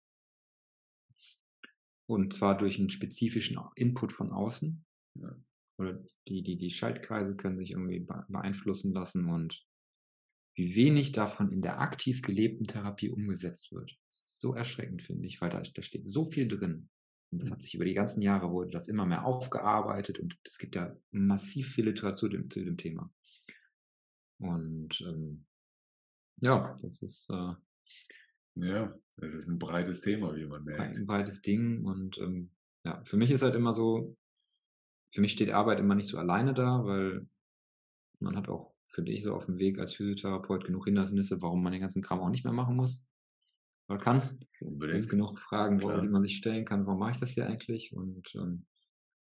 Und 2.07 2.35
zwar 2.35 2.59
durch 2.59 2.79
einen 2.79 2.91
spezifischen 2.91 3.59
Input 3.77 4.13
von 4.13 4.33
außen. 4.33 4.85
Oder 5.79 6.05
die, 6.29 6.43
die, 6.43 6.59
die 6.59 6.71
Schaltkreise 6.71 7.37
können 7.37 7.57
sich 7.57 7.71
irgendwie 7.71 8.01
beeinflussen 8.01 8.93
lassen 8.93 9.27
und 9.27 9.65
wie 10.55 10.77
wenig 10.77 11.13
davon 11.13 11.51
in 11.51 11.63
der 11.63 11.81
aktiv 11.81 12.21
gelebten 12.21 12.67
Therapie 12.67 13.09
umgesetzt 13.09 13.73
wird. 13.73 13.97
Das 14.09 14.19
ist 14.19 14.41
so 14.41 14.55
erschreckend, 14.55 15.03
finde 15.03 15.27
ich, 15.27 15.41
weil 15.41 15.51
da, 15.51 15.63
da 15.63 15.83
steht 15.83 16.07
so 16.07 16.25
viel 16.25 16.47
drin. 16.47 16.91
Und 17.33 17.43
das 17.43 17.51
hat 17.51 17.63
sich 17.63 17.75
über 17.75 17.87
die 17.87 17.95
ganzen 17.95 18.21
Jahre 18.21 18.51
wurde 18.51 18.71
das 18.71 18.89
immer 18.89 19.07
mehr 19.07 19.25
aufgearbeitet 19.25 20.21
und 20.21 20.37
es 20.45 20.59
gibt 20.59 20.77
ja 20.77 20.95
massiv 21.13 21.73
viel 21.73 21.87
Literatur 21.87 22.17
zu 22.17 22.29
dem, 22.29 22.51
zu 22.51 22.63
dem 22.63 22.77
Thema. 22.77 23.11
Und 24.39 25.01
ähm, 25.01 25.47
ja, 26.43 26.77
das 26.83 27.01
ist 27.01 27.31
äh, 27.31 27.55
ja, 28.57 28.95
es 29.17 29.35
ist 29.35 29.49
ein 29.49 29.59
breites 29.59 30.03
Thema, 30.03 30.37
wie 30.37 30.45
man 30.45 30.63
merkt. 30.65 30.99
Ein 30.99 31.07
breites 31.07 31.41
Ding 31.41 31.85
und 31.87 32.19
ähm, 32.19 32.51
ja, 32.85 33.03
für 33.05 33.17
mich 33.17 33.31
ist 33.31 33.43
halt 33.43 33.55
immer 33.55 33.73
so, 33.73 34.15
für 35.11 35.23
mich 35.23 35.33
steht 35.33 35.51
Arbeit 35.51 35.81
immer 35.81 35.95
nicht 35.95 36.09
so 36.09 36.19
alleine 36.19 36.53
da, 36.53 36.85
weil 36.85 37.27
man 38.21 38.37
hat 38.37 38.51
auch, 38.51 38.75
finde 38.89 39.13
ich, 39.13 39.23
so 39.23 39.35
auf 39.35 39.47
dem 39.47 39.59
Weg 39.59 39.79
als 39.79 39.95
Physiotherapeut 39.95 40.67
genug 40.67 40.85
Hindernisse, 40.85 41.41
warum 41.41 41.63
man 41.63 41.73
den 41.73 41.81
ganzen 41.81 42.03
Kram 42.03 42.21
auch 42.21 42.29
nicht 42.29 42.45
mehr 42.45 42.53
machen 42.53 42.77
muss 42.77 43.09
oder 43.89 43.99
kann. 43.99 44.39
Unbedingt. 44.61 45.01
Es 45.01 45.09
genug 45.09 45.39
Fragen, 45.39 45.79
Klar. 45.79 46.01
die 46.01 46.09
man 46.09 46.23
sich 46.23 46.37
stellen 46.37 46.65
kann, 46.65 46.87
warum 46.87 47.01
mache 47.01 47.13
ich 47.13 47.21
das 47.21 47.31
hier 47.31 47.47
eigentlich? 47.47 47.93
Und 47.95 48.35
ähm, 48.35 48.65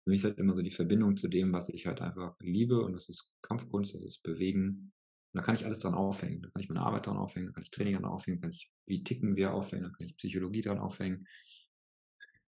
für 0.05 0.11
mich 0.11 0.21
ist 0.21 0.25
halt 0.25 0.39
immer 0.39 0.55
so 0.55 0.63
die 0.63 0.71
Verbindung 0.71 1.17
zu 1.17 1.29
dem, 1.29 1.53
was 1.53 1.69
ich 1.69 1.87
halt 1.87 2.01
einfach 2.01 2.35
liebe 2.41 2.81
und 2.81 2.93
das 2.95 3.09
ist 3.09 3.33
Kampfkunst, 3.43 3.95
das 3.95 4.03
ist 4.03 4.23
Bewegen. 4.23 4.93
Und 5.33 5.39
da 5.39 5.43
kann 5.43 5.55
ich 5.55 5.65
alles 5.65 5.81
dran 5.81 5.95
aufhängen. 5.95 6.43
Da 6.43 6.49
kann 6.51 6.63
ich 6.63 6.69
meine 6.69 6.81
Arbeit 6.81 7.07
dran 7.07 7.17
aufhängen, 7.17 7.49
da 7.49 7.53
kann 7.53 7.63
ich 7.63 7.71
Training 7.71 7.95
dran 7.95 8.07
aufhängen, 8.07 8.41
da 8.41 8.47
kann 8.47 8.51
ich, 8.51 8.71
wie 8.87 9.05
ticken 9.05 9.37
wir 9.37 9.53
aufhängen, 9.53 9.85
da 9.85 9.91
kann 9.91 10.07
ich 10.07 10.17
Psychologie 10.17 10.63
dran 10.63 10.79
aufhängen. 10.79 11.27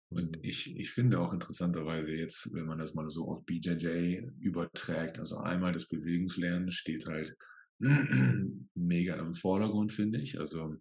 Und 0.09 0.38
ich, 0.43 0.76
ich 0.76 0.90
finde 0.90 1.18
auch 1.20 1.32
interessanterweise 1.32 2.14
jetzt, 2.14 2.53
wenn 2.55 2.66
man 2.66 2.78
das 2.78 2.95
mal 2.95 3.09
so 3.09 3.28
auf 3.28 3.45
BJJ 3.47 4.26
überträgt, 4.40 5.18
also 5.18 5.38
einmal 5.38 5.72
das 5.72 5.88
Bewegungslernen 5.88 6.70
steht 6.70 7.07
halt 7.07 7.36
mega 8.74 9.16
im 9.16 9.34
Vordergrund, 9.34 9.93
finde 9.93 10.20
ich. 10.20 10.38
Also 10.38 10.76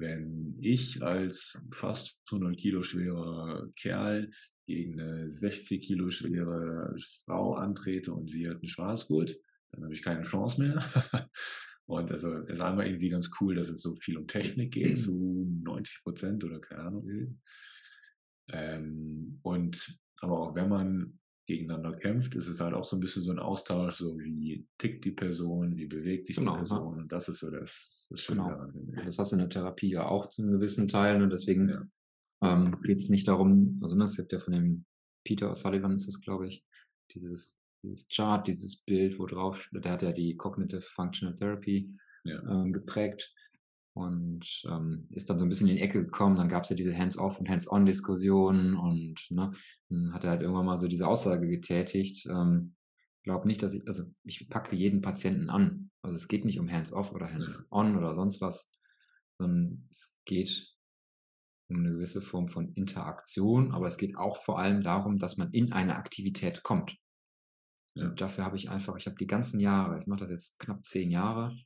wenn 0.00 0.56
ich 0.60 1.02
als 1.02 1.62
fast 1.70 2.18
100 2.30 2.56
Kilo 2.56 2.82
schwerer 2.82 3.68
Kerl 3.76 4.30
gegen 4.66 5.00
eine 5.00 5.30
60 5.30 5.82
Kilo 5.82 6.10
schwere 6.10 6.94
Frau 7.24 7.54
antrete 7.54 8.12
und 8.12 8.28
sie 8.28 8.48
hat 8.48 8.56
einen 8.56 8.68
Schwarzgurt, 8.68 9.36
dann 9.72 9.84
habe 9.84 9.94
ich 9.94 10.02
keine 10.02 10.22
Chance 10.22 10.60
mehr. 10.60 10.82
und 11.86 12.10
also 12.10 12.32
es 12.38 12.58
ist 12.58 12.60
einmal 12.60 12.86
irgendwie 12.86 13.10
ganz 13.10 13.30
cool, 13.40 13.54
dass 13.54 13.68
es 13.68 13.82
so 13.82 13.94
viel 13.96 14.16
um 14.16 14.26
Technik 14.26 14.72
geht, 14.72 14.98
zu 14.98 15.46
90 15.64 16.02
Prozent 16.02 16.44
oder 16.44 16.60
keine 16.60 16.82
Ahnung. 16.82 17.40
Ähm, 18.48 19.38
und 19.42 19.98
aber 20.20 20.40
auch 20.40 20.54
wenn 20.54 20.68
man 20.68 21.18
gegeneinander 21.46 21.96
kämpft, 21.96 22.34
ist 22.34 22.48
es 22.48 22.60
halt 22.60 22.74
auch 22.74 22.84
so 22.84 22.96
ein 22.96 23.00
bisschen 23.00 23.22
so 23.22 23.30
ein 23.30 23.38
Austausch, 23.38 23.96
so 23.96 24.18
wie 24.18 24.66
tickt 24.78 25.04
die 25.04 25.12
Person, 25.12 25.76
wie 25.76 25.86
bewegt 25.86 26.26
sich 26.26 26.36
genau, 26.36 26.52
die 26.52 26.58
Person. 26.58 27.00
Und 27.00 27.12
das 27.12 27.28
ist 27.28 27.40
so 27.40 27.50
das, 27.50 27.93
das 28.10 28.26
genau. 28.26 28.48
Daran, 28.48 28.92
das 29.04 29.18
hast 29.18 29.32
du 29.32 29.36
in 29.36 29.40
der 29.40 29.48
Therapie 29.48 29.90
ja 29.90 30.06
auch 30.06 30.28
zu 30.28 30.42
einem 30.42 30.52
gewissen 30.52 30.88
Teil. 30.88 31.22
Und 31.22 31.30
deswegen 31.30 31.68
ja. 31.68 31.82
ähm, 32.42 32.80
geht 32.82 32.98
es 32.98 33.08
nicht 33.08 33.28
darum, 33.28 33.78
also 33.82 33.96
ne, 33.96 34.04
es 34.04 34.16
gibt 34.16 34.32
ja 34.32 34.38
von 34.38 34.52
dem 34.52 34.84
Peter 35.24 35.50
O'Sullivan 35.50 35.94
ist 35.96 36.08
es, 36.08 36.20
glaube 36.20 36.48
ich, 36.48 36.64
dieses, 37.14 37.56
dieses 37.82 38.06
Chart, 38.08 38.46
dieses 38.46 38.76
Bild, 38.84 39.18
wo 39.18 39.26
drauf, 39.26 39.58
der 39.72 39.92
hat 39.92 40.02
ja 40.02 40.12
die 40.12 40.36
Cognitive 40.36 40.82
Functional 40.82 41.34
Therapy 41.34 41.90
ja. 42.24 42.42
ähm, 42.42 42.72
geprägt 42.72 43.34
und 43.94 44.44
ähm, 44.68 45.06
ist 45.10 45.30
dann 45.30 45.38
so 45.38 45.44
ein 45.44 45.48
bisschen 45.48 45.68
in 45.68 45.76
die 45.76 45.82
Ecke 45.82 46.04
gekommen. 46.04 46.36
Dann 46.36 46.48
gab 46.48 46.64
es 46.64 46.70
ja 46.70 46.76
diese 46.76 46.96
Hands-off 46.96 47.38
und 47.38 47.48
Hands-on-Diskussionen 47.48 48.74
und 48.74 49.30
ne, 49.30 49.52
dann 49.88 50.12
hat 50.12 50.24
er 50.24 50.30
halt 50.30 50.42
irgendwann 50.42 50.66
mal 50.66 50.78
so 50.78 50.88
diese 50.88 51.06
Aussage 51.06 51.48
getätigt. 51.48 52.26
Ähm, 52.26 52.74
glaube 53.24 53.48
nicht, 53.48 53.62
dass 53.62 53.74
ich, 53.74 53.88
also 53.88 54.04
ich 54.22 54.48
packe 54.48 54.76
jeden 54.76 55.02
Patienten 55.02 55.50
an. 55.50 55.90
Also 56.02 56.16
es 56.16 56.28
geht 56.28 56.44
nicht 56.44 56.60
um 56.60 56.70
Hands-off 56.70 57.12
oder 57.12 57.32
Hands-on 57.32 57.96
oder 57.96 58.14
sonst 58.14 58.40
was, 58.40 58.72
sondern 59.38 59.88
es 59.90 60.16
geht 60.24 60.70
um 61.68 61.78
eine 61.78 61.92
gewisse 61.92 62.22
Form 62.22 62.48
von 62.48 62.72
Interaktion, 62.74 63.72
aber 63.72 63.88
es 63.88 63.96
geht 63.96 64.16
auch 64.16 64.42
vor 64.42 64.58
allem 64.58 64.82
darum, 64.82 65.16
dass 65.16 65.38
man 65.38 65.50
in 65.52 65.72
eine 65.72 65.96
Aktivität 65.96 66.62
kommt. 66.62 66.96
Ja. 67.94 68.08
Und 68.08 68.20
dafür 68.20 68.44
habe 68.44 68.56
ich 68.56 68.70
einfach, 68.70 68.96
ich 68.96 69.06
habe 69.06 69.16
die 69.16 69.26
ganzen 69.26 69.60
Jahre, 69.60 69.98
ich 69.98 70.06
mache 70.06 70.20
das 70.20 70.30
jetzt 70.30 70.58
knapp 70.58 70.84
zehn 70.84 71.10
Jahre, 71.10 71.56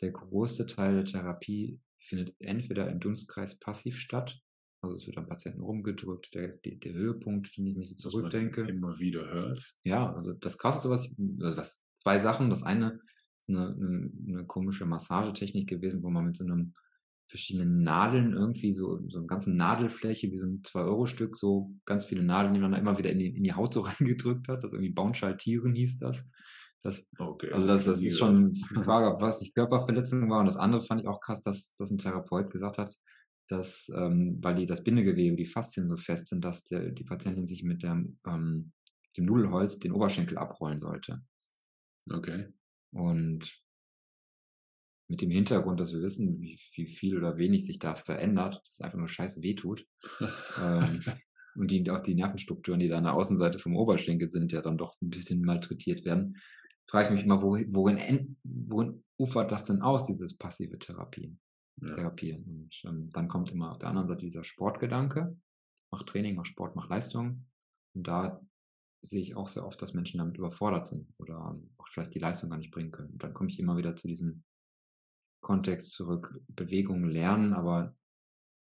der 0.00 0.12
größte 0.12 0.66
Teil 0.66 0.94
der 0.94 1.04
Therapie 1.04 1.80
findet 1.98 2.34
entweder 2.38 2.88
im 2.90 3.00
Dunstkreis 3.00 3.58
passiv 3.58 3.98
statt, 3.98 4.40
also 4.82 4.96
es 4.96 5.06
wird 5.06 5.18
am 5.18 5.26
Patienten 5.26 5.60
rumgedrückt, 5.60 6.34
der, 6.34 6.48
der, 6.48 6.76
der 6.76 6.92
Höhepunkt, 6.92 7.56
wenn 7.56 7.66
ich 7.66 7.76
mich 7.76 7.88
so 7.98 8.08
zurückdenke. 8.08 8.62
immer 8.62 8.98
wieder 8.98 9.26
hört. 9.26 9.74
Ja, 9.84 10.12
also 10.12 10.32
das 10.32 10.56
Krasseste, 10.56 10.88
was 10.88 11.04
ich, 11.04 11.14
also 11.40 11.56
das, 11.56 11.82
zwei 11.96 12.18
Sachen. 12.18 12.48
Das 12.48 12.62
eine, 12.62 13.00
eine, 13.48 13.68
eine, 13.68 14.10
eine 14.26 14.46
komische 14.46 14.86
Massagetechnik 14.86 15.68
gewesen, 15.68 16.02
wo 16.02 16.08
man 16.08 16.26
mit 16.26 16.36
so 16.36 16.44
einem 16.44 16.74
verschiedenen 17.28 17.82
Nadeln 17.82 18.32
irgendwie 18.32 18.72
so, 18.72 19.06
so 19.08 19.18
eine 19.18 19.26
ganze 19.26 19.52
Nadelfläche, 19.52 20.32
wie 20.32 20.38
so 20.38 20.46
ein 20.46 20.62
2-Euro-Stück, 20.62 21.36
so 21.36 21.72
ganz 21.84 22.04
viele 22.04 22.24
Nadeln, 22.24 22.54
die 22.54 22.60
man 22.60 22.72
dann 22.72 22.80
immer 22.80 22.98
wieder 22.98 23.10
in 23.10 23.18
die, 23.18 23.28
in 23.28 23.44
die 23.44 23.52
Haut 23.52 23.74
so 23.74 23.80
reingedrückt 23.82 24.48
hat. 24.48 24.64
Das 24.64 24.72
irgendwie 24.72 24.92
Baunschaltieren 24.92 25.74
hieß 25.74 25.98
das. 25.98 26.24
das 26.82 27.06
okay. 27.18 27.52
Also 27.52 27.66
das, 27.66 27.84
das 27.84 28.00
ist 28.00 28.18
schon 28.18 28.52
was 28.86 29.38
die 29.38 29.52
Körperverletzung 29.52 30.28
war. 30.30 30.40
Und 30.40 30.46
das 30.46 30.56
andere 30.56 30.80
fand 30.80 31.02
ich 31.02 31.06
auch 31.06 31.20
krass, 31.20 31.40
dass, 31.42 31.74
dass 31.76 31.90
ein 31.90 31.98
Therapeut 31.98 32.50
gesagt 32.50 32.78
hat, 32.78 32.96
dass, 33.50 33.90
ähm, 33.94 34.38
weil 34.40 34.54
die, 34.54 34.66
das 34.66 34.84
Bindegewebe, 34.84 35.36
die 35.36 35.44
Faszien 35.44 35.88
so 35.88 35.96
fest 35.96 36.28
sind, 36.28 36.44
dass 36.44 36.64
der, 36.66 36.90
die 36.90 37.04
Patientin 37.04 37.46
sich 37.46 37.64
mit 37.64 37.82
dem, 37.82 38.18
ähm, 38.26 38.72
dem 39.16 39.24
Nudelholz 39.26 39.78
den 39.80 39.92
Oberschenkel 39.92 40.38
abrollen 40.38 40.78
sollte. 40.78 41.20
Okay. 42.08 42.46
Und 42.92 43.60
mit 45.08 45.20
dem 45.20 45.30
Hintergrund, 45.30 45.80
dass 45.80 45.92
wir 45.92 46.02
wissen, 46.02 46.40
wie, 46.40 46.58
wie, 46.74 46.86
viel 46.86 47.18
oder 47.18 47.36
wenig 47.36 47.66
sich 47.66 47.80
da 47.80 47.96
verändert, 47.96 48.62
dass 48.64 48.74
es 48.74 48.80
einfach 48.80 48.98
nur 48.98 49.08
scheiße 49.08 49.42
wehtut. 49.42 49.84
ähm, 50.62 51.02
und 51.56 51.70
die, 51.72 51.90
auch 51.90 52.00
die 52.00 52.14
Nervenstrukturen, 52.14 52.78
die 52.78 52.88
da 52.88 52.98
an 52.98 53.04
der 53.04 53.14
Außenseite 53.14 53.58
vom 53.58 53.76
Oberschenkel 53.76 54.28
sind, 54.28 54.52
ja 54.52 54.62
dann 54.62 54.78
doch 54.78 54.96
ein 55.02 55.10
bisschen 55.10 55.42
malträtiert 55.42 56.04
werden, 56.04 56.36
frage 56.86 57.08
ich 57.08 57.14
mich 57.14 57.24
immer, 57.24 57.42
worin, 57.42 57.74
worin, 57.74 58.36
worin 58.44 59.04
ufert 59.16 59.50
das 59.50 59.64
denn 59.64 59.82
aus, 59.82 60.06
dieses 60.06 60.36
passive 60.36 60.78
Therapien? 60.78 61.40
Ja. 61.80 61.94
Therapieren. 61.94 62.44
Und 62.44 62.82
ähm, 62.84 63.10
dann 63.10 63.28
kommt 63.28 63.50
immer 63.50 63.72
auf 63.72 63.78
der 63.78 63.88
anderen 63.88 64.08
Seite 64.08 64.24
dieser 64.24 64.44
Sportgedanke. 64.44 65.36
Mach 65.90 66.02
Training, 66.02 66.36
mach 66.36 66.44
Sport, 66.44 66.76
mach 66.76 66.88
Leistung. 66.88 67.46
Und 67.94 68.06
da 68.06 68.40
sehe 69.02 69.22
ich 69.22 69.34
auch 69.34 69.48
sehr 69.48 69.66
oft, 69.66 69.80
dass 69.80 69.94
Menschen 69.94 70.18
damit 70.18 70.36
überfordert 70.36 70.86
sind 70.86 71.12
oder 71.18 71.58
auch 71.78 71.88
vielleicht 71.88 72.14
die 72.14 72.18
Leistung 72.18 72.50
gar 72.50 72.58
nicht 72.58 72.70
bringen 72.70 72.90
können. 72.90 73.10
Und 73.10 73.22
dann 73.22 73.34
komme 73.34 73.48
ich 73.48 73.58
immer 73.58 73.76
wieder 73.76 73.96
zu 73.96 74.08
diesem 74.08 74.44
Kontext 75.42 75.92
zurück. 75.92 76.38
Bewegung 76.48 77.04
lernen, 77.04 77.54
aber 77.54 77.96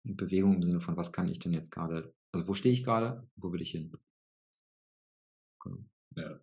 Bewegung 0.03 0.55
im 0.55 0.63
Sinne 0.63 0.81
von, 0.81 0.97
was 0.97 1.13
kann 1.13 1.29
ich 1.29 1.39
denn 1.39 1.53
jetzt 1.53 1.71
gerade, 1.71 2.13
also 2.33 2.47
wo 2.49 2.55
stehe 2.55 2.73
ich 2.73 2.85
gerade, 2.85 3.29
wo 3.37 3.53
will 3.53 3.63
ich 3.63 3.71
hin? 3.71 3.93
Genau. 5.63 5.85
Ja. 6.17 6.41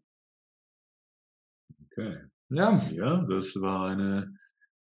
Okay. 1.85 2.23
Ja. 2.49 2.77
Ja, 2.91 3.21
das 3.23 3.59
war 3.59 3.87
eine. 3.87 4.37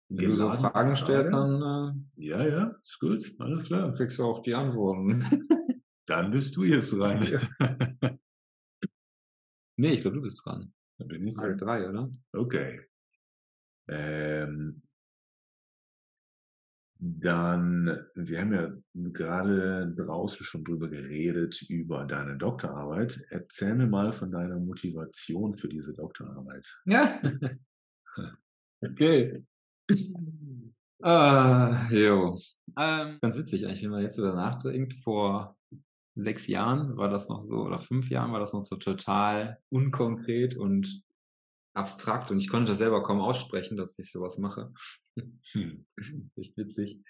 Wenn 0.09 0.29
du 0.29 0.35
so 0.35 0.51
Fragen 0.51 0.95
stellst, 0.95 1.33
dann. 1.33 2.05
Äh, 2.17 2.23
ja, 2.23 2.45
ja, 2.45 2.75
ist 2.83 2.99
gut, 2.99 3.35
alles 3.39 3.63
klar. 3.63 3.81
Dann 3.87 3.95
kriegst 3.95 4.19
du 4.19 4.23
auch 4.23 4.41
die 4.41 4.53
Antworten. 4.53 5.23
dann 6.05 6.31
bist 6.31 6.55
du 6.55 6.63
jetzt 6.63 6.91
dran. 6.93 7.25
nee, 9.77 9.93
ich 9.93 10.01
glaube, 10.01 10.17
du 10.17 10.23
bist 10.23 10.45
dran. 10.45 10.73
Dann 10.97 11.07
bin 11.07 11.27
ich 11.27 11.35
Frage 11.35 11.57
3, 11.57 11.89
oder? 11.89 12.11
Okay. 12.33 12.81
Ähm, 13.87 14.81
dann, 17.05 18.05
wir 18.15 18.39
haben 18.39 18.53
ja 18.53 18.71
gerade 18.93 19.93
draußen 19.93 20.45
schon 20.45 20.63
drüber 20.63 20.87
geredet, 20.87 21.61
über 21.63 22.05
deine 22.05 22.37
Doktorarbeit. 22.37 23.25
Erzähl 23.29 23.75
mir 23.75 23.87
mal 23.87 24.13
von 24.13 24.31
deiner 24.31 24.57
Motivation 24.57 25.53
für 25.53 25.67
diese 25.67 25.91
Doktorarbeit. 25.91 26.65
Ja. 26.85 27.21
okay. 28.81 29.43
Ah, 31.05 31.89
jo. 31.91 32.39
Ähm, 32.79 33.17
ganz 33.21 33.37
witzig 33.37 33.65
eigentlich, 33.65 33.83
wenn 33.83 33.89
man 33.89 34.03
jetzt 34.03 34.17
über 34.17 34.33
nachdenkt, 34.33 34.93
vor 35.03 35.57
sechs 36.15 36.47
Jahren 36.47 36.95
war 36.95 37.09
das 37.09 37.27
noch 37.27 37.41
so, 37.41 37.57
oder 37.57 37.81
fünf 37.81 38.09
Jahren 38.09 38.31
war 38.31 38.39
das 38.39 38.53
noch 38.53 38.61
so 38.61 38.77
total 38.77 39.59
unkonkret 39.69 40.55
und 40.55 41.03
abstrakt 41.73 42.31
und 42.31 42.39
ich 42.39 42.47
konnte 42.47 42.71
das 42.71 42.77
selber 42.77 43.03
kaum 43.03 43.19
aussprechen, 43.19 43.75
dass 43.75 43.99
ich 43.99 44.11
sowas 44.11 44.37
mache. 44.37 44.71
Hm. 45.51 45.85
Echt 46.37 46.55
witzig. 46.55 47.01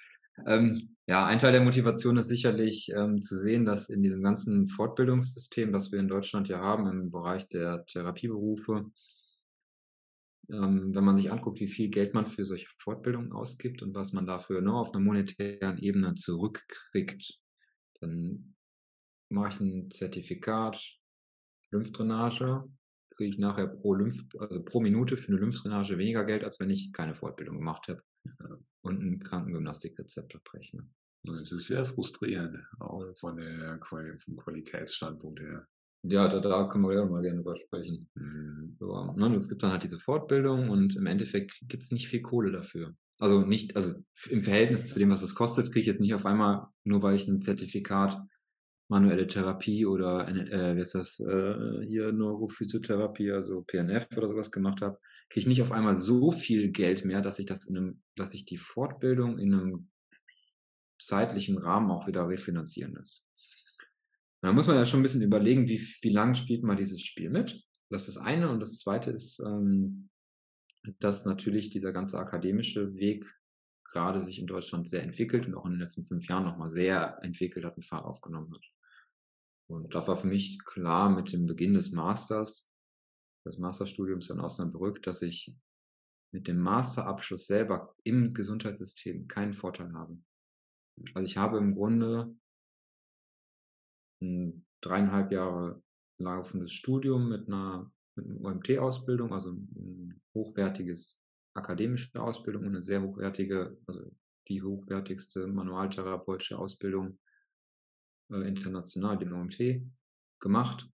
Ähm, 0.47 0.95
ja, 1.07 1.25
ein 1.25 1.37
Teil 1.37 1.51
der 1.51 1.61
Motivation 1.61 2.17
ist 2.17 2.29
sicherlich 2.29 2.91
ähm, 2.95 3.21
zu 3.21 3.37
sehen, 3.37 3.65
dass 3.65 3.89
in 3.89 4.01
diesem 4.01 4.23
ganzen 4.23 4.69
Fortbildungssystem, 4.69 5.71
das 5.71 5.91
wir 5.91 5.99
in 5.99 6.07
Deutschland 6.07 6.47
ja 6.49 6.59
haben, 6.59 6.87
im 6.87 7.11
Bereich 7.11 7.47
der 7.49 7.85
Therapieberufe, 7.85 8.85
ähm, 10.49 10.93
wenn 10.93 11.03
man 11.03 11.17
sich 11.17 11.31
anguckt, 11.31 11.59
wie 11.59 11.67
viel 11.67 11.89
Geld 11.89 12.13
man 12.13 12.27
für 12.27 12.45
solche 12.45 12.67
Fortbildungen 12.79 13.31
ausgibt 13.31 13.81
und 13.81 13.93
was 13.93 14.13
man 14.13 14.25
dafür 14.25 14.61
nur 14.61 14.73
ne, 14.73 14.79
auf 14.79 14.93
einer 14.93 15.03
monetären 15.03 15.77
Ebene 15.79 16.15
zurückkriegt, 16.15 17.39
dann 18.01 18.55
mache 19.29 19.49
ich 19.49 19.59
ein 19.59 19.91
Zertifikat 19.91 20.99
Lymphdrainage 21.71 22.69
kriege 23.15 23.29
ich 23.29 23.37
nachher 23.37 23.67
pro 23.67 23.93
Lymph, 23.93 24.23
also 24.39 24.63
pro 24.63 24.79
Minute 24.79 25.17
für 25.17 25.29
eine 25.29 25.39
Lymphdrainage 25.39 25.97
weniger 25.97 26.25
Geld, 26.25 26.43
als 26.43 26.59
wenn 26.59 26.69
ich 26.69 26.91
keine 26.93 27.15
Fortbildung 27.15 27.57
gemacht 27.57 27.87
habe 27.87 28.01
und 28.81 29.01
ein 29.01 29.19
Krankengymnastikrezept 29.19 30.35
abrechne. 30.35 30.87
Das 31.23 31.51
ist 31.51 31.67
sehr 31.67 31.85
frustrierend, 31.85 32.65
auch 32.79 33.05
von 33.15 33.37
der 33.37 33.79
vom 34.17 34.37
Qualitätsstandpunkt 34.37 35.39
her. 35.39 35.67
Ja, 36.03 36.27
da, 36.27 36.39
da 36.39 36.67
können 36.67 36.83
wir 36.83 36.93
ja 36.93 37.05
mal 37.05 37.21
gerne 37.21 37.37
drüber 37.37 37.55
sprechen. 37.57 38.09
Mhm. 38.15 38.75
So, 38.79 39.13
ne, 39.15 39.35
es 39.35 39.49
gibt 39.49 39.63
dann 39.63 39.71
halt 39.71 39.83
diese 39.83 39.99
Fortbildung 39.99 40.69
und 40.69 40.95
im 40.95 41.05
Endeffekt 41.05 41.61
gibt 41.67 41.83
es 41.83 41.91
nicht 41.91 42.07
viel 42.07 42.21
Kohle 42.21 42.51
dafür. 42.51 42.93
Also 43.19 43.41
nicht, 43.41 43.75
also 43.75 43.93
im 44.29 44.43
Verhältnis 44.43 44.87
zu 44.87 44.99
dem, 44.99 45.11
was 45.11 45.21
es 45.21 45.35
kostet, 45.35 45.67
kriege 45.67 45.81
ich 45.81 45.85
jetzt 45.85 46.01
nicht 46.01 46.13
auf 46.13 46.25
einmal, 46.25 46.67
nur 46.83 47.01
weil 47.03 47.15
ich 47.15 47.27
ein 47.27 47.41
Zertifikat 47.41 48.19
manuelle 48.89 49.27
Therapie 49.27 49.85
oder 49.85 50.27
äh, 50.27 50.75
wie 50.75 50.81
ist 50.81 50.95
das 50.95 51.19
äh, 51.19 51.85
hier 51.85 52.11
Neurophysiotherapie, 52.11 53.31
also 53.31 53.61
PNF 53.61 54.07
oder 54.17 54.27
sowas 54.27 54.51
gemacht 54.51 54.81
habe, 54.81 54.99
kriege 55.29 55.41
ich 55.41 55.47
nicht 55.47 55.61
auf 55.61 55.71
einmal 55.71 55.97
so 55.97 56.31
viel 56.31 56.69
Geld 56.71 57.05
mehr, 57.05 57.21
dass 57.21 57.39
ich 57.39 57.45
das 57.45 57.65
in 57.65 57.77
einem, 57.77 58.01
dass 58.15 58.33
ich 58.33 58.45
die 58.45 58.57
Fortbildung 58.57 59.39
in 59.39 59.53
einem 59.53 59.89
zeitlichen 60.99 61.57
Rahmen 61.57 61.91
auch 61.91 62.07
wieder 62.07 62.27
refinanzieren 62.27 62.93
muss. 62.93 63.25
Da 64.43 64.51
muss 64.51 64.67
man 64.67 64.75
ja 64.75 64.85
schon 64.85 64.99
ein 64.99 65.03
bisschen 65.03 65.21
überlegen, 65.21 65.69
wie, 65.69 65.79
wie 66.01 66.09
lang 66.09 66.35
spielt 66.35 66.63
man 66.63 66.75
dieses 66.75 67.01
Spiel 67.01 67.29
mit. 67.29 67.65
Das 67.89 68.09
ist 68.09 68.17
das 68.17 68.23
eine. 68.23 68.49
Und 68.49 68.59
das 68.59 68.77
zweite 68.77 69.09
ist, 69.09 69.39
ähm, 69.39 70.09
dass 70.99 71.25
natürlich 71.25 71.69
dieser 71.69 71.93
ganze 71.93 72.19
akademische 72.19 72.93
Weg 72.95 73.25
gerade 73.85 74.19
sich 74.19 74.39
in 74.39 74.47
Deutschland 74.47 74.89
sehr 74.89 75.01
entwickelt 75.01 75.47
und 75.47 75.55
auch 75.55 75.65
in 75.65 75.71
den 75.71 75.79
letzten 75.79 76.03
fünf 76.03 76.27
Jahren 76.27 76.43
nochmal 76.43 76.71
sehr 76.71 77.19
entwickelt 77.21 77.63
hat 77.63 77.77
und 77.77 77.85
Fahrt 77.85 78.03
aufgenommen 78.03 78.53
hat. 78.53 78.65
Und 79.69 79.95
da 79.95 80.05
war 80.05 80.17
für 80.17 80.27
mich 80.27 80.59
klar 80.65 81.09
mit 81.09 81.31
dem 81.31 81.45
Beginn 81.45 81.75
des 81.75 81.93
Masters, 81.93 82.69
des 83.45 83.57
Masterstudiums 83.57 84.29
in 84.29 84.41
Osnabrück, 84.41 85.01
dass 85.03 85.21
ich 85.21 85.55
mit 86.33 86.49
dem 86.49 86.59
Masterabschluss 86.59 87.47
selber 87.47 87.95
im 88.03 88.33
Gesundheitssystem 88.33 89.25
keinen 89.29 89.53
Vorteil 89.53 89.93
habe. 89.93 90.17
Also 91.13 91.25
ich 91.25 91.37
habe 91.37 91.59
im 91.59 91.75
Grunde 91.75 92.35
ein 94.23 94.65
dreieinhalb 94.81 95.31
Jahre 95.31 95.81
laufendes 96.17 96.73
Studium 96.73 97.29
mit 97.29 97.47
einer, 97.47 97.91
mit 98.15 98.27
einer 98.27 98.41
OMT-Ausbildung, 98.41 99.33
also 99.33 99.51
ein 99.51 100.21
hochwertiges 100.33 101.19
akademische 101.53 102.19
Ausbildung 102.19 102.63
und 102.63 102.69
eine 102.69 102.81
sehr 102.81 103.01
hochwertige, 103.01 103.77
also 103.85 104.11
die 104.47 104.61
hochwertigste 104.61 105.47
manualtherapeutische 105.47 106.57
Ausbildung 106.57 107.19
äh, 108.31 108.47
international, 108.47 109.17
den 109.17 109.33
OMT, 109.33 109.83
gemacht, 110.39 110.89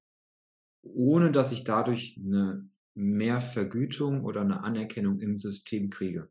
ohne 0.84 1.32
dass 1.32 1.52
ich 1.52 1.64
dadurch 1.64 2.20
eine 2.24 2.70
mehr 2.94 3.42
Vergütung 3.42 4.24
oder 4.24 4.42
eine 4.42 4.64
Anerkennung 4.64 5.20
im 5.20 5.40
System 5.40 5.90
kriege. 5.90 6.30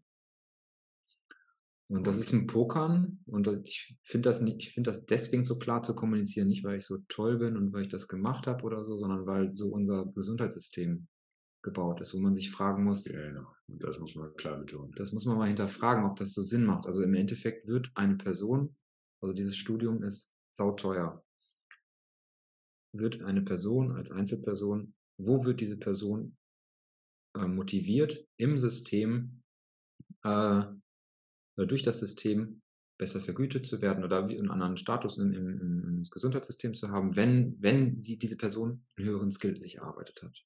Und 1.90 2.06
das 2.06 2.18
ist 2.18 2.34
ein 2.34 2.46
Pokern 2.46 3.20
und 3.24 3.48
ich 3.64 3.96
finde 4.02 4.28
das 4.28 4.42
nicht, 4.42 4.58
ich 4.58 4.74
finde 4.74 4.90
das 4.90 5.06
deswegen 5.06 5.44
so 5.44 5.58
klar 5.58 5.82
zu 5.82 5.94
kommunizieren, 5.94 6.48
nicht 6.48 6.62
weil 6.62 6.78
ich 6.78 6.84
so 6.84 6.98
toll 7.08 7.38
bin 7.38 7.56
und 7.56 7.72
weil 7.72 7.82
ich 7.82 7.88
das 7.88 8.08
gemacht 8.08 8.46
habe 8.46 8.62
oder 8.64 8.84
so, 8.84 8.98
sondern 8.98 9.26
weil 9.26 9.54
so 9.54 9.68
unser 9.68 10.04
Gesundheitssystem 10.04 11.08
gebaut 11.62 12.02
ist, 12.02 12.12
wo 12.12 12.18
man 12.18 12.34
sich 12.34 12.50
fragen 12.50 12.84
muss. 12.84 13.04
Genau. 13.04 13.50
Und 13.68 13.82
das 13.82 13.98
muss 13.98 14.14
man 14.14 14.34
klar 14.34 14.58
betonen. 14.58 14.92
Das 14.96 15.12
muss 15.12 15.24
man 15.24 15.38
mal 15.38 15.48
hinterfragen, 15.48 16.04
ob 16.04 16.16
das 16.16 16.34
so 16.34 16.42
Sinn 16.42 16.64
macht. 16.64 16.86
Also 16.86 17.02
im 17.02 17.14
Endeffekt 17.14 17.66
wird 17.66 17.90
eine 17.94 18.16
Person, 18.16 18.76
also 19.22 19.34
dieses 19.34 19.56
Studium 19.56 20.02
ist 20.02 20.34
sauteuer. 20.52 21.24
Wird 22.92 23.22
eine 23.22 23.42
Person 23.42 23.92
als 23.92 24.12
Einzelperson, 24.12 24.94
wo 25.18 25.46
wird 25.46 25.60
diese 25.60 25.78
Person 25.78 26.36
äh, 27.34 27.46
motiviert, 27.46 28.26
im 28.36 28.58
System, 28.58 29.42
äh, 30.22 30.64
durch 31.66 31.82
das 31.82 31.98
System 31.98 32.62
besser 32.98 33.20
vergütet 33.20 33.66
zu 33.66 33.80
werden 33.80 34.04
oder 34.04 34.24
einen 34.24 34.50
anderen 34.50 34.76
Status 34.76 35.18
im, 35.18 35.32
im, 35.32 35.60
im 35.60 36.02
Gesundheitssystem 36.10 36.74
zu 36.74 36.90
haben, 36.90 37.14
wenn, 37.16 37.56
wenn 37.60 37.96
sie 37.96 38.18
diese 38.18 38.36
Person 38.36 38.84
einen 38.96 39.08
höheren 39.08 39.30
Skill 39.30 39.56
sich 39.56 39.76
erarbeitet 39.76 40.22
hat. 40.22 40.44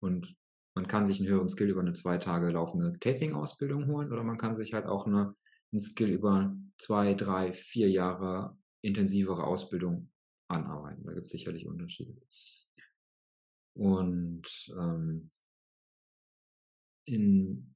Und 0.00 0.34
man 0.74 0.88
kann 0.88 1.06
sich 1.06 1.20
einen 1.20 1.28
höheren 1.28 1.50
Skill 1.50 1.68
über 1.68 1.82
eine 1.82 1.92
zwei 1.92 2.16
Tage 2.16 2.50
laufende 2.50 2.98
Taping-Ausbildung 2.98 3.86
holen 3.86 4.10
oder 4.10 4.24
man 4.24 4.38
kann 4.38 4.56
sich 4.56 4.72
halt 4.72 4.86
auch 4.86 5.06
eine, 5.06 5.36
einen 5.70 5.82
Skill 5.82 6.10
über 6.10 6.56
zwei, 6.78 7.14
drei, 7.14 7.52
vier 7.52 7.90
Jahre 7.90 8.56
intensivere 8.80 9.44
Ausbildung 9.44 10.08
anarbeiten. 10.48 11.04
Da 11.04 11.12
gibt 11.12 11.26
es 11.26 11.32
sicherlich 11.32 11.66
Unterschiede. 11.66 12.16
Und 13.74 14.72
ähm, 14.78 15.30
in 17.04 17.71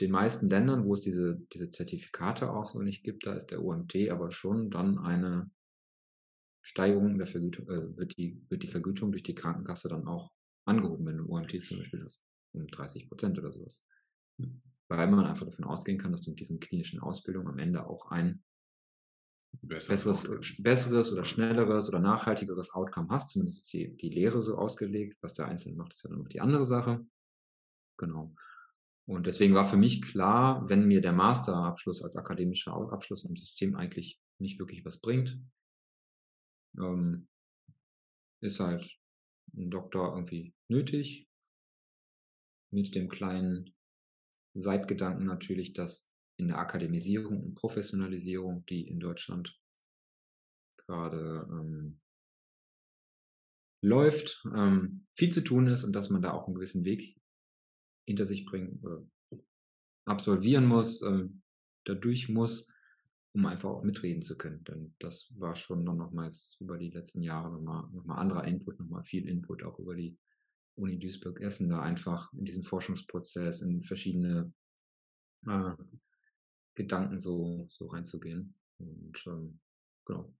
den 0.00 0.10
meisten 0.10 0.48
Ländern, 0.48 0.84
wo 0.84 0.94
es 0.94 1.00
diese, 1.00 1.40
diese 1.52 1.70
Zertifikate 1.70 2.52
auch 2.52 2.66
so 2.66 2.80
nicht 2.80 3.04
gibt, 3.04 3.26
da 3.26 3.34
ist 3.34 3.46
der 3.46 3.62
OMT 3.62 4.10
aber 4.10 4.30
schon 4.30 4.70
dann 4.70 4.98
eine 4.98 5.50
Steigerung 6.62 7.18
der 7.18 7.26
Vergütung, 7.26 7.68
äh, 7.68 7.96
wird, 7.96 8.16
die, 8.16 8.40
wird 8.48 8.62
die 8.62 8.68
Vergütung 8.68 9.12
durch 9.12 9.22
die 9.22 9.34
Krankenkasse 9.34 9.88
dann 9.88 10.06
auch 10.06 10.30
angehoben, 10.64 11.06
wenn 11.06 11.18
du 11.18 11.28
OMT 11.28 11.64
zum 11.64 11.78
Beispiel 11.78 12.02
hast, 12.04 12.24
um 12.52 12.66
30 12.66 13.08
Prozent 13.08 13.38
oder 13.38 13.52
sowas. 13.52 13.84
Weil 14.88 15.10
man 15.10 15.26
einfach 15.26 15.46
davon 15.46 15.64
ausgehen 15.64 15.98
kann, 15.98 16.12
dass 16.12 16.22
du 16.22 16.30
mit 16.30 16.40
diesen 16.40 16.60
klinischen 16.60 17.00
Ausbildungen 17.00 17.48
am 17.48 17.58
Ende 17.58 17.86
auch 17.86 18.10
ein 18.10 18.42
besseres, 19.60 20.28
besseres 20.58 21.12
oder 21.12 21.24
schnelleres 21.24 21.88
oder 21.88 21.98
nachhaltigeres 21.98 22.72
Outcome 22.72 23.08
hast. 23.10 23.30
Zumindest 23.30 23.64
ist 23.64 23.72
die, 23.72 23.96
die 23.96 24.10
Lehre 24.10 24.40
so 24.40 24.56
ausgelegt. 24.56 25.18
Was 25.20 25.34
der 25.34 25.46
Einzelne 25.46 25.76
macht, 25.76 25.92
ist 25.92 26.04
ja 26.04 26.10
dann 26.10 26.20
noch 26.20 26.28
die 26.28 26.40
andere 26.40 26.64
Sache. 26.64 27.04
Genau. 27.98 28.34
Und 29.08 29.26
deswegen 29.26 29.54
war 29.54 29.64
für 29.64 29.76
mich 29.76 30.00
klar, 30.02 30.68
wenn 30.68 30.86
mir 30.86 31.00
der 31.00 31.12
Masterabschluss 31.12 32.02
als 32.02 32.16
akademischer 32.16 32.72
Abschluss 32.92 33.24
im 33.24 33.36
System 33.36 33.74
eigentlich 33.74 34.20
nicht 34.38 34.58
wirklich 34.58 34.84
was 34.84 35.00
bringt, 35.00 35.40
ähm, 36.78 37.28
ist 38.40 38.60
halt 38.60 38.98
ein 39.54 39.70
Doktor 39.70 40.14
irgendwie 40.14 40.54
nötig. 40.68 41.28
Mit 42.72 42.94
dem 42.94 43.08
kleinen 43.08 43.74
Seitgedanken 44.54 45.26
natürlich, 45.26 45.72
dass 45.72 46.12
in 46.38 46.48
der 46.48 46.58
Akademisierung 46.58 47.42
und 47.42 47.54
Professionalisierung, 47.54 48.64
die 48.66 48.86
in 48.88 48.98
Deutschland 48.98 49.58
gerade 50.86 51.46
ähm, 51.50 52.00
läuft, 53.82 54.44
ähm, 54.54 55.06
viel 55.14 55.32
zu 55.32 55.42
tun 55.42 55.66
ist 55.66 55.84
und 55.84 55.92
dass 55.92 56.08
man 56.08 56.22
da 56.22 56.32
auch 56.32 56.46
einen 56.46 56.54
gewissen 56.54 56.84
Weg 56.84 57.20
hinter 58.06 58.26
sich 58.26 58.44
bringen 58.44 58.78
oder 58.82 59.06
absolvieren 60.04 60.66
muss, 60.66 61.02
ähm, 61.02 61.42
dadurch 61.84 62.28
muss, 62.28 62.68
um 63.34 63.46
einfach 63.46 63.70
auch 63.70 63.84
mitreden 63.84 64.22
zu 64.22 64.36
können. 64.36 64.64
Denn 64.64 64.94
das 64.98 65.32
war 65.38 65.54
schon 65.54 65.86
dann 65.86 65.96
nochmals 65.96 66.56
über 66.60 66.78
die 66.78 66.90
letzten 66.90 67.22
Jahre 67.22 67.50
nochmal 67.50 67.88
noch 67.92 68.04
mal 68.04 68.16
anderer 68.16 68.44
Input, 68.44 68.78
nochmal 68.78 69.04
viel 69.04 69.28
Input 69.28 69.62
auch 69.62 69.78
über 69.78 69.94
die 69.94 70.18
Uni 70.74 70.98
Duisburg-Essen 70.98 71.68
da 71.68 71.82
einfach 71.82 72.32
in 72.32 72.44
diesen 72.44 72.64
Forschungsprozess, 72.64 73.62
in 73.62 73.82
verschiedene 73.82 74.52
äh, 75.46 75.72
Gedanken 76.74 77.18
so, 77.18 77.66
so 77.70 77.86
reinzugehen. 77.86 78.54
Und 78.78 79.26
ähm, 79.26 79.60
genau. 80.06 80.34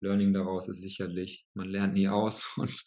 Learning 0.00 0.32
daraus 0.32 0.68
ist 0.68 0.82
sicherlich, 0.82 1.48
man 1.54 1.68
lernt 1.68 1.94
nie 1.94 2.08
aus 2.08 2.46
und 2.56 2.84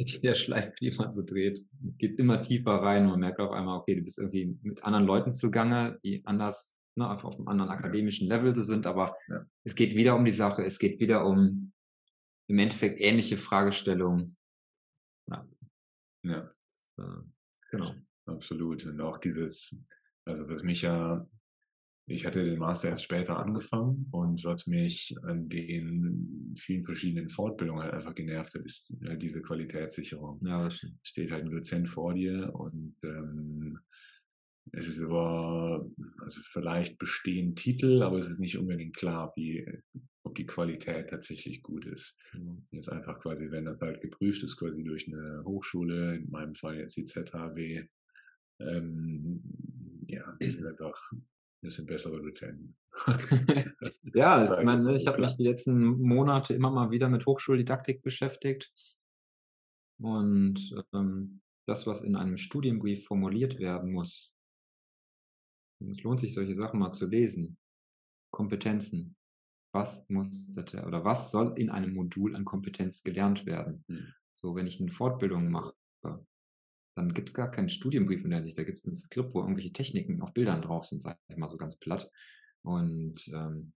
mit 0.00 0.12
jeder 0.12 0.34
Schleife, 0.34 0.72
die 0.80 0.92
man 0.92 1.12
so 1.12 1.22
dreht, 1.22 1.62
geht 1.98 2.16
immer 2.18 2.40
tiefer 2.40 2.72
rein 2.72 3.04
und 3.04 3.10
man 3.10 3.20
merkt 3.20 3.38
auf 3.38 3.50
einmal, 3.50 3.80
okay, 3.80 3.96
du 3.96 4.00
bist 4.00 4.18
irgendwie 4.18 4.56
mit 4.62 4.82
anderen 4.82 5.04
Leuten 5.04 5.30
zugange, 5.30 6.00
die 6.02 6.24
anders, 6.24 6.80
ne, 6.94 7.06
einfach 7.06 7.28
auf 7.28 7.36
einem 7.36 7.48
anderen 7.48 7.70
akademischen 7.70 8.26
Level 8.26 8.54
so 8.54 8.62
sind, 8.62 8.86
aber 8.86 9.14
ja. 9.28 9.44
es 9.62 9.74
geht 9.74 9.94
wieder 9.94 10.16
um 10.16 10.24
die 10.24 10.30
Sache, 10.30 10.64
es 10.64 10.78
geht 10.78 11.00
wieder 11.00 11.26
um 11.26 11.74
im 12.46 12.58
Endeffekt 12.58 12.98
ähnliche 12.98 13.36
Fragestellungen. 13.36 14.38
Ja. 15.28 15.46
ja. 16.22 16.50
Äh, 16.96 17.22
genau. 17.70 17.94
Absolut. 18.24 18.86
Und 18.86 19.02
auch 19.02 19.18
dieses, 19.18 19.84
also 20.24 20.48
was 20.48 20.62
mich 20.62 20.80
ja 20.80 21.28
ich 22.10 22.26
hatte 22.26 22.44
den 22.44 22.58
Master 22.58 22.88
erst 22.88 23.04
später 23.04 23.38
angefangen 23.38 24.06
und 24.10 24.44
was 24.44 24.66
mich 24.66 25.16
an 25.22 25.48
den 25.48 26.54
vielen 26.58 26.82
verschiedenen 26.82 27.28
Fortbildungen 27.28 27.84
halt 27.84 27.94
einfach 27.94 28.16
genervt 28.16 28.54
hat, 28.54 28.62
ist 28.62 28.92
halt 29.04 29.22
diese 29.22 29.40
Qualitätssicherung. 29.40 30.40
Ja, 30.44 30.68
steht 31.02 31.30
halt 31.30 31.44
ein 31.44 31.52
Dozent 31.52 31.88
vor 31.88 32.14
dir 32.14 32.52
und 32.52 32.96
ähm, 33.04 33.78
es 34.72 34.88
ist 34.88 35.00
aber, 35.00 35.88
also 36.18 36.40
vielleicht 36.42 36.98
bestehen 36.98 37.54
Titel, 37.54 38.02
aber 38.02 38.18
es 38.18 38.28
ist 38.28 38.40
nicht 38.40 38.58
unbedingt 38.58 38.96
klar, 38.96 39.32
wie, 39.36 39.66
ob 40.24 40.34
die 40.34 40.46
Qualität 40.46 41.10
tatsächlich 41.10 41.62
gut 41.62 41.86
ist. 41.86 42.16
Mhm. 42.32 42.66
Jetzt 42.72 42.90
einfach 42.90 43.20
quasi, 43.20 43.50
wenn 43.50 43.66
das 43.66 43.80
halt 43.80 44.00
geprüft 44.00 44.42
ist, 44.42 44.56
quasi 44.56 44.82
durch 44.82 45.06
eine 45.06 45.44
Hochschule, 45.44 46.16
in 46.16 46.30
meinem 46.30 46.54
Fall 46.54 46.76
jetzt 46.76 46.96
die 46.96 47.04
ZHW, 47.04 47.84
ähm, 48.58 49.42
ja, 50.06 50.36
das 50.40 50.54
ist 50.56 50.66
einfach 50.66 51.12
das 51.62 51.74
sind 51.74 51.86
bessere 51.86 52.22
Dozenten. 52.22 52.76
ja, 54.14 54.58
ich 54.58 54.64
meine, 54.64 54.96
ich 54.96 55.06
habe 55.06 55.20
mich 55.20 55.36
die 55.36 55.44
letzten 55.44 56.00
Monate 56.00 56.54
immer 56.54 56.70
mal 56.70 56.90
wieder 56.90 57.08
mit 57.08 57.26
Hochschuldidaktik 57.26 58.02
beschäftigt. 58.02 58.72
Und 59.98 60.74
ähm, 60.92 61.40
das, 61.66 61.86
was 61.86 62.02
in 62.02 62.16
einem 62.16 62.38
Studienbrief 62.38 63.04
formuliert 63.04 63.58
werden 63.58 63.92
muss, 63.92 64.34
es 65.88 66.02
lohnt 66.02 66.20
sich, 66.20 66.34
solche 66.34 66.54
Sachen 66.54 66.80
mal 66.80 66.92
zu 66.92 67.06
lesen. 67.06 67.58
Kompetenzen. 68.32 69.16
Was 69.72 70.08
muss 70.08 70.56
oder 70.58 71.04
was 71.04 71.30
soll 71.30 71.56
in 71.56 71.70
einem 71.70 71.94
Modul 71.94 72.34
an 72.34 72.44
Kompetenz 72.44 73.02
gelernt 73.02 73.46
werden? 73.46 73.84
Mhm. 73.86 74.12
So, 74.34 74.56
wenn 74.56 74.66
ich 74.66 74.80
eine 74.80 74.90
Fortbildung 74.90 75.50
mache, 75.50 75.74
dann 77.00 77.14
gibt 77.14 77.30
es 77.30 77.34
gar 77.34 77.50
keinen 77.50 77.70
Studienbrief 77.70 78.24
in 78.24 78.30
der 78.30 78.40
Hinsicht. 78.40 78.58
Da 78.58 78.64
gibt 78.64 78.78
es 78.78 78.84
ein 78.84 78.94
Skript, 78.94 79.34
wo 79.34 79.40
irgendwelche 79.40 79.72
Techniken 79.72 80.20
auf 80.20 80.34
Bildern 80.34 80.60
drauf 80.60 80.84
sind, 80.84 81.02
sag 81.02 81.18
ich 81.28 81.36
mal 81.36 81.48
so 81.48 81.56
ganz 81.56 81.76
platt. 81.76 82.10
Und 82.62 83.26
ähm, 83.28 83.72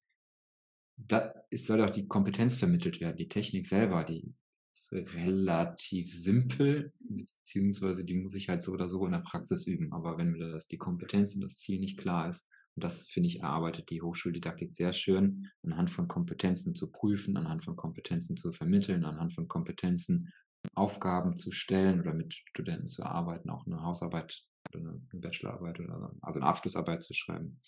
da 0.97 1.33
soll 1.55 1.83
auch 1.83 1.91
die 1.91 2.07
Kompetenz 2.07 2.57
vermittelt 2.57 3.01
werden, 3.01 3.17
die 3.17 3.29
Technik 3.29 3.67
selber, 3.67 4.05
die 4.05 4.35
ist 4.75 4.93
relativ 4.93 6.15
simpel, 6.15 6.93
beziehungsweise 6.99 8.05
die 8.05 8.15
muss 8.15 8.35
ich 8.35 8.49
halt 8.49 8.63
so 8.63 8.73
oder 8.73 8.89
so 8.89 9.07
in 9.07 9.13
der 9.13 9.21
Praxis 9.21 9.67
üben. 9.67 9.93
Aber 9.93 10.19
wenn 10.19 10.33
mir 10.33 10.51
das 10.51 10.69
die 10.69 10.79
Kompetenz 10.79 11.35
und 11.35 11.41
das 11.41 11.59
Ziel 11.59 11.81
nicht 11.81 11.99
klar 11.99 12.29
ist, 12.29 12.49
und 12.77 12.85
das 12.85 13.07
finde 13.09 13.29
ich 13.29 13.41
erarbeitet 13.41 13.89
die 13.89 14.03
Hochschuldidaktik 14.03 14.75
sehr 14.75 14.93
schön, 14.93 15.49
anhand 15.63 15.91
von 15.91 16.09
Kompetenzen 16.09 16.75
zu 16.75 16.91
prüfen, 16.91 17.37
anhand 17.37 17.65
von 17.65 17.77
Kompetenzen 17.77 18.37
zu 18.37 18.53
vermitteln, 18.53 19.05
anhand 19.05 19.33
von 19.33 19.47
Kompetenzen 19.47 20.33
Aufgaben 20.75 21.37
zu 21.37 21.53
stellen 21.53 22.01
oder 22.01 22.15
mit 22.15 22.35
Studenten 22.35 22.89
zu 22.89 23.05
arbeiten, 23.05 23.51
auch 23.51 23.67
eine 23.67 23.83
Hausarbeit 23.83 24.43
oder 24.71 24.81
eine 24.81 25.01
Bachelorarbeit 25.13 25.81
oder 25.81 26.15
also 26.21 26.39
eine 26.39 26.49
Abschlussarbeit 26.49 27.03
zu 27.03 27.15
schreiben. 27.15 27.61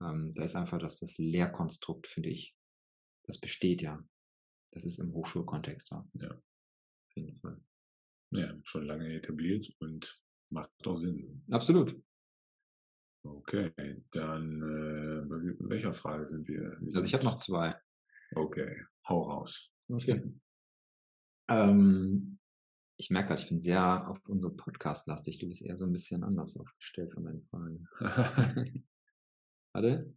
Ähm, 0.00 0.32
da 0.34 0.44
ist 0.44 0.56
einfach 0.56 0.78
das, 0.78 1.00
das 1.00 1.16
Lehrkonstrukt, 1.18 2.06
finde 2.06 2.30
ich, 2.30 2.56
das 3.26 3.38
besteht 3.38 3.82
ja. 3.82 4.02
Das 4.72 4.84
ist 4.84 4.98
im 4.98 5.12
Hochschulkontext 5.12 5.92
da. 5.92 6.06
Ja. 6.14 6.30
Auf 6.30 7.16
jeden 7.16 7.36
Fall. 7.36 7.60
Ja, 8.30 8.52
schon 8.64 8.86
lange 8.86 9.14
etabliert 9.14 9.72
und 9.78 10.20
macht 10.50 10.70
auch 10.86 10.98
Sinn. 10.98 11.44
Absolut. 11.50 11.96
Okay, 13.22 13.72
dann 14.10 14.60
äh, 14.60 15.24
bei 15.26 15.68
welcher 15.70 15.94
Frage 15.94 16.26
sind 16.26 16.46
wir? 16.46 16.76
wir 16.80 16.88
also 16.88 17.04
ich 17.04 17.14
habe 17.14 17.24
noch 17.24 17.36
zwei. 17.36 17.74
Okay, 18.34 18.84
hau 19.08 19.22
raus. 19.22 19.72
Okay. 19.88 20.22
Ähm, 21.48 22.38
ich 22.96 23.10
merke 23.10 23.28
gerade, 23.28 23.42
ich 23.42 23.48
bin 23.48 23.58
sehr 23.58 24.08
auf 24.08 24.18
unsere 24.28 24.54
Podcast 24.54 25.06
lastig. 25.06 25.38
Du 25.38 25.48
bist 25.48 25.62
eher 25.62 25.76
so 25.76 25.84
ein 25.84 25.92
bisschen 25.92 26.22
anders 26.22 26.56
aufgestellt 26.56 27.12
von 27.12 27.24
deinen 27.24 27.42
Fragen. 27.42 27.88
Warte. 29.72 30.14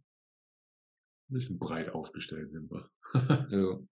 Ein 1.30 1.34
bisschen 1.34 1.58
breit 1.58 1.90
aufgestellt 1.90 2.52
sind 2.52 2.70
wir. 2.70 2.88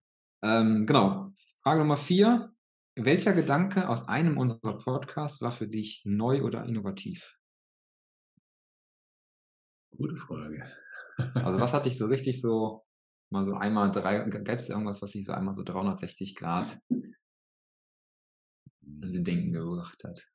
ähm, 0.43 0.86
genau. 0.86 1.32
Frage 1.62 1.81
Nummer 1.81 1.97
vier. 1.97 2.55
Welcher 2.97 3.35
Gedanke 3.35 3.89
aus 3.89 4.09
einem 4.09 4.36
unserer 4.36 4.77
Podcasts 4.78 5.40
war 5.40 5.52
für 5.52 5.69
dich 5.69 6.02
neu 6.05 6.43
oder 6.43 6.65
innovativ? 6.65 7.39
Gute 9.97 10.16
Frage. 10.16 10.65
also 11.35 11.61
was 11.61 11.73
hat 11.74 11.85
dich 11.85 11.98
so 11.98 12.07
richtig 12.07 12.40
so 12.40 12.85
mal 13.31 13.44
so 13.44 13.55
einmal 13.55 13.93
drei, 13.93 14.24
gab 14.28 14.59
es 14.59 14.69
irgendwas, 14.69 15.02
was 15.02 15.12
sich 15.12 15.24
so 15.24 15.32
einmal 15.32 15.55
so 15.55 15.62
360 15.62 16.35
Grad 16.35 16.81
sie 18.82 19.23
denken 19.23 19.52
gebracht 19.52 20.02
hat? 20.05 20.27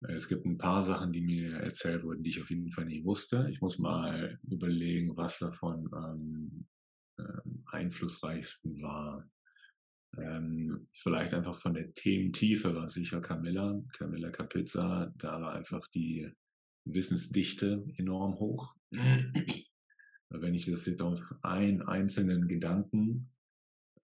Es 0.00 0.28
gibt 0.28 0.46
ein 0.46 0.58
paar 0.58 0.82
Sachen, 0.82 1.12
die 1.12 1.20
mir 1.20 1.54
erzählt 1.54 2.04
wurden, 2.04 2.22
die 2.22 2.30
ich 2.30 2.40
auf 2.40 2.50
jeden 2.50 2.70
Fall 2.70 2.84
nicht 2.84 3.04
wusste. 3.04 3.48
Ich 3.50 3.60
muss 3.60 3.78
mal 3.80 4.38
überlegen, 4.44 5.16
was 5.16 5.40
davon 5.40 5.92
am 5.92 6.66
ähm, 7.18 7.64
einflussreichsten 7.66 8.80
war. 8.80 9.28
Ähm, 10.16 10.88
vielleicht 10.92 11.34
einfach 11.34 11.54
von 11.54 11.74
der 11.74 11.92
Thementiefe 11.94 12.74
war 12.74 12.88
sicher 12.88 13.20
Camilla, 13.20 13.82
Camilla 13.92 14.30
Capizza. 14.30 15.12
Da 15.16 15.40
war 15.40 15.54
einfach 15.54 15.86
die 15.88 16.30
Wissensdichte 16.84 17.84
enorm 17.96 18.38
hoch. 18.38 18.74
Wenn 20.30 20.54
ich 20.54 20.66
das 20.66 20.86
jetzt 20.86 21.02
auf 21.02 21.20
einen 21.42 21.82
einzelnen 21.82 22.46
Gedanken 22.46 23.30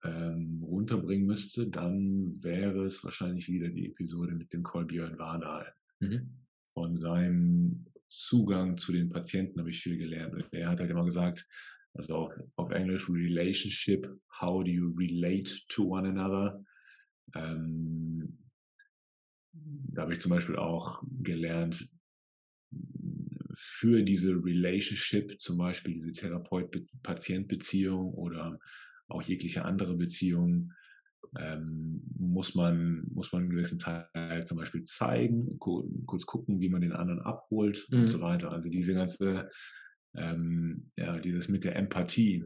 ähm, 0.04 0.62
runterbringen 0.62 1.26
müsste, 1.26 1.68
dann 1.68 2.42
wäre 2.42 2.84
es 2.84 3.02
wahrscheinlich 3.04 3.48
wieder 3.48 3.68
die 3.68 3.86
Episode 3.86 4.34
mit 4.34 4.52
dem 4.52 4.62
Kolbjörn 4.62 5.18
Wardahl. 5.18 5.74
Mhm. 6.00 6.30
Von 6.74 6.96
seinem 6.96 7.86
Zugang 8.08 8.76
zu 8.76 8.92
den 8.92 9.10
Patienten 9.10 9.58
habe 9.58 9.70
ich 9.70 9.80
viel 9.80 9.96
gelernt. 9.96 10.34
Er 10.52 10.68
hat 10.68 10.80
halt 10.80 10.90
immer 10.90 11.04
gesagt, 11.04 11.46
also 11.94 12.14
auf, 12.14 12.32
auf 12.56 12.70
Englisch 12.70 13.08
Relationship, 13.08 14.08
how 14.40 14.64
do 14.64 14.70
you 14.70 14.92
relate 14.96 15.50
to 15.68 15.84
one 15.84 16.08
another? 16.08 16.62
Ähm, 17.34 18.38
da 19.52 20.02
habe 20.02 20.12
ich 20.12 20.20
zum 20.20 20.30
Beispiel 20.30 20.56
auch 20.56 21.02
gelernt, 21.22 21.88
für 23.56 24.02
diese 24.02 24.32
Relationship, 24.32 25.40
zum 25.40 25.58
Beispiel 25.58 25.94
diese 25.94 26.12
Therapeut-Patient-Beziehung 26.12 28.12
oder 28.14 28.58
auch 29.08 29.22
jegliche 29.22 29.64
andere 29.64 29.96
Beziehung, 29.96 30.72
ähm, 31.38 32.02
muss 32.18 32.54
man 32.54 33.04
muss 33.12 33.32
man 33.32 33.42
einen 33.42 33.50
gewissen 33.50 33.78
Teil 33.78 34.46
zum 34.46 34.58
Beispiel 34.58 34.84
zeigen, 34.84 35.58
kurz 35.58 36.26
gucken, 36.26 36.60
wie 36.60 36.68
man 36.68 36.80
den 36.80 36.92
anderen 36.92 37.20
abholt 37.20 37.86
mhm. 37.90 38.02
und 38.02 38.08
so 38.08 38.20
weiter. 38.20 38.52
Also 38.52 38.68
diese 38.68 38.94
ganze 38.94 39.50
ähm, 40.14 40.90
ja 40.96 41.18
dieses 41.18 41.48
mit 41.48 41.64
der 41.64 41.76
Empathie, 41.76 42.44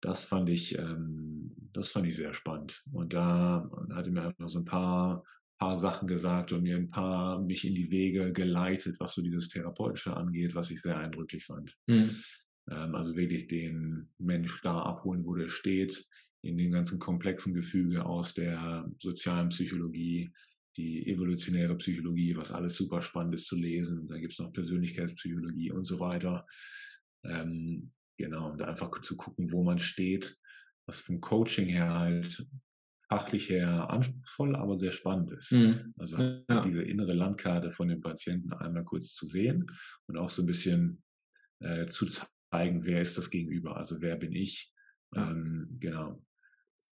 das 0.00 0.24
fand 0.24 0.48
ich 0.48 0.78
ähm, 0.78 1.54
das 1.72 1.90
fand 1.90 2.06
ich 2.06 2.16
sehr 2.16 2.34
spannend 2.34 2.82
und 2.92 3.12
da 3.12 3.70
hatte 3.92 4.10
mir 4.10 4.22
einfach 4.22 4.48
so 4.48 4.60
ein 4.60 4.64
paar 4.64 5.22
paar 5.58 5.78
Sachen 5.78 6.08
gesagt 6.08 6.52
und 6.52 6.62
mir 6.62 6.76
ein 6.76 6.90
paar 6.90 7.40
mich 7.40 7.66
in 7.66 7.74
die 7.74 7.90
Wege 7.90 8.32
geleitet, 8.32 8.96
was 8.98 9.14
so 9.14 9.22
dieses 9.22 9.48
Therapeutische 9.48 10.16
angeht, 10.16 10.54
was 10.54 10.70
ich 10.70 10.80
sehr 10.80 10.98
eindrücklich 10.98 11.44
fand. 11.44 11.76
Mhm. 11.86 12.10
Ähm, 12.70 12.94
also 12.94 13.16
wirklich 13.16 13.46
den 13.46 14.08
Mensch 14.18 14.60
da 14.62 14.80
abholen, 14.80 15.24
wo 15.24 15.34
der 15.34 15.48
steht, 15.48 16.04
in 16.42 16.58
dem 16.58 16.72
ganzen 16.72 16.98
komplexen 16.98 17.54
Gefüge 17.54 18.04
aus 18.04 18.34
der 18.34 18.90
sozialen 18.98 19.48
Psychologie, 19.48 20.30
die 20.76 21.06
evolutionäre 21.06 21.76
Psychologie, 21.76 22.36
was 22.36 22.50
alles 22.50 22.74
super 22.74 23.00
spannend 23.00 23.34
ist 23.34 23.46
zu 23.46 23.56
lesen. 23.56 24.06
Da 24.08 24.18
gibt 24.18 24.32
es 24.32 24.38
noch 24.38 24.52
Persönlichkeitspsychologie 24.52 25.70
und 25.70 25.84
so 25.84 26.00
weiter. 26.00 26.46
Ähm, 27.24 27.92
genau, 28.18 28.50
und 28.50 28.60
einfach 28.60 29.00
zu 29.00 29.16
gucken, 29.16 29.52
wo 29.52 29.62
man 29.62 29.78
steht, 29.78 30.36
was 30.86 30.98
vom 30.98 31.20
Coaching 31.20 31.68
her 31.68 31.94
halt 31.94 32.46
fachlich 33.08 33.48
her 33.48 33.88
anspruchsvoll, 33.90 34.56
aber 34.56 34.78
sehr 34.78 34.92
spannend 34.92 35.30
ist. 35.32 35.52
Mhm. 35.52 35.94
Also 35.96 36.18
ja. 36.18 36.60
diese 36.62 36.82
innere 36.82 37.14
Landkarte 37.14 37.70
von 37.70 37.88
dem 37.88 38.00
Patienten 38.00 38.52
einmal 38.52 38.84
kurz 38.84 39.14
zu 39.14 39.26
sehen 39.26 39.66
und 40.06 40.16
auch 40.16 40.30
so 40.30 40.42
ein 40.42 40.46
bisschen 40.46 41.02
äh, 41.60 41.86
zu 41.86 42.06
zeigen, 42.06 42.33
wer 42.54 43.02
ist 43.02 43.18
das 43.18 43.30
Gegenüber, 43.30 43.76
also 43.76 44.00
wer 44.00 44.16
bin 44.16 44.32
ich. 44.32 44.72
Ja. 45.14 45.30
Ähm, 45.30 45.76
genau 45.80 46.20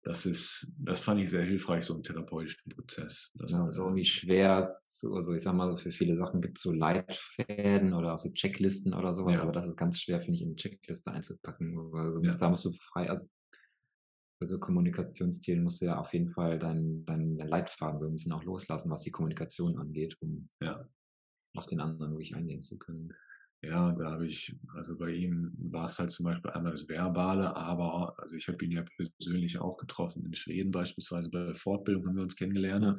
das 0.02 0.26
ist, 0.26 0.72
das 0.78 1.00
fand 1.00 1.20
ich 1.20 1.30
sehr 1.30 1.44
hilfreich, 1.44 1.84
so 1.84 1.94
im 1.94 2.02
therapeutischen 2.02 2.72
Prozess. 2.72 3.30
Das 3.34 3.52
ja, 3.52 3.68
ist 3.68 3.78
irgendwie 3.78 4.04
schwer, 4.04 4.80
zu, 4.84 5.14
also 5.14 5.32
ich 5.32 5.42
sag 5.42 5.54
mal, 5.54 5.76
für 5.78 5.92
viele 5.92 6.16
Sachen 6.16 6.40
gibt 6.40 6.58
es 6.58 6.62
so 6.64 6.72
Leitfäden 6.72 7.92
oder 7.92 8.14
auch 8.14 8.18
so 8.18 8.30
Checklisten 8.32 8.94
oder 8.94 9.14
sowas, 9.14 9.34
ja. 9.34 9.42
aber 9.42 9.52
das 9.52 9.66
ist 9.66 9.76
ganz 9.76 10.00
schwer, 10.00 10.20
finde 10.20 10.34
ich, 10.34 10.42
in 10.42 10.48
eine 10.48 10.56
Checkliste 10.56 11.12
einzupacken. 11.12 11.78
Also 11.94 12.20
ja. 12.22 12.32
Da 12.32 12.50
musst 12.50 12.64
du 12.64 12.72
frei, 12.72 13.08
also 13.08 13.28
für 14.38 14.46
so 14.46 14.58
Kommunikationsstilen 14.58 15.62
musst 15.62 15.80
du 15.80 15.86
ja 15.86 15.98
auf 15.98 16.12
jeden 16.12 16.30
Fall 16.30 16.58
deinen 16.58 17.06
dein, 17.06 17.36
dein 17.38 17.48
Leitfaden 17.48 18.00
so 18.00 18.06
ein 18.06 18.12
bisschen 18.12 18.32
auch 18.32 18.42
loslassen, 18.42 18.90
was 18.90 19.02
die 19.02 19.12
Kommunikation 19.12 19.78
angeht, 19.78 20.16
um 20.20 20.48
ja. 20.60 20.84
auf 21.54 21.66
den 21.66 21.78
anderen 21.78 22.10
wirklich 22.10 22.34
eingehen 22.34 22.62
zu 22.62 22.76
können. 22.76 23.12
Ja, 23.64 23.92
da 23.92 24.10
habe 24.10 24.26
ich, 24.26 24.56
also 24.74 24.96
bei 24.96 25.10
ihm 25.10 25.52
war 25.56 25.84
es 25.84 25.96
halt 25.96 26.10
zum 26.10 26.24
Beispiel 26.24 26.50
einmal 26.50 26.72
das 26.72 26.88
Verbale, 26.88 27.54
aber 27.54 28.12
also 28.18 28.34
ich 28.34 28.48
habe 28.48 28.64
ihn 28.64 28.72
ja 28.72 28.84
persönlich 28.96 29.56
auch 29.60 29.76
getroffen, 29.76 30.26
in 30.26 30.34
Schweden 30.34 30.72
beispielsweise 30.72 31.30
bei 31.30 31.44
der 31.44 31.54
Fortbildung 31.54 32.06
haben 32.06 32.16
wir 32.16 32.24
uns 32.24 32.34
kennengelernt. 32.34 32.84
Ja. 32.84 32.96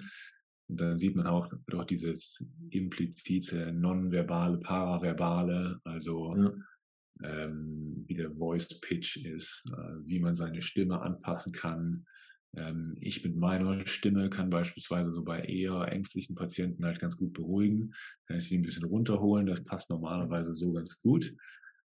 Und 0.69 0.80
dann 0.80 0.98
sieht 0.98 1.18
man 1.18 1.27
auch 1.27 1.52
doch 1.68 1.84
dieses 1.84 2.45
implizite, 2.69 3.73
nonverbale, 3.73 4.57
paraverbale, 4.60 5.81
also 5.84 6.34
ja. 6.34 6.53
ähm, 7.23 8.06
wie 8.07 8.15
der 8.15 8.31
Voice 8.31 8.80
Pitch 8.80 9.18
ist, 9.18 9.65
äh, 9.68 10.07
wie 10.07 10.19
man 10.19 10.35
seine 10.35 10.61
Stimme 10.61 11.02
anpassen 11.02 11.52
kann, 11.52 12.06
ähm, 12.56 12.96
ich 13.00 13.24
mit 13.24 13.36
meiner 13.36 13.86
Stimme 13.88 14.30
kann 14.30 14.50
beispielsweise 14.50 15.12
so 15.12 15.24
bei 15.24 15.42
eher 15.42 15.92
ängstlichen 15.92 16.36
Patienten 16.36 16.86
halt 16.86 17.00
ganz 17.00 17.18
gut 17.18 17.34
beruhigen. 17.34 17.94
Kann 18.28 18.38
ich 18.38 18.48
sie 18.48 18.58
ein 18.58 18.64
bisschen 18.64 18.86
runterholen. 18.86 19.48
Das 19.48 19.64
passt 19.64 19.90
normalerweise 19.90 20.54
so 20.54 20.74
ganz 20.74 20.98
gut. 20.98 21.36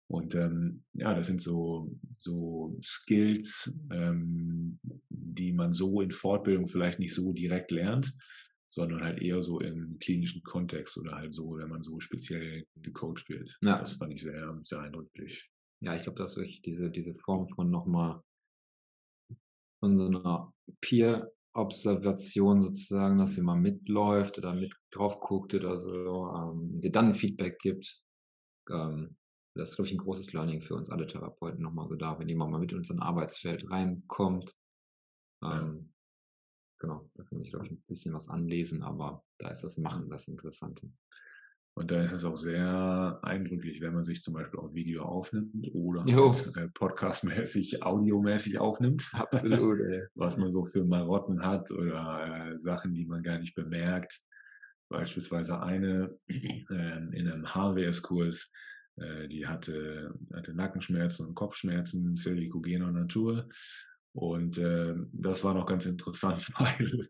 Und 0.10 0.36
ähm, 0.36 0.84
ja, 0.94 1.14
das 1.14 1.28
sind 1.28 1.42
so, 1.42 1.92
so 2.18 2.78
Skills, 2.82 3.78
ähm, 3.92 4.80
die 5.10 5.52
man 5.52 5.74
so 5.74 6.02
in 6.02 6.12
Fortbildung 6.12 6.68
vielleicht 6.68 7.00
nicht 7.00 7.14
so 7.14 7.34
direkt 7.34 7.72
lernt, 7.72 8.14
sondern 8.70 9.04
halt 9.04 9.22
eher 9.22 9.44
so 9.44 9.60
im 9.60 9.98
klinischen 10.00 10.44
Kontext 10.44 10.98
oder 10.98 11.16
halt 11.16 11.34
so, 11.34 11.58
wenn 11.58 11.70
man 11.70 11.84
so 11.84 12.00
speziell 12.00 12.66
gecoacht 12.82 13.28
wird. 13.30 13.58
Ja. 13.62 13.80
Das 13.80 13.94
fand 13.94 14.14
ich 14.14 14.22
sehr, 14.22 14.58
sehr 14.64 14.80
eindrücklich. 14.80 15.50
Ja, 15.82 15.96
ich 15.96 16.04
glaube, 16.04 16.18
dass 16.20 16.38
wirklich 16.38 16.62
diese, 16.62 16.90
diese 16.90 17.14
Form 17.14 17.50
von 17.50 17.70
nochmal 17.70 18.22
von 19.80 19.98
so 19.98 20.08
einer 20.08 20.54
Peer-Observation 20.82 22.62
sozusagen, 22.62 23.18
dass 23.18 23.36
jemand 23.36 23.62
mitläuft 23.62 24.38
oder 24.38 24.54
mit 24.54 24.74
drauf 24.92 25.20
guckt 25.20 25.54
oder 25.54 25.80
so, 25.80 26.32
ähm, 26.36 26.82
dir 26.82 26.92
dann 26.92 27.14
Feedback 27.14 27.60
gibt. 27.60 28.02
Ähm, 28.70 29.16
das 29.56 29.70
ist, 29.70 29.76
glaube 29.76 29.88
ich, 29.88 29.94
ein 29.96 30.00
großes 30.00 30.34
Learning 30.34 30.62
für 30.62 30.76
uns 30.76 30.90
alle 30.90 31.08
Therapeuten 31.08 31.62
nochmal 31.64 31.88
so 31.88 31.96
da, 31.96 32.20
wenn 32.20 32.30
jemand 32.30 32.52
mal 32.52 32.60
mit 32.60 32.74
uns 32.74 32.90
in 32.90 33.00
ein 33.00 33.04
Arbeitsfeld 33.04 33.70
reinkommt. 33.70 34.56
Ähm, 35.44 35.94
genau, 36.80 37.10
da 37.16 37.24
kann 37.24 37.42
ich, 37.42 37.50
glaube 37.50 37.66
ich, 37.66 37.72
ein 37.72 37.84
bisschen 37.88 38.14
was 38.14 38.30
anlesen, 38.30 38.84
aber 38.84 39.24
da 39.40 39.50
ist 39.50 39.64
das 39.64 39.78
Machen 39.78 40.10
das 40.10 40.28
Interessante. 40.28 40.92
Und 41.78 41.92
da 41.92 42.02
ist 42.02 42.12
es 42.12 42.26
auch 42.26 42.38
sehr 42.38 43.20
eindrücklich, 43.22 43.82
wenn 43.82 43.94
man 43.94 44.04
sich 44.04 44.24
zum 44.24 44.34
Beispiel 44.34 44.60
auch 44.60 44.74
Video 44.74 45.04
aufnimmt 45.04 45.54
oder 45.76 46.04
halt, 46.06 46.58
äh, 46.58 46.70
podcastmäßig, 46.70 47.84
audiomäßig 47.84 48.58
aufnimmt. 48.58 49.08
Absolut. 49.14 49.78
Was 50.16 50.38
man 50.38 50.50
so 50.50 50.66
für 50.66 50.84
Marotten 50.84 51.46
hat 51.46 51.70
oder 51.70 52.50
äh, 52.50 52.58
Sachen, 52.58 52.96
die 52.96 53.06
man 53.06 53.22
gar 53.22 53.38
nicht 53.38 53.54
bemerkt. 53.54 54.22
Beispielsweise 54.90 55.62
eine 55.62 56.18
äh, 56.28 56.64
in 56.72 57.30
einem 57.30 57.54
HWS-Kurs, 57.54 58.52
äh, 58.96 59.28
die 59.28 59.46
hatte, 59.46 60.16
hatte 60.34 60.56
Nackenschmerzen 60.56 61.28
und 61.28 61.36
Kopfschmerzen, 61.36 62.16
zellikogener 62.16 62.92
Natur. 62.92 63.50
Und 64.14 64.58
äh, 64.58 64.96
das 65.12 65.44
war 65.44 65.54
noch 65.54 65.68
ganz 65.68 65.86
interessant, 65.86 66.52
weil 66.58 67.08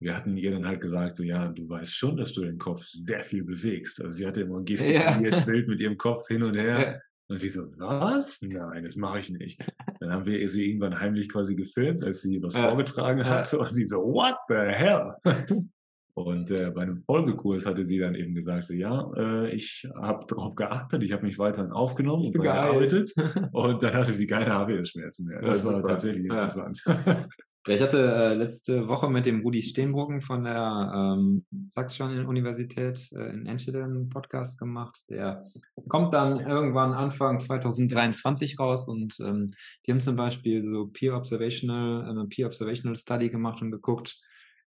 wir 0.00 0.16
hatten 0.16 0.36
ihr 0.36 0.50
dann 0.50 0.66
halt 0.66 0.80
gesagt, 0.80 1.16
so 1.16 1.22
ja, 1.22 1.48
du 1.48 1.68
weißt 1.68 1.94
schon, 1.94 2.16
dass 2.16 2.32
du 2.32 2.42
den 2.42 2.58
Kopf 2.58 2.84
sehr 2.84 3.24
viel 3.24 3.44
bewegst. 3.44 4.02
Also 4.02 4.18
sie 4.18 4.26
hatte 4.26 4.42
immer 4.42 4.62
gestikuliert, 4.62 5.34
ja. 5.34 5.40
Bild 5.40 5.68
mit 5.68 5.80
ihrem 5.80 5.96
Kopf 5.96 6.26
hin 6.28 6.42
und 6.42 6.54
her. 6.54 6.80
Ja. 6.80 7.00
Und 7.26 7.38
sie 7.38 7.48
so, 7.48 7.62
was? 7.78 8.42
Nein, 8.42 8.84
das 8.84 8.96
mache 8.96 9.20
ich 9.20 9.30
nicht. 9.30 9.66
Dann 9.98 10.12
haben 10.12 10.26
wir 10.26 10.46
sie 10.48 10.68
irgendwann 10.68 11.00
heimlich 11.00 11.30
quasi 11.30 11.54
gefilmt, 11.54 12.04
als 12.04 12.20
sie 12.20 12.42
was 12.42 12.54
ja. 12.54 12.68
vorgetragen 12.68 13.24
hatte. 13.24 13.58
Und 13.58 13.74
sie 13.74 13.86
so, 13.86 13.98
what 13.98 14.36
the 14.48 14.54
hell? 14.54 15.14
Und 16.16 16.48
äh, 16.52 16.70
bei 16.70 16.82
einem 16.82 16.98
Folgekurs 16.98 17.66
hatte 17.66 17.82
sie 17.82 17.98
dann 17.98 18.14
eben 18.14 18.34
gesagt, 18.34 18.64
so 18.64 18.74
ja, 18.74 19.10
äh, 19.16 19.50
ich 19.52 19.88
habe 19.96 20.24
darauf 20.28 20.54
geachtet, 20.54 21.02
ich 21.02 21.12
habe 21.12 21.26
mich 21.26 21.40
weiterhin 21.40 21.72
aufgenommen 21.72 22.26
und 22.26 22.40
gearbeitet. 22.40 23.12
und 23.52 23.82
dann 23.82 23.94
hatte 23.94 24.12
sie 24.12 24.28
keine 24.28 24.52
AWS-Schmerzen 24.52 25.26
mehr. 25.26 25.40
Das, 25.40 25.62
das 25.62 25.66
war 25.66 25.76
super. 25.78 25.88
tatsächlich 25.88 26.24
interessant. 26.26 26.84
Ich 27.66 27.80
hatte 27.80 28.14
äh, 28.14 28.34
letzte 28.34 28.88
Woche 28.88 29.08
mit 29.08 29.24
dem 29.24 29.40
Rudi 29.40 29.62
Steenbruggen 29.62 30.20
von 30.20 30.44
der 30.44 30.92
ähm, 30.94 31.46
Sachsen-Universität 31.66 33.10
äh, 33.12 33.30
in 33.30 33.46
Enschede 33.46 33.82
einen 33.82 34.10
Podcast 34.10 34.58
gemacht. 34.58 35.02
Der 35.08 35.46
kommt 35.88 36.12
dann 36.12 36.40
irgendwann 36.40 36.92
Anfang 36.92 37.40
2023 37.40 38.58
raus 38.58 38.86
und 38.86 39.18
ähm, 39.20 39.50
die 39.86 39.92
haben 39.92 40.02
zum 40.02 40.14
Beispiel 40.14 40.62
so 40.62 40.88
Peer 40.88 41.16
Observational, 41.16 42.04
eine 42.06 42.26
Peer 42.26 42.48
Observational 42.48 42.96
Study 42.96 43.30
gemacht 43.30 43.62
und 43.62 43.70
geguckt, 43.70 44.20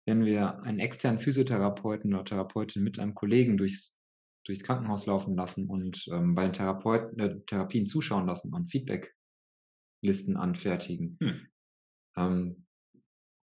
wenn 0.07 0.25
wir 0.25 0.59
einen 0.63 0.79
externen 0.79 1.19
Physiotherapeuten 1.19 2.11
oder 2.11 2.25
Therapeutin 2.25 2.83
mit 2.83 2.97
einem 2.97 3.13
Kollegen 3.13 3.57
durchs, 3.57 3.99
durchs 4.45 4.63
Krankenhaus 4.63 5.05
laufen 5.05 5.35
lassen 5.35 5.67
und 5.67 6.07
ähm, 6.11 6.33
bei 6.33 6.41
den 6.41 6.53
Therapeuten, 6.53 7.19
äh, 7.19 7.39
Therapien 7.45 7.85
zuschauen 7.85 8.25
lassen 8.25 8.51
und 8.51 8.71
Feedbacklisten 8.71 10.37
anfertigen. 10.37 11.19
Hm. 11.21 12.65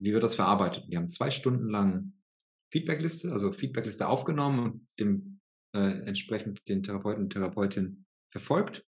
Wie 0.03 0.11
wird 0.11 0.23
das 0.23 0.35
verarbeitet? 0.35 0.83
Wir 0.89 0.97
haben 0.97 1.09
zwei 1.09 1.31
Stunden 1.31 1.69
lang 1.69 2.11
Feedbackliste, 2.71 3.31
also 3.31 3.53
Feedbackliste 3.53 4.07
aufgenommen 4.07 4.59
und 4.59 4.87
dem 4.99 5.39
äh, 5.73 6.01
entsprechend 6.05 6.67
den 6.67 6.83
Therapeuten 6.83 7.23
und 7.23 7.29
Therapeutin 7.31 8.05
verfolgt, 8.29 8.85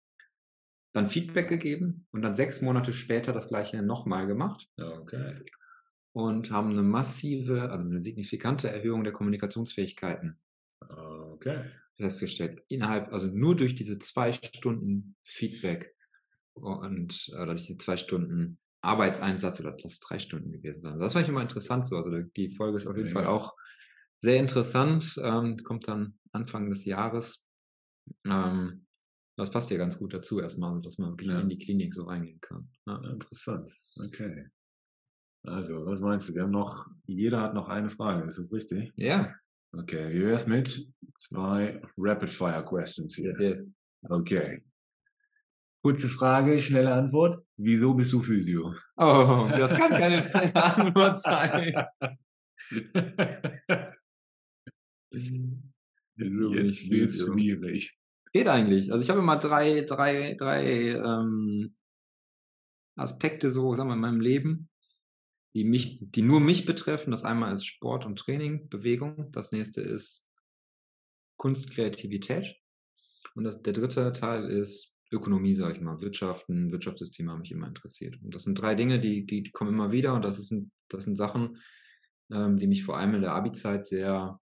dann 0.92 1.08
Feedback 1.08 1.48
gegeben 1.48 2.06
und 2.12 2.22
dann 2.22 2.34
sechs 2.34 2.62
Monate 2.62 2.92
später 2.92 3.32
das 3.32 3.48
gleiche 3.48 3.82
nochmal 3.82 4.28
gemacht. 4.28 4.68
Okay. 4.76 5.44
Und 6.12 6.52
haben 6.52 6.70
eine 6.70 6.82
massive, 6.82 7.70
also 7.70 7.88
eine 7.88 8.00
signifikante 8.00 8.70
Erhöhung 8.70 9.02
der 9.02 9.12
Kommunikationsfähigkeiten 9.12 10.38
okay. 10.80 11.64
festgestellt. 11.96 12.62
Innerhalb, 12.68 13.12
also 13.12 13.26
nur 13.26 13.56
durch 13.56 13.74
diese 13.74 13.98
zwei 13.98 14.32
Stunden 14.32 15.16
Feedback 15.24 15.96
und 16.54 17.32
oder 17.34 17.54
diese 17.54 17.78
zwei 17.78 17.96
Stunden 17.96 18.60
Arbeitseinsatz 18.82 19.60
oder 19.60 19.72
das 19.72 20.00
drei 20.00 20.18
Stunden 20.18 20.52
gewesen 20.52 20.80
sein. 20.80 20.98
Das 20.98 21.14
war 21.14 21.22
ich 21.22 21.28
immer 21.28 21.42
interessant 21.42 21.86
so. 21.86 21.96
Also 21.96 22.10
die 22.36 22.50
Folge 22.50 22.76
ist 22.76 22.86
auf 22.86 22.96
jeden 22.96 23.08
ja. 23.08 23.14
Fall 23.14 23.26
auch 23.26 23.54
sehr 24.20 24.38
interessant. 24.38 25.20
Ähm, 25.22 25.56
kommt 25.58 25.88
dann 25.88 26.18
Anfang 26.32 26.70
des 26.70 26.84
Jahres. 26.84 27.46
Ähm, 28.24 28.86
das 29.36 29.50
passt 29.50 29.70
ja 29.70 29.78
ganz 29.78 29.98
gut 29.98 30.12
dazu 30.12 30.40
erstmal, 30.40 30.80
dass 30.82 30.98
man 30.98 31.10
wirklich 31.10 31.30
ja. 31.30 31.40
in 31.40 31.48
die 31.48 31.58
Klinik 31.58 31.94
so 31.94 32.04
reingehen 32.04 32.40
kann. 32.40 32.68
Ja. 32.86 32.96
Interessant. 33.10 33.70
Okay. 33.96 34.46
Also, 35.42 35.86
was 35.86 36.00
meinst 36.00 36.28
du? 36.28 36.34
Wir 36.34 36.42
haben 36.42 36.50
noch, 36.50 36.86
jeder 37.06 37.40
hat 37.40 37.54
noch 37.54 37.68
eine 37.68 37.88
Frage, 37.88 38.26
ist 38.26 38.38
das 38.38 38.52
richtig? 38.52 38.92
Ja. 38.96 39.34
Okay, 39.72 40.12
wir 40.12 40.26
werfen 40.26 40.50
mit 40.50 40.92
zwei 41.16 41.80
Rapid-Fire-Questions 41.96 43.14
hier. 43.14 43.40
Ja. 43.40 43.62
Okay. 44.02 44.62
Kurze 45.82 46.08
Frage, 46.08 46.60
schnelle 46.60 46.92
Antwort. 46.92 47.42
Wieso 47.56 47.94
bist 47.94 48.12
du 48.12 48.22
Physio? 48.22 48.74
Oh, 48.96 49.48
das 49.50 49.72
kann 49.72 49.90
keine 49.90 50.54
Antwort 50.54 51.18
sein. 51.18 51.86
Jetzt 55.10 56.90
wird 56.90 57.08
es 57.08 57.20
schwierig. 57.20 57.98
Geht 58.32 58.48
eigentlich. 58.48 58.92
Also 58.92 59.02
ich 59.02 59.08
habe 59.08 59.20
immer 59.20 59.38
drei, 59.38 59.80
drei, 59.80 60.34
drei 60.34 60.90
ähm, 60.90 61.74
Aspekte 62.96 63.50
so, 63.50 63.74
sagen 63.74 63.88
wir, 63.88 63.94
in 63.94 64.00
meinem 64.00 64.20
Leben, 64.20 64.68
die 65.54 65.64
mich, 65.64 65.98
die 66.00 66.22
nur 66.22 66.40
mich 66.40 66.66
betreffen. 66.66 67.10
Das 67.10 67.24
einmal 67.24 67.54
ist 67.54 67.64
Sport 67.64 68.04
und 68.04 68.18
Training, 68.18 68.68
Bewegung. 68.68 69.32
Das 69.32 69.50
nächste 69.50 69.80
ist 69.80 70.30
Kunst, 71.38 71.70
Kreativität. 71.70 72.56
Und 73.34 73.44
das, 73.44 73.62
der 73.62 73.72
dritte 73.72 74.12
Teil 74.12 74.44
ist 74.50 74.99
Ökonomie, 75.10 75.54
sage 75.54 75.74
ich 75.74 75.80
mal, 75.80 76.00
Wirtschaften, 76.00 76.70
Wirtschaftssysteme 76.70 77.32
haben 77.32 77.40
mich 77.40 77.52
immer 77.52 77.66
interessiert. 77.66 78.20
Und 78.22 78.34
das 78.34 78.44
sind 78.44 78.60
drei 78.60 78.74
Dinge, 78.74 79.00
die, 79.00 79.26
die, 79.26 79.42
die 79.42 79.50
kommen 79.50 79.74
immer 79.74 79.92
wieder 79.92 80.14
und 80.14 80.24
das, 80.24 80.38
ist, 80.38 80.54
das 80.88 81.04
sind 81.04 81.16
Sachen, 81.16 81.58
ähm, 82.30 82.58
die 82.58 82.66
mich 82.66 82.84
vor 82.84 82.96
allem 82.96 83.14
in 83.14 83.22
der 83.22 83.34
Abi-Zeit 83.34 83.86
sehr, 83.86 84.38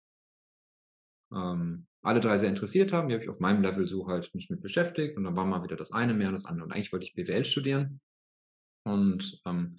ähm, 1.34 1.88
alle 2.02 2.20
drei 2.20 2.38
sehr 2.38 2.50
interessiert 2.50 2.94
haben. 2.94 3.08
Die 3.08 3.14
habe 3.14 3.24
ich 3.24 3.30
auf 3.30 3.40
meinem 3.40 3.62
Level 3.62 3.88
so 3.88 4.08
halt 4.08 4.34
mich 4.36 4.50
mit 4.50 4.62
beschäftigt 4.62 5.18
und 5.18 5.24
dann 5.24 5.36
war 5.36 5.46
mal 5.46 5.64
wieder 5.64 5.76
das 5.76 5.92
eine 5.92 6.14
mehr 6.14 6.28
und 6.30 6.36
das 6.36 6.46
andere. 6.46 6.66
Und 6.66 6.74
eigentlich 6.74 6.92
wollte 6.92 7.06
ich 7.06 7.16
BWL 7.16 7.46
studieren 7.46 8.00
und 8.84 9.42
ähm, 9.46 9.78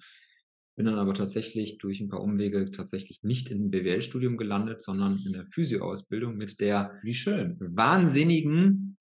bin 0.75 0.85
dann 0.85 0.95
aber 0.95 1.13
tatsächlich 1.13 1.77
durch 1.77 1.99
ein 1.99 2.07
paar 2.07 2.21
Umwege 2.21 2.71
tatsächlich 2.71 3.21
nicht 3.21 3.49
in 3.51 3.65
ein 3.65 3.69
BWL-Studium 3.69 4.37
gelandet, 4.37 4.81
sondern 4.81 5.19
in 5.25 5.33
der 5.33 5.45
Physio-Ausbildung 5.47 6.37
mit 6.37 6.61
der 6.61 6.97
Wie 7.03 7.13
schön. 7.13 7.57
wahnsinnigen 7.59 8.97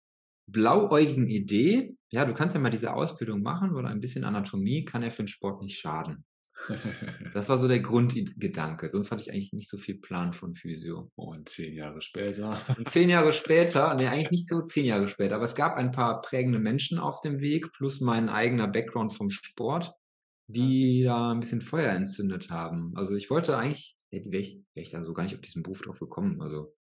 blauäugigen 0.48 1.28
Idee, 1.28 1.96
ja, 2.10 2.24
du 2.24 2.34
kannst 2.34 2.54
ja 2.54 2.60
mal 2.60 2.70
diese 2.70 2.94
Ausbildung 2.94 3.42
machen 3.42 3.74
oder 3.74 3.88
ein 3.88 4.00
bisschen 4.00 4.24
Anatomie 4.24 4.84
kann 4.84 5.02
ja 5.02 5.10
für 5.10 5.22
den 5.22 5.28
Sport 5.28 5.62
nicht 5.62 5.78
schaden. 5.78 6.24
Das 7.34 7.48
war 7.48 7.58
so 7.58 7.68
der 7.68 7.80
Grundgedanke. 7.80 8.90
Sonst 8.90 9.10
hatte 9.10 9.22
ich 9.22 9.30
eigentlich 9.30 9.52
nicht 9.52 9.68
so 9.68 9.78
viel 9.78 9.98
Plan 9.98 10.32
von 10.32 10.54
Physio. 10.54 11.10
Und 11.14 11.48
zehn 11.48 11.74
Jahre 11.74 12.00
später. 12.00 12.60
Und 12.76 12.90
zehn 12.90 13.08
Jahre 13.10 13.32
später, 13.32 13.94
nee, 13.94 14.06
eigentlich 14.06 14.30
nicht 14.30 14.48
so 14.48 14.62
zehn 14.62 14.84
Jahre 14.84 15.08
später, 15.08 15.36
aber 15.36 15.44
es 15.44 15.54
gab 15.54 15.76
ein 15.76 15.92
paar 15.92 16.20
prägende 16.20 16.58
Menschen 16.58 16.98
auf 16.98 17.20
dem 17.20 17.40
Weg, 17.40 17.72
plus 17.72 18.00
mein 18.00 18.28
eigener 18.28 18.66
Background 18.66 19.12
vom 19.12 19.30
Sport, 19.30 19.92
die 20.48 21.04
da 21.04 21.32
ein 21.32 21.40
bisschen 21.40 21.60
Feuer 21.60 21.92
entzündet 21.92 22.50
haben. 22.50 22.92
Also 22.96 23.14
ich 23.14 23.30
wollte 23.30 23.56
eigentlich, 23.56 23.96
wäre 24.10 24.38
ich, 24.38 24.60
wär 24.74 24.82
ich 24.82 24.90
da 24.90 25.04
so 25.04 25.12
gar 25.12 25.24
nicht 25.24 25.34
auf 25.34 25.40
diesen 25.40 25.62
Beruf 25.62 25.82
drauf 25.82 26.00
gekommen. 26.00 26.40
Also 26.40 26.74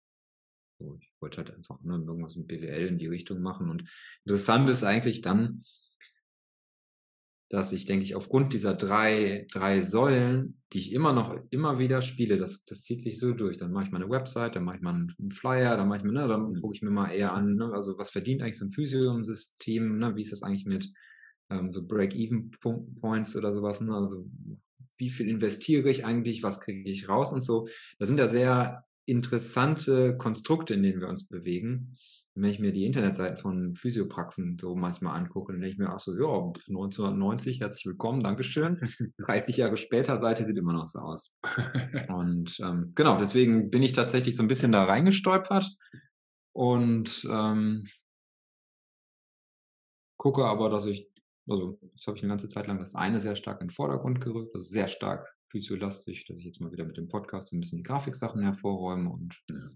so, 0.78 0.98
ich 1.00 1.10
wollte 1.20 1.38
halt 1.38 1.54
einfach 1.54 1.82
ne, 1.82 1.94
irgendwas 1.94 2.36
mit 2.36 2.48
BWL 2.48 2.86
in 2.86 2.98
die 2.98 3.06
Richtung 3.06 3.40
machen. 3.40 3.70
Und 3.70 3.88
interessant 4.24 4.68
ist 4.68 4.84
eigentlich 4.84 5.22
dann, 5.22 5.64
dass 7.48 7.72
ich, 7.72 7.86
denke 7.86 8.04
ich, 8.04 8.16
aufgrund 8.16 8.52
dieser 8.52 8.74
drei, 8.74 9.46
drei 9.52 9.80
Säulen, 9.80 10.60
die 10.72 10.78
ich 10.78 10.92
immer 10.92 11.12
noch, 11.12 11.38
immer 11.50 11.78
wieder 11.78 12.02
spiele, 12.02 12.38
das, 12.38 12.64
das 12.64 12.82
zieht 12.82 13.02
sich 13.02 13.20
so 13.20 13.32
durch. 13.32 13.56
Dann 13.56 13.70
mache 13.70 13.84
ich 13.84 13.92
mal 13.92 14.02
eine 14.02 14.10
Website, 14.10 14.56
dann 14.56 14.64
mache 14.64 14.76
ich 14.76 14.82
mal 14.82 14.94
einen 14.94 15.30
Flyer, 15.30 15.76
dann 15.76 15.88
mache 15.88 15.98
ich 15.98 16.04
mir, 16.04 16.12
ne, 16.12 16.26
dann 16.26 16.60
gucke 16.60 16.74
ich 16.74 16.82
mir 16.82 16.90
mal 16.90 17.10
eher 17.10 17.34
an, 17.34 17.54
ne, 17.54 17.72
also 17.72 17.96
was 17.98 18.10
verdient 18.10 18.42
eigentlich 18.42 18.58
so 18.58 18.64
ein 18.64 18.72
Physio-System, 18.72 19.98
ne, 19.98 20.16
wie 20.16 20.22
ist 20.22 20.32
das 20.32 20.42
eigentlich 20.42 20.66
mit 20.66 20.92
ähm, 21.50 21.72
so 21.72 21.86
Break-Even-Points 21.86 23.36
oder 23.36 23.52
sowas, 23.52 23.80
ne, 23.80 23.94
also 23.94 24.28
wie 24.96 25.10
viel 25.10 25.28
investiere 25.28 25.88
ich 25.88 26.04
eigentlich, 26.04 26.42
was 26.42 26.60
kriege 26.60 26.90
ich 26.90 27.08
raus 27.08 27.32
und 27.32 27.42
so. 27.42 27.68
Das 27.98 28.08
sind 28.08 28.18
ja 28.18 28.28
sehr 28.28 28.84
interessante 29.06 30.16
Konstrukte, 30.16 30.74
in 30.74 30.82
denen 30.82 31.00
wir 31.00 31.08
uns 31.08 31.26
bewegen. 31.26 31.96
Und 32.34 32.42
wenn 32.42 32.50
ich 32.50 32.58
mir 32.58 32.72
die 32.72 32.84
Internetseiten 32.84 33.38
von 33.38 33.74
Physiopraxen 33.76 34.58
so 34.60 34.76
manchmal 34.76 35.18
angucke, 35.18 35.52
dann 35.52 35.62
denke 35.62 35.72
ich 35.72 35.78
mir 35.78 35.94
auch 35.94 35.98
so, 35.98 36.12
ja, 36.14 36.28
1990, 36.68 37.60
herzlich 37.60 37.86
willkommen, 37.86 38.22
Dankeschön. 38.22 38.78
30 39.18 39.56
Jahre 39.56 39.78
später, 39.78 40.18
Seite 40.18 40.44
sieht 40.44 40.58
immer 40.58 40.74
noch 40.74 40.86
so 40.86 40.98
aus. 40.98 41.34
Und 42.08 42.58
ähm, 42.60 42.92
genau, 42.94 43.18
deswegen 43.18 43.70
bin 43.70 43.82
ich 43.82 43.94
tatsächlich 43.94 44.36
so 44.36 44.42
ein 44.42 44.48
bisschen 44.48 44.72
da 44.72 44.84
reingestolpert 44.84 45.76
und 46.52 47.26
ähm, 47.30 47.86
gucke 50.16 50.46
aber, 50.46 50.70
dass 50.70 50.86
ich, 50.86 51.06
also 51.48 51.78
das 51.94 52.06
habe 52.06 52.16
ich 52.16 52.22
eine 52.22 52.30
ganze 52.30 52.48
Zeit 52.48 52.66
lang 52.66 52.78
das 52.78 52.94
eine 52.94 53.20
sehr 53.20 53.36
stark 53.36 53.60
in 53.60 53.68
den 53.68 53.74
Vordergrund 53.74 54.22
gerückt, 54.22 54.54
also 54.54 54.66
sehr 54.66 54.88
stark 54.88 55.35
physioelastisch, 55.56 56.26
dass 56.26 56.38
ich 56.38 56.44
jetzt 56.44 56.60
mal 56.60 56.70
wieder 56.70 56.84
mit 56.84 56.98
dem 56.98 57.08
Podcast 57.08 57.52
ein 57.52 57.60
bisschen 57.60 57.78
die 57.78 57.82
Grafiksachen 57.82 58.42
hervorräume 58.42 59.10
und 59.10 59.42
ja. 59.48 59.70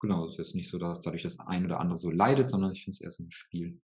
genau, 0.00 0.24
es 0.24 0.32
ist 0.32 0.38
jetzt 0.38 0.54
nicht 0.54 0.70
so, 0.70 0.78
dass 0.78 1.00
dadurch 1.00 1.22
das 1.22 1.38
ein 1.38 1.66
oder 1.66 1.80
andere 1.80 1.98
so 1.98 2.10
leidet, 2.10 2.48
sondern 2.48 2.72
ich 2.72 2.84
finde 2.84 2.96
es 2.96 3.00
eher 3.02 3.10
so 3.10 3.22
ein 3.22 3.30
Spiel. 3.30 3.78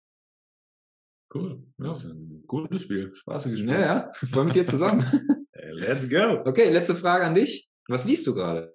Cool. 1.34 1.64
Ja. 1.78 1.88
Das 1.88 2.04
ist 2.04 2.12
ein 2.12 2.44
gutes 2.46 2.82
Spiel. 2.82 3.14
Spaßiges 3.14 3.60
Spiel. 3.60 3.72
Ja, 3.72 3.80
ja. 3.80 4.12
Voll 4.12 4.44
mit 4.44 4.54
dir 4.54 4.66
zusammen. 4.66 5.02
Let's 5.72 6.08
go. 6.08 6.42
Okay, 6.44 6.70
letzte 6.70 6.94
Frage 6.94 7.24
an 7.24 7.34
dich. 7.34 7.70
Was 7.88 8.04
liest 8.04 8.26
du 8.26 8.34
gerade? 8.34 8.70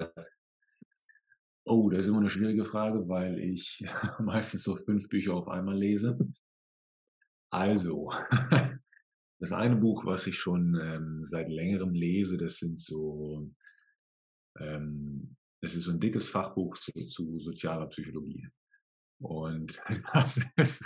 Oh, 1.66 1.90
das 1.90 2.02
ist 2.02 2.08
immer 2.08 2.18
eine 2.18 2.32
schwierige 2.32 2.66
Frage, 2.66 3.08
weil 3.08 3.40
ich 3.40 3.86
meistens 4.20 4.64
so 4.64 4.76
fünf 4.76 5.08
Bücher 5.08 5.36
auf 5.36 5.48
einmal 5.48 5.78
lese. 5.78 6.18
Also, 7.52 8.12
das 9.40 9.54
eine 9.54 9.76
Buch, 9.76 10.06
was 10.06 10.28
ich 10.28 10.38
schon 10.38 10.78
ähm, 10.82 11.26
seit 11.26 11.50
längerem 11.50 11.94
lese, 11.94 12.38
das 12.38 12.58
sind 12.58 12.82
so, 12.82 13.50
ähm, 14.60 15.36
das 15.62 15.76
ist 15.76 15.86
so 15.86 15.92
ein 15.92 16.00
dickes 16.00 16.28
Fachbuch 16.28 16.78
zu, 16.78 16.92
zu 17.08 17.40
sozialer 17.40 17.88
Psychologie. 17.88 18.48
Und 19.22 19.82
das 20.14 20.46
ist, 20.58 20.86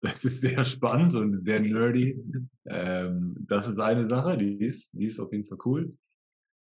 das 0.00 0.24
ist 0.24 0.40
sehr 0.40 0.64
spannend 0.64 1.14
und 1.14 1.44
sehr 1.44 1.60
nerdy. 1.60 2.20
Ähm, 2.66 3.36
das 3.40 3.68
ist 3.68 3.78
eine 3.78 4.08
Sache, 4.08 4.36
die 4.36 4.64
ist, 4.64 4.92
die 4.94 5.06
ist 5.06 5.20
auf 5.20 5.32
jeden 5.32 5.44
Fall 5.44 5.58
cool. 5.64 5.96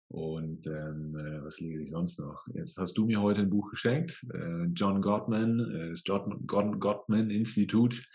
Und 0.09 0.69
ähm, 0.69 1.16
äh, 1.16 1.44
was 1.44 1.59
lese 1.59 1.82
ich 1.82 1.90
sonst 1.90 2.20
noch? 2.20 2.47
Jetzt 2.55 2.78
hast 2.78 2.97
du 2.97 3.07
mir 3.07 3.20
heute 3.20 3.40
ein 3.40 3.51
Buch 3.51 3.70
geschenkt, 3.70 4.24
äh, 4.32 4.66
John 4.66 5.03
Gottman, 5.03 5.59
äh, 5.59 5.90
das 5.90 6.03
John 6.07 6.47
Gottman 6.47 7.31
Institut 7.31 8.07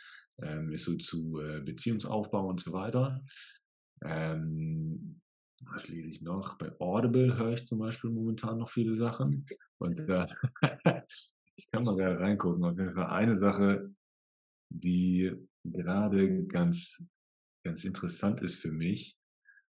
ähm, 0.41 0.71
ist 0.71 0.85
so 0.85 0.95
zu 0.97 1.39
äh, 1.39 1.61
Beziehungsaufbau 1.61 2.47
und 2.47 2.59
so 2.59 2.73
weiter. 2.73 3.23
Ähm, 4.03 5.21
was 5.63 5.87
lese 5.87 6.07
ich 6.07 6.21
noch? 6.21 6.57
Bei 6.57 6.71
Audible 6.79 7.37
höre 7.37 7.53
ich 7.53 7.65
zum 7.65 7.79
Beispiel 7.79 8.09
momentan 8.09 8.57
noch 8.57 8.69
viele 8.69 8.95
Sachen. 8.95 9.45
Und 9.77 9.99
äh, 10.09 10.27
ich 11.55 11.69
kann 11.71 11.83
mal 11.83 11.95
gerade 11.95 12.19
reingucken. 12.19 12.63
Auf 12.63 12.77
jeden 12.77 12.93
Fall 12.93 13.07
eine 13.07 13.37
Sache, 13.37 13.93
die 14.69 15.33
gerade 15.63 16.45
ganz, 16.45 17.07
ganz 17.63 17.85
interessant 17.85 18.41
ist 18.41 18.55
für 18.55 18.71
mich. 18.71 19.17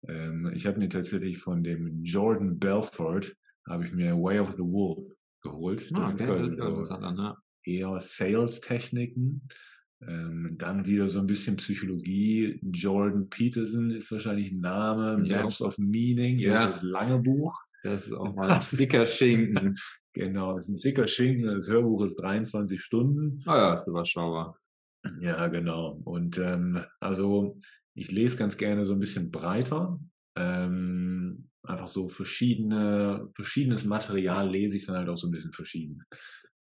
Ähm, 0.07 0.51
ich 0.53 0.65
habe 0.65 0.79
mir 0.79 0.89
tatsächlich 0.89 1.37
von 1.37 1.63
dem 1.63 2.03
Jordan 2.03 2.57
Belfort 2.57 3.35
habe 3.67 3.85
ich 3.85 3.93
mir 3.93 4.15
Way 4.15 4.39
of 4.39 4.53
the 4.53 4.63
Wolf 4.63 5.03
geholt. 5.41 5.91
Ah, 5.93 6.01
das 6.01 6.13
okay, 6.13 6.47
ist 6.47 6.59
das 6.59 6.89
ne? 6.99 7.37
eher 7.63 7.99
Sales-Techniken. 7.99 9.47
Ähm, 10.01 10.55
dann 10.57 10.85
wieder 10.85 11.07
so 11.07 11.19
ein 11.19 11.27
bisschen 11.27 11.55
Psychologie. 11.55 12.59
Jordan 12.61 13.29
Peterson 13.29 13.91
ist 13.91 14.11
wahrscheinlich 14.11 14.51
ein 14.51 14.59
Name. 14.59 15.25
Ja. 15.25 15.43
Maps 15.43 15.61
of 15.61 15.77
Meaning, 15.77 16.39
ja. 16.39 16.67
das 16.67 16.81
lange 16.83 17.19
Buch. 17.19 17.57
Das 17.83 18.07
ist 18.07 18.13
auch 18.13 18.35
mal 18.35 18.51
ein 18.51 18.61
dicker 18.77 19.05
Schinken. 19.05 19.75
genau, 20.13 20.55
das 20.55 20.67
ist 20.67 20.75
ein 20.75 20.79
dicker 20.79 21.07
Schinken. 21.07 21.47
Das 21.47 21.69
Hörbuch 21.69 22.03
ist 22.03 22.15
23 22.15 22.81
Stunden. 22.81 23.41
Ah 23.45 23.57
ja, 23.57 23.73
ist 23.73 23.87
überschaubar. 23.87 24.57
Ja, 25.19 25.47
genau. 25.47 26.01
Und 26.03 26.37
ähm, 26.39 26.83
also 26.99 27.57
ich 27.93 28.11
lese 28.11 28.37
ganz 28.37 28.57
gerne 28.57 28.85
so 28.85 28.93
ein 28.93 28.99
bisschen 28.99 29.31
breiter. 29.31 29.99
Ähm, 30.35 31.49
einfach 31.63 31.87
so 31.87 32.09
verschiedene, 32.09 33.29
verschiedenes 33.33 33.85
Material 33.85 34.49
lese 34.49 34.77
ich 34.77 34.85
dann 34.85 34.97
halt 34.97 35.09
auch 35.09 35.17
so 35.17 35.27
ein 35.27 35.31
bisschen 35.31 35.53
verschieden. 35.53 36.03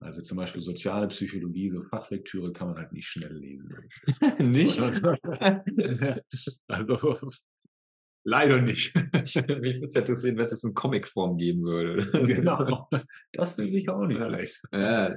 Also 0.04 0.20
zum 0.20 0.36
Beispiel 0.36 0.60
soziale 0.60 1.08
Psychologie, 1.08 1.70
so 1.70 1.82
Fachlektüre 1.82 2.52
kann 2.52 2.68
man 2.68 2.76
halt 2.76 2.92
nicht 2.92 3.08
schnell 3.08 3.32
lesen. 3.32 3.74
nicht? 4.38 4.78
also 6.68 7.30
leider 8.24 8.60
nicht. 8.60 8.94
Mich 8.94 9.34
würde 9.36 9.86
es 9.86 9.94
interessieren, 9.94 10.36
wenn 10.36 10.44
es 10.44 10.50
jetzt 10.50 10.64
in 10.64 10.74
Comicform 10.74 11.38
geben 11.38 11.62
würde. 11.62 12.06
genau. 12.26 12.86
Das 13.32 13.56
will 13.56 13.74
ich 13.74 13.88
auch 13.88 14.06
nicht 14.06 14.18
vielleicht. 14.18 14.62
Ja, 14.74 15.16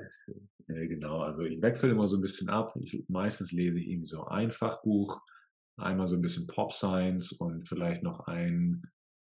ja, 0.70 0.86
genau. 0.86 1.22
Also 1.22 1.44
ich 1.44 1.62
wechsle 1.62 1.90
immer 1.90 2.08
so 2.08 2.16
ein 2.16 2.22
bisschen 2.22 2.48
ab. 2.48 2.74
Ich, 2.80 3.04
meistens 3.10 3.52
lese 3.52 3.80
ich 3.80 3.90
irgendwie 3.90 4.08
so 4.08 4.24
ein 4.24 4.52
Fachbuch, 4.52 5.20
einmal 5.76 6.08
so 6.08 6.16
ein 6.16 6.22
bisschen 6.22 6.48
Pop 6.48 6.72
Science 6.72 7.34
und 7.34 7.68
vielleicht 7.68 8.04
noch 8.04 8.28
ein 8.28 8.84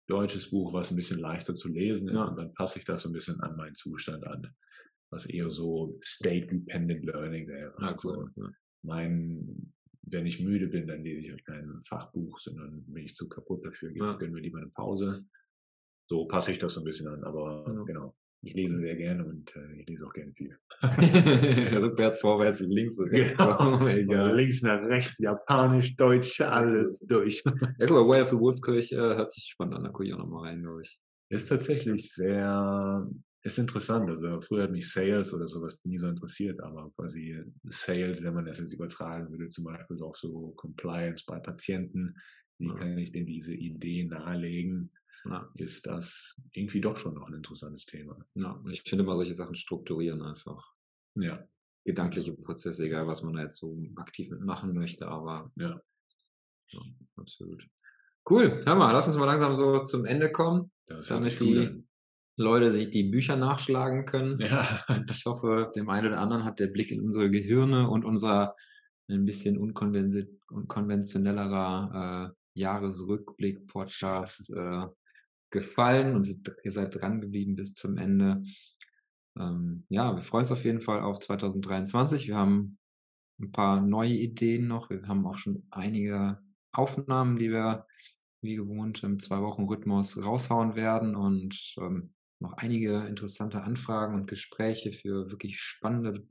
deutsches 0.09 0.49
Buch, 0.51 0.73
was 0.73 0.91
ein 0.91 0.97
bisschen 0.97 1.21
leichter 1.21 1.55
zu 1.55 1.69
lesen 1.69 2.09
ist. 2.09 2.15
Ja. 2.15 2.25
Und 2.25 2.37
dann 2.37 2.55
passe 2.55 2.79
ich 2.79 2.87
das 2.87 3.03
so 3.03 3.11
ein 3.11 3.13
bisschen 3.13 3.41
an 3.41 3.57
meinen 3.57 3.75
Zustand 3.75 4.27
an 4.27 4.55
was 5.11 5.27
eher 5.27 5.51
so 5.51 5.99
State-Dependent 6.03 7.05
Learning 7.05 7.49
wäre. 7.49 7.75
Ah, 7.79 7.93
also 7.93 8.29
mein, 8.83 9.73
wenn 10.03 10.27
ich 10.27 10.41
müde 10.41 10.69
bin, 10.69 10.87
dann 10.87 11.03
lese 11.03 11.21
ich 11.21 11.33
euch 11.33 11.45
kein 11.45 11.81
Fachbuch, 11.83 12.41
sondern 12.41 12.85
bin 12.87 13.05
ich 13.05 13.15
zu 13.15 13.29
kaputt 13.29 13.65
dafür, 13.65 13.91
ja. 13.93 14.17
gönnen 14.17 14.35
wir 14.35 14.43
lieber 14.43 14.59
eine 14.59 14.71
Pause. 14.71 15.25
So 16.09 16.27
passe 16.27 16.53
ich 16.53 16.59
das 16.59 16.75
so 16.75 16.81
ein 16.81 16.85
bisschen 16.85 17.09
an, 17.09 17.23
aber 17.25 17.65
ja. 17.67 17.83
genau. 17.85 18.17
Ich 18.43 18.55
lese 18.55 18.79
sehr 18.79 18.97
gerne 18.97 19.27
und 19.27 19.55
äh, 19.55 19.81
ich 19.81 19.87
lese 19.87 20.07
auch 20.07 20.15
gerne 20.15 20.33
viel. 20.33 20.59
Rückwärts, 20.83 22.21
vorwärts, 22.21 22.61
links, 22.61 22.99
rechts. 23.13 23.37
Genau. 23.37 23.87
Egal. 23.87 24.35
Links 24.35 24.63
nach 24.63 24.83
rechts, 24.83 25.19
Japanisch, 25.19 25.95
Deutsch, 25.97 26.41
alles 26.41 27.01
durch. 27.01 27.43
Ja, 27.45 27.53
guck 27.87 27.91
mal, 27.91 28.09
Way 28.09 28.23
of 28.23 28.31
the 28.31 28.39
Wolfkirch 28.39 28.93
äh, 28.93 28.97
hört 28.97 29.31
sich 29.31 29.45
spannend 29.45 29.75
an, 29.75 29.85
da 29.85 29.91
gucke 29.91 30.07
ich 30.07 30.15
auch 30.15 30.19
nochmal 30.19 30.49
rein, 30.49 30.63
glaube 30.63 30.81
ich. 30.81 30.99
Ist 31.29 31.51
tatsächlich 31.51 32.11
sehr, 32.13 33.07
ist 33.43 33.59
interessant. 33.59 34.09
Also 34.09 34.41
früher 34.41 34.65
hat 34.65 34.73
mich 34.73 34.91
Sales 34.91 35.33
oder 35.35 35.49
sowas 35.49 35.81
nie 35.85 35.99
so 35.99 36.09
interessiert, 36.09 36.61
aber 36.61 36.91
quasi 36.97 37.43
Sales, 37.65 38.23
wenn 38.23 38.35
man 38.35 38.45
das 38.45 38.59
jetzt 38.59 38.73
übertragen 38.73 39.31
würde, 39.31 39.49
zum 39.51 39.65
Beispiel 39.65 40.03
auch 40.03 40.17
so 40.17 40.51
Compliance 40.57 41.25
bei 41.27 41.39
Patienten, 41.39 42.17
wie 42.59 42.69
ja. 42.69 42.75
kann 42.75 42.99
ich 42.99 43.13
denn 43.13 43.27
diese 43.27 43.55
Idee 43.55 44.05
nahelegen? 44.05 44.91
ja. 45.25 45.51
ist 45.55 45.87
das 45.87 46.37
irgendwie 46.53 46.81
doch 46.81 46.97
schon 46.97 47.15
noch 47.15 47.29
ein 47.29 47.35
interessantes 47.35 47.87
Thema. 47.87 48.17
Ja, 48.35 48.63
ich 48.69 48.83
finde 48.83 49.05
mal 49.05 49.17
solche 49.17 49.35
Sachen 49.35 49.55
strukturieren 49.55 50.23
einfach. 50.23 50.73
Ja. 51.15 51.45
Gedankliche 51.85 52.33
Prozesse, 52.33 52.85
egal 52.85 53.07
was 53.07 53.23
man 53.23 53.35
da 53.35 53.43
jetzt 53.43 53.57
so 53.57 53.83
aktiv 53.97 54.31
mitmachen 54.31 54.75
möchte, 54.75 55.07
aber 55.07 55.51
ja. 55.57 55.81
ja 56.69 56.81
absolut. 57.17 57.67
Cool, 58.29 58.63
hör 58.65 58.75
mal, 58.75 58.93
lass 58.93 59.07
uns 59.07 59.17
mal 59.17 59.25
langsam 59.25 59.57
so 59.57 59.83
zum 59.83 60.05
Ende 60.05 60.31
kommen, 60.31 60.71
damit 60.87 61.41
die 61.41 61.83
Leute 62.41 62.73
sich 62.73 62.91
die 62.91 63.05
Bücher 63.05 63.37
nachschlagen 63.37 64.07
können. 64.07 64.41
Ja. 64.41 64.83
Und 64.89 65.09
ich 65.11 65.27
hoffe, 65.27 65.71
dem 65.75 65.91
einen 65.91 66.07
oder 66.09 66.21
anderen 66.21 66.45
hat 66.45 66.59
der 66.59 66.67
Blick 66.69 66.91
in 66.91 67.03
unsere 67.03 67.31
Gehirne 67.31 67.89
und 67.89 68.05
unser 68.05 68.57
ein 69.09 69.27
bisschen 69.27 69.59
unkonventionellerer 69.59 72.31
äh, 72.31 72.35
Jahresrückblick-Podcast 72.59 74.51
äh, 74.51 74.87
gefallen 75.51 76.17
und 76.17 76.27
ihr 76.63 76.73
seid 76.73 76.95
dran 76.95 77.21
geblieben 77.21 77.57
bis 77.57 77.75
zum 77.75 77.99
Ende. 77.99 78.43
Ähm, 79.39 79.85
ja, 79.89 80.15
wir 80.15 80.23
freuen 80.23 80.43
uns 80.43 80.53
auf 80.53 80.65
jeden 80.65 80.81
Fall 80.81 81.01
auf 81.01 81.19
2023. 81.19 82.29
Wir 82.29 82.37
haben 82.37 82.79
ein 83.41 83.51
paar 83.53 83.81
neue 83.81 84.15
Ideen 84.15 84.69
noch. 84.69 84.91
Wir 84.91 85.03
haben 85.07 85.27
auch 85.27 85.39
schon 85.39 85.67
einige 85.71 86.39
Aufnahmen, 86.73 87.37
die 87.37 87.51
wir 87.51 87.87
wie 88.43 88.57
gewohnt 88.57 89.03
im 89.03 89.19
Zwei-Wochen-Rhythmus 89.19 90.25
raushauen 90.25 90.77
werden 90.77 91.17
und 91.17 91.75
ähm, 91.79 92.15
noch 92.41 92.55
einige 92.55 93.07
interessante 93.07 93.63
Anfragen 93.63 94.15
und 94.15 94.27
Gespräche 94.27 94.93
für 94.93 95.31
wirklich 95.31 95.61
spannende 95.61 96.27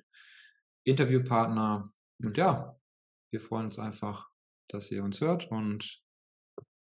Interviewpartner. 0.83 1.91
Und 2.21 2.37
ja, 2.37 2.75
wir 3.31 3.41
freuen 3.41 3.65
uns 3.65 3.79
einfach, 3.79 4.29
dass 4.67 4.91
ihr 4.91 5.03
uns 5.03 5.21
hört 5.21 5.49
und 5.51 6.01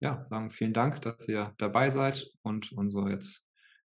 ja, 0.01 0.25
sagen 0.25 0.51
vielen 0.51 0.73
Dank, 0.75 1.03
dass 1.03 1.29
ihr 1.29 1.55
dabei 1.59 1.91
seid 1.91 2.31
und 2.43 2.73
unsere 2.73 3.11
jetzt 3.11 3.47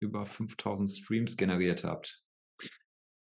über 0.01 0.27
5000 0.27 0.91
Streams 0.91 1.37
generiert 1.37 1.85
habt. 1.85 2.22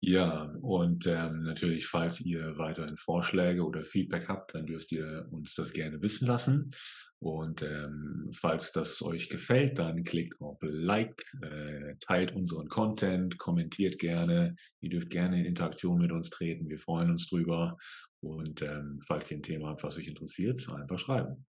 Ja, 0.03 0.51
und 0.61 1.05
ähm, 1.05 1.43
natürlich, 1.43 1.85
falls 1.85 2.21
ihr 2.21 2.57
weiterhin 2.57 2.95
Vorschläge 2.95 3.63
oder 3.63 3.83
Feedback 3.83 4.27
habt, 4.27 4.55
dann 4.55 4.65
dürft 4.65 4.91
ihr 4.91 5.27
uns 5.29 5.53
das 5.53 5.73
gerne 5.73 6.01
wissen 6.01 6.27
lassen. 6.27 6.71
Und 7.19 7.61
ähm, 7.61 8.31
falls 8.33 8.71
das 8.71 9.03
euch 9.03 9.29
gefällt, 9.29 9.77
dann 9.77 10.03
klickt 10.03 10.41
auf 10.41 10.57
Like, 10.63 11.23
äh, 11.43 11.95
teilt 11.99 12.35
unseren 12.35 12.67
Content, 12.67 13.37
kommentiert 13.37 13.99
gerne. 13.99 14.55
Ihr 14.79 14.89
dürft 14.89 15.11
gerne 15.11 15.39
in 15.39 15.45
Interaktion 15.45 15.99
mit 15.99 16.11
uns 16.11 16.31
treten. 16.31 16.67
Wir 16.67 16.79
freuen 16.79 17.11
uns 17.11 17.29
drüber. 17.29 17.77
Und 18.21 18.63
ähm, 18.63 18.99
falls 19.05 19.29
ihr 19.29 19.37
ein 19.37 19.43
Thema 19.43 19.69
habt, 19.69 19.83
was 19.83 19.97
euch 19.97 20.07
interessiert, 20.07 20.67
einfach 20.67 20.97
schreiben. 20.97 21.45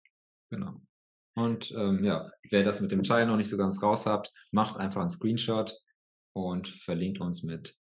Genau. 0.50 0.82
Und 1.34 1.72
ähm, 1.72 2.04
ja, 2.04 2.30
wer 2.50 2.62
das 2.62 2.82
mit 2.82 2.92
dem 2.92 3.02
Teil 3.02 3.26
noch 3.26 3.38
nicht 3.38 3.48
so 3.48 3.56
ganz 3.56 3.82
raus 3.82 4.04
habt, 4.04 4.30
macht 4.50 4.76
einfach 4.76 5.00
einen 5.00 5.08
Screenshot 5.08 5.74
und 6.34 6.68
verlinkt 6.68 7.18
uns 7.18 7.42
mit 7.42 7.78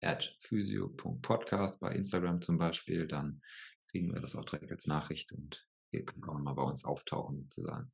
at 0.00 0.36
physio.podcast 0.40 1.78
bei 1.80 1.92
Instagram 1.94 2.40
zum 2.40 2.58
Beispiel. 2.58 3.06
Dann 3.06 3.42
kriegen 3.90 4.12
wir 4.12 4.20
das 4.20 4.36
auch 4.36 4.44
direkt 4.44 4.70
als 4.70 4.86
Nachricht 4.86 5.32
und 5.32 5.66
ihr 5.92 6.04
könnt 6.04 6.28
auch 6.28 6.38
mal 6.38 6.54
bei 6.54 6.62
uns 6.62 6.84
auftauchen 6.84 7.42
sozusagen. 7.42 7.92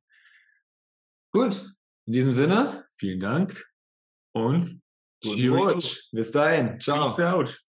Gut, 1.31 1.73
in 2.05 2.13
diesem 2.13 2.33
Sinne. 2.33 2.85
Vielen 2.97 3.19
Dank 3.19 3.65
und 4.33 4.81
Rutsch. 5.25 6.09
Bis 6.11 6.31
dahin. 6.31 6.79
Ciao. 6.79 7.15
Peace 7.15 7.25
out. 7.25 7.66